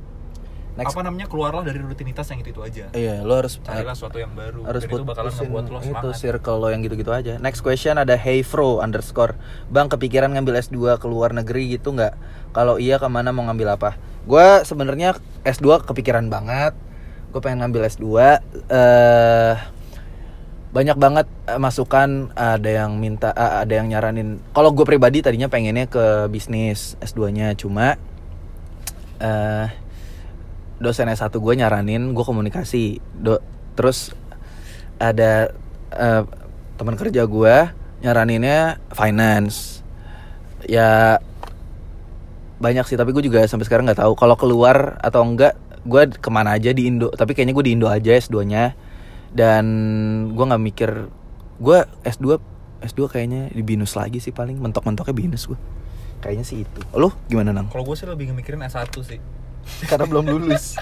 Next 0.74 0.90
apa 0.90 1.06
namanya 1.06 1.30
keluarlah 1.30 1.62
dari 1.62 1.78
rutinitas 1.78 2.26
yang 2.34 2.42
itu 2.42 2.50
itu 2.50 2.58
aja 2.58 2.90
Iya 2.90 3.22
lo 3.22 3.38
harus 3.38 3.62
carilah 3.62 3.94
sesuatu 3.94 4.18
yang 4.18 4.34
baru 4.34 4.66
harus 4.66 4.82
dan 4.82 4.90
itu 4.90 5.04
bakalan 5.06 5.30
ngebuat 5.30 5.64
lo 5.70 5.78
itu 5.78 5.86
semangat 5.86 6.18
circle 6.18 6.58
lo 6.58 6.68
yang 6.74 6.82
gitu-gitu 6.82 7.14
aja. 7.14 7.38
Next 7.38 7.62
question 7.62 7.94
ada 7.94 8.18
heyfro 8.18 8.82
underscore. 8.82 9.38
Bang 9.70 9.86
kepikiran 9.86 10.34
ngambil 10.34 10.58
S2 10.58 10.98
ke 10.98 11.06
luar 11.06 11.30
negeri 11.30 11.78
gitu 11.78 11.94
nggak? 11.94 12.18
Kalau 12.50 12.82
iya 12.82 12.98
ke 12.98 13.06
mana 13.06 13.30
mau 13.30 13.46
ngambil 13.46 13.78
apa? 13.78 13.94
Gue 14.26 14.66
sebenarnya 14.66 15.14
S2 15.46 15.86
kepikiran 15.86 16.26
banget. 16.26 16.74
Gue 17.34 17.42
pengen 17.42 17.66
ngambil 17.66 17.90
S2. 17.90 18.06
eh 18.70 19.54
banyak 20.74 20.98
banget 20.98 21.26
eh, 21.50 21.58
masukan 21.58 22.34
ada 22.34 22.70
yang 22.70 22.98
minta 22.98 23.30
eh, 23.34 23.66
ada 23.66 23.72
yang 23.78 23.90
nyaranin 23.90 24.42
kalau 24.50 24.74
gue 24.74 24.82
pribadi 24.82 25.22
tadinya 25.22 25.46
pengennya 25.46 25.86
ke 25.86 26.26
bisnis 26.26 26.98
S2-nya 26.98 27.54
cuma 27.54 27.94
eh 29.22 29.66
dosen 30.82 31.06
S1 31.10 31.30
gue 31.30 31.54
nyaranin 31.54 32.10
gue 32.10 32.24
komunikasi 32.26 32.98
do, 33.18 33.38
terus 33.78 34.10
ada 34.98 35.54
eh, 35.94 36.22
teman 36.74 36.98
kerja 36.98 37.22
gue 37.22 37.56
nyaraninnya 38.02 38.82
finance 38.94 39.82
ya 40.66 41.22
banyak 42.58 42.86
sih 42.86 42.98
tapi 42.98 43.14
gue 43.14 43.26
juga 43.26 43.46
sampai 43.46 43.66
sekarang 43.66 43.86
nggak 43.86 44.02
tahu 44.02 44.18
kalau 44.18 44.34
keluar 44.34 44.98
atau 45.02 45.22
enggak 45.22 45.54
gue 45.84 46.02
ke 46.16 46.30
mana 46.32 46.56
aja 46.56 46.72
di 46.72 46.88
Indo 46.88 47.12
tapi 47.12 47.36
kayaknya 47.36 47.54
gue 47.56 47.64
di 47.68 47.72
Indo 47.76 47.86
aja 47.88 48.16
S2 48.16 48.48
nya 48.48 48.72
dan 49.36 49.64
gue 50.32 50.44
nggak 50.44 50.62
mikir 50.62 50.90
gue 51.60 51.78
S2 52.02 52.40
S2 52.84 53.00
kayaknya 53.08 53.52
di 53.52 53.62
binus 53.64 53.96
lagi 53.96 54.20
sih 54.20 54.32
paling 54.32 54.60
mentok-mentoknya 54.60 55.14
binus 55.16 55.48
gue 55.48 55.58
kayaknya 56.24 56.44
sih 56.48 56.64
itu. 56.64 56.80
Lo 56.96 57.12
gimana 57.28 57.52
nang? 57.52 57.68
Kalau 57.68 57.84
gue 57.84 57.92
sih 57.92 58.08
lebih 58.08 58.32
mikirin 58.32 58.64
S1 58.64 58.88
sih. 59.04 59.20
Karena 59.92 60.08
belum 60.08 60.24
lulus. 60.24 60.80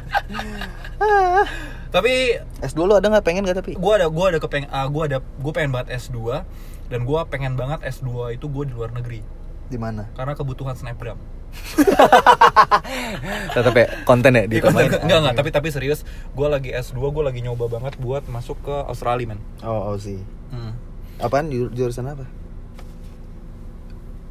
Tapi 1.91 2.39
S2 2.63 2.79
lo 2.87 2.95
ada 3.03 3.11
nggak? 3.11 3.27
Pengen 3.27 3.43
gak 3.43 3.59
tapi? 3.59 3.75
Gue 3.75 3.93
ada 3.99 4.07
gue 4.07 4.27
ada 4.31 4.39
kepeng 4.39 4.71
ah, 4.71 4.87
gue 4.87 5.03
ada 5.03 5.19
gue 5.19 5.53
pengen 5.53 5.75
banget 5.75 5.99
S2 5.99 6.47
dan 6.87 7.01
gue 7.03 7.21
pengen 7.27 7.59
banget 7.59 7.83
S2 7.83 8.39
itu 8.39 8.47
gue 8.47 8.65
di 8.71 8.73
luar 8.79 8.95
negeri. 8.95 9.27
Di 9.67 9.79
mana? 9.83 10.07
Karena 10.15 10.39
kebutuhan 10.39 10.79
snapgram 10.79 11.19
tetap 13.55 13.75
ya 13.77 13.87
konten 14.05 14.33
ya 14.35 14.45
Iya, 14.45 14.49
ditambahin 14.49 14.91
enggak 15.05 15.19
enggak 15.23 15.35
tapi 15.37 15.51
tapi 15.51 15.69
serius 15.69 16.01
gue 16.33 16.49
lagi 16.49 16.71
S2 16.73 16.99
gue 16.99 17.25
lagi 17.25 17.41
nyoba 17.41 17.69
banget 17.69 17.95
buat 17.99 18.25
masuk 18.29 18.59
ke 18.65 18.75
Australia 18.89 19.33
men. 19.33 19.41
Oh 19.63 19.93
oh 19.93 19.97
sih. 19.97 20.21
Hmm. 20.53 20.77
apaan 21.17 21.49
Jur- 21.49 21.73
jurusan 21.73 22.09
apa? 22.09 22.27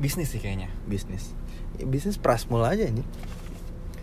Bisnis 0.01 0.33
sih 0.33 0.41
kayaknya. 0.41 0.69
Bisnis. 0.85 1.33
Ya, 1.77 1.85
bisnis 1.87 2.17
prasmul 2.17 2.65
aja 2.65 2.83
ini 2.83 3.05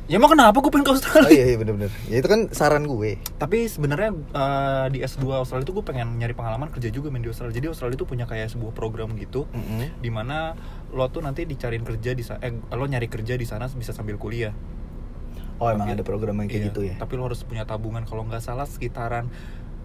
ya 0.09 0.16
mau 0.16 0.25
kenapa 0.25 0.64
gue 0.64 0.73
pengen 0.73 0.89
ke 0.89 0.91
oh 0.91 0.97
Australia 0.97 1.29
iya, 1.29 1.45
iya 1.53 1.57
bener-bener. 1.61 1.93
Ya 2.09 2.25
itu 2.25 2.29
kan 2.33 2.49
saran 2.49 2.89
gue. 2.89 3.21
Tapi 3.37 3.69
sebenarnya 3.69 4.16
eh, 4.16 4.87
di 4.89 5.05
S2 5.05 5.29
Australia 5.37 5.69
itu 5.69 5.77
gue 5.77 5.85
pengen 5.85 6.16
nyari 6.16 6.33
pengalaman 6.33 6.73
kerja 6.73 6.89
juga 6.89 7.12
main 7.12 7.21
di 7.21 7.29
Australia. 7.29 7.53
Jadi 7.53 7.69
Australia 7.69 8.01
itu 8.01 8.09
punya 8.09 8.25
kayak 8.25 8.49
sebuah 8.49 8.73
program 8.73 9.12
gitu 9.21 9.45
Mm-mm. 9.53 10.01
di 10.01 10.09
mana 10.09 10.57
lo 10.89 11.05
tuh 11.09 11.20
nanti 11.20 11.45
dicariin 11.45 11.84
kerja 11.84 12.16
di 12.16 12.24
sana 12.24 12.41
eh 12.41 12.53
lo 12.55 12.84
nyari 12.84 13.07
kerja 13.07 13.36
di 13.36 13.45
sana 13.45 13.68
bisa 13.68 13.93
sambil 13.93 14.16
kuliah. 14.16 14.53
Oh 15.59 15.68
emang 15.68 15.91
Tapi- 15.91 15.99
ada 15.99 16.05
program 16.07 16.39
yang 16.39 16.49
kayak 16.49 16.62
iya, 16.62 16.68
gitu 16.70 16.80
ya? 16.86 16.95
tapi 16.97 17.18
lo 17.18 17.26
harus 17.26 17.43
punya 17.43 17.66
tabungan. 17.66 18.07
Kalau 18.07 18.22
nggak 18.24 18.41
salah 18.41 18.64
sekitaran 18.64 19.26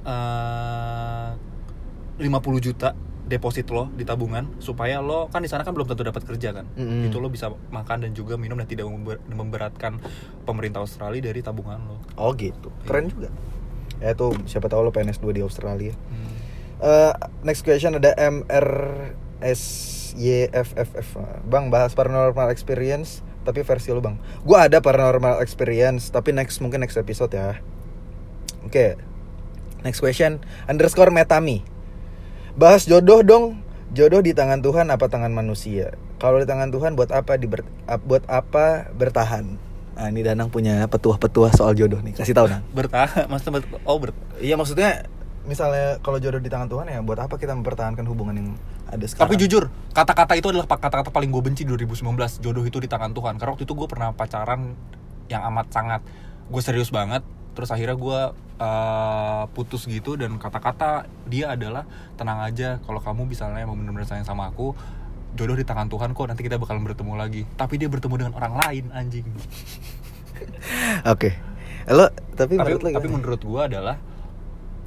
eh 0.04 1.30
50 2.22 2.30
juta 2.62 2.94
deposit 3.24 3.66
lo 3.72 3.88
di 3.96 4.04
tabungan 4.04 4.60
supaya 4.60 5.00
lo 5.00 5.32
kan 5.32 5.40
di 5.42 5.50
sana 5.50 5.64
kan 5.64 5.72
belum 5.74 5.88
tentu 5.88 6.04
dapat 6.06 6.24
kerja 6.24 6.54
kan? 6.54 6.68
Mm-mm. 6.78 7.08
itu 7.10 7.18
lo 7.18 7.32
bisa 7.32 7.50
makan 7.72 8.04
dan 8.06 8.12
juga 8.14 8.36
minum 8.38 8.60
dan 8.60 8.68
tidak 8.68 8.86
member- 8.86 9.24
memberatkan 9.32 9.98
pemerintah 10.44 10.84
Australia 10.84 11.32
dari 11.32 11.40
tabungan 11.42 11.80
lo. 11.88 11.98
Oh 12.20 12.36
gitu. 12.36 12.70
Keren 12.86 13.10
juga. 13.10 13.32
Ya 13.98 14.12
tuh 14.14 14.36
siapa 14.46 14.68
tahu 14.68 14.84
lo 14.84 14.92
PNS 14.92 15.18
2 15.20 15.32
di 15.32 15.42
Australia. 15.42 15.96
Hmm. 15.96 16.32
Eh, 16.84 17.14
next 17.42 17.64
question 17.64 17.96
ada 17.96 18.12
MRSYFFF 20.14 21.44
Bang 21.50 21.74
bahas 21.74 21.98
paranormal 21.98 22.54
experience 22.54 23.26
Tapi 23.44 23.66
versi 23.68 23.92
lo 23.92 24.00
bang. 24.00 24.16
Gua 24.48 24.72
ada 24.72 24.80
paranormal 24.80 25.44
experience 25.44 26.14
Tapi 26.14 26.32
next 26.32 26.64
mungkin 26.64 26.86
next 26.86 26.96
episode 26.96 27.34
ya. 27.36 27.60
Oke. 28.64 28.96
Next 29.84 30.00
question 30.00 30.40
Underscore 30.70 31.12
Metami. 31.12 31.66
Bahas 32.56 32.86
jodoh 32.86 33.26
dong. 33.26 33.60
Jodoh 33.94 34.26
di 34.26 34.34
tangan 34.34 34.62
Tuhan 34.62 34.90
apa 34.90 35.06
tangan 35.06 35.30
manusia? 35.30 35.94
Kalau 36.18 36.42
di 36.42 36.48
tangan 36.50 36.74
Tuhan 36.74 36.98
buat 36.98 37.14
apa 37.14 37.38
diber, 37.38 37.62
buat 38.08 38.26
apa 38.26 38.90
bertahan? 38.96 39.60
Nah 39.94 40.08
ini 40.10 40.26
Danang 40.26 40.50
punya 40.50 40.82
petuah-petuah 40.90 41.54
soal 41.54 41.78
jodoh 41.78 42.02
nih. 42.02 42.18
Kasih 42.18 42.34
tahu 42.34 42.50
Nang 42.50 42.66
bertahan? 42.74 43.30
Maksudnya 43.30 43.62
ber- 43.62 43.84
oh 43.86 43.98
ber 44.02 44.10
Iya 44.42 44.58
maksudnya 44.58 45.06
misalnya 45.44 46.00
kalau 46.00 46.18
jodoh 46.18 46.40
di 46.40 46.50
tangan 46.50 46.72
Tuhan 46.72 46.88
ya 46.90 47.04
buat 47.04 47.20
apa 47.20 47.36
kita 47.36 47.54
mempertahankan 47.54 48.08
hubungan 48.08 48.36
yang 48.40 48.50
ada 48.96 49.06
sekarang? 49.10 49.30
tapi 49.30 49.36
jujur 49.42 49.64
kata-kata 49.94 50.34
itu 50.38 50.48
adalah 50.50 50.68
kata-kata 50.70 51.10
paling 51.14 51.30
gue 51.30 51.44
benci 51.44 51.64
2019 51.66 52.06
jodoh 52.42 52.64
itu 52.66 52.78
di 52.82 52.90
tangan 52.90 53.14
Tuhan. 53.14 53.38
Karena 53.38 53.52
waktu 53.54 53.66
itu 53.66 53.74
gue 53.78 53.88
pernah 53.90 54.10
pacaran 54.14 54.74
yang 55.30 55.42
amat 55.54 55.68
sangat 55.74 56.02
gue 56.50 56.62
serius 56.62 56.90
banget. 56.90 57.22
Terus 57.54 57.70
akhirnya 57.70 57.98
gue 57.98 58.20
eh, 58.58 59.44
putus 59.54 59.86
gitu 59.86 60.18
dan 60.18 60.38
kata-kata 60.42 61.06
dia 61.30 61.54
adalah 61.54 61.86
tenang 62.18 62.42
aja 62.42 62.82
kalau 62.82 62.98
kamu 62.98 63.30
misalnya 63.30 63.66
mau 63.70 63.78
benar-benar 63.78 64.10
sayang 64.10 64.26
sama 64.26 64.50
aku 64.50 64.74
jodoh 65.34 65.58
di 65.58 65.66
tangan 65.66 65.90
Tuhan 65.90 66.14
kok 66.14 66.30
nanti 66.30 66.42
kita 66.46 66.58
bakalan 66.58 66.86
bertemu 66.86 67.14
lagi. 67.14 67.42
Tapi 67.54 67.78
dia 67.78 67.90
bertemu 67.90 68.14
dengan 68.18 68.34
orang 68.38 68.54
lain 68.58 68.86
anjing. 68.94 69.26
Oke. 71.14 71.38
Lo 71.90 72.10
tapi, 72.34 72.58
tapi, 72.58 72.74
menurut 72.74 72.82
lo 72.82 72.90
tapi 72.96 73.10
menurut 73.12 73.42
gue 73.44 73.62
adalah 73.62 73.98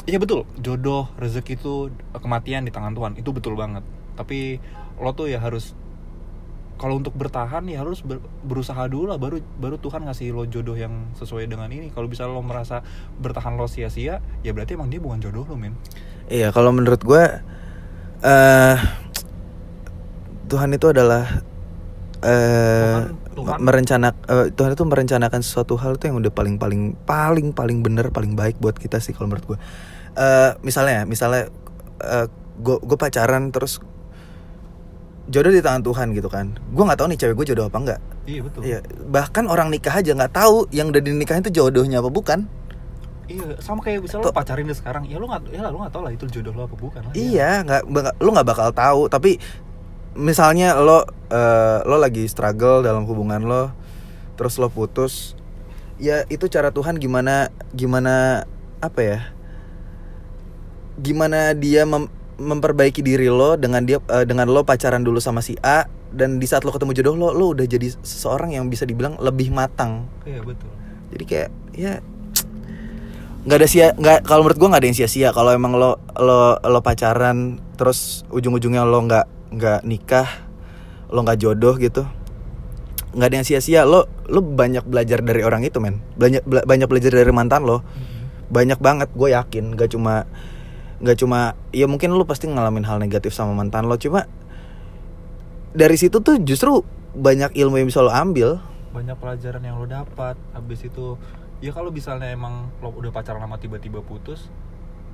iya 0.06 0.18
betul 0.22 0.46
jodoh 0.56 1.10
rezeki 1.18 1.58
itu 1.58 1.74
kematian 2.14 2.62
di 2.64 2.72
tangan 2.72 2.94
Tuhan 2.94 3.12
itu 3.18 3.30
betul 3.34 3.58
banget 3.58 3.82
tapi 4.16 4.58
lo 4.96 5.12
tuh 5.12 5.28
ya 5.28 5.38
harus 5.38 5.76
kalau 6.76 7.00
untuk 7.00 7.16
bertahan 7.16 7.64
ya 7.72 7.80
harus 7.80 8.04
ber- 8.04 8.20
berusaha 8.44 8.84
dulu 8.84 9.08
lah 9.08 9.16
baru 9.16 9.40
baru 9.56 9.80
Tuhan 9.80 10.04
ngasih 10.04 10.28
lo 10.36 10.44
jodoh 10.44 10.76
yang 10.76 11.08
sesuai 11.16 11.48
dengan 11.48 11.72
ini. 11.72 11.88
Kalau 11.88 12.04
bisa 12.04 12.28
lo 12.28 12.44
merasa 12.44 12.84
bertahan 13.16 13.56
lo 13.56 13.64
sia-sia 13.64 14.20
ya 14.44 14.50
berarti 14.52 14.76
emang 14.76 14.92
dia 14.92 15.00
bukan 15.00 15.24
jodoh 15.24 15.48
lo 15.48 15.56
men. 15.56 15.72
Iya, 16.28 16.52
kalau 16.52 16.76
menurut 16.76 17.00
gua 17.00 17.40
eh 18.20 18.76
Tuhan 20.52 20.68
itu 20.76 20.92
adalah 20.92 21.40
eh 22.20 23.08
Tuhan- 23.08 23.16
Tuhan- 23.36 23.60
merencanakan 23.60 24.52
Tuhan 24.52 24.70
itu 24.76 24.84
merencanakan 24.84 25.40
sesuatu 25.40 25.80
hal 25.80 25.96
itu 25.96 26.12
yang 26.12 26.20
udah 26.20 26.32
paling 26.32 26.60
paling 26.60 26.92
paling 27.08 27.56
paling 27.56 27.80
bener 27.80 28.12
paling 28.12 28.36
baik 28.36 28.60
buat 28.60 28.76
kita 28.76 29.00
sih 29.00 29.16
kalau 29.16 29.32
menurut 29.32 29.56
gua. 29.56 29.58
Eh 30.12 30.52
misalnya 30.60 31.08
misalnya 31.08 31.48
eh 32.04 32.28
gue 32.60 32.76
gue 32.84 32.98
pacaran 33.00 33.48
terus 33.48 33.80
jodoh 35.26 35.48
di 35.48 35.58
tangan 35.58 35.82
Tuhan 35.82 36.06
gitu 36.12 36.26
kan. 36.26 36.54
Gua 36.70 36.86
nggak 36.86 36.98
tahu 36.98 37.08
nih 37.08 37.18
cewek 37.18 37.34
gue 37.36 37.46
jodoh 37.50 37.66
apa 37.66 37.78
enggak. 37.78 38.00
iya 38.24 38.40
betul 38.40 38.60
Iya, 38.60 38.78
bahkan 39.06 39.46
orang 39.46 39.68
nikah 39.68 39.94
aja 39.94 40.10
nggak 40.12 40.32
tahu 40.32 40.66
yang 40.70 40.88
udah 40.88 40.98
dinikahin 40.98 41.40
itu 41.40 41.54
jodohnya 41.56 41.98
apa 41.98 42.08
bukan. 42.08 42.46
iya 43.26 43.58
sama 43.58 43.78
kayak 43.80 44.02
bisa 44.02 44.16
lo 44.16 44.30
pacarin 44.30 44.62
dia 44.64 44.72
sekarang 44.72 45.02
ya 45.04 45.18
lo 45.18 45.26
nggak 45.26 45.50
ya 45.50 45.66
lo 45.66 45.78
nggak 45.78 45.90
tahu 45.90 46.02
lah 46.04 46.12
itu 46.12 46.24
jodoh 46.28 46.52
lo 46.52 46.62
apa 46.62 46.76
bukan 46.76 47.00
lah 47.00 47.12
Iya, 47.12 47.50
nggak 47.60 47.82
baka- 47.84 48.16
lu 48.16 48.30
nggak 48.30 48.46
bakal 48.46 48.68
tahu. 48.72 49.02
Tapi 49.08 49.30
misalnya 50.14 50.74
lo 50.76 51.02
eh, 51.28 51.78
lo 51.82 51.96
lagi 51.96 52.22
struggle 52.24 52.80
dalam 52.80 53.02
hubungan 53.02 53.42
lo, 53.42 53.74
terus 54.34 54.56
lo 54.56 54.66
putus, 54.68 55.34
ya 55.96 56.22
itu 56.26 56.46
cara 56.46 56.70
Tuhan 56.70 56.96
gimana 56.96 57.46
gimana 57.72 58.46
apa 58.78 59.00
ya? 59.00 59.18
Gimana 60.96 61.52
dia 61.52 61.84
mem- 61.84 62.08
memperbaiki 62.36 63.00
diri 63.00 63.32
lo 63.32 63.56
dengan 63.56 63.84
dia 63.84 63.96
eh, 64.12 64.24
dengan 64.28 64.48
lo 64.52 64.62
pacaran 64.62 65.00
dulu 65.00 65.20
sama 65.20 65.40
si 65.40 65.56
A 65.64 65.88
dan 66.12 66.36
di 66.36 66.46
saat 66.48 66.64
lo 66.64 66.72
ketemu 66.72 66.92
jodoh 66.96 67.14
lo, 67.16 67.28
lo 67.32 67.46
udah 67.52 67.64
jadi 67.64 67.92
seseorang 68.00 68.56
yang 68.56 68.68
bisa 68.68 68.84
dibilang 68.84 69.16
lebih 69.20 69.52
matang. 69.52 70.08
iya 70.28 70.40
betul. 70.44 70.68
Jadi 71.12 71.24
kayak 71.24 71.48
ya 71.76 71.92
nggak 73.46 73.58
ada 73.62 73.68
sia 73.70 73.94
nggak 73.94 74.26
kalau 74.26 74.42
menurut 74.42 74.58
gue 74.58 74.68
nggak 74.68 74.82
ada 74.82 74.88
yang 74.88 74.98
sia-sia. 74.98 75.28
Kalau 75.32 75.50
emang 75.54 75.76
lo 75.76 76.00
lo 76.18 76.60
lo 76.60 76.80
pacaran 76.84 77.60
terus 77.76 78.24
ujung-ujungnya 78.32 78.84
lo 78.84 78.98
nggak 79.06 79.26
nggak 79.56 79.80
nikah 79.86 80.28
lo 81.06 81.22
nggak 81.22 81.38
jodoh 81.38 81.78
gitu 81.78 82.02
nggak 83.16 83.28
ada 83.32 83.36
yang 83.40 83.46
sia-sia. 83.48 83.88
Lo 83.88 84.04
lo 84.28 84.44
banyak 84.44 84.84
belajar 84.84 85.24
dari 85.24 85.40
orang 85.40 85.64
itu 85.64 85.80
men. 85.80 86.04
Banyak 86.20 86.44
bela- 86.44 86.66
banyak 86.68 86.88
belajar 86.90 87.10
dari 87.16 87.32
mantan 87.32 87.64
lo. 87.64 87.80
Banyak 88.52 88.76
banget 88.76 89.08
gue 89.16 89.32
yakin. 89.32 89.72
Nggak 89.72 89.96
cuma 89.96 90.28
nggak 90.96 91.16
cuma 91.20 91.52
ya 91.76 91.84
mungkin 91.84 92.16
lo 92.16 92.24
pasti 92.24 92.48
ngalamin 92.48 92.88
hal 92.88 92.96
negatif 92.96 93.36
sama 93.36 93.52
mantan 93.52 93.84
lo 93.84 94.00
cuma 94.00 94.24
dari 95.76 95.96
situ 96.00 96.24
tuh 96.24 96.40
justru 96.40 96.80
banyak 97.12 97.52
ilmu 97.52 97.76
yang 97.76 97.88
bisa 97.88 98.00
lo 98.00 98.08
ambil. 98.08 98.56
Banyak 98.96 99.16
pelajaran 99.20 99.60
yang 99.60 99.76
lo 99.76 99.84
dapat 99.84 100.40
habis 100.56 100.80
itu 100.88 101.20
ya 101.60 101.72
kalau 101.72 101.92
misalnya 101.92 102.32
emang 102.32 102.72
lo 102.80 102.96
udah 102.96 103.12
pacaran 103.12 103.44
lama 103.44 103.60
tiba-tiba 103.60 104.00
putus 104.00 104.48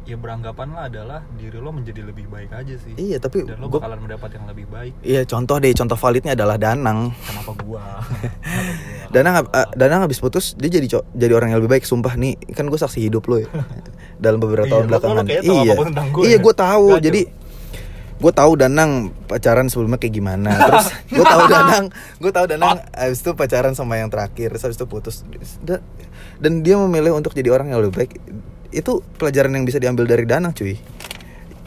ya 0.03 0.17
beranggapanlah 0.17 0.87
adalah 0.87 1.23
diri 1.33 1.55
lo 1.55 1.71
menjadi 1.71 2.03
lebih 2.03 2.27
baik 2.27 2.51
aja 2.51 2.75
sih. 2.75 2.93
Iya 2.97 3.17
tapi 3.17 3.43
dan 3.43 3.57
lo 3.57 3.67
gue 3.67 3.79
bakalan 3.79 4.01
mendapat 4.01 4.35
yang 4.35 4.45
lebih 4.45 4.67
baik. 4.67 4.93
Iya 5.01 5.23
contoh 5.23 5.57
deh 5.57 5.71
contoh 5.71 5.95
validnya 5.95 6.33
adalah 6.33 6.57
Danang. 6.57 7.15
Kenapa 7.21 7.53
gua? 7.57 7.85
Kenapa 8.03 8.73
gua? 8.99 9.11
Danang 9.13 9.35
uh, 9.45 9.69
Danang 9.73 10.01
habis 10.03 10.19
putus 10.19 10.55
dia 10.55 10.69
jadi 10.69 10.87
co- 10.89 11.07
jadi 11.13 11.33
orang 11.33 11.51
yang 11.51 11.61
lebih 11.61 11.73
baik 11.73 11.85
sumpah. 11.85 12.15
Nih 12.15 12.35
kan 12.51 12.67
gue 12.67 12.75
saksi 12.75 12.99
hidup 13.01 13.23
lo 13.25 13.39
ya. 13.39 13.49
Dalam 14.25 14.39
beberapa 14.39 14.67
Iya, 14.67 14.73
tahun 14.73 14.83
lo- 14.83 14.89
lo 14.89 14.93
belakangan. 14.93 15.25
iya. 15.27 15.75
gue 16.09 16.23
iya 16.25 16.31
ya. 16.33 16.39
gue 16.41 16.55
tahu. 16.57 16.87
Gacor. 16.93 17.03
jadi 17.03 17.23
gue 18.19 18.33
tahu 18.33 18.53
Danang 18.55 18.91
pacaran 19.25 19.67
sebelumnya 19.67 19.97
kayak 19.97 20.15
gimana. 20.15 20.51
Terus 20.67 20.87
gue 21.09 21.25
tahu 21.25 21.43
Danang 21.47 21.85
gue 22.19 22.31
tahu 22.31 22.47
Danang 22.47 22.79
habis 22.91 23.19
itu 23.19 23.31
pacaran 23.33 23.73
sama 23.73 23.97
yang 23.97 24.09
terakhir 24.09 24.51
terus 24.51 24.63
habis 24.63 24.77
itu 24.77 24.87
putus. 24.87 25.23
Da- 25.61 25.83
dan 26.39 26.59
dia 26.61 26.75
memilih 26.77 27.15
untuk 27.15 27.31
jadi 27.33 27.51
orang 27.51 27.71
yang 27.71 27.79
lebih 27.81 27.95
baik 27.97 28.13
itu 28.73 29.05
pelajaran 29.21 29.53
yang 29.53 29.65
bisa 29.69 29.79
diambil 29.79 30.09
dari 30.09 30.25
Danang 30.25 30.57
cuy 30.57 30.77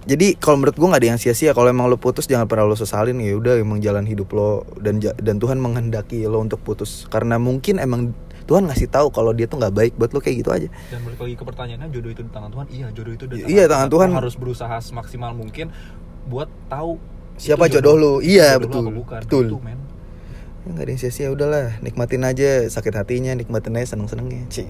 jadi 0.05 0.37
kalau 0.37 0.61
menurut 0.61 0.77
gue 0.77 0.85
nggak 0.85 1.01
ada 1.01 1.09
yang 1.15 1.19
sia-sia 1.21 1.57
kalau 1.57 1.65
emang 1.69 1.89
lo 1.89 1.97
putus 1.97 2.29
jangan 2.29 2.45
pernah 2.45 2.69
lo 2.69 2.77
sesalin 2.77 3.17
ya 3.17 3.33
udah 3.33 3.57
emang 3.57 3.81
jalan 3.81 4.05
hidup 4.05 4.29
lo 4.37 4.61
dan 4.77 5.01
dan 5.01 5.41
Tuhan 5.41 5.57
menghendaki 5.57 6.25
lo 6.29 6.41
untuk 6.41 6.61
putus 6.61 7.09
karena 7.09 7.41
mungkin 7.41 7.81
emang 7.81 8.13
Tuhan 8.45 8.69
ngasih 8.69 8.93
tahu 8.93 9.09
kalau 9.09 9.33
dia 9.33 9.49
tuh 9.49 9.57
nggak 9.57 9.73
baik 9.73 9.93
buat 9.97 10.13
lo 10.13 10.21
kayak 10.21 10.45
gitu 10.45 10.49
aja 10.53 10.69
dan 10.93 11.01
balik 11.01 11.17
lagi 11.17 11.33
ke 11.33 11.41
pertanyaannya 11.41 11.89
jodoh 11.89 12.11
itu 12.13 12.21
di 12.21 12.29
tangan 12.29 12.49
Tuhan 12.53 12.65
iya 12.69 12.87
jodoh 12.93 13.13
itu 13.17 13.25
di 13.25 13.35
Iya, 13.41 13.65
tangan 13.65 13.89
Tuhan. 13.89 14.07
Lo 14.13 14.21
harus 14.21 14.35
berusaha 14.37 14.77
semaksimal 14.77 15.33
mungkin 15.33 15.73
buat 16.29 16.45
tahu 16.69 17.01
Siapa 17.35 17.65
itu 17.67 17.81
jodoh 17.81 17.95
lo. 17.97 18.13
Iya, 18.21 18.55
jodoh 18.55 18.61
lo 18.61 18.63
betul. 18.69 18.83
apa 18.85 18.93
bukan. 19.01 19.21
Betul. 19.25 19.45
Itu, 19.49 19.57
men. 19.65 19.79
Ya, 20.61 20.69
nggak 20.71 20.83
ada 20.85 20.91
yang 20.93 21.01
sia-sia 21.01 21.27
udahlah 21.33 21.65
nikmatin 21.81 22.21
aja 22.21 22.49
sakit 22.69 22.93
hatinya 22.93 23.33
nikmatin 23.33 23.73
aja 23.81 23.97
seneng 23.97 24.05
senengnya 24.09 24.45
Cih. 24.53 24.69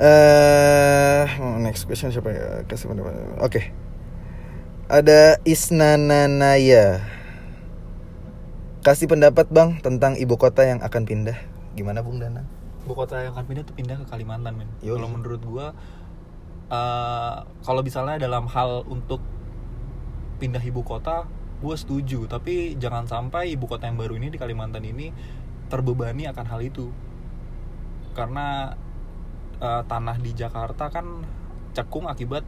Eh, 0.00 1.24
next 1.60 1.84
question 1.84 2.08
siapa 2.08 2.32
ya? 2.32 2.64
Kasih 2.64 2.88
pendapat. 2.88 3.12
Oke. 3.44 3.68
Ada 4.88 5.36
Isnananaya. 5.44 7.04
Kasih 8.80 9.12
pendapat 9.12 9.52
bang 9.52 9.76
tentang 9.84 10.16
ibu 10.16 10.40
kota 10.40 10.64
yang 10.64 10.80
akan 10.80 11.04
pindah. 11.04 11.36
Gimana 11.76 12.00
bung 12.00 12.16
Dana? 12.16 12.48
Ibu 12.88 12.96
kota 12.96 13.20
yang 13.20 13.36
akan 13.36 13.44
pindah 13.44 13.64
tuh 13.68 13.76
pindah 13.76 14.00
ke 14.00 14.08
Kalimantan 14.08 14.56
men. 14.56 14.72
Kalau 14.80 15.04
menurut 15.04 15.44
gua 15.44 15.76
eh, 16.72 17.36
kalau 17.60 17.84
misalnya 17.84 18.16
dalam 18.24 18.48
hal 18.48 18.88
untuk 18.88 19.20
pindah 20.40 20.64
ibu 20.64 20.80
kota, 20.80 21.28
gue 21.60 21.76
setuju. 21.76 22.24
Tapi 22.24 22.80
jangan 22.80 23.04
sampai 23.04 23.52
ibu 23.52 23.68
kota 23.68 23.84
yang 23.84 24.00
baru 24.00 24.16
ini 24.16 24.32
di 24.32 24.40
Kalimantan 24.40 24.80
ini 24.80 25.12
terbebani 25.68 26.24
akan 26.24 26.46
hal 26.48 26.64
itu. 26.64 26.88
Karena 28.16 28.72
eh, 29.60 29.82
tanah 29.84 30.16
di 30.16 30.32
Jakarta 30.32 30.88
kan 30.88 31.24
cekung 31.70 32.08
akibat 32.08 32.42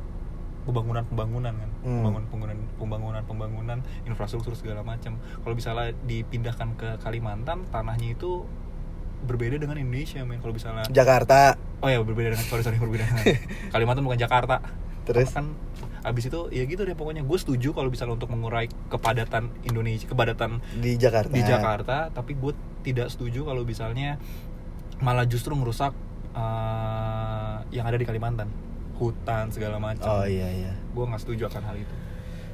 pembangunan-pembangunan 0.62 1.50
kan, 1.52 1.70
Hmm. 1.82 2.06
pembangunan 2.06 2.58
pembangunan 2.78 3.22
pembangunan 3.26 3.78
infrastruktur 4.06 4.54
segala 4.54 4.86
macam. 4.86 5.18
Kalau 5.18 5.54
misalnya 5.54 5.90
dipindahkan 6.06 6.78
ke 6.78 6.88
Kalimantan, 7.02 7.66
tanahnya 7.68 8.14
itu 8.14 8.46
berbeda 9.22 9.54
dengan 9.54 9.78
Indonesia 9.78 10.18
men 10.26 10.42
kalau 10.42 10.50
misalnya 10.50 10.82
Jakarta 10.90 11.54
oh 11.78 11.86
ya 11.86 12.02
berbeda 12.02 12.34
dengan 12.34 12.42
sorry 12.42 12.66
sorry 12.66 12.82
berbeda 12.82 13.06
dengan 13.06 13.22
Kalimantan 13.74 14.02
bukan 14.02 14.18
Jakarta 14.18 14.58
Terus? 15.06 15.30
kan 15.30 15.54
abis 16.02 16.26
itu 16.26 16.50
ya 16.50 16.66
gitu 16.66 16.82
deh 16.82 16.98
pokoknya 16.98 17.22
gue 17.22 17.38
setuju 17.38 17.70
kalau 17.70 17.86
misalnya 17.86 18.18
untuk 18.18 18.34
mengurai 18.34 18.66
kepadatan 18.90 19.54
Indonesia 19.62 20.10
kepadatan 20.10 20.58
di 20.74 20.98
Jakarta 20.98 21.30
di 21.30 21.42
Jakarta 21.46 21.96
tapi 22.10 22.34
gue 22.34 22.50
tidak 22.82 23.14
setuju 23.14 23.46
kalau 23.46 23.62
misalnya 23.62 24.18
malah 24.98 25.22
justru 25.22 25.54
merusak 25.54 25.94
eh, 26.36 27.54
yang 27.72 27.84
ada 27.88 27.96
di 27.96 28.06
Kalimantan 28.08 28.48
hutan 28.98 29.50
segala 29.50 29.80
macam 29.82 30.08
oh 30.08 30.26
iya 30.28 30.48
iya 30.48 30.72
gue 30.72 31.04
nggak 31.04 31.22
setuju 31.22 31.48
akan 31.48 31.62
hal 31.64 31.76
itu 31.76 31.94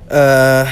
eh 0.09 0.69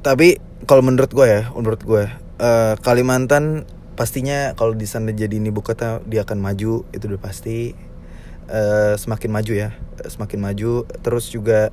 tapi 0.00 0.40
kalau 0.68 0.84
menurut 0.84 1.12
gue 1.12 1.26
ya, 1.28 1.42
menurut 1.52 1.80
gue 1.84 2.04
eh, 2.40 2.74
Kalimantan 2.80 3.64
pastinya 3.96 4.56
kalau 4.56 4.72
di 4.72 4.88
sana 4.88 5.12
jadi 5.12 5.36
ibu 5.36 5.60
kota 5.60 6.00
dia 6.08 6.24
akan 6.24 6.40
maju 6.40 6.88
itu 6.88 7.04
udah 7.04 7.20
pasti 7.20 7.76
Eh, 8.50 8.94
semakin 8.98 9.30
maju 9.30 9.52
ya, 9.54 9.70
semakin 10.10 10.42
maju. 10.42 10.82
Terus 11.06 11.30
juga 11.30 11.70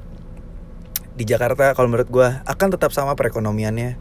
di 1.18 1.26
Jakarta 1.26 1.74
kalau 1.74 1.90
menurut 1.90 2.06
gue 2.06 2.30
akan 2.46 2.68
tetap 2.70 2.94
sama 2.94 3.18
perekonomiannya. 3.18 3.98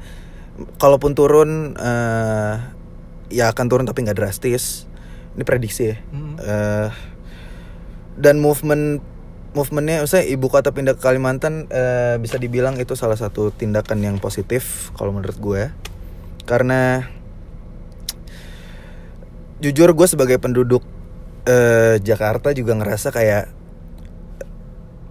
Kalaupun 0.76 1.16
turun, 1.16 1.72
eh, 1.72 2.54
ya 3.32 3.48
akan 3.48 3.66
turun 3.72 3.88
tapi 3.88 4.04
nggak 4.04 4.20
drastis. 4.20 4.84
Ini 5.36 5.44
prediksi 5.44 5.92
ya. 5.92 5.96
Hmm. 6.10 6.34
Eh, 6.40 6.88
dan 8.16 8.40
movement 8.40 9.04
movementnya 9.52 10.04
saya 10.04 10.24
ibu 10.28 10.52
kota 10.52 10.72
pindah 10.72 10.96
ke 10.96 11.00
Kalimantan 11.00 11.68
eh, 11.68 12.16
bisa 12.20 12.36
dibilang 12.36 12.76
itu 12.76 12.92
salah 12.92 13.16
satu 13.16 13.52
tindakan 13.52 14.04
yang 14.04 14.16
positif 14.16 14.92
kalau 14.96 15.12
menurut 15.12 15.36
gue. 15.36 15.62
Karena 16.48 17.04
jujur 19.60 19.92
gue 19.92 20.06
sebagai 20.08 20.36
penduduk 20.40 20.84
eh, 21.48 22.00
Jakarta 22.00 22.52
juga 22.56 22.76
ngerasa 22.76 23.12
kayak 23.12 23.44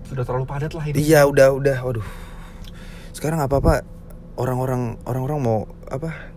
sudah 0.05 0.21
terlalu 0.21 0.45
padat 0.45 0.71
lah 0.77 0.85
ini 0.85 1.01
iya 1.01 1.25
udah 1.25 1.53
udah 1.53 1.77
waduh. 1.81 2.05
Sekarang 3.13 3.41
apa 3.41 3.57
apa 3.57 3.73
orang-orang 4.37 5.01
orang-orang 5.09 5.39
mau 5.41 5.59
apa 5.89 6.33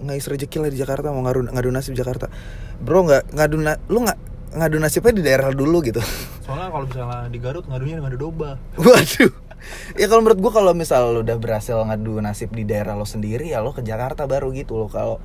ngais 0.00 0.24
rezeki 0.30 0.62
lah 0.62 0.70
di 0.72 0.78
Jakarta 0.78 1.12
mau 1.12 1.20
ngadu 1.26 1.50
ngadu 1.50 1.68
nasib 1.74 1.92
Jakarta 1.98 2.30
bro 2.80 3.04
nggak 3.06 3.36
ngadu 3.36 3.56
na- 3.60 3.80
lu 3.86 4.02
nggak 4.04 4.18
ngadu 4.50 4.76
nasibnya 4.82 5.12
di 5.14 5.22
daerah 5.22 5.54
dulu 5.54 5.78
gitu. 5.84 6.00
Soalnya 6.42 6.68
kalau 6.74 6.84
misalnya 6.88 7.28
di 7.30 7.38
Garut 7.38 7.64
ngadunya 7.70 7.96
dengan 8.02 8.12
domba 8.18 8.50
Waduh. 8.74 9.32
Ya 9.94 10.08
kalau 10.08 10.24
menurut 10.24 10.40
gua 10.40 10.52
kalau 10.56 10.72
misal 10.72 11.12
lo 11.12 11.20
udah 11.20 11.36
berhasil 11.36 11.76
ngadu 11.76 12.16
nasib 12.18 12.48
di 12.50 12.64
daerah 12.64 12.96
lo 12.96 13.04
sendiri 13.04 13.52
ya 13.52 13.60
lo 13.60 13.76
ke 13.76 13.84
Jakarta 13.84 14.24
baru 14.24 14.50
gitu 14.56 14.80
lo 14.80 14.88
kalau 14.88 15.20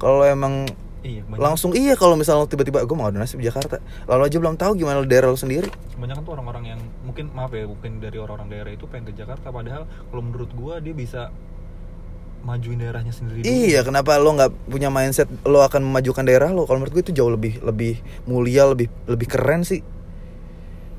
kalau 0.00 0.24
emang 0.24 0.64
iya 1.04 1.20
banyak. 1.20 1.36
langsung 1.36 1.76
iya 1.76 1.92
kalau 1.94 2.16
misal 2.16 2.40
lo 2.40 2.48
tiba-tiba 2.48 2.80
gue 2.80 2.96
mau 2.96 3.04
ngadu 3.06 3.20
nasib 3.20 3.38
di 3.38 3.46
Jakarta. 3.46 3.78
Lalu 4.08 4.22
aja 4.24 4.36
belum 4.40 4.56
tahu 4.56 4.72
gimana 4.80 5.04
lo 5.04 5.06
daerah 5.06 5.28
lo 5.28 5.36
sendiri. 5.36 5.68
Kebanyakan 5.94 6.22
tuh 6.24 6.32
orang-orang 6.32 6.64
yang 6.74 6.80
mungkin 7.04 7.28
maaf 7.36 7.52
ya 7.52 7.68
mungkin 7.68 8.00
dari 8.00 8.16
orang-orang 8.16 8.48
daerah 8.48 8.72
itu 8.72 8.88
pengen 8.88 9.12
ke 9.12 9.20
Jakarta. 9.20 9.52
Padahal 9.52 9.84
kalau 9.84 10.22
menurut 10.24 10.50
gua 10.56 10.80
dia 10.80 10.96
bisa 10.96 11.28
majuin 12.44 12.76
daerahnya 12.76 13.10
sendiri 13.10 13.40
dulu. 13.40 13.48
iya 13.48 13.80
kenapa 13.80 14.20
lo 14.20 14.36
nggak 14.36 14.52
punya 14.68 14.92
mindset 14.92 15.26
lo 15.48 15.64
akan 15.64 15.80
memajukan 15.80 16.22
daerah 16.28 16.52
lo? 16.52 16.68
Kalau 16.68 16.78
menurut 16.84 16.92
gue 16.92 17.04
itu 17.10 17.16
jauh 17.16 17.32
lebih 17.32 17.58
lebih 17.64 17.98
mulia 18.28 18.68
lebih 18.68 18.92
lebih 19.08 19.26
keren 19.26 19.64
sih. 19.64 19.80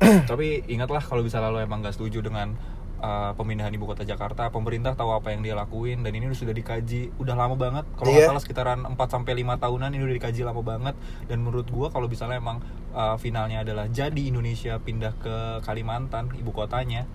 Tapi 0.30 0.66
ingatlah 0.68 1.00
kalau 1.00 1.22
misalnya 1.24 1.54
lo 1.54 1.62
emang 1.62 1.80
gak 1.80 1.96
setuju 1.96 2.20
dengan 2.20 2.52
uh, 3.00 3.32
pemindahan 3.38 3.72
ibu 3.72 3.88
kota 3.88 4.04
Jakarta 4.04 4.52
pemerintah 4.52 4.92
tahu 4.92 5.16
apa 5.16 5.32
yang 5.32 5.40
dia 5.40 5.56
lakuin 5.56 6.04
dan 6.04 6.12
ini 6.12 6.28
sudah 6.36 6.52
dikaji. 6.52 7.16
Udah 7.16 7.38
lama 7.38 7.56
banget. 7.56 7.86
Kalau 7.96 8.12
Iya. 8.12 8.28
salah 8.34 8.42
sekitaran 8.44 8.80
4 8.84 8.98
sampai 9.08 9.34
lima 9.38 9.56
tahunan 9.56 9.94
ini 9.96 10.04
udah 10.04 10.16
dikaji 10.20 10.42
lama 10.44 10.60
banget. 10.66 10.98
Dan 11.30 11.46
menurut 11.46 11.70
gua 11.72 11.88
kalau 11.94 12.12
misalnya 12.12 12.42
emang 12.42 12.60
uh, 12.92 13.16
finalnya 13.16 13.64
adalah 13.64 13.88
jadi 13.88 14.20
Indonesia 14.20 14.76
pindah 14.82 15.14
ke 15.22 15.36
Kalimantan 15.64 16.34
ibu 16.36 16.52
kotanya 16.52 17.08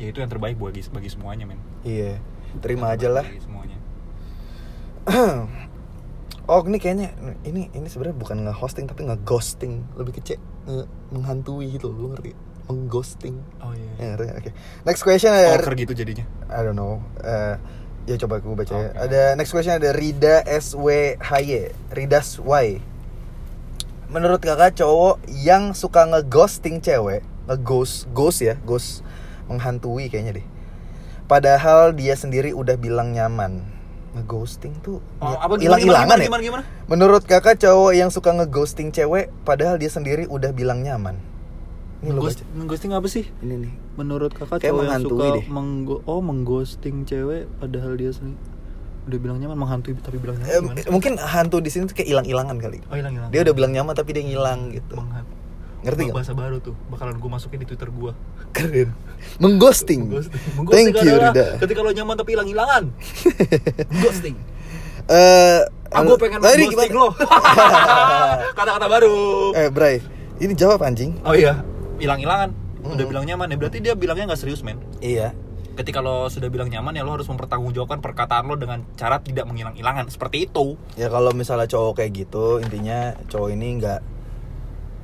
ya 0.00 0.08
itu 0.08 0.22
yang 0.22 0.30
terbaik 0.32 0.56
bagi 0.56 0.80
bagi 0.92 1.10
semuanya 1.10 1.44
men. 1.50 1.60
Iya 1.82 2.20
terima 2.58 2.90
aja 2.90 3.08
lah 3.08 3.24
semuanya 3.38 3.78
oh 6.50 6.60
ini 6.66 6.78
kayaknya 6.82 7.14
ini 7.46 7.70
ini 7.70 7.86
sebenarnya 7.86 8.16
bukan 8.18 8.36
nge-hosting 8.50 8.90
tapi 8.90 9.06
nge-ghosting 9.06 9.86
lebih 9.94 10.18
kece 10.18 10.42
nge- 10.66 10.90
menghantui 11.14 11.70
gitu 11.70 11.94
lo 11.94 12.10
ngerti 12.14 12.34
mengghosting 12.66 13.38
oh 13.62 13.70
iya 13.74 13.90
ya 13.98 14.06
ngerti 14.14 14.26
oke 14.34 14.50
next 14.86 15.02
question 15.06 15.30
ada 15.30 15.54
Stalker 15.58 15.74
gitu 15.78 15.94
jadinya 15.94 16.26
I 16.50 16.66
don't 16.66 16.74
know. 16.74 16.98
Eh, 17.22 17.54
ya 18.10 18.18
coba 18.26 18.42
aku 18.42 18.58
baca 18.58 18.74
ya. 18.74 18.90
Oke. 18.90 18.98
Ada 18.98 19.22
next 19.38 19.54
question 19.54 19.78
ada 19.78 19.94
Rida 19.94 20.42
SWHY. 20.42 21.70
Ridas 21.94 22.42
Y. 22.42 22.82
Menurut 24.10 24.42
kakak 24.42 24.74
cowok 24.74 25.22
yang 25.30 25.70
suka 25.78 26.02
ngeghosting 26.10 26.82
cewek, 26.82 27.22
ngeghost, 27.46 28.10
ghost 28.10 28.42
ya, 28.42 28.58
ghost 28.66 29.06
menghantui 29.46 30.10
kayaknya 30.10 30.42
deh. 30.42 30.46
Padahal 31.30 31.94
dia 31.94 32.12
sendiri 32.12 32.50
udah 32.50 32.74
bilang 32.74 33.14
nyaman. 33.14 33.62
Ngeghosting 34.10 34.74
tuh 34.82 34.98
Oh, 35.22 35.30
ya- 35.30 35.46
hilang-hilangan 35.62 36.18
ya. 36.18 36.26
gimana, 36.26 36.42
gimana? 36.42 36.62
Menurut 36.90 37.22
kakak 37.22 37.54
cowok 37.56 37.94
yang 37.94 38.10
suka 38.10 38.34
ngeghosting 38.34 38.90
cewek 38.90 39.30
padahal 39.46 39.78
dia 39.78 39.86
sendiri 39.86 40.26
udah 40.26 40.50
bilang 40.50 40.82
nyaman. 40.82 41.14
Ini 42.02 42.10
lo 42.10 42.24
Ghost, 42.24 42.42
baca. 42.42 42.66
ghosting 42.66 42.90
apa 42.90 43.06
sih? 43.06 43.30
Ini 43.38 43.54
nih. 43.60 43.72
Menurut 43.94 44.34
kakak 44.34 44.58
Kayak 44.58 44.74
cowok 44.74 44.82
yang 44.84 45.02
suka 45.04 45.24
deh. 45.30 45.44
menggo 45.46 45.96
oh 46.02 46.18
mengghosting 46.18 47.06
cewek 47.06 47.46
padahal 47.60 47.94
dia 47.94 48.10
sendiri 48.10 48.42
udah 49.00 49.18
bilang 49.18 49.38
nyaman 49.38 49.56
menghantui 49.56 49.94
tapi 49.96 50.18
bilang 50.18 50.36
nyaman 50.36 50.74
Eh, 50.76 50.90
mungkin 50.90 51.14
hantu 51.16 51.62
di 51.62 51.70
sini 51.70 51.86
tuh 51.86 51.94
kayak 51.94 52.10
hilang-hilangan 52.10 52.58
kali. 52.58 52.82
Oh 52.84 52.98
hilang 52.98 53.14
hilang. 53.14 53.30
Dia 53.30 53.40
udah 53.40 53.54
bilang 53.54 53.70
nyaman 53.70 53.94
tapi 53.94 54.10
dia 54.10 54.26
ngilang 54.26 54.74
gitu. 54.74 54.98
Menghat- 54.98 55.38
Ngerti 55.80 56.00
nggak? 56.06 56.16
Bahasa 56.16 56.32
baru 56.32 56.56
tuh 56.58 56.76
bakalan 56.88 57.16
gue 57.16 57.30
masukin 57.30 57.58
di 57.58 57.66
Twitter 57.66 57.88
gue. 57.88 58.12
Keren. 58.50 58.92
Mengghosting. 59.38 60.06
Mengghosting. 60.06 60.68
Thank 60.68 60.94
you 60.98 61.16
Rida. 61.16 61.56
Ketika 61.56 61.80
lo 61.80 61.90
nyaman 61.90 62.14
tapi 62.14 62.36
hilang 62.36 62.48
hilangan. 62.48 62.84
Ghosting. 64.02 64.36
Eh, 65.06 65.62
Ah, 65.90 66.06
gue 66.06 66.14
pengen 66.16 66.38
tadi 66.38 66.70
ghosting 66.70 66.94
lo. 66.94 67.10
Kata-kata 68.58 68.86
baru. 68.86 69.50
eh, 69.52 69.66
Bray, 69.68 69.98
ini 70.38 70.54
jawab 70.54 70.82
anjing. 70.82 71.18
Oh 71.24 71.34
iya, 71.34 71.66
hilang-hilangan. 71.98 72.54
Udah 72.80 72.94
Mm-mm. 72.94 73.10
bilang 73.10 73.24
nyaman 73.26 73.50
ya, 73.50 73.56
berarti 73.58 73.78
dia 73.82 73.98
bilangnya 73.98 74.30
nggak 74.30 74.38
serius, 74.38 74.62
men. 74.62 74.78
Iya. 75.02 75.34
Ketika 75.74 75.98
lo 75.98 76.28
sudah 76.28 76.46
bilang 76.46 76.68
nyaman 76.68 76.94
ya 76.94 77.02
lo 77.02 77.10
harus 77.10 77.26
mempertanggungjawabkan 77.26 77.98
perkataan 77.98 78.46
lo 78.46 78.54
dengan 78.54 78.86
cara 78.94 79.18
tidak 79.18 79.48
menghilang-hilangan 79.48 80.06
seperti 80.06 80.46
itu. 80.46 80.78
Ya 80.94 81.08
kalau 81.08 81.32
misalnya 81.32 81.66
cowok 81.66 81.98
kayak 81.98 82.12
gitu, 82.14 82.60
intinya 82.60 83.16
cowok 83.26 83.48
ini 83.50 83.82
nggak 83.82 84.00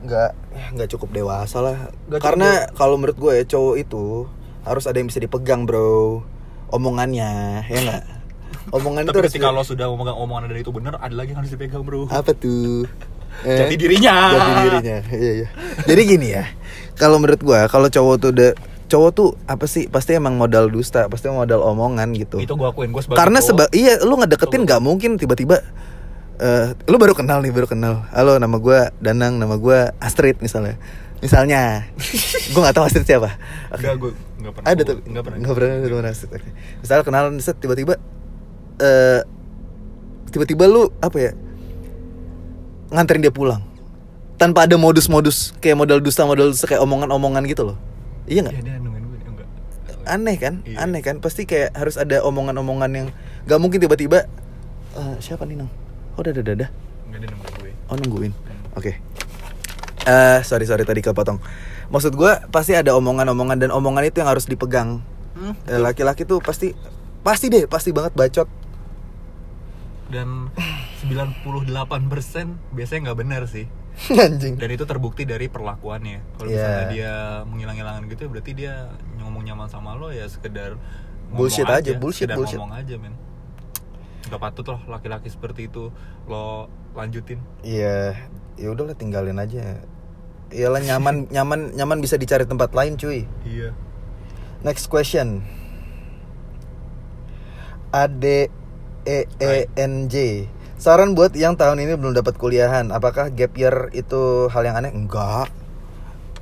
nggak 0.07 0.31
ya, 0.55 0.67
nggak 0.73 0.89
cukup 0.95 1.09
dewasa 1.13 1.59
lah. 1.61 1.91
Cukup 2.07 2.23
Karena 2.23 2.71
kalau 2.73 2.95
menurut 2.97 3.19
gue 3.19 3.33
ya 3.43 3.45
cowok 3.45 3.75
itu 3.83 4.31
harus 4.63 4.85
ada 4.87 4.97
yang 4.99 5.11
bisa 5.11 5.19
dipegang, 5.19 5.67
bro. 5.67 6.23
Omongannya, 6.71 7.63
ya 7.67 7.79
nggak? 7.83 8.05
Omongan 8.77 9.07
itu 9.07 9.11
Tapi 9.15 9.19
harus 9.23 9.33
ketika 9.35 9.55
lo 9.55 9.63
sudah 9.63 9.87
memegang 9.87 10.19
omongan 10.19 10.51
dan 10.51 10.59
itu 10.59 10.75
benar, 10.75 10.99
ada 10.99 11.15
lagi 11.15 11.31
yang 11.31 11.39
harus 11.43 11.55
dipegang, 11.55 11.83
bro. 11.87 12.07
apa 12.11 12.31
tuh? 12.33 12.87
Eh? 13.45 13.69
Jadi 13.69 13.77
dirinya. 13.77 14.33
Jadi 14.33 14.53
dirinya. 14.65 14.97
Iya, 15.13 15.33
iya. 15.45 15.49
Jadi 15.85 16.01
gini 16.09 16.33
ya. 16.33 16.49
Kalau 16.97 17.21
menurut 17.21 17.37
gua, 17.45 17.69
kalau 17.69 17.93
cowok 17.93 18.17
tuh 18.17 18.31
udah 18.33 18.57
cowok 18.87 19.11
tuh 19.13 19.29
apa 19.45 19.67
sih 19.67 19.91
pasti 19.91 20.15
emang 20.15 20.39
modal 20.39 20.71
dusta 20.71 21.11
pasti 21.11 21.27
modal 21.27 21.59
omongan 21.59 22.15
gitu 22.15 22.39
Itu 22.39 22.55
gue 22.55 22.71
akuin, 22.71 22.95
gue 22.95 23.03
sebagai 23.03 23.19
karena 23.19 23.43
cowok, 23.43 23.51
seba 23.51 23.65
iya 23.75 23.99
lu 24.01 24.15
ngedeketin 24.15 24.63
nggak 24.63 24.81
mungkin 24.83 25.19
tiba-tiba 25.19 25.59
eh 26.37 26.67
lu 26.85 26.97
baru 26.97 27.13
kenal 27.13 27.41
nih 27.41 27.49
baru 27.49 27.65
kenal 27.65 28.05
halo 28.11 28.37
nama 28.37 28.57
gua 28.57 28.93
Danang 28.99 29.37
nama 29.37 29.57
gua 29.57 29.97
Astrid 29.99 30.37
misalnya 30.39 30.77
misalnya 31.19 31.89
gua 32.53 32.61
nggak 32.63 32.77
tahu 32.77 32.85
Astrid 32.85 33.05
siapa 33.05 33.41
Oke. 33.71 33.81
Enggak, 33.81 33.95
gue 33.97 34.11
enggak 34.37 34.53
pernah. 34.55 34.69
ada 34.69 34.81
tuh 34.83 34.97
Enggak 35.03 35.23
pernah. 35.25 35.39
nggak 35.39 35.55
pernah 35.55 35.71
ada 35.73 35.87
teman 35.87 36.07
Astrid 36.07 36.31
Oke. 36.31 36.49
misalnya 36.79 37.03
kenalan 37.03 37.35
set 37.39 37.57
tiba-tiba 37.57 37.95
eh 38.77 39.21
tiba-tiba 40.29 40.65
lu 40.67 40.93
apa 40.99 41.17
ya 41.17 41.33
nganterin 42.89 43.23
dia 43.23 43.33
pulang 43.33 43.65
tanpa 44.37 44.69
ada 44.69 44.77
modus-modus 44.77 45.57
kayak 45.59 45.75
modal 45.75 45.99
dusta 45.99 46.23
modal 46.23 46.53
dusta 46.53 46.67
kayak 46.67 46.85
omongan-omongan 46.85 47.49
gitu 47.49 47.65
loh 47.65 47.77
iya 48.27 48.45
nggak 48.45 48.53
gue 48.53 48.69
enggak. 49.25 49.49
aneh 50.05 50.37
kan 50.37 50.55
Iya. 50.63 50.85
aneh 50.85 51.01
kan 51.01 51.17
pasti 51.19 51.49
kayak 51.49 51.73
harus 51.73 51.97
ada 51.97 52.21
omongan-omongan 52.21 52.91
yang 52.93 53.09
nggak 53.49 53.57
mungkin 53.57 53.81
tiba-tiba 53.81 54.29
"Eh, 54.93 55.17
siapa 55.19 55.49
nih 55.49 55.57
nang 55.57 55.73
oh 56.17 56.23
dadah 56.23 56.43
dadah 56.43 56.69
Enggak 57.07 57.21
dia 57.21 57.29
nungguin 57.31 57.55
gue. 57.57 57.73
oh 57.87 57.97
nungguin 57.97 58.33
oke 58.75 58.93
eh 60.03 60.39
sorry 60.43 60.65
sorry 60.65 60.83
tadi 60.83 61.01
kepotong 61.01 61.39
maksud 61.87 62.13
gue 62.13 62.33
pasti 62.49 62.73
ada 62.73 62.95
omongan-omongan 62.95 63.59
dan 63.59 63.71
omongan 63.71 64.05
itu 64.05 64.19
yang 64.19 64.29
harus 64.29 64.45
dipegang 64.45 65.01
Hmm? 65.33 65.53
Eh, 65.65 65.77
laki-laki 65.77 66.25
tuh 66.25 66.41
pasti 66.41 66.73
pasti 67.21 67.53
deh 67.53 67.69
pasti 67.69 67.93
banget 67.93 68.17
bacot 68.17 68.49
Dan 70.09 70.49
98% 71.03 71.45
biasanya 72.73 73.01
nggak 73.05 73.19
benar 73.19 73.43
sih. 73.45 73.69
anjing 74.17 74.55
Dan 74.55 74.71
itu 74.71 74.85
terbukti 74.85 75.25
dari 75.25 75.47
perlakuannya. 75.47 76.23
Kalau 76.33 76.49
Iya. 76.49 76.57
misalnya 76.57 76.85
dia 76.89 77.13
menghilang-hilangan 77.45 78.03
gitu, 78.07 78.21
ya 78.23 78.29
berarti 78.29 78.53
dia 78.55 78.75
ngomong 79.19 79.43
nyaman 79.43 79.67
sama 79.67 79.93
lo 79.93 80.09
ya 80.09 80.25
sekedar 80.25 80.81
Bullshit 81.27 81.67
aja, 81.67 81.91
bullshit, 81.93 82.25
sekedar 82.25 82.39
bullshit. 82.39 82.57
ngomong 82.57 82.73
aja, 82.73 82.95
men. 82.97 83.13
Gak 84.27 84.43
patut 84.43 84.67
loh 84.67 84.81
laki-laki 84.91 85.31
seperti 85.31 85.71
itu 85.71 85.91
lo 86.27 86.67
lanjutin. 86.97 87.39
iya 87.63 88.17
ya 88.57 88.73
udahlah 88.73 88.97
tinggalin 88.97 89.37
aja 89.37 89.85
Iyalah 90.49 90.81
nyaman 90.83 91.27
nyaman 91.35 91.75
nyaman 91.75 91.99
bisa 92.01 92.17
dicari 92.17 92.47
tempat 92.47 92.73
lain 92.73 92.97
cuy 92.97 93.27
Iya. 93.45 93.71
Next 94.65 94.89
question. 94.89 95.45
A 97.95 98.11
D 98.11 98.51
E 99.07 99.19
E 99.39 99.53
N 99.79 100.11
J. 100.11 100.47
Saran 100.77 101.17
buat 101.17 101.33
yang 101.33 101.57
tahun 101.57 101.81
ini 101.81 101.97
belum 101.97 102.13
dapat 102.13 102.37
kuliahan, 102.37 102.93
apakah 102.93 103.33
gap 103.33 103.57
year 103.57 103.89
itu 103.97 104.51
hal 104.53 104.61
yang 104.67 104.77
aneh? 104.77 104.93
Enggak. 104.93 105.49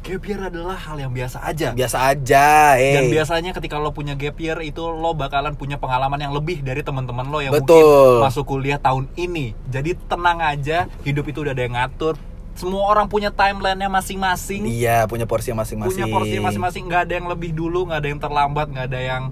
Gap 0.04 0.20
year 0.28 0.36
adalah 0.52 0.76
hal 0.76 1.00
yang 1.00 1.16
biasa 1.16 1.40
aja. 1.40 1.72
Biasa 1.72 2.12
aja, 2.12 2.76
eh. 2.76 2.92
Dan 2.92 3.08
biasanya 3.08 3.56
ketika 3.56 3.80
lo 3.80 3.96
punya 3.96 4.12
gap 4.12 4.36
year 4.36 4.60
itu 4.60 4.84
lo 4.84 5.16
bakalan 5.16 5.56
punya 5.56 5.80
pengalaman 5.80 6.20
yang 6.20 6.36
lebih 6.36 6.60
dari 6.60 6.84
teman-teman 6.84 7.24
lo 7.24 7.40
yang 7.40 7.56
Betul. 7.56 8.20
mungkin 8.20 8.28
masuk 8.28 8.44
kuliah 8.44 8.76
tahun 8.76 9.08
ini. 9.16 9.56
Jadi 9.72 9.96
tenang 10.04 10.44
aja, 10.44 10.92
hidup 11.08 11.24
itu 11.24 11.40
udah 11.40 11.56
ada 11.56 11.64
yang 11.64 11.72
ngatur. 11.72 12.20
Semua 12.52 12.84
orang 12.84 13.08
punya 13.08 13.32
timelinenya 13.32 13.88
masing-masing. 13.88 14.68
Iya, 14.68 15.08
punya 15.08 15.24
porsi 15.24 15.56
masing-masing. 15.56 15.96
Punya 15.96 16.06
porsi 16.12 16.36
masing-masing. 16.36 16.84
Nggak 16.84 17.08
ada 17.08 17.12
yang 17.16 17.26
lebih 17.32 17.56
dulu, 17.56 17.88
nggak 17.88 18.00
ada 18.04 18.08
yang 18.12 18.20
terlambat, 18.20 18.66
nggak 18.76 18.86
ada 18.92 19.00
yang 19.00 19.22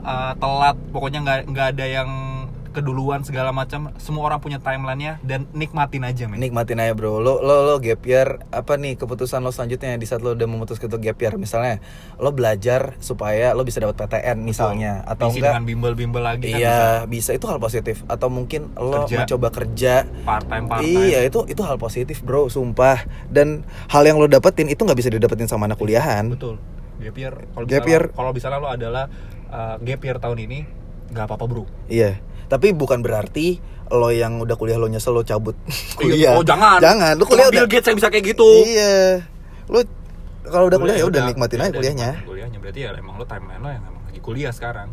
uh, 0.00 0.32
telat. 0.40 0.80
Pokoknya 0.96 1.20
nggak 1.28 1.40
nggak 1.52 1.66
ada 1.76 1.84
yang 1.84 2.08
keduluan 2.72 3.22
segala 3.22 3.52
macam. 3.52 3.92
Semua 4.00 4.26
orang 4.32 4.40
punya 4.40 4.58
timelinenya 4.58 5.20
dan 5.20 5.46
nikmatin 5.52 6.02
aja, 6.02 6.24
men. 6.26 6.40
Nikmatin 6.40 6.80
aja 6.80 6.92
bro 6.96 7.20
Lo, 7.20 7.38
lo, 7.44 7.68
lo 7.68 7.76
gap 7.78 8.02
year 8.08 8.40
Apa 8.48 8.80
nih 8.80 8.96
keputusan 8.96 9.44
lo 9.44 9.52
selanjutnya 9.52 9.94
Di 10.00 10.06
saat 10.08 10.24
lo 10.24 10.32
udah 10.32 10.48
memutuskan 10.48 10.88
untuk 10.88 11.04
gap 11.04 11.18
year 11.20 11.36
Misalnya 11.36 11.78
Lo 12.16 12.32
belajar 12.32 12.96
supaya 12.98 13.52
lo 13.52 13.62
bisa 13.62 13.78
dapat 13.78 14.00
PTN 14.00 14.40
misalnya 14.40 15.04
Atau 15.04 15.30
Isi 15.30 15.38
enggak 15.40 15.60
dengan 15.60 15.66
bimbel-bimbel 15.68 16.22
lagi 16.24 16.50
kan 16.50 16.58
Iya 16.58 16.80
bisa. 17.06 17.36
Itu 17.36 17.46
hal 17.46 17.60
positif 17.60 18.02
Atau 18.08 18.32
mungkin 18.32 18.72
lo 18.74 19.04
Kerja. 19.04 19.16
mencoba 19.22 19.48
kerja 19.52 19.94
part 20.24 20.46
time 20.48 20.66
part 20.70 20.80
time. 20.80 20.88
Iya 20.88 21.20
itu 21.26 21.40
itu 21.46 21.62
hal 21.62 21.76
positif 21.76 22.22
bro, 22.24 22.48
sumpah. 22.48 23.04
Dan 23.28 23.66
hal 23.90 24.02
yang 24.06 24.16
lo 24.16 24.26
dapetin 24.30 24.70
itu 24.70 24.82
nggak 24.82 24.98
bisa 24.98 25.10
didapetin 25.12 25.50
sama 25.50 25.68
anak 25.68 25.76
kuliahan. 25.78 26.30
Betul. 26.32 26.56
Gap 27.02 27.16
year. 27.18 27.34
Kalau 27.52 27.66
year. 27.68 28.02
Kalau 28.14 28.30
misalnya 28.30 28.58
lo 28.62 28.68
adalah 28.70 29.04
uh, 29.50 29.76
gap 29.82 30.00
year 30.00 30.16
tahun 30.22 30.38
ini, 30.46 30.58
nggak 31.12 31.24
apa-apa 31.28 31.44
bro. 31.44 31.64
Iya. 31.90 32.22
Tapi 32.52 32.76
bukan 32.76 33.00
berarti 33.00 33.56
lo 33.88 34.12
yang 34.12 34.36
udah 34.40 34.56
kuliah 34.56 34.76
lo 34.76 34.84
nyesel 34.84 35.16
lo 35.16 35.24
cabut 35.24 35.56
kuliah. 35.98 36.36
Oh 36.36 36.44
jangan. 36.44 36.76
Jangan. 36.84 37.16
Lo 37.16 37.24
kuliah 37.24 37.48
Cuma 37.48 37.54
Bill 37.56 37.64
udah. 37.64 37.72
Gates 37.72 37.88
yang 37.88 37.96
bisa 37.96 38.08
kayak 38.12 38.24
gitu. 38.28 38.48
Iya. 38.68 39.24
Lo 39.72 39.80
kalau 40.44 40.68
udah 40.68 40.76
kuliah 40.76 40.96
ya 41.00 41.06
udah 41.08 41.20
nikmatin 41.24 41.58
aja 41.58 41.72
udah 41.72 41.78
kuliahnya. 41.80 42.08
nikmatin 42.12 42.28
Kuliahnya 42.28 42.58
berarti 42.60 42.80
ya 42.84 42.90
emang 42.92 43.16
lo 43.16 43.24
timeline 43.24 43.60
lo 43.60 43.68
yang 43.72 43.84
emang 43.88 44.04
lagi 44.04 44.20
kuliah 44.20 44.52
sekarang. 44.52 44.88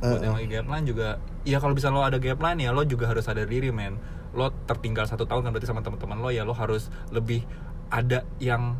Buat 0.00 0.08
Heeh. 0.08 0.24
yang 0.24 0.34
lagi 0.34 0.48
gap 0.50 0.66
line 0.66 0.86
juga, 0.88 1.08
ya 1.44 1.56
kalau 1.60 1.74
bisa 1.76 1.86
lo 1.92 2.00
ada 2.00 2.16
gap 2.16 2.40
line 2.40 2.58
ya 2.64 2.70
lo 2.72 2.82
juga 2.82 3.04
harus 3.06 3.22
sadar 3.22 3.44
diri 3.44 3.68
men. 3.68 4.00
Lo 4.32 4.48
tertinggal 4.64 5.04
satu 5.04 5.28
tahun 5.28 5.44
kan 5.44 5.50
berarti 5.52 5.68
sama 5.68 5.84
teman-teman 5.84 6.16
lo 6.18 6.32
ya 6.32 6.42
lo 6.42 6.56
harus 6.56 6.88
lebih 7.12 7.44
ada 7.86 8.24
yang 8.40 8.74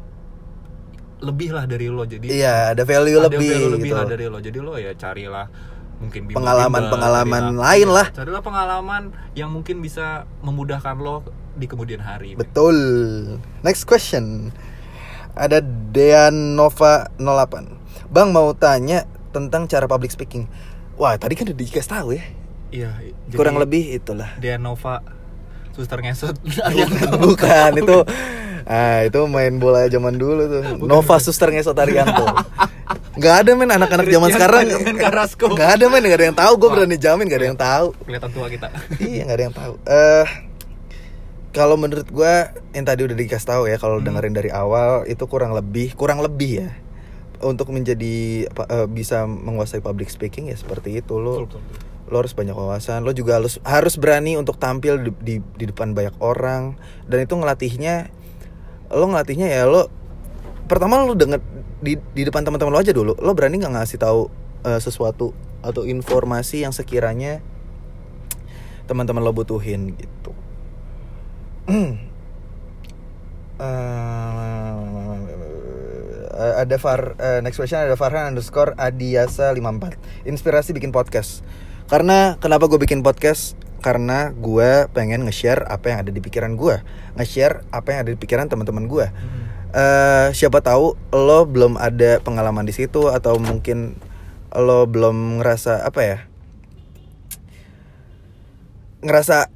lebih 1.23 1.55
lah 1.55 1.71
dari 1.71 1.87
lo 1.87 2.03
jadi 2.03 2.27
Iya, 2.27 2.55
ada 2.75 2.83
value 2.83 3.23
ada 3.23 3.31
lebih, 3.31 3.47
value 3.47 3.71
lebih 3.79 3.91
gitu. 3.93 3.95
lah 3.95 4.07
dari 4.11 4.25
lo 4.27 4.39
jadi 4.43 4.59
lo 4.59 4.75
ya 4.75 4.91
carilah 4.99 5.47
mungkin 6.03 6.21
Pengalaman-pengalaman 6.29 7.55
lain 7.55 7.87
carilah- 7.87 7.95
lah. 7.95 8.07
carilah 8.11 8.43
pengalaman 8.43 9.03
yang 9.33 9.49
mungkin 9.49 9.79
bisa 9.79 10.27
memudahkan 10.41 10.99
lo 10.99 11.23
di 11.53 11.65
kemudian 11.65 12.01
hari 12.01 12.35
Betul. 12.35 12.77
Next 13.63 13.85
question. 13.85 14.51
Ada 15.33 15.63
Deanova 15.63 17.09
08. 17.17 17.79
Bang 18.09 18.31
mau 18.31 18.53
tanya 18.53 19.05
tentang 19.31 19.65
cara 19.65 19.87
public 19.87 20.11
speaking. 20.11 20.45
Wah, 20.95 21.17
tadi 21.17 21.33
kan 21.33 21.47
udah 21.47 21.57
dikasih 21.57 21.89
tahu 21.91 22.09
ya. 22.13 22.25
iya 22.69 22.91
Kurang 23.31 23.57
lebih 23.57 23.95
itulah. 23.95 24.33
Deanova 24.37 25.01
suster 25.73 25.99
ngesot 25.99 26.37
Bukan 27.25 27.71
itu 27.77 27.99
Ah, 28.63 29.03
itu 29.03 29.19
main 29.27 29.59
bola 29.59 29.91
zaman 29.91 30.15
dulu 30.15 30.47
tuh. 30.47 30.63
Nova 30.87 31.19
Suster 31.19 31.51
Ngesot 31.51 31.75
Arianto. 31.75 32.23
Gak 33.19 33.43
ada 33.43 33.59
men 33.59 33.67
anak-anak 33.67 34.07
zaman 34.07 34.29
sekarang. 34.31 34.63
Benjamin 34.71 34.97
Carrasco. 34.97 35.47
Gak 35.51 35.71
ada 35.77 35.91
men, 35.91 36.07
gak 36.07 36.19
ada 36.23 36.27
yang 36.31 36.39
tahu. 36.39 36.53
Gue 36.57 36.69
berani 36.71 36.95
jamin 36.95 37.27
gak 37.27 37.41
ada 37.43 37.49
yang 37.51 37.59
tahu. 37.59 37.87
kelihatan 38.07 38.31
tua 38.31 38.47
kita 38.47 38.71
iya, 39.03 39.27
gak 39.27 39.35
ada 39.35 39.45
yang 39.45 39.57
tahu. 39.59 39.75
Eh 39.83 40.27
kalau 41.51 41.75
menurut 41.75 42.07
gue 42.07 42.35
yang 42.71 42.87
tadi 42.87 43.03
udah 43.03 43.17
dikasih 43.19 43.49
tahu 43.51 43.63
ya, 43.67 43.77
kalau 43.77 43.99
Hmm. 43.99 44.07
dengerin 44.09 44.33
dari 44.33 44.49
awal 44.49 45.05
itu 45.05 45.27
kurang 45.27 45.53
lebih, 45.53 45.93
kurang 45.93 46.23
lebih 46.23 46.65
ya. 46.65 46.71
Untuk 47.43 47.69
menjadi 47.69 48.47
apa, 48.47 48.65
eh, 48.71 48.87
bisa 48.87 49.27
menguasai 49.27 49.83
public 49.83 50.07
speaking 50.07 50.49
ya 50.49 50.57
seperti 50.57 50.97
itu 50.97 51.19
lo. 51.19 51.43
Betul, 51.45 51.59
betul, 51.59 51.63
betul. 51.67 51.92
Lo 52.13 52.21
harus 52.21 52.37
banyak 52.37 52.53
wawasan 52.53 53.01
lo 53.09 53.17
juga 53.17 53.41
harus 53.41 53.57
harus 53.65 53.97
berani 53.97 54.37
untuk 54.37 54.61
tampil 54.61 55.01
di, 55.01 55.11
di, 55.25 55.35
di 55.41 55.65
depan 55.65 55.97
banyak 55.97 56.13
orang. 56.21 56.77
Dan 57.09 57.25
itu 57.25 57.33
ngelatihnya 57.33 58.13
lo 58.93 59.09
ngelatihnya 59.09 59.49
ya 59.49 59.65
lo 59.65 59.89
pertama 60.69 61.01
lo 61.01 61.17
denger 61.17 61.41
di, 61.81 61.97
di 61.97 62.23
depan 62.29 62.45
teman-teman 62.45 62.77
lo 62.77 62.79
aja 62.79 62.93
dulu 62.93 63.17
lo 63.17 63.33
berani 63.33 63.57
nggak 63.57 63.73
ngasih 63.73 63.97
tahu 63.97 64.29
eh, 64.69 64.77
sesuatu 64.77 65.33
atau 65.65 65.89
informasi 65.89 66.69
yang 66.69 66.77
sekiranya 66.77 67.41
teman-teman 68.85 69.25
lo 69.25 69.33
butuhin 69.33 69.97
gitu. 69.97 70.33
Eh, 76.43 76.55
ada 76.59 76.77
Far 76.81 77.15
eh, 77.21 77.39
next 77.39 77.61
question 77.61 77.79
ada 77.79 77.95
Farhan 77.95 78.35
underscore 78.35 78.75
Adiasa 78.75 79.55
54 79.55 80.27
Inspirasi 80.27 80.75
bikin 80.75 80.91
podcast 80.91 81.45
Karena 81.93 82.41
kenapa 82.41 82.73
gue 82.73 82.81
bikin 82.81 83.05
podcast? 83.05 83.53
Karena 83.85 84.33
gue 84.33 84.89
pengen 84.97 85.29
nge-share 85.29 85.69
apa 85.69 85.93
yang 85.93 85.99
ada 86.01 86.09
di 86.09 86.25
pikiran 86.25 86.57
gue 86.57 86.81
Nge-share 87.21 87.69
apa 87.69 87.93
yang 87.93 88.09
ada 88.09 88.11
di 88.15 88.19
pikiran 88.19 88.49
teman-teman 88.49 88.89
gue 88.89 89.07
eh 89.77 90.29
Siapa 90.33 90.65
tahu 90.65 90.97
lo 91.13 91.45
belum 91.45 91.77
ada 91.77 92.17
pengalaman 92.25 92.65
di 92.65 92.73
situ 92.73 93.13
Atau 93.13 93.37
mungkin 93.37 94.01
lo 94.57 94.89
belum 94.89 95.45
ngerasa 95.45 95.85
apa 95.85 96.01
ya 96.01 96.19
Ngerasa 99.05 99.53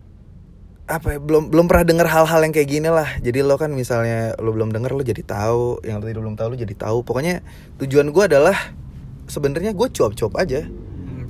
apa 0.86 1.16
ya, 1.16 1.18
belum 1.18 1.48
belum 1.48 1.66
pernah 1.72 1.88
dengar 1.88 2.06
hal-hal 2.06 2.46
yang 2.46 2.54
kayak 2.54 2.70
gini 2.70 2.86
lah. 2.86 3.18
Jadi 3.18 3.42
lo 3.42 3.58
kan 3.58 3.74
misalnya 3.74 4.38
lo 4.38 4.54
belum 4.54 4.70
denger 4.70 4.94
lo 4.94 5.02
jadi 5.02 5.18
tahu. 5.18 5.82
Yang 5.82 5.98
tadi 5.98 6.12
lo 6.14 6.20
belum 6.22 6.38
tahu 6.38 6.48
lo 6.54 6.56
jadi 6.58 6.74
tahu. 6.78 7.02
Pokoknya 7.02 7.42
tujuan 7.82 8.14
gue 8.14 8.22
adalah 8.22 8.54
sebenarnya 9.26 9.74
gue 9.74 9.88
cuap-cuap 9.90 10.38
aja. 10.38 10.62
Hmm, 10.62 10.85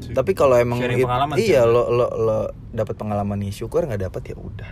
sih. 0.07 0.15
tapi 0.15 0.33
kalau 0.33 0.55
emang 0.55 0.79
it- 0.79 1.03
pengalaman 1.03 1.35
iya 1.37 1.67
lo 1.67 1.91
lo 1.91 2.07
lo 2.15 2.39
dapat 2.71 2.95
pengalaman 2.95 3.39
nih 3.43 3.53
syukur 3.53 3.83
nggak 3.85 4.07
dapat 4.07 4.23
ya 4.31 4.37
udah. 4.39 4.71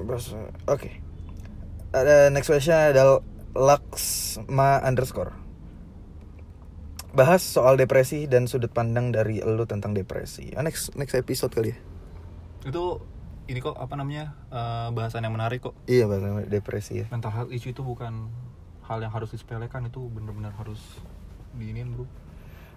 Bros. 0.00 0.32
oke. 0.64 0.90
Ada 1.90 2.30
next 2.30 2.48
question 2.48 2.72
ada 2.72 3.20
Laksma 3.52 4.80
underscore. 4.86 5.34
Bahas 7.10 7.42
soal 7.42 7.74
depresi 7.74 8.30
dan 8.30 8.46
sudut 8.46 8.70
pandang 8.70 9.10
dari 9.10 9.42
lo 9.42 9.66
tentang 9.66 9.90
depresi. 9.92 10.54
Ah, 10.54 10.62
next 10.62 10.94
next 10.94 11.18
episode 11.18 11.50
kali 11.50 11.74
ya. 11.74 11.78
Itu 12.70 13.02
ini 13.50 13.58
kok 13.58 13.74
apa 13.74 13.98
namanya 13.98 14.38
eh, 14.48 14.88
bahasan 14.94 15.26
yang 15.26 15.34
menarik 15.34 15.66
kok. 15.66 15.74
iya 15.90 16.06
bahas 16.06 16.22
depresi 16.46 17.02
ya. 17.02 17.06
Mental 17.10 17.34
health 17.34 17.50
issue 17.50 17.74
itu 17.74 17.82
bukan 17.82 18.30
hal 18.86 18.98
yang 19.02 19.10
harus 19.10 19.34
disepelekan 19.34 19.90
itu 19.90 19.98
bener-bener 20.06 20.54
harus 20.54 20.78
diinin 21.56 21.94
bro. 21.94 22.06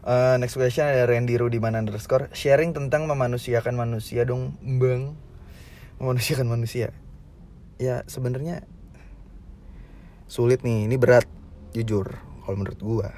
Eh, 0.03 0.35
next 0.35 0.59
question 0.59 0.83
ada 0.83 1.07
Randy 1.07 1.39
Rudiman 1.39 1.79
underscore. 1.79 2.27
Sharing 2.35 2.75
tentang 2.75 3.07
memanusiakan 3.07 3.79
manusia 3.79 4.27
dong 4.27 4.59
bang 4.59 5.15
memanusiakan 6.03 6.51
manusia. 6.51 6.91
Ya 7.79 8.03
sebenarnya 8.11 8.67
sulit 10.27 10.59
nih. 10.67 10.91
Ini 10.91 10.95
berat 10.99 11.23
jujur 11.71 12.19
kalau 12.43 12.57
menurut 12.59 12.79
gua. 12.83 13.09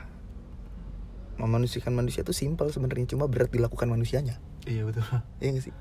Memanusiakan 1.42 1.98
manusia 1.98 2.22
itu 2.22 2.32
simpel 2.38 2.70
sebenarnya 2.70 3.18
cuma 3.18 3.26
berat 3.26 3.50
dilakukan 3.50 3.90
manusianya. 3.90 4.38
Iya 4.70 4.86
betul. 4.86 5.04
iya 5.42 5.50
gak 5.58 5.66
sih? 5.66 5.74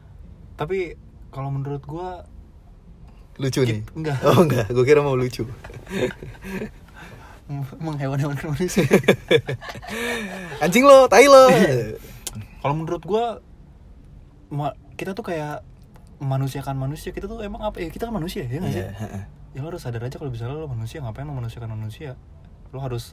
Tapi 0.56 0.96
kalau 1.28 1.52
menurut 1.52 1.84
gua 1.84 2.24
lucu 3.36 3.60
nih. 3.60 3.84
enggak. 3.92 4.18
oh 4.24 4.40
enggak. 4.40 4.72
Gua 4.72 4.84
kira 4.88 5.04
mau 5.04 5.20
lucu 5.20 5.44
menghewan-hewankan 7.46 8.48
manusia. 8.50 8.88
anjing 10.58 10.82
lo 10.82 11.06
tai 11.06 11.26
lo 11.26 11.44
kalau 12.58 12.74
menurut 12.74 13.02
gua 13.02 13.44
ma- 14.48 14.72
kita 14.94 15.12
tuh 15.12 15.24
kayak 15.24 15.60
memanusiakan 16.16 16.72
manusia 16.74 17.10
kita 17.10 17.26
tuh 17.26 17.40
emang 17.40 17.60
apa 17.60 17.78
ya 17.78 17.88
kita 17.88 18.08
kan 18.08 18.14
manusia 18.14 18.46
ya 18.46 18.58
nggak 18.58 18.72
sih 18.72 18.80
Iya, 18.80 18.92
heeh. 18.94 19.22
ya 19.52 19.60
lo 19.60 19.68
harus 19.68 19.82
sadar 19.82 20.00
aja 20.00 20.16
kalau 20.16 20.30
misalnya 20.30 20.56
lo 20.56 20.66
manusia 20.66 20.98
ngapain 20.98 21.22
lo 21.22 21.32
memanusiakan 21.32 21.70
manusia 21.70 22.16
lo 22.70 22.80
harus 22.80 23.12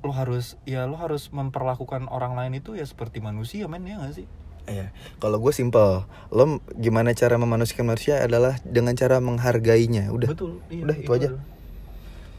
lo 0.00 0.10
harus 0.10 0.58
ya 0.64 0.84
lo 0.84 0.96
harus 0.96 1.30
memperlakukan 1.30 2.08
orang 2.08 2.34
lain 2.34 2.58
itu 2.58 2.74
ya 2.74 2.82
seperti 2.82 3.20
manusia 3.20 3.64
men 3.64 3.84
ya 3.84 3.98
gak 3.98 4.14
sih 4.14 4.26
Iya, 4.64 4.96
kalau 5.18 5.36
gue 5.38 5.52
simple, 5.52 6.08
lo 6.30 6.44
gimana 6.74 7.12
cara 7.12 7.36
memanusiakan 7.36 7.84
manusia 7.86 8.16
adalah 8.18 8.56
dengan 8.64 8.96
cara 8.96 9.20
menghargainya, 9.20 10.08
udah. 10.08 10.24
betul 10.26 10.64
iya, 10.66 10.88
Udah, 10.88 10.96
itu 10.96 11.10
aja. 11.12 11.28
adalah- 11.28 11.44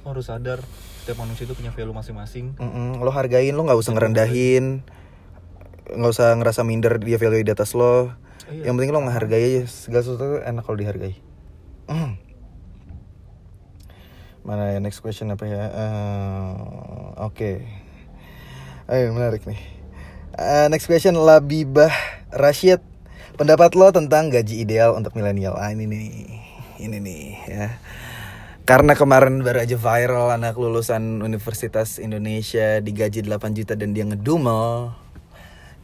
lo 0.02 0.08
harus 0.10 0.26
sadar 0.26 0.60
setiap 1.06 1.22
manusia 1.22 1.46
itu 1.46 1.54
punya 1.54 1.70
value 1.70 1.94
masing-masing 1.94 2.58
Mm-mm, 2.58 2.98
lo 2.98 3.14
hargain, 3.14 3.54
lo 3.54 3.62
nggak 3.62 3.78
usah 3.78 3.94
ngerendahin, 3.94 4.82
nggak 5.94 6.12
usah 6.18 6.34
ngerasa 6.34 6.66
minder 6.66 6.98
dia 6.98 7.22
value 7.22 7.46
di 7.46 7.54
atas 7.54 7.78
lo. 7.78 8.10
Iya. 8.50 8.66
Yang 8.66 8.74
penting 8.74 8.94
lo 8.98 9.06
ngehargai 9.06 9.44
aja, 9.46 9.64
segala 9.70 10.02
sesuatu 10.02 10.42
enak 10.42 10.66
kalau 10.66 10.82
dihargai. 10.82 11.14
Mm. 11.86 12.18
Mana 14.50 14.74
ya 14.74 14.82
next 14.82 15.06
question 15.06 15.30
apa 15.30 15.46
ya? 15.46 15.70
Eh, 15.70 16.54
Oke, 17.22 17.62
ayo 18.90 19.14
menarik 19.14 19.46
nih. 19.46 19.62
Eh, 20.42 20.66
next 20.74 20.90
question 20.90 21.22
Labibah 21.22 21.94
Rashid. 22.34 22.82
Pendapat 23.38 23.78
lo 23.78 23.94
tentang 23.94 24.34
gaji 24.34 24.58
ideal 24.58 24.98
untuk 24.98 25.14
milenial? 25.14 25.54
Ah 25.54 25.70
ini 25.70 25.86
nih, 25.86 26.10
ini 26.82 26.98
nih 26.98 27.26
ya. 27.46 27.78
Karena 28.66 28.98
kemarin 28.98 29.46
baru 29.46 29.62
aja 29.62 29.78
viral 29.78 30.34
anak 30.34 30.58
lulusan 30.58 31.22
Universitas 31.22 32.02
Indonesia 32.02 32.82
digaji 32.82 33.22
8 33.22 33.54
juta 33.54 33.78
dan 33.78 33.94
dia 33.94 34.10
ngedumel. 34.10 34.90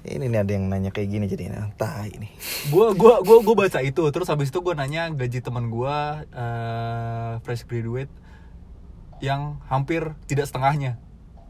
Ini 0.02 0.26
nih 0.26 0.41
ada 0.41 0.52
yang 0.58 0.66
nanya 0.66 0.90
kayak 0.90 1.14
gini 1.14 1.30
jadi 1.30 1.53
nah, 1.53 1.70
tai 1.78 2.10
ini. 2.10 2.34
gua 2.74 2.98
gua 2.98 3.22
gua 3.22 3.38
gua 3.45 3.53
baca 3.53 3.86
itu 3.86 4.02
terus 4.10 4.26
habis 4.34 4.49
itu 4.49 4.58
gua 4.58 4.74
nanya 4.74 5.14
gaji 5.14 5.45
teman 5.45 5.70
gua 5.70 6.26
eh, 6.26 7.38
fresh 7.45 7.70
graduate 7.70 8.10
yang 9.22 9.62
hampir 9.70 10.18
tidak 10.26 10.49
setengahnya 10.49 10.98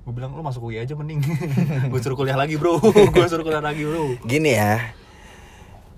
gue 0.02 0.14
bilang 0.18 0.34
lu 0.34 0.42
masuk 0.42 0.68
UI 0.68 0.82
aja 0.82 0.98
mending 0.98 1.22
gue 1.94 2.00
suruh 2.02 2.18
kuliah 2.18 2.34
lagi 2.34 2.58
bro 2.58 2.82
gue 3.16 3.26
suruh 3.30 3.46
kuliah 3.46 3.62
lagi 3.62 3.86
bro 3.86 4.18
Gini 4.26 4.58
ya. 4.58 4.98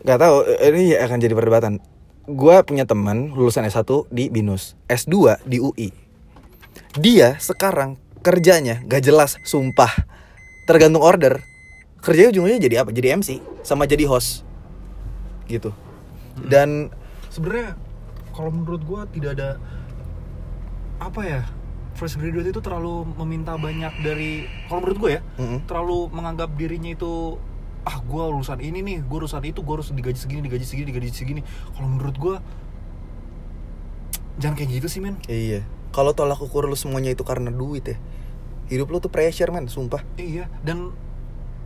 Gak 0.03 0.19
tahu 0.19 0.43
ini 0.59 0.99
akan 0.99 1.17
jadi 1.23 1.31
perdebatan. 1.31 1.79
Gua 2.23 2.63
punya 2.63 2.87
teman 2.87 3.35
lulusan 3.35 3.67
S1 3.67 4.07
di 4.07 4.31
BINUS, 4.31 4.79
S2 4.87 5.43
di 5.43 5.59
UI. 5.59 5.91
Dia 6.95 7.35
sekarang 7.35 7.99
kerjanya 8.23 8.79
gak 8.87 9.03
jelas, 9.03 9.35
sumpah. 9.43 9.91
Tergantung 10.63 11.03
order. 11.03 11.43
Kerjanya 11.99 12.31
ujungnya 12.31 12.63
jadi 12.63 12.75
apa? 12.87 12.95
Jadi 12.95 13.07
MC 13.19 13.29
sama 13.67 13.83
jadi 13.83 14.07
host. 14.07 14.47
Gitu. 15.51 15.75
Dan 16.39 16.95
sebenarnya 17.27 17.75
kalau 18.31 18.55
menurut 18.55 18.81
gua 18.87 19.03
tidak 19.11 19.35
ada 19.35 19.59
apa 21.03 21.21
ya 21.27 21.41
fresh 21.93 22.17
graduate 22.17 22.49
itu 22.55 22.61
terlalu 22.61 23.05
meminta 23.19 23.53
banyak 23.59 23.93
dari 24.01 24.49
kalau 24.67 24.81
menurut 24.81 24.97
gue 24.97 25.11
ya 25.19 25.21
Mm-mm. 25.37 25.59
terlalu 25.69 26.09
menganggap 26.09 26.49
dirinya 26.57 26.91
itu 26.93 27.37
ah 27.83 27.99
gua 28.03 28.31
lulusan 28.31 28.63
ini 28.63 28.79
nih 28.79 28.97
gue 29.03 29.17
lulusan 29.19 29.43
itu 29.43 29.59
gue 29.59 29.73
harus 29.75 29.91
digaji 29.91 30.19
segini 30.19 30.41
digaji 30.47 30.63
segini 30.63 30.87
digaji 30.87 31.09
segini 31.11 31.41
kalau 31.75 31.87
menurut 31.91 32.15
gua 32.15 32.35
jangan 34.39 34.55
kayak 34.57 34.81
gitu 34.81 34.87
sih 34.89 35.01
men 35.03 35.19
Iya. 35.29 35.61
Kalau 35.93 36.17
tolak 36.17 36.41
ukur 36.41 36.65
lu 36.65 36.73
semuanya 36.73 37.13
itu 37.13 37.21
karena 37.21 37.53
duit 37.53 37.85
ya. 37.85 37.97
Hidup 38.65 38.89
lu 38.89 38.97
tuh 38.97 39.13
pressure 39.13 39.53
man, 39.53 39.69
sumpah. 39.69 40.01
iya 40.17 40.49
dan 40.65 40.89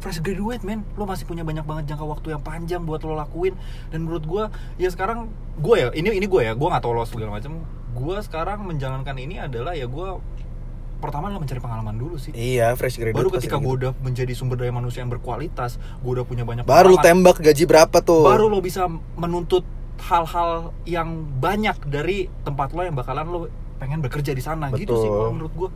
fresh 0.03 0.21
graduate 0.21 0.61
men 0.61 0.85
lo 0.93 1.09
masih 1.09 1.25
punya 1.25 1.41
banyak 1.41 1.65
banget 1.65 1.95
jangka 1.95 2.05
waktu 2.05 2.27
yang 2.37 2.43
panjang 2.43 2.81
buat 2.85 3.01
lo 3.01 3.17
lakuin 3.17 3.57
dan 3.89 4.05
menurut 4.05 4.23
gua 4.29 4.43
ya 4.77 4.93
sekarang 4.93 5.31
gue 5.57 5.75
ya 5.77 5.87
ini 5.97 6.13
ini 6.13 6.29
gue 6.29 6.41
ya 6.45 6.53
gue 6.53 6.67
nggak 6.69 6.83
tahu 6.85 6.93
lo 6.93 7.01
segala 7.09 7.33
macam 7.41 7.65
gue 7.97 8.17
sekarang 8.21 8.61
menjalankan 8.61 9.17
ini 9.17 9.41
adalah 9.41 9.73
ya 9.73 9.89
gue 9.89 10.07
pertama 10.97 11.29
adalah 11.29 11.41
mencari 11.41 11.61
pengalaman 11.61 11.95
dulu 11.95 12.15
sih 12.17 12.33
Iya, 12.33 12.73
fresh 12.73 12.97
graduate. 12.97 13.17
baru 13.17 13.29
ketika 13.31 13.57
gue 13.57 13.65
gitu. 13.65 13.77
udah 13.79 13.91
menjadi 14.01 14.33
sumber 14.33 14.57
daya 14.57 14.73
manusia 14.73 15.01
yang 15.01 15.09
berkualitas 15.09 15.77
gue 15.77 16.11
udah 16.11 16.25
punya 16.25 16.43
banyak 16.43 16.65
baru 16.65 16.93
lu 16.93 16.97
tembak 16.99 17.37
gaji 17.37 17.63
berapa 17.63 17.97
tuh? 18.01 18.25
baru 18.25 18.49
lo 18.49 18.59
bisa 18.59 18.89
menuntut 19.13 19.61
hal-hal 19.99 20.73
yang 20.83 21.09
banyak 21.37 21.77
dari 21.85 22.29
tempat 22.41 22.73
lo 22.73 22.81
yang 22.81 22.93
bakalan 22.93 23.25
lo 23.25 23.39
pengen 23.77 24.01
bekerja 24.01 24.33
di 24.33 24.41
sana 24.41 24.73
gitu 24.73 24.93
Betul. 24.93 25.01
sih 25.01 25.09
kalau 25.09 25.31
menurut 25.31 25.53
gue 25.55 25.69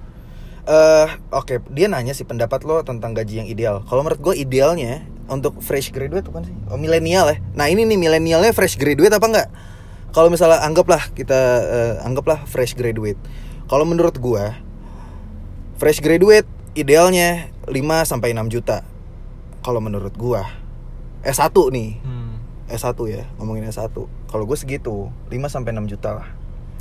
Eh, 0.62 1.08
oke, 1.34 1.58
dia 1.74 1.90
nanya 1.90 2.14
sih 2.14 2.22
pendapat 2.22 2.62
lo 2.62 2.86
tentang 2.86 3.18
gaji 3.18 3.42
yang 3.42 3.50
ideal. 3.50 3.82
Kalau 3.82 4.06
menurut 4.06 4.22
gue 4.22 4.46
idealnya 4.46 5.02
untuk 5.26 5.58
fresh 5.58 5.90
graduate 5.90 6.30
bukan 6.30 6.46
sih? 6.46 6.54
Oh, 6.70 6.78
milenial 6.78 7.34
ya. 7.34 7.38
Nah, 7.58 7.66
ini 7.66 7.82
nih 7.82 7.98
milenialnya 7.98 8.54
fresh 8.54 8.78
graduate 8.78 9.10
apa 9.10 9.26
enggak? 9.26 9.50
Kalau 10.14 10.30
misalnya 10.30 10.62
anggaplah 10.62 11.02
kita 11.18 11.40
eh, 11.66 11.94
anggaplah 12.06 12.46
fresh 12.46 12.78
graduate. 12.78 13.18
Kalau 13.66 13.90
menurut 13.90 14.22
gua 14.22 14.54
fresh 15.82 15.98
graduate 15.98 16.46
idealnya 16.78 17.50
5 17.66 17.74
sampai 18.06 18.32
6 18.32 18.54
juta. 18.54 18.86
Kalau 19.62 19.82
menurut 19.82 20.14
gua 20.14 20.46
S1 21.22 21.50
nih. 21.74 21.98
Hmm. 22.02 22.38
S1 22.70 22.94
ya, 23.10 23.26
ngomongin 23.36 23.66
S1. 23.66 23.90
Kalau 24.30 24.46
gue 24.46 24.56
segitu, 24.56 25.10
5 25.28 25.50
sampai 25.50 25.74
6 25.74 25.90
juta 25.90 26.14
lah. 26.16 26.30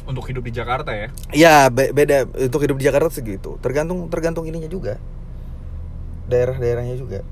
untuk 0.01 0.27
hidup 0.27 0.43
di 0.43 0.51
Jakarta 0.51 0.90
ya 0.90 1.06
Ya 1.31 1.55
be- 1.70 1.94
beda 1.94 2.27
untuk 2.27 2.59
hidup 2.60 2.77
di 2.77 2.85
Jakarta 2.85 3.06
segitu. 3.09 3.56
Tergantung 3.59 4.10
tergantung 4.10 4.43
ininya 4.43 4.66
juga. 4.66 4.98
Daerah-daerahnya 6.27 6.94
juga. 6.94 7.22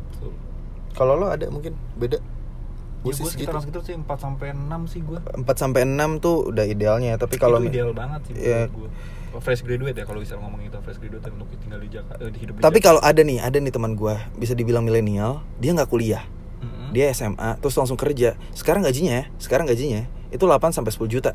Kalau 0.95 1.15
lo 1.15 1.27
ada 1.27 1.47
mungkin 1.49 1.75
beda. 1.95 2.19
gue 2.19 3.03
Gua 3.05 3.15
sih 3.15 3.27
segitu. 3.27 3.51
sekitar 3.51 3.63
sekitar 3.63 3.83
sih 3.83 3.95
4 3.95 4.07
sampai 4.19 4.49
6 4.51 4.91
sih 4.91 5.01
gue 5.01 5.19
4 5.19 5.47
sampai 5.55 5.87
6 5.87 6.19
tuh 6.19 6.51
udah 6.51 6.67
idealnya, 6.67 7.15
tapi 7.15 7.35
kalau 7.37 7.63
ideal 7.63 7.91
banget 7.91 8.27
sih 8.27 8.35
ya. 8.37 8.67
gue 8.67 8.91
fresh 9.35 9.61
graduate 9.61 9.95
ya 9.95 10.05
kalau 10.05 10.19
bisa 10.19 10.35
ngomong 10.35 10.61
itu 10.61 10.77
fresh 10.79 10.97
graduate 10.97 11.29
untuk 11.29 11.49
tinggal 11.55 11.79
di 11.79 11.89
Jakarta 11.89 12.19
eh, 12.19 12.31
di 12.31 12.39
hidup 12.39 12.55
di 12.55 12.61
Tapi 12.61 12.79
kalau 12.79 13.01
ada 13.01 13.21
nih, 13.21 13.39
ada 13.39 13.57
nih 13.57 13.71
teman 13.71 13.93
gua 13.93 14.17
bisa 14.35 14.53
dibilang 14.53 14.83
milenial, 14.83 15.41
dia 15.57 15.73
nggak 15.73 15.87
kuliah. 15.87 16.25
Mm-mm. 16.59 16.91
Dia 16.91 17.13
SMA 17.13 17.57
terus 17.59 17.75
langsung 17.75 17.95
kerja. 17.95 18.35
Sekarang 18.51 18.81
gajinya, 18.81 19.29
sekarang 19.37 19.65
gajinya 19.65 20.05
itu 20.29 20.41
8 20.41 20.59
sampai 20.71 20.91
10 20.91 21.07
juta. 21.09 21.33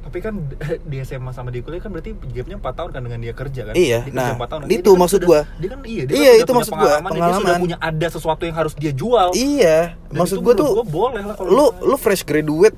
Tapi 0.00 0.18
kan 0.18 0.34
di 0.90 0.96
SMA 1.00 1.30
sama 1.30 1.48
di 1.48 1.60
kuliah 1.60 1.78
kan 1.78 1.90
berarti 1.90 2.12
gapnya 2.28 2.56
4 2.56 2.64
tahun 2.72 2.90
kan 2.90 3.00
dengan 3.02 3.18
dia 3.20 3.32
kerja 3.32 3.60
kan? 3.62 3.74
Iya, 3.74 3.98
Dia 4.02 4.10
kerja 4.10 4.34
nah, 4.34 4.48
tahun. 4.48 4.60
itu 4.64 4.72
Dia 4.72 4.82
kan 4.86 4.96
maksud 4.98 5.18
sudah- 5.18 5.28
gua. 5.28 5.40
Dia 5.54 5.68
kan 5.68 5.78
iya, 5.84 6.02
dia 6.02 6.14
Iya, 6.14 6.30
kan 6.30 6.40
itu 6.40 6.52
maksud 6.54 6.72
gua, 6.72 6.80
pengalaman, 6.80 7.04
dan 7.04 7.12
Dia 7.12 7.20
sudah 7.20 7.36
pengalaman. 7.38 7.60
punya 7.60 7.78
ada 7.78 8.06
sesuatu 8.08 8.42
yang 8.42 8.56
harus 8.56 8.72
dia 8.74 8.92
jual. 8.92 9.28
Iya, 9.32 9.78
Dan 10.02 10.16
maksud 10.16 10.36
gue 10.38 10.54
tuh 10.54 10.68
gua 10.74 10.86
boleh 10.86 11.22
lah 11.22 11.34
kalau 11.34 11.48
lu 11.48 11.66
lu 11.84 11.96
fresh 11.96 12.22
graduate 12.22 12.76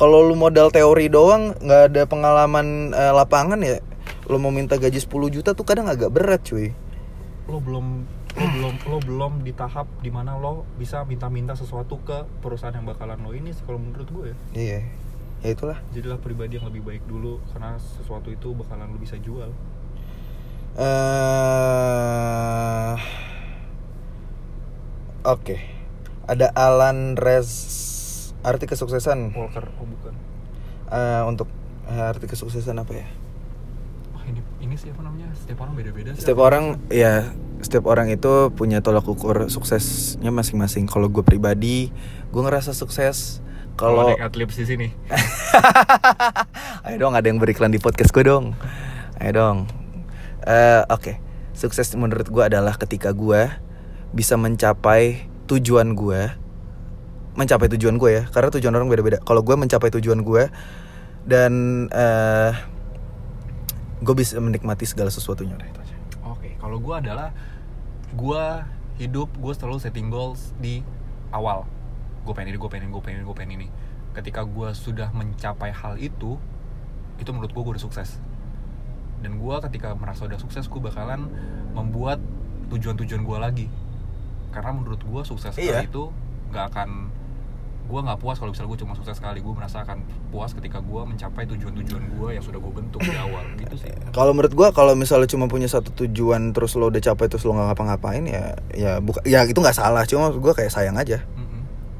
kalau 0.00 0.24
lu 0.24 0.32
modal 0.32 0.72
teori 0.72 1.12
doang 1.12 1.52
nggak 1.60 1.92
ada 1.92 2.08
pengalaman 2.08 2.96
eh, 2.96 3.12
lapangan 3.12 3.60
ya? 3.60 3.84
Lu 4.32 4.40
mau 4.40 4.48
minta 4.48 4.80
gaji 4.80 4.96
10 4.96 5.12
juta 5.28 5.52
tuh 5.52 5.68
kadang 5.68 5.92
agak 5.92 6.08
berat 6.08 6.40
cuy. 6.40 6.72
Lo 7.44 7.60
belum 7.60 8.08
lo 8.30 8.46
belum 8.48 8.74
lo 8.88 8.98
belum 9.04 9.32
di 9.44 9.52
tahap 9.52 9.84
di 10.00 10.08
mana 10.08 10.40
lo 10.40 10.64
bisa 10.80 11.04
minta-minta 11.04 11.52
sesuatu 11.52 12.00
ke 12.00 12.24
perusahaan 12.40 12.72
yang 12.72 12.88
bakalan 12.88 13.20
lo 13.20 13.36
ini 13.36 13.52
sih 13.52 13.60
kalau 13.68 13.76
menurut 13.76 14.08
gue 14.08 14.32
ya. 14.32 14.36
Iya 14.56 14.80
ya 15.44 15.48
itulah. 15.52 15.76
Jadilah 15.92 16.16
pribadi 16.16 16.56
yang 16.56 16.72
lebih 16.72 16.80
baik 16.80 17.04
dulu 17.04 17.36
karena 17.52 17.76
sesuatu 17.76 18.32
itu 18.32 18.56
bakalan 18.56 18.88
lo 18.88 18.96
bisa 18.96 19.20
jual. 19.20 19.52
Eh 20.80 22.96
oke. 25.28 25.56
Ada 26.24 26.56
Alan 26.56 27.20
Res 27.20 27.52
arti 28.40 28.64
kesuksesan? 28.68 29.36
Walker 29.36 29.68
oh 29.76 29.86
bukan. 29.86 30.14
Eh, 30.90 31.22
untuk 31.28 31.48
eh, 31.88 32.10
arti 32.10 32.26
kesuksesan 32.26 32.76
apa 32.80 32.92
ya? 32.96 33.06
Wah 34.16 34.24
ini 34.26 34.40
ini 34.64 34.74
sih 34.76 34.90
apa 34.92 35.04
namanya? 35.04 35.28
Setiap 35.36 35.64
orang 35.64 35.74
beda-beda 35.76 36.10
setiap 36.16 36.38
orang 36.40 36.64
ya 36.88 37.30
setiap 37.60 37.84
orang 37.92 38.08
itu 38.08 38.48
punya 38.56 38.80
tolak 38.80 39.04
ukur 39.04 39.52
suksesnya 39.52 40.32
masing-masing. 40.32 40.88
Kalau 40.88 41.12
gue 41.12 41.24
pribadi 41.24 41.92
gue 42.32 42.42
ngerasa 42.42 42.72
sukses 42.72 43.44
kalau 43.76 44.16
adlibs 44.16 44.56
di 44.56 44.64
sini. 44.68 44.88
Ayo 46.88 46.96
dong 46.96 47.16
ada 47.16 47.28
yang 47.28 47.40
beriklan 47.40 47.72
di 47.72 47.80
podcast 47.80 48.12
gue 48.12 48.24
dong. 48.24 48.56
Ayo 49.20 49.32
dong. 49.36 49.58
Eh, 50.44 50.82
oke. 50.88 51.20
Sukses 51.52 51.92
menurut 51.92 52.28
gue 52.28 52.40
adalah 52.44 52.76
ketika 52.80 53.12
gue 53.12 53.52
bisa 54.16 54.34
mencapai 54.40 55.28
tujuan 55.46 55.92
gue 55.92 56.32
mencapai 57.34 57.70
tujuan 57.76 57.94
gue 57.96 58.10
ya 58.10 58.22
karena 58.28 58.48
tujuan 58.50 58.74
orang 58.74 58.88
beda-beda 58.90 59.18
kalau 59.22 59.40
gue 59.40 59.54
mencapai 59.54 59.88
tujuan 59.94 60.20
gue 60.20 60.50
dan 61.24 61.52
eh 61.90 62.52
gue 64.00 64.14
bisa 64.16 64.40
menikmati 64.40 64.88
segala 64.88 65.12
sesuatunya 65.12 65.54
udah 65.54 65.68
itu 65.68 65.80
aja 65.80 65.96
Oke, 66.26 66.56
kalau 66.56 66.80
gue 66.80 66.94
adalah 66.96 67.30
gue 68.10 68.42
hidup 68.96 69.28
gue 69.36 69.52
selalu 69.52 69.78
setting 69.78 70.08
goals 70.08 70.52
di 70.56 70.80
awal. 71.30 71.64
Gue 72.24 72.32
pengen 72.32 72.52
ini, 72.52 72.58
gue 72.60 72.68
pengen 72.68 72.88
ini, 72.88 72.92
gue 72.92 73.02
pengen 73.02 73.16
ini, 73.20 73.24
gue 73.24 73.36
pengen 73.36 73.52
ini. 73.56 73.68
Ketika 74.12 74.44
gue 74.44 74.68
sudah 74.72 75.08
mencapai 75.10 75.70
hal 75.70 75.96
itu, 75.96 76.36
itu 77.16 77.30
menurut 77.32 77.50
gue 77.50 77.62
gue 77.62 77.72
udah 77.76 77.84
sukses. 77.84 78.20
Dan 79.20 79.36
gue 79.36 79.54
ketika 79.68 79.96
merasa 79.96 80.24
udah 80.24 80.36
sukses, 80.36 80.64
gue 80.64 80.80
bakalan 80.80 81.28
membuat 81.72 82.20
tujuan-tujuan 82.68 83.22
gue 83.22 83.38
lagi. 83.40 83.66
Karena 84.50 84.70
menurut 84.76 85.00
gue 85.00 85.22
sukses 85.24 85.56
Iya. 85.56 85.84
itu 85.84 86.08
nggak 86.50 86.64
akan 86.72 86.88
gue 87.90 88.00
nggak 88.00 88.18
puas 88.18 88.38
kalau 88.38 88.50
misalnya 88.50 88.70
gue 88.70 88.80
cuma 88.80 88.92
sukses 88.94 89.12
sekali 89.12 89.38
gue 89.38 89.50
merasa 89.50 89.82
akan 89.82 89.98
puas 90.30 90.50
ketika 90.52 90.78
gue 90.78 91.02
mencapai 91.02 91.42
tujuan-tujuan 91.44 92.02
gue 92.08 92.28
yang 92.30 92.40
sudah 92.40 92.56
gue 92.56 92.72
bentuk 92.72 93.02
di 93.02 93.16
awal 93.16 93.42
gitu 93.56 93.74
sih 93.76 93.90
Kalau 94.10 94.30
menurut 94.30 94.54
gua 94.54 94.70
kalau 94.70 94.94
misalnya 94.94 95.26
cuma 95.26 95.44
punya 95.44 95.66
satu 95.66 95.90
tujuan 95.96 96.50
terus 96.50 96.74
lo 96.74 96.86
udah 96.86 97.02
capai 97.02 97.26
terus 97.26 97.42
lo 97.42 97.52
nggak 97.52 97.66
ngapa-ngapain 97.68 98.22
ya 98.24 98.44
ya 98.70 98.92
bukan 98.98 99.22
ya 99.24 99.42
itu 99.42 99.54
nggak 99.54 99.74
salah 99.74 100.02
cuma 100.04 100.30
gua 100.32 100.54
kayak 100.54 100.70
sayang 100.70 100.94
aja. 100.94 101.18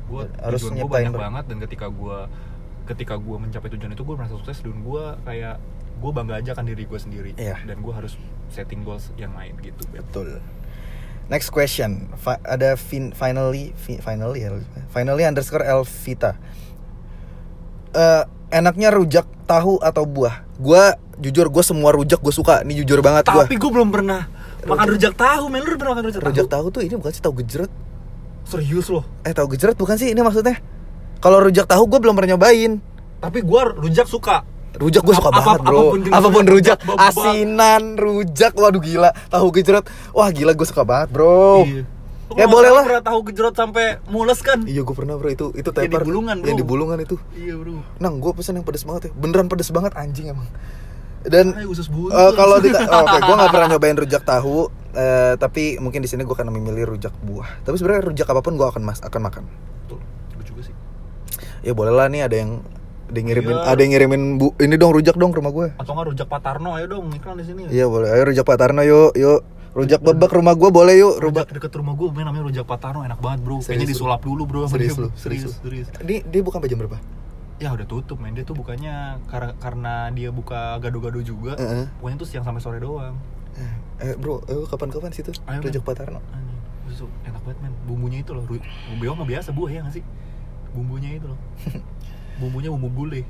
gue 0.06 0.22
Harus 0.38 0.62
gue 0.64 0.74
banyak 0.80 1.10
bro. 1.10 1.22
banget 1.22 1.44
dan 1.46 1.58
ketika 1.60 1.86
gue 1.86 2.18
ketika 2.84 3.14
gue 3.14 3.36
mencapai 3.36 3.70
tujuan 3.70 3.90
itu 3.90 4.02
gue 4.02 4.14
merasa 4.14 4.34
sukses 4.34 4.58
dan 4.58 4.74
gue 4.76 5.04
kayak 5.22 5.62
gue 5.96 6.10
bangga 6.10 6.34
aja 6.38 6.52
kan 6.52 6.66
diri 6.66 6.82
gue 6.82 6.98
sendiri 6.98 7.30
Iya. 7.38 7.62
dan 7.62 7.78
gue 7.78 7.94
harus 7.94 8.18
setting 8.48 8.82
goals 8.82 9.14
yang 9.14 9.30
lain 9.32 9.54
gitu 9.60 9.86
Betul. 9.92 10.42
Next 11.30 11.48
question. 11.48 12.10
Fi- 12.18 12.42
ada 12.42 12.74
fin 12.74 13.14
finally 13.14 13.70
fi- 13.78 14.02
finally 14.02 14.42
ya. 14.42 14.50
Finally 14.90 15.22
underscore 15.22 15.62
Elvita. 15.62 16.34
Eh 17.90 18.22
enaknya 18.50 18.90
rujak 18.90 19.26
tahu 19.46 19.78
atau 19.78 20.02
buah? 20.04 20.42
Gua 20.58 20.98
jujur 21.16 21.46
gue 21.46 21.62
semua 21.62 21.94
rujak 21.94 22.18
gue 22.18 22.34
suka. 22.34 22.66
Ini 22.66 22.82
jujur 22.82 22.98
banget 22.98 23.30
gua. 23.30 23.46
tapi 23.46 23.54
gue 23.56 23.70
belum 23.70 23.88
pernah 23.88 24.26
makan 24.60 24.86
rujak 24.90 25.14
tahu 25.14 25.44
men 25.48 25.62
lu 25.62 25.72
pernah 25.72 25.96
makan 25.96 26.04
rujak, 26.04 26.20
Rujak 26.20 26.46
tahu 26.46 26.66
tahu 26.68 26.74
tuh 26.74 26.82
ini 26.82 26.94
bukan 26.94 27.10
sih 27.10 27.22
tahu 27.22 27.34
gejrot? 27.40 27.72
serius 28.44 28.90
loh 28.90 29.06
Eh 29.22 29.30
tahu 29.30 29.54
gejrot 29.54 29.72
bukan 29.72 29.94
sih 29.94 30.10
ini 30.10 30.20
maksudnya? 30.20 30.58
Kalau 31.16 31.38
rujak 31.38 31.64
tahu 31.64 31.86
gue 31.86 31.98
belum 31.98 32.12
pernah 32.12 32.34
nyobain. 32.34 32.82
tapi 33.20 33.40
gue 33.40 33.62
rujak 33.78 34.04
suka 34.04 34.42
Rujak 34.72 35.02
gue 35.02 35.12
suka 35.12 35.28
Apa- 35.28 35.38
banget 35.40 35.60
bro. 35.62 35.72
apa 35.72 35.90
pun 35.90 36.00
Apa 36.06 36.28
pun 36.30 36.44
rujak, 36.44 36.78
rujak. 36.78 36.98
Asinan, 37.00 37.82
rujak. 37.94 38.52
Waduh 38.54 38.78
gila. 38.78 39.10
Tahu 39.26 39.46
gejrot. 39.52 39.84
Wah 40.10 40.28
gila 40.28 40.52
gue 40.52 40.64
suka 40.64 40.82
banget 40.82 41.10
bro. 41.10 41.64
Iya. 41.64 41.82
Lu 42.30 42.38
Ya 42.38 42.46
boleh 42.46 42.62
nggak 42.64 42.76
lah. 42.76 42.84
pernah 42.86 43.04
tahu 43.04 43.18
gejrot 43.26 43.54
sampai 43.54 43.98
mules 44.06 44.38
kan? 44.38 44.62
Iya 44.62 44.80
gue 44.80 44.94
pernah 44.94 45.14
bro. 45.14 45.26
Itu 45.26 45.50
itu 45.52 45.66
Yang 45.66 45.74
di 45.76 45.90
tepar 45.90 46.02
Bulungan, 46.04 46.36
bro. 46.36 46.46
Yang 46.46 46.56
di 46.56 46.64
bulungan 46.64 46.98
itu. 46.98 47.16
Iya 47.32 47.54
bro. 47.56 47.82
Nang 47.98 48.14
gue 48.16 48.30
pesen 48.32 48.54
yang 48.54 48.64
pedes 48.64 48.84
banget 48.84 49.02
ya. 49.04 49.12
Beneran 49.12 49.46
pedes 49.46 49.68
banget 49.68 49.92
anjing 49.92 50.30
emang. 50.30 50.46
Dan 51.20 51.52
Ay, 51.52 51.68
usus 51.68 51.84
buntu 51.86 52.16
eh, 52.16 52.32
kalau 52.32 52.56
di 52.56 52.72
Oke 53.02 53.18
gue 53.18 53.34
gak 53.36 53.52
pernah 53.52 53.68
nyobain 53.68 53.92
rujak 53.92 54.24
tahu 54.24 54.72
eh, 54.94 55.36
Tapi 55.36 55.76
mungkin 55.76 56.00
di 56.00 56.08
sini 56.08 56.22
gue 56.22 56.32
akan 56.32 56.48
memilih 56.48 56.88
rujak 56.88 57.12
buah. 57.18 57.60
Tapi 57.60 57.74
sebenarnya 57.74 58.06
rujak 58.06 58.24
apa 58.24 58.40
pun 58.40 58.54
gue 58.54 58.64
akan 58.64 58.80
mas 58.80 59.02
akan 59.02 59.20
makan. 59.22 59.44
Betul, 59.84 59.98
gue 60.32 60.44
juga 60.46 60.60
sih. 60.64 60.74
Ya 61.60 61.74
boleh 61.74 61.90
lah. 61.90 62.06
Nih 62.06 62.22
ada 62.22 62.32
yang 62.32 62.62
ada 63.10 63.18
yang 63.18 63.26
ngirimin 63.26 63.52
Iya. 63.52 63.66
ada 63.66 63.80
yang 63.82 63.92
ngirimin 63.92 64.22
bu 64.38 64.46
ini 64.56 64.74
dong 64.74 64.92
rujak 64.94 65.16
dong 65.18 65.30
ke 65.30 65.38
rumah 65.38 65.50
gue 65.50 65.66
atau 65.74 65.92
nggak 65.92 66.06
rujak 66.08 66.26
Pak 66.26 66.40
Tarno 66.40 66.70
ayo 66.72 66.86
dong 66.86 67.10
iklan 67.10 67.36
di 67.36 67.44
sini 67.44 67.62
Iya 67.66 67.90
boleh. 67.90 68.08
Ayo 68.08 68.22
rujak 68.24 68.46
Pak 68.46 68.56
Tarno 68.56 68.82
yuk, 68.82 69.12
yuk. 69.14 69.42
Rujak 69.70 70.02
bebek 70.02 70.34
rumah 70.34 70.58
gua 70.58 70.74
boleh 70.74 70.98
yuk. 70.98 71.22
Rujak 71.22 71.46
deket 71.46 71.70
rumah 71.74 71.94
gue 71.94 72.10
namanya 72.10 72.42
rujak 72.42 72.66
Pak 72.66 72.78
Tarno 72.78 73.02
enak 73.02 73.18
banget 73.18 73.40
bro 73.42 73.58
Kayaknya 73.58 73.86
disulap 73.86 74.18
dulu 74.20 74.42
bro 74.42 74.66
Serius 74.66 74.94
lu, 74.94 75.10
serius 75.14 75.54
serius, 75.58 75.86
serius. 75.90 76.02
Dia 76.02 76.18
dia 76.22 76.40
bukan 76.42 76.58
jam 76.64 76.78
berapa? 76.78 76.98
Ya 77.60 77.70
udah 77.70 77.86
tutup 77.86 78.18
men 78.18 78.34
Dia 78.34 78.42
tuh 78.42 78.54
bukannya 78.54 79.22
Karena, 79.26 79.52
karena 79.58 79.94
dia 80.10 80.30
buka 80.30 80.78
gado-gado 80.78 81.20
juga 81.20 81.54
Heeh. 81.54 81.86
Pokoknya 81.98 82.16
tuh 82.18 82.26
siang 82.26 82.42
sampai 82.42 82.58
sore 82.58 82.78
doang 82.78 83.14
Eh 84.00 84.16
bro, 84.16 84.40
ayo 84.48 84.64
kapan-kapan 84.64 85.12
situ. 85.12 85.30
Ayo, 85.44 85.60
Rujak 85.60 85.82
men. 85.82 85.86
Pak 85.86 85.94
Tarno. 85.98 86.20
Anjing, 86.30 86.58
Susu, 86.88 87.06
enak 87.22 87.38
banget 87.44 87.58
men 87.60 87.72
Bumbunya 87.84 88.18
itu 88.22 88.32
loh 88.32 88.42
Beo 88.96 89.12
mah 89.12 89.22
biasa 89.22 89.52
buah 89.52 89.70
ya 89.70 89.80
gak 89.84 89.94
sih? 89.98 90.04
Bumbunya 90.72 91.14
itu 91.14 91.26
loh 91.26 91.38
Bumbunya 92.40 92.68
bumbu 92.68 92.88
gulai 92.90 93.22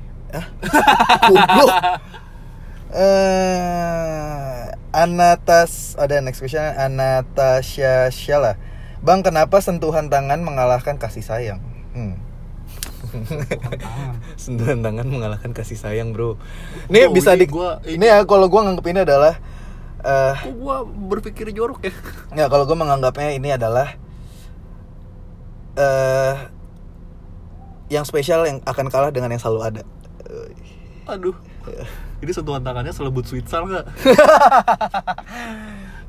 Goblok. 1.21 1.69
Eh, 2.91 4.61
Anatas 4.91 5.95
ada 5.95 6.19
next 6.19 6.43
question 6.43 6.59
Anastasia 6.59 8.11
Shala. 8.11 8.59
Bang, 8.99 9.23
kenapa 9.23 9.63
sentuhan 9.63 10.11
tangan 10.11 10.43
mengalahkan 10.43 10.99
kasih 10.99 11.23
sayang? 11.23 11.63
Hmm. 11.95 12.19
Bukan 13.01 13.47
tangan 13.47 14.15
Sentuhan 14.43 14.83
tangan 14.83 15.07
mengalahkan 15.07 15.51
kasih 15.51 15.79
sayang, 15.79 16.11
Bro. 16.11 16.35
Ini 16.87 17.07
Bro, 17.07 17.15
bisa 17.15 17.31
ini 17.31 17.39
di 17.39 17.47
gua- 17.47 17.79
Ini 17.81 18.03
ya 18.05 18.17
kalau 18.27 18.51
gua 18.51 18.67
nganggep 18.67 18.83
ini 18.85 18.99
adalah 19.01 19.39
eh 20.01 20.35
Kok 20.35 20.55
gue 20.57 20.75
berpikir 21.07 21.45
jorok 21.51 21.87
ya? 21.87 21.95
Nggak, 22.29 22.47
kalau 22.49 22.63
gue 22.65 22.75
menganggapnya 22.75 23.31
ini 23.31 23.55
adalah 23.55 23.95
eh 25.73 26.35
yang 27.91 28.07
spesial 28.07 28.47
yang 28.47 28.63
akan 28.63 28.87
kalah 28.87 29.11
dengan 29.11 29.35
yang 29.35 29.43
selalu 29.43 29.67
ada. 29.67 29.83
Aduh 31.11 31.35
Ini 32.21 32.31
sentuhan 32.31 32.61
tangannya 32.61 32.93
selebut 32.93 33.25
sweetsal 33.27 33.67
gak? 33.67 33.85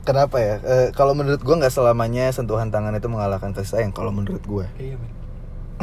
Kenapa 0.07 0.37
ya? 0.43 0.59
Eh, 0.61 0.89
kalau 0.93 1.15
menurut 1.15 1.41
gue 1.41 1.57
nggak 1.57 1.71
selamanya 1.71 2.27
sentuhan 2.35 2.75
tangan 2.75 2.99
itu 2.99 3.07
mengalahkan 3.07 3.55
kasih 3.55 3.79
sayang. 3.79 3.93
Kalau 3.95 4.11
menurut 4.11 4.43
gue, 4.43 4.67
Iya 4.77 4.99
men 4.99 5.13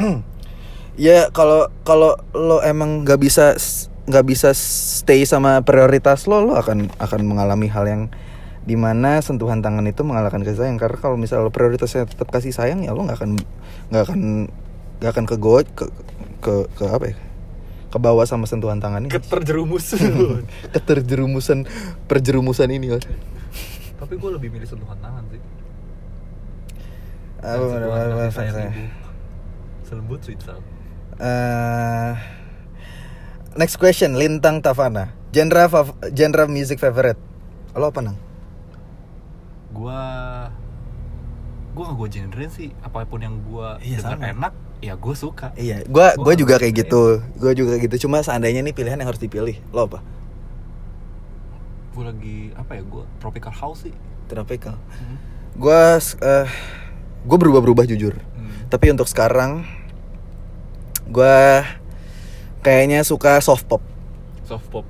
ya 1.08 1.32
kalau 1.32 1.72
kalau 1.88 2.20
lo 2.36 2.60
emang 2.60 3.04
nggak 3.04 3.16
bisa 3.16 3.56
nggak 4.06 4.24
bisa 4.28 4.52
stay 4.52 5.24
sama 5.24 5.64
prioritas 5.64 6.28
lo, 6.28 6.44
lo 6.46 6.52
akan 6.54 6.92
akan 7.00 7.20
mengalami 7.24 7.72
hal 7.72 7.88
yang 7.88 8.02
di 8.68 8.76
mana 8.76 9.24
sentuhan 9.24 9.64
tangan 9.64 9.88
itu 9.88 10.04
mengalahkan 10.04 10.44
kasih 10.44 10.68
sayang. 10.68 10.76
Karena 10.76 11.00
kalau 11.00 11.16
misalnya 11.16 11.48
lo 11.48 11.52
prioritasnya 11.52 12.04
tetap 12.04 12.28
kasih 12.28 12.52
sayang, 12.52 12.84
ya 12.84 12.92
lo 12.92 13.08
nggak 13.08 13.24
akan 13.24 13.40
nggak 13.88 14.02
akan 14.04 14.20
nggak 15.00 15.10
akan 15.10 15.24
ke 15.24 15.36
ke 15.72 15.84
ke 16.40 16.54
ke 16.76 16.84
apa 16.86 17.04
ya? 17.08 17.16
Ke 17.90 17.98
bawah 17.98 18.22
sama 18.22 18.46
sentuhan 18.46 18.78
tangan 18.78 19.02
ini. 19.02 19.10
Keterjerumus 19.10 19.96
Keterjerumusan 20.76 21.66
perjerumusan 22.06 22.70
ini. 22.70 22.94
Mas. 22.94 23.02
Tapi 23.98 24.14
gue 24.16 24.30
lebih 24.32 24.48
milih 24.48 24.64
sentuhan 24.64 24.96
tangan 24.96 25.20
sih 25.28 25.40
Apa, 27.40 27.64
apa, 27.76 28.28
apa, 28.28 28.40
ibu. 28.64 28.84
Selembut 29.82 30.20
sweetsal 30.20 30.60
Eh, 31.20 32.12
next 33.54 33.76
question, 33.76 34.16
Lintang 34.16 34.64
Tavana. 34.64 35.12
Genre 35.28 35.68
fav- 35.68 35.96
genre 36.10 36.48
music 36.48 36.80
favorite. 36.80 37.20
Lo 37.76 37.92
apa 37.92 38.00
nang? 38.00 38.16
Gue 39.70 40.00
Gue 41.70 41.82
gak 41.86 41.96
gue 41.96 42.08
genre 42.10 42.44
sih 42.48 42.68
Apa 42.80 43.06
pun 43.06 43.20
yang 43.20 43.38
gue 43.40 43.68
Iya, 43.84 44.00
dengar 44.02 44.32
enak 44.32 44.52
ya 44.80 44.96
gue 44.96 45.14
suka 45.14 45.52
Iya, 45.60 45.84
gua 45.84 46.16
gua 46.16 46.32
Gua 46.32 46.34
juga 46.36 46.54
kayak 46.56 46.72
suka 46.72 46.80
gitu. 46.84 47.02
Gua 47.36 47.52
juga 47.52 47.70
kayak 47.76 47.84
gitu. 47.92 48.08
Cuma 48.08 48.24
seandainya 48.24 48.64
nih 48.64 48.72
pilihan 48.72 48.96
yang 48.96 49.08
harus 49.12 49.20
dipilih, 49.20 49.56
lo 49.70 49.86
apa? 49.86 50.00
gue 51.90 52.04
lagi 52.06 52.38
apa 52.54 52.78
ya 52.78 52.82
gue 52.86 53.04
tropical 53.18 53.50
house 53.52 53.84
sih 53.84 53.94
Tropical. 54.30 54.78
Gua 55.58 55.98
eh 55.98 56.48
gua 57.26 57.36
berubah-berubah 57.36 57.82
jujur. 57.82 58.14
Hmm. 58.14 58.70
Tapi 58.70 58.94
untuk 58.94 59.10
sekarang 59.10 59.66
gua 61.10 61.66
kayaknya 62.62 63.02
suka 63.02 63.42
soft 63.42 63.66
pop. 63.66 63.82
soft 64.46 64.70
pop 64.70 64.86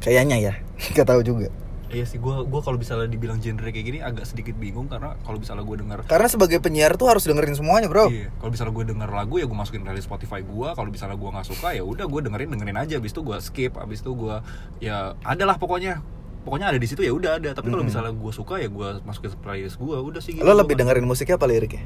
Kayaknya 0.00 0.36
ya. 0.38 0.54
Gak 0.96 1.10
tahu 1.10 1.20
juga. 1.26 1.50
Iya 1.90 2.06
sih 2.06 2.22
gue 2.22 2.34
gua 2.46 2.60
kalau 2.62 2.78
misalnya 2.78 3.10
dibilang 3.10 3.42
genre 3.42 3.66
kayak 3.66 3.86
gini 3.86 3.98
agak 3.98 4.22
sedikit 4.22 4.54
bingung 4.54 4.86
karena 4.86 5.18
kalau 5.26 5.42
misalnya 5.42 5.66
gue 5.66 5.76
denger 5.82 5.98
Karena 6.06 6.28
sebagai 6.30 6.58
penyiar 6.62 6.94
tuh 6.94 7.10
harus 7.10 7.26
dengerin 7.26 7.58
semuanya, 7.58 7.90
Bro. 7.90 8.08
Iya, 8.08 8.30
kalau 8.38 8.50
misalnya 8.54 8.72
gue 8.78 8.84
denger 8.94 9.10
lagu 9.10 9.34
ya 9.42 9.46
gue 9.50 9.58
masukin 9.58 9.82
playlist 9.82 10.06
Spotify 10.06 10.40
gue. 10.46 10.68
Kalau 10.72 10.88
misalnya 10.88 11.16
gue 11.18 11.30
nggak 11.34 11.46
suka 11.50 11.68
ya 11.74 11.82
udah 11.82 12.06
gue 12.06 12.20
dengerin 12.30 12.48
dengerin 12.54 12.78
aja. 12.78 12.94
Abis 13.02 13.10
itu 13.10 13.20
gue 13.26 13.36
skip. 13.42 13.72
Abis 13.76 14.00
itu 14.06 14.10
gue 14.14 14.36
ya 14.78 15.18
adalah 15.26 15.58
pokoknya 15.58 15.98
pokoknya 16.40 16.72
ada 16.72 16.78
di 16.80 16.86
situ 16.88 17.02
ya 17.02 17.12
udah 17.12 17.42
ada. 17.42 17.50
Tapi 17.52 17.68
kalau 17.68 17.84
misalnya 17.84 18.14
gue 18.14 18.32
suka 18.32 18.62
ya 18.62 18.70
gue 18.70 18.88
masukin 19.02 19.34
playlist 19.42 19.76
gue. 19.76 19.96
Udah 19.98 20.20
sih. 20.22 20.38
gitu. 20.38 20.46
Lo 20.46 20.54
lebih 20.54 20.78
dengerin 20.78 21.04
musiknya 21.04 21.36
apa 21.36 21.50
liriknya? 21.50 21.84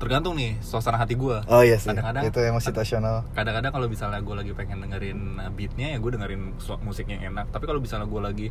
Tergantung 0.00 0.32
nih 0.32 0.56
suasana 0.58 0.96
hati 0.96 1.12
gue. 1.12 1.36
Oh 1.44 1.60
iya 1.60 1.76
sih. 1.76 1.86
Kadang-kadang 1.86 2.24
Itu 2.24 2.40
yang 2.40 2.56
situasional. 2.56 3.28
kadang-kadang 3.30 3.70
kalau 3.70 3.86
misalnya 3.86 4.18
gue 4.18 4.34
lagi 4.34 4.52
pengen 4.52 4.80
dengerin 4.80 5.18
uh, 5.36 5.50
beatnya 5.50 5.92
ya 5.92 5.98
gue 5.98 6.10
dengerin 6.10 6.42
musiknya 6.80 7.14
yang 7.18 7.36
enak 7.36 7.46
tapi 7.50 7.64
kalau 7.64 7.78
misalnya 7.78 8.04
gue 8.04 8.18
lagi 8.18 8.46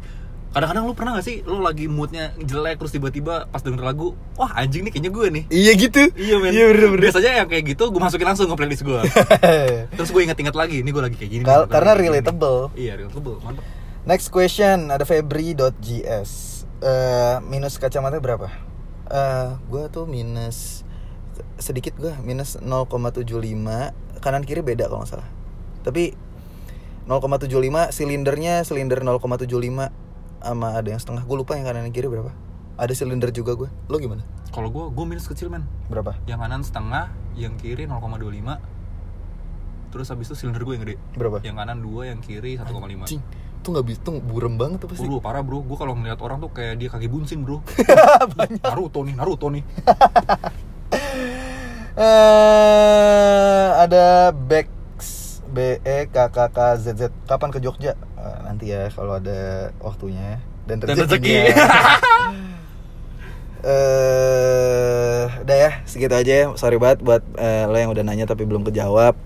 kadang-kadang 0.49 0.81
lu 0.84 0.93
pernah 0.93 1.13
gak 1.13 1.21
sih 1.23 1.41
lu 1.43 1.57
lagi 1.59 1.85
moodnya 1.85 2.34
jelek 2.35 2.77
terus 2.77 2.89
tiba-tiba 2.91 3.45
pas 3.45 3.59
denger 3.59 3.81
lagu 3.84 4.13
wah 4.34 4.49
anjing 4.55 4.81
nih 4.81 4.91
kayaknya 4.91 5.11
gue 5.11 5.26
nih 5.31 5.43
Iya 5.47 5.71
gitu. 5.76 6.01
iya 6.15 6.35
men 6.38 6.49
Iya 6.49 6.65
bener 6.67 6.88
bener. 6.88 7.01
biasanya 7.03 7.31
yang 7.35 7.47
kayak 7.47 7.65
gitu 7.67 7.84
gue 7.88 7.97
masukin 7.99 8.26
langsung 8.26 8.45
ke 8.45 8.55
playlist 8.55 8.81
gue 8.81 9.01
terus 9.97 10.09
gue 10.09 10.21
inget-inget 10.23 10.53
lagi 10.53 10.81
ini 10.81 10.89
gue 10.89 11.03
lagi 11.03 11.15
kayak 11.15 11.31
gini 11.31 11.41
nih, 11.41 11.47
Kal- 11.47 11.63
gua 11.63 11.71
karena 11.71 11.85
lagi 11.88 11.97
kayak 11.99 12.05
gini. 12.07 12.17
relatable. 12.19 12.59
iya 12.76 12.93
relatable 12.95 13.38
mantap 13.41 13.65
Next 14.01 14.27
question 14.27 14.89
ada 14.89 15.03
febri.gs. 15.03 16.31
Eh 16.80 17.35
minus 17.43 17.76
kacamata 17.76 18.17
berapa? 18.17 18.47
Eh 19.05 19.47
gua 19.65 19.85
tuh 19.88 20.05
minus 20.05 20.81
sedikit 21.60 21.94
gua 21.99 22.15
minus 22.23 22.57
0,75 22.57 23.27
kanan 24.19 24.44
kiri 24.44 24.64
beda 24.64 24.88
kalau 24.88 25.03
nggak 25.03 25.11
salah. 25.11 25.27
Tapi 25.86 26.15
0,75 27.06 27.91
silindernya 27.91 28.64
silinder 28.65 28.99
0,75 29.02 29.91
sama 30.40 30.68
ada 30.72 30.88
yang 30.88 31.02
setengah. 31.02 31.23
Gue 31.27 31.38
lupa 31.41 31.60
yang 31.60 31.68
kanan 31.68 31.84
dan 31.88 31.94
kiri 31.94 32.07
berapa. 32.07 32.31
Ada 32.80 32.95
silinder 32.95 33.30
juga 33.36 33.60
gue. 33.60 33.69
Lo 33.91 33.99
gimana? 33.99 34.23
kalau 34.49 34.69
gue 34.73 34.86
gue 34.91 35.06
minus 35.06 35.30
kecil 35.30 35.49
men 35.53 35.64
Berapa? 35.88 36.18
yang 36.26 36.41
kanan 36.41 36.65
setengah 36.65 37.14
yang 37.38 37.53
kiri 37.56 37.86
0,25 37.86 38.60
terus 39.90 40.07
habis 40.10 40.26
itu 40.30 40.36
silinder 40.38 40.61
gue 40.65 40.73
yang 40.77 40.84
gede 40.86 40.95
Berapa? 41.15 41.38
yang 41.45 41.57
kanan 41.57 41.81
dua 41.81 42.10
yang 42.10 42.19
kiri 42.22 42.57
1,5 42.57 42.65
Cing, 43.10 43.22
tuh 43.61 43.69
nggak 43.73 43.86
bisa, 43.86 43.99
tuh 44.02 44.18
burem 44.22 44.57
banget 44.57 44.81
tuh 44.81 44.90
pasti. 44.90 45.06
Bro, 45.06 45.22
parah 45.22 45.45
bro, 45.45 45.61
gue 45.65 45.77
kalau 45.77 45.94
ngeliat 45.98 46.19
orang 46.22 46.41
tuh 46.41 46.49
kayak 46.49 46.81
dia 46.81 46.90
kaki 46.90 47.07
bunsin 47.10 47.45
bro 47.45 47.61
Naruto 48.65 49.06
nih, 49.06 49.15
Naruto 49.18 49.48
nih 49.53 49.64
eh 51.99 53.67
ada 53.76 54.31
Bex 54.31 54.71
B 55.51 55.84
E 55.84 56.07
K 56.07 56.17
K 56.31 56.38
K 56.47 56.57
Z 56.80 56.85
Z. 56.95 57.11
Kapan 57.27 57.51
ke 57.51 57.59
Jogja? 57.59 57.99
Eh, 58.15 58.38
nanti 58.47 58.71
ya 58.71 58.88
kalau 58.95 59.19
ada 59.19 59.71
waktunya. 59.84 60.39
Dan 60.63 60.80
Dan 60.80 60.95
rezeki. 60.95 61.35
eh 63.59 65.26
udah 65.43 65.57
ya 65.59 65.71
segitu 65.84 66.15
aja. 66.15 66.31
Ya. 66.31 66.45
sorry 66.55 66.80
banget 66.80 67.03
buat 67.03 67.19
eh, 67.35 67.67
lo 67.67 67.76
yang 67.76 67.91
udah 67.91 68.07
nanya 68.07 68.23
tapi 68.23 68.47
belum 68.47 68.63
kejawab 68.63 69.19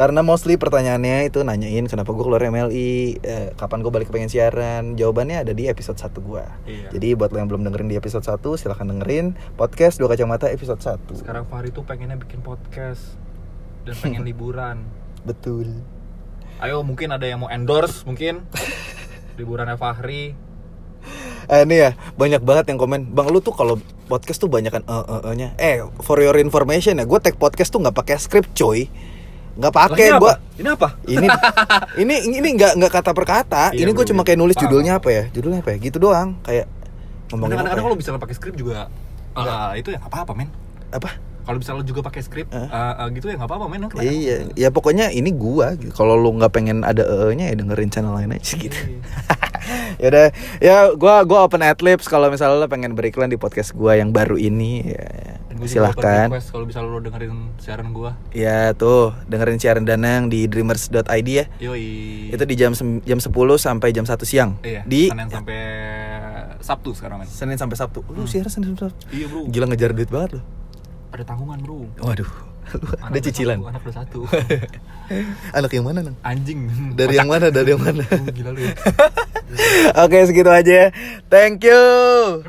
karena 0.00 0.24
mostly 0.24 0.56
pertanyaannya 0.56 1.28
itu 1.28 1.44
nanyain 1.44 1.84
kenapa 1.84 2.16
gue 2.16 2.24
keluar 2.24 2.40
MLI 2.40 3.20
eh, 3.20 3.52
kapan 3.52 3.84
gue 3.84 3.92
balik 3.92 4.08
ke 4.08 4.16
pengen 4.16 4.32
siaran? 4.32 4.96
Jawabannya 4.96 5.44
ada 5.44 5.52
di 5.52 5.68
episode 5.68 6.00
1 6.00 6.16
gue 6.16 6.44
Iya. 6.64 6.88
jadi 6.96 7.08
buat 7.20 7.28
lo 7.28 7.36
yang 7.36 7.52
belum 7.52 7.68
dengerin 7.68 7.92
di 7.92 8.00
episode 8.00 8.24
1 8.24 8.40
silahkan 8.56 8.88
dengerin 8.88 9.36
podcast 9.60 10.00
dua 10.00 10.08
kacamata 10.08 10.48
episode 10.48 10.80
1 10.80 11.20
Sekarang 11.20 11.44
Fahri 11.44 11.68
tuh 11.68 11.84
pengennya 11.84 12.16
bikin 12.16 12.40
podcast 12.40 13.20
Dan 13.84 13.92
pengen 14.00 14.24
liburan. 14.28 14.88
Betul. 15.20 15.84
Ayo 16.64 16.80
mungkin 16.80 17.12
ada 17.12 17.28
yang 17.28 17.44
mau 17.44 17.52
endorse 17.52 18.04
mungkin. 18.04 18.44
Liburannya 19.40 19.76
Fahri. 19.76 20.32
Eh, 21.48 21.62
ini 21.64 21.76
ya 21.76 21.96
banyak 22.16 22.44
banget 22.44 22.68
yang 22.72 22.76
komen. 22.76 23.12
Bang 23.12 23.32
lu 23.32 23.40
tuh 23.40 23.52
kalau 23.52 23.80
podcast 24.04 24.36
tuh 24.36 24.48
banyak 24.48 24.68
kan 24.68 24.84
eh 24.84 25.04
eh, 25.28 25.34
nya 25.36 25.48
eh 25.56 25.80
for 26.00 26.20
your 26.20 26.36
information 26.36 26.96
ya 26.96 27.06
gue 27.06 27.18
tag 27.20 27.36
podcast 27.36 27.70
tuh 27.70 27.78
nggak 27.78 27.94
pakai 27.94 28.16
script 28.18 28.52
coy 28.52 28.90
nggak 29.60 29.74
pakai 29.76 30.06
apa? 30.16 30.32
Ini 30.56 30.68
apa? 30.72 30.88
ini 31.14 31.26
ini 32.00 32.14
ini 32.40 32.48
nggak 32.56 32.72
nggak 32.80 32.92
kata 32.92 33.10
per 33.12 33.24
kata 33.24 33.64
Iya, 33.72 33.84
ini 33.84 33.90
gue 33.92 34.04
cuma 34.08 34.24
iya. 34.24 34.26
kayak 34.32 34.38
nulis 34.40 34.56
judulnya 34.56 34.92
apa 34.96 35.08
ya 35.12 35.24
judulnya 35.30 35.60
apa 35.60 35.70
ya 35.72 35.78
gitu 35.80 35.96
doang 36.00 36.36
kayak 36.40 36.66
ngomongin 37.30 37.54
apa, 37.54 37.68
Kadang-kadang 37.68 37.76
ya? 37.78 37.86
kalau 37.86 37.96
misalnya 37.96 38.20
pakai 38.20 38.34
skrip 38.36 38.54
juga 38.56 38.88
ah, 39.32 39.72
Itu 39.76 39.88
ya 39.92 39.98
nggak 40.00 40.10
apa-apa 40.10 40.32
men 40.34 40.48
apa 40.90 41.10
Kalau 41.40 41.56
misalnya 41.56 41.84
juga 41.84 42.00
pakai 42.04 42.20
skrip 42.22 42.46
Eh? 42.52 42.68
ah, 42.68 43.04
ah, 43.04 43.06
gitu 43.08 43.26
ya 43.28 43.36
nggak 43.40 43.48
apa-apa 43.48 43.66
men 43.68 43.80
Kenapa? 43.88 44.04
iya 44.04 44.36
ya 44.54 44.68
pokoknya 44.68 45.08
ini 45.10 45.30
gua 45.32 45.76
gitu. 45.76 45.92
kalau 45.92 46.14
lu 46.16 46.36
nggak 46.36 46.52
pengen 46.52 46.84
ada 46.84 47.04
e 47.04 47.32
nya 47.34 47.48
ya 47.50 47.56
dengerin 47.56 47.88
channel 47.88 48.12
lain 48.12 48.32
aja 48.32 48.52
gitu 48.56 48.76
Iya. 48.76 49.00
ya 50.02 50.06
udah 50.08 50.26
ya 50.60 50.76
gua 50.96 51.22
gua 51.24 51.44
open 51.44 51.60
adlibs 51.60 52.08
kalau 52.08 52.28
misalnya 52.28 52.60
lo 52.60 52.68
pengen 52.68 52.92
beriklan 52.92 53.28
di 53.28 53.36
podcast 53.36 53.72
gua 53.72 53.96
yang 53.96 54.10
baru 54.10 54.36
ini 54.36 54.88
ya, 54.88 55.08
Dan 55.08 55.39
gua 55.60 55.68
silahkan. 55.68 56.26
Kalau 56.32 56.64
misalnya 56.64 56.88
lo 56.88 56.98
dengerin 56.98 57.32
siaran 57.56 57.88
gua. 57.90 58.16
Ya 58.30 58.72
tuh. 58.72 59.12
Dengerin 59.26 59.56
siaran 59.56 59.84
danang 59.84 60.26
di 60.26 60.44
dreamers.id 60.44 61.04
ya. 61.28 61.44
Yoi. 61.60 62.30
Itu 62.30 62.42
di 62.42 62.54
jam 62.54 62.72
jam 62.74 63.18
10 63.18 63.28
sampai 63.54 63.88
jam 63.90 64.02
1 64.02 64.16
siang. 64.22 64.56
Iya, 64.60 64.82
di 64.82 65.08
Senin 65.08 65.28
sampai 65.28 65.60
Sabtu 66.58 66.90
sekarang 66.92 67.20
men. 67.20 67.28
Senin 67.28 67.56
sampai 67.56 67.76
Sabtu. 67.76 68.00
Lu 68.06 68.22
Hmm. 68.22 68.26
siaran 68.26 68.48
Senin 68.48 68.72
sampai 68.72 68.88
Sabtu? 68.88 69.00
Iya 69.10 69.26
bro. 69.26 69.40
Gila 69.46 69.64
ngejar 69.66 69.90
duit 69.90 70.08
banget 70.08 70.30
lo 70.36 70.42
Ada 71.10 71.22
tanggungan 71.24 71.58
bro. 71.58 71.84
Waduh. 72.00 72.30
Lu 72.70 72.86
ada 72.96 73.10
Anak 73.10 73.20
cicilan. 73.20 73.58
bersatu, 73.58 73.68
Anak 73.68 73.82
bersatu 73.82 74.20
anak 75.50 75.70
yang 75.72 75.82
mana 75.84 76.00
nang? 76.00 76.14
Anjing. 76.22 76.70
Dari 76.94 77.14
yang 77.14 77.26
mana 77.26 77.50
dari 77.50 77.74
yang 77.74 77.82
mana? 77.82 78.06
Oh, 78.06 78.30
Gila 78.36 78.50
lu 78.50 78.60
ya. 78.62 78.72
Oke 80.06 80.22
segitu 80.22 80.46
aja. 80.46 80.94
Thank 81.26 81.66
you 81.66 82.46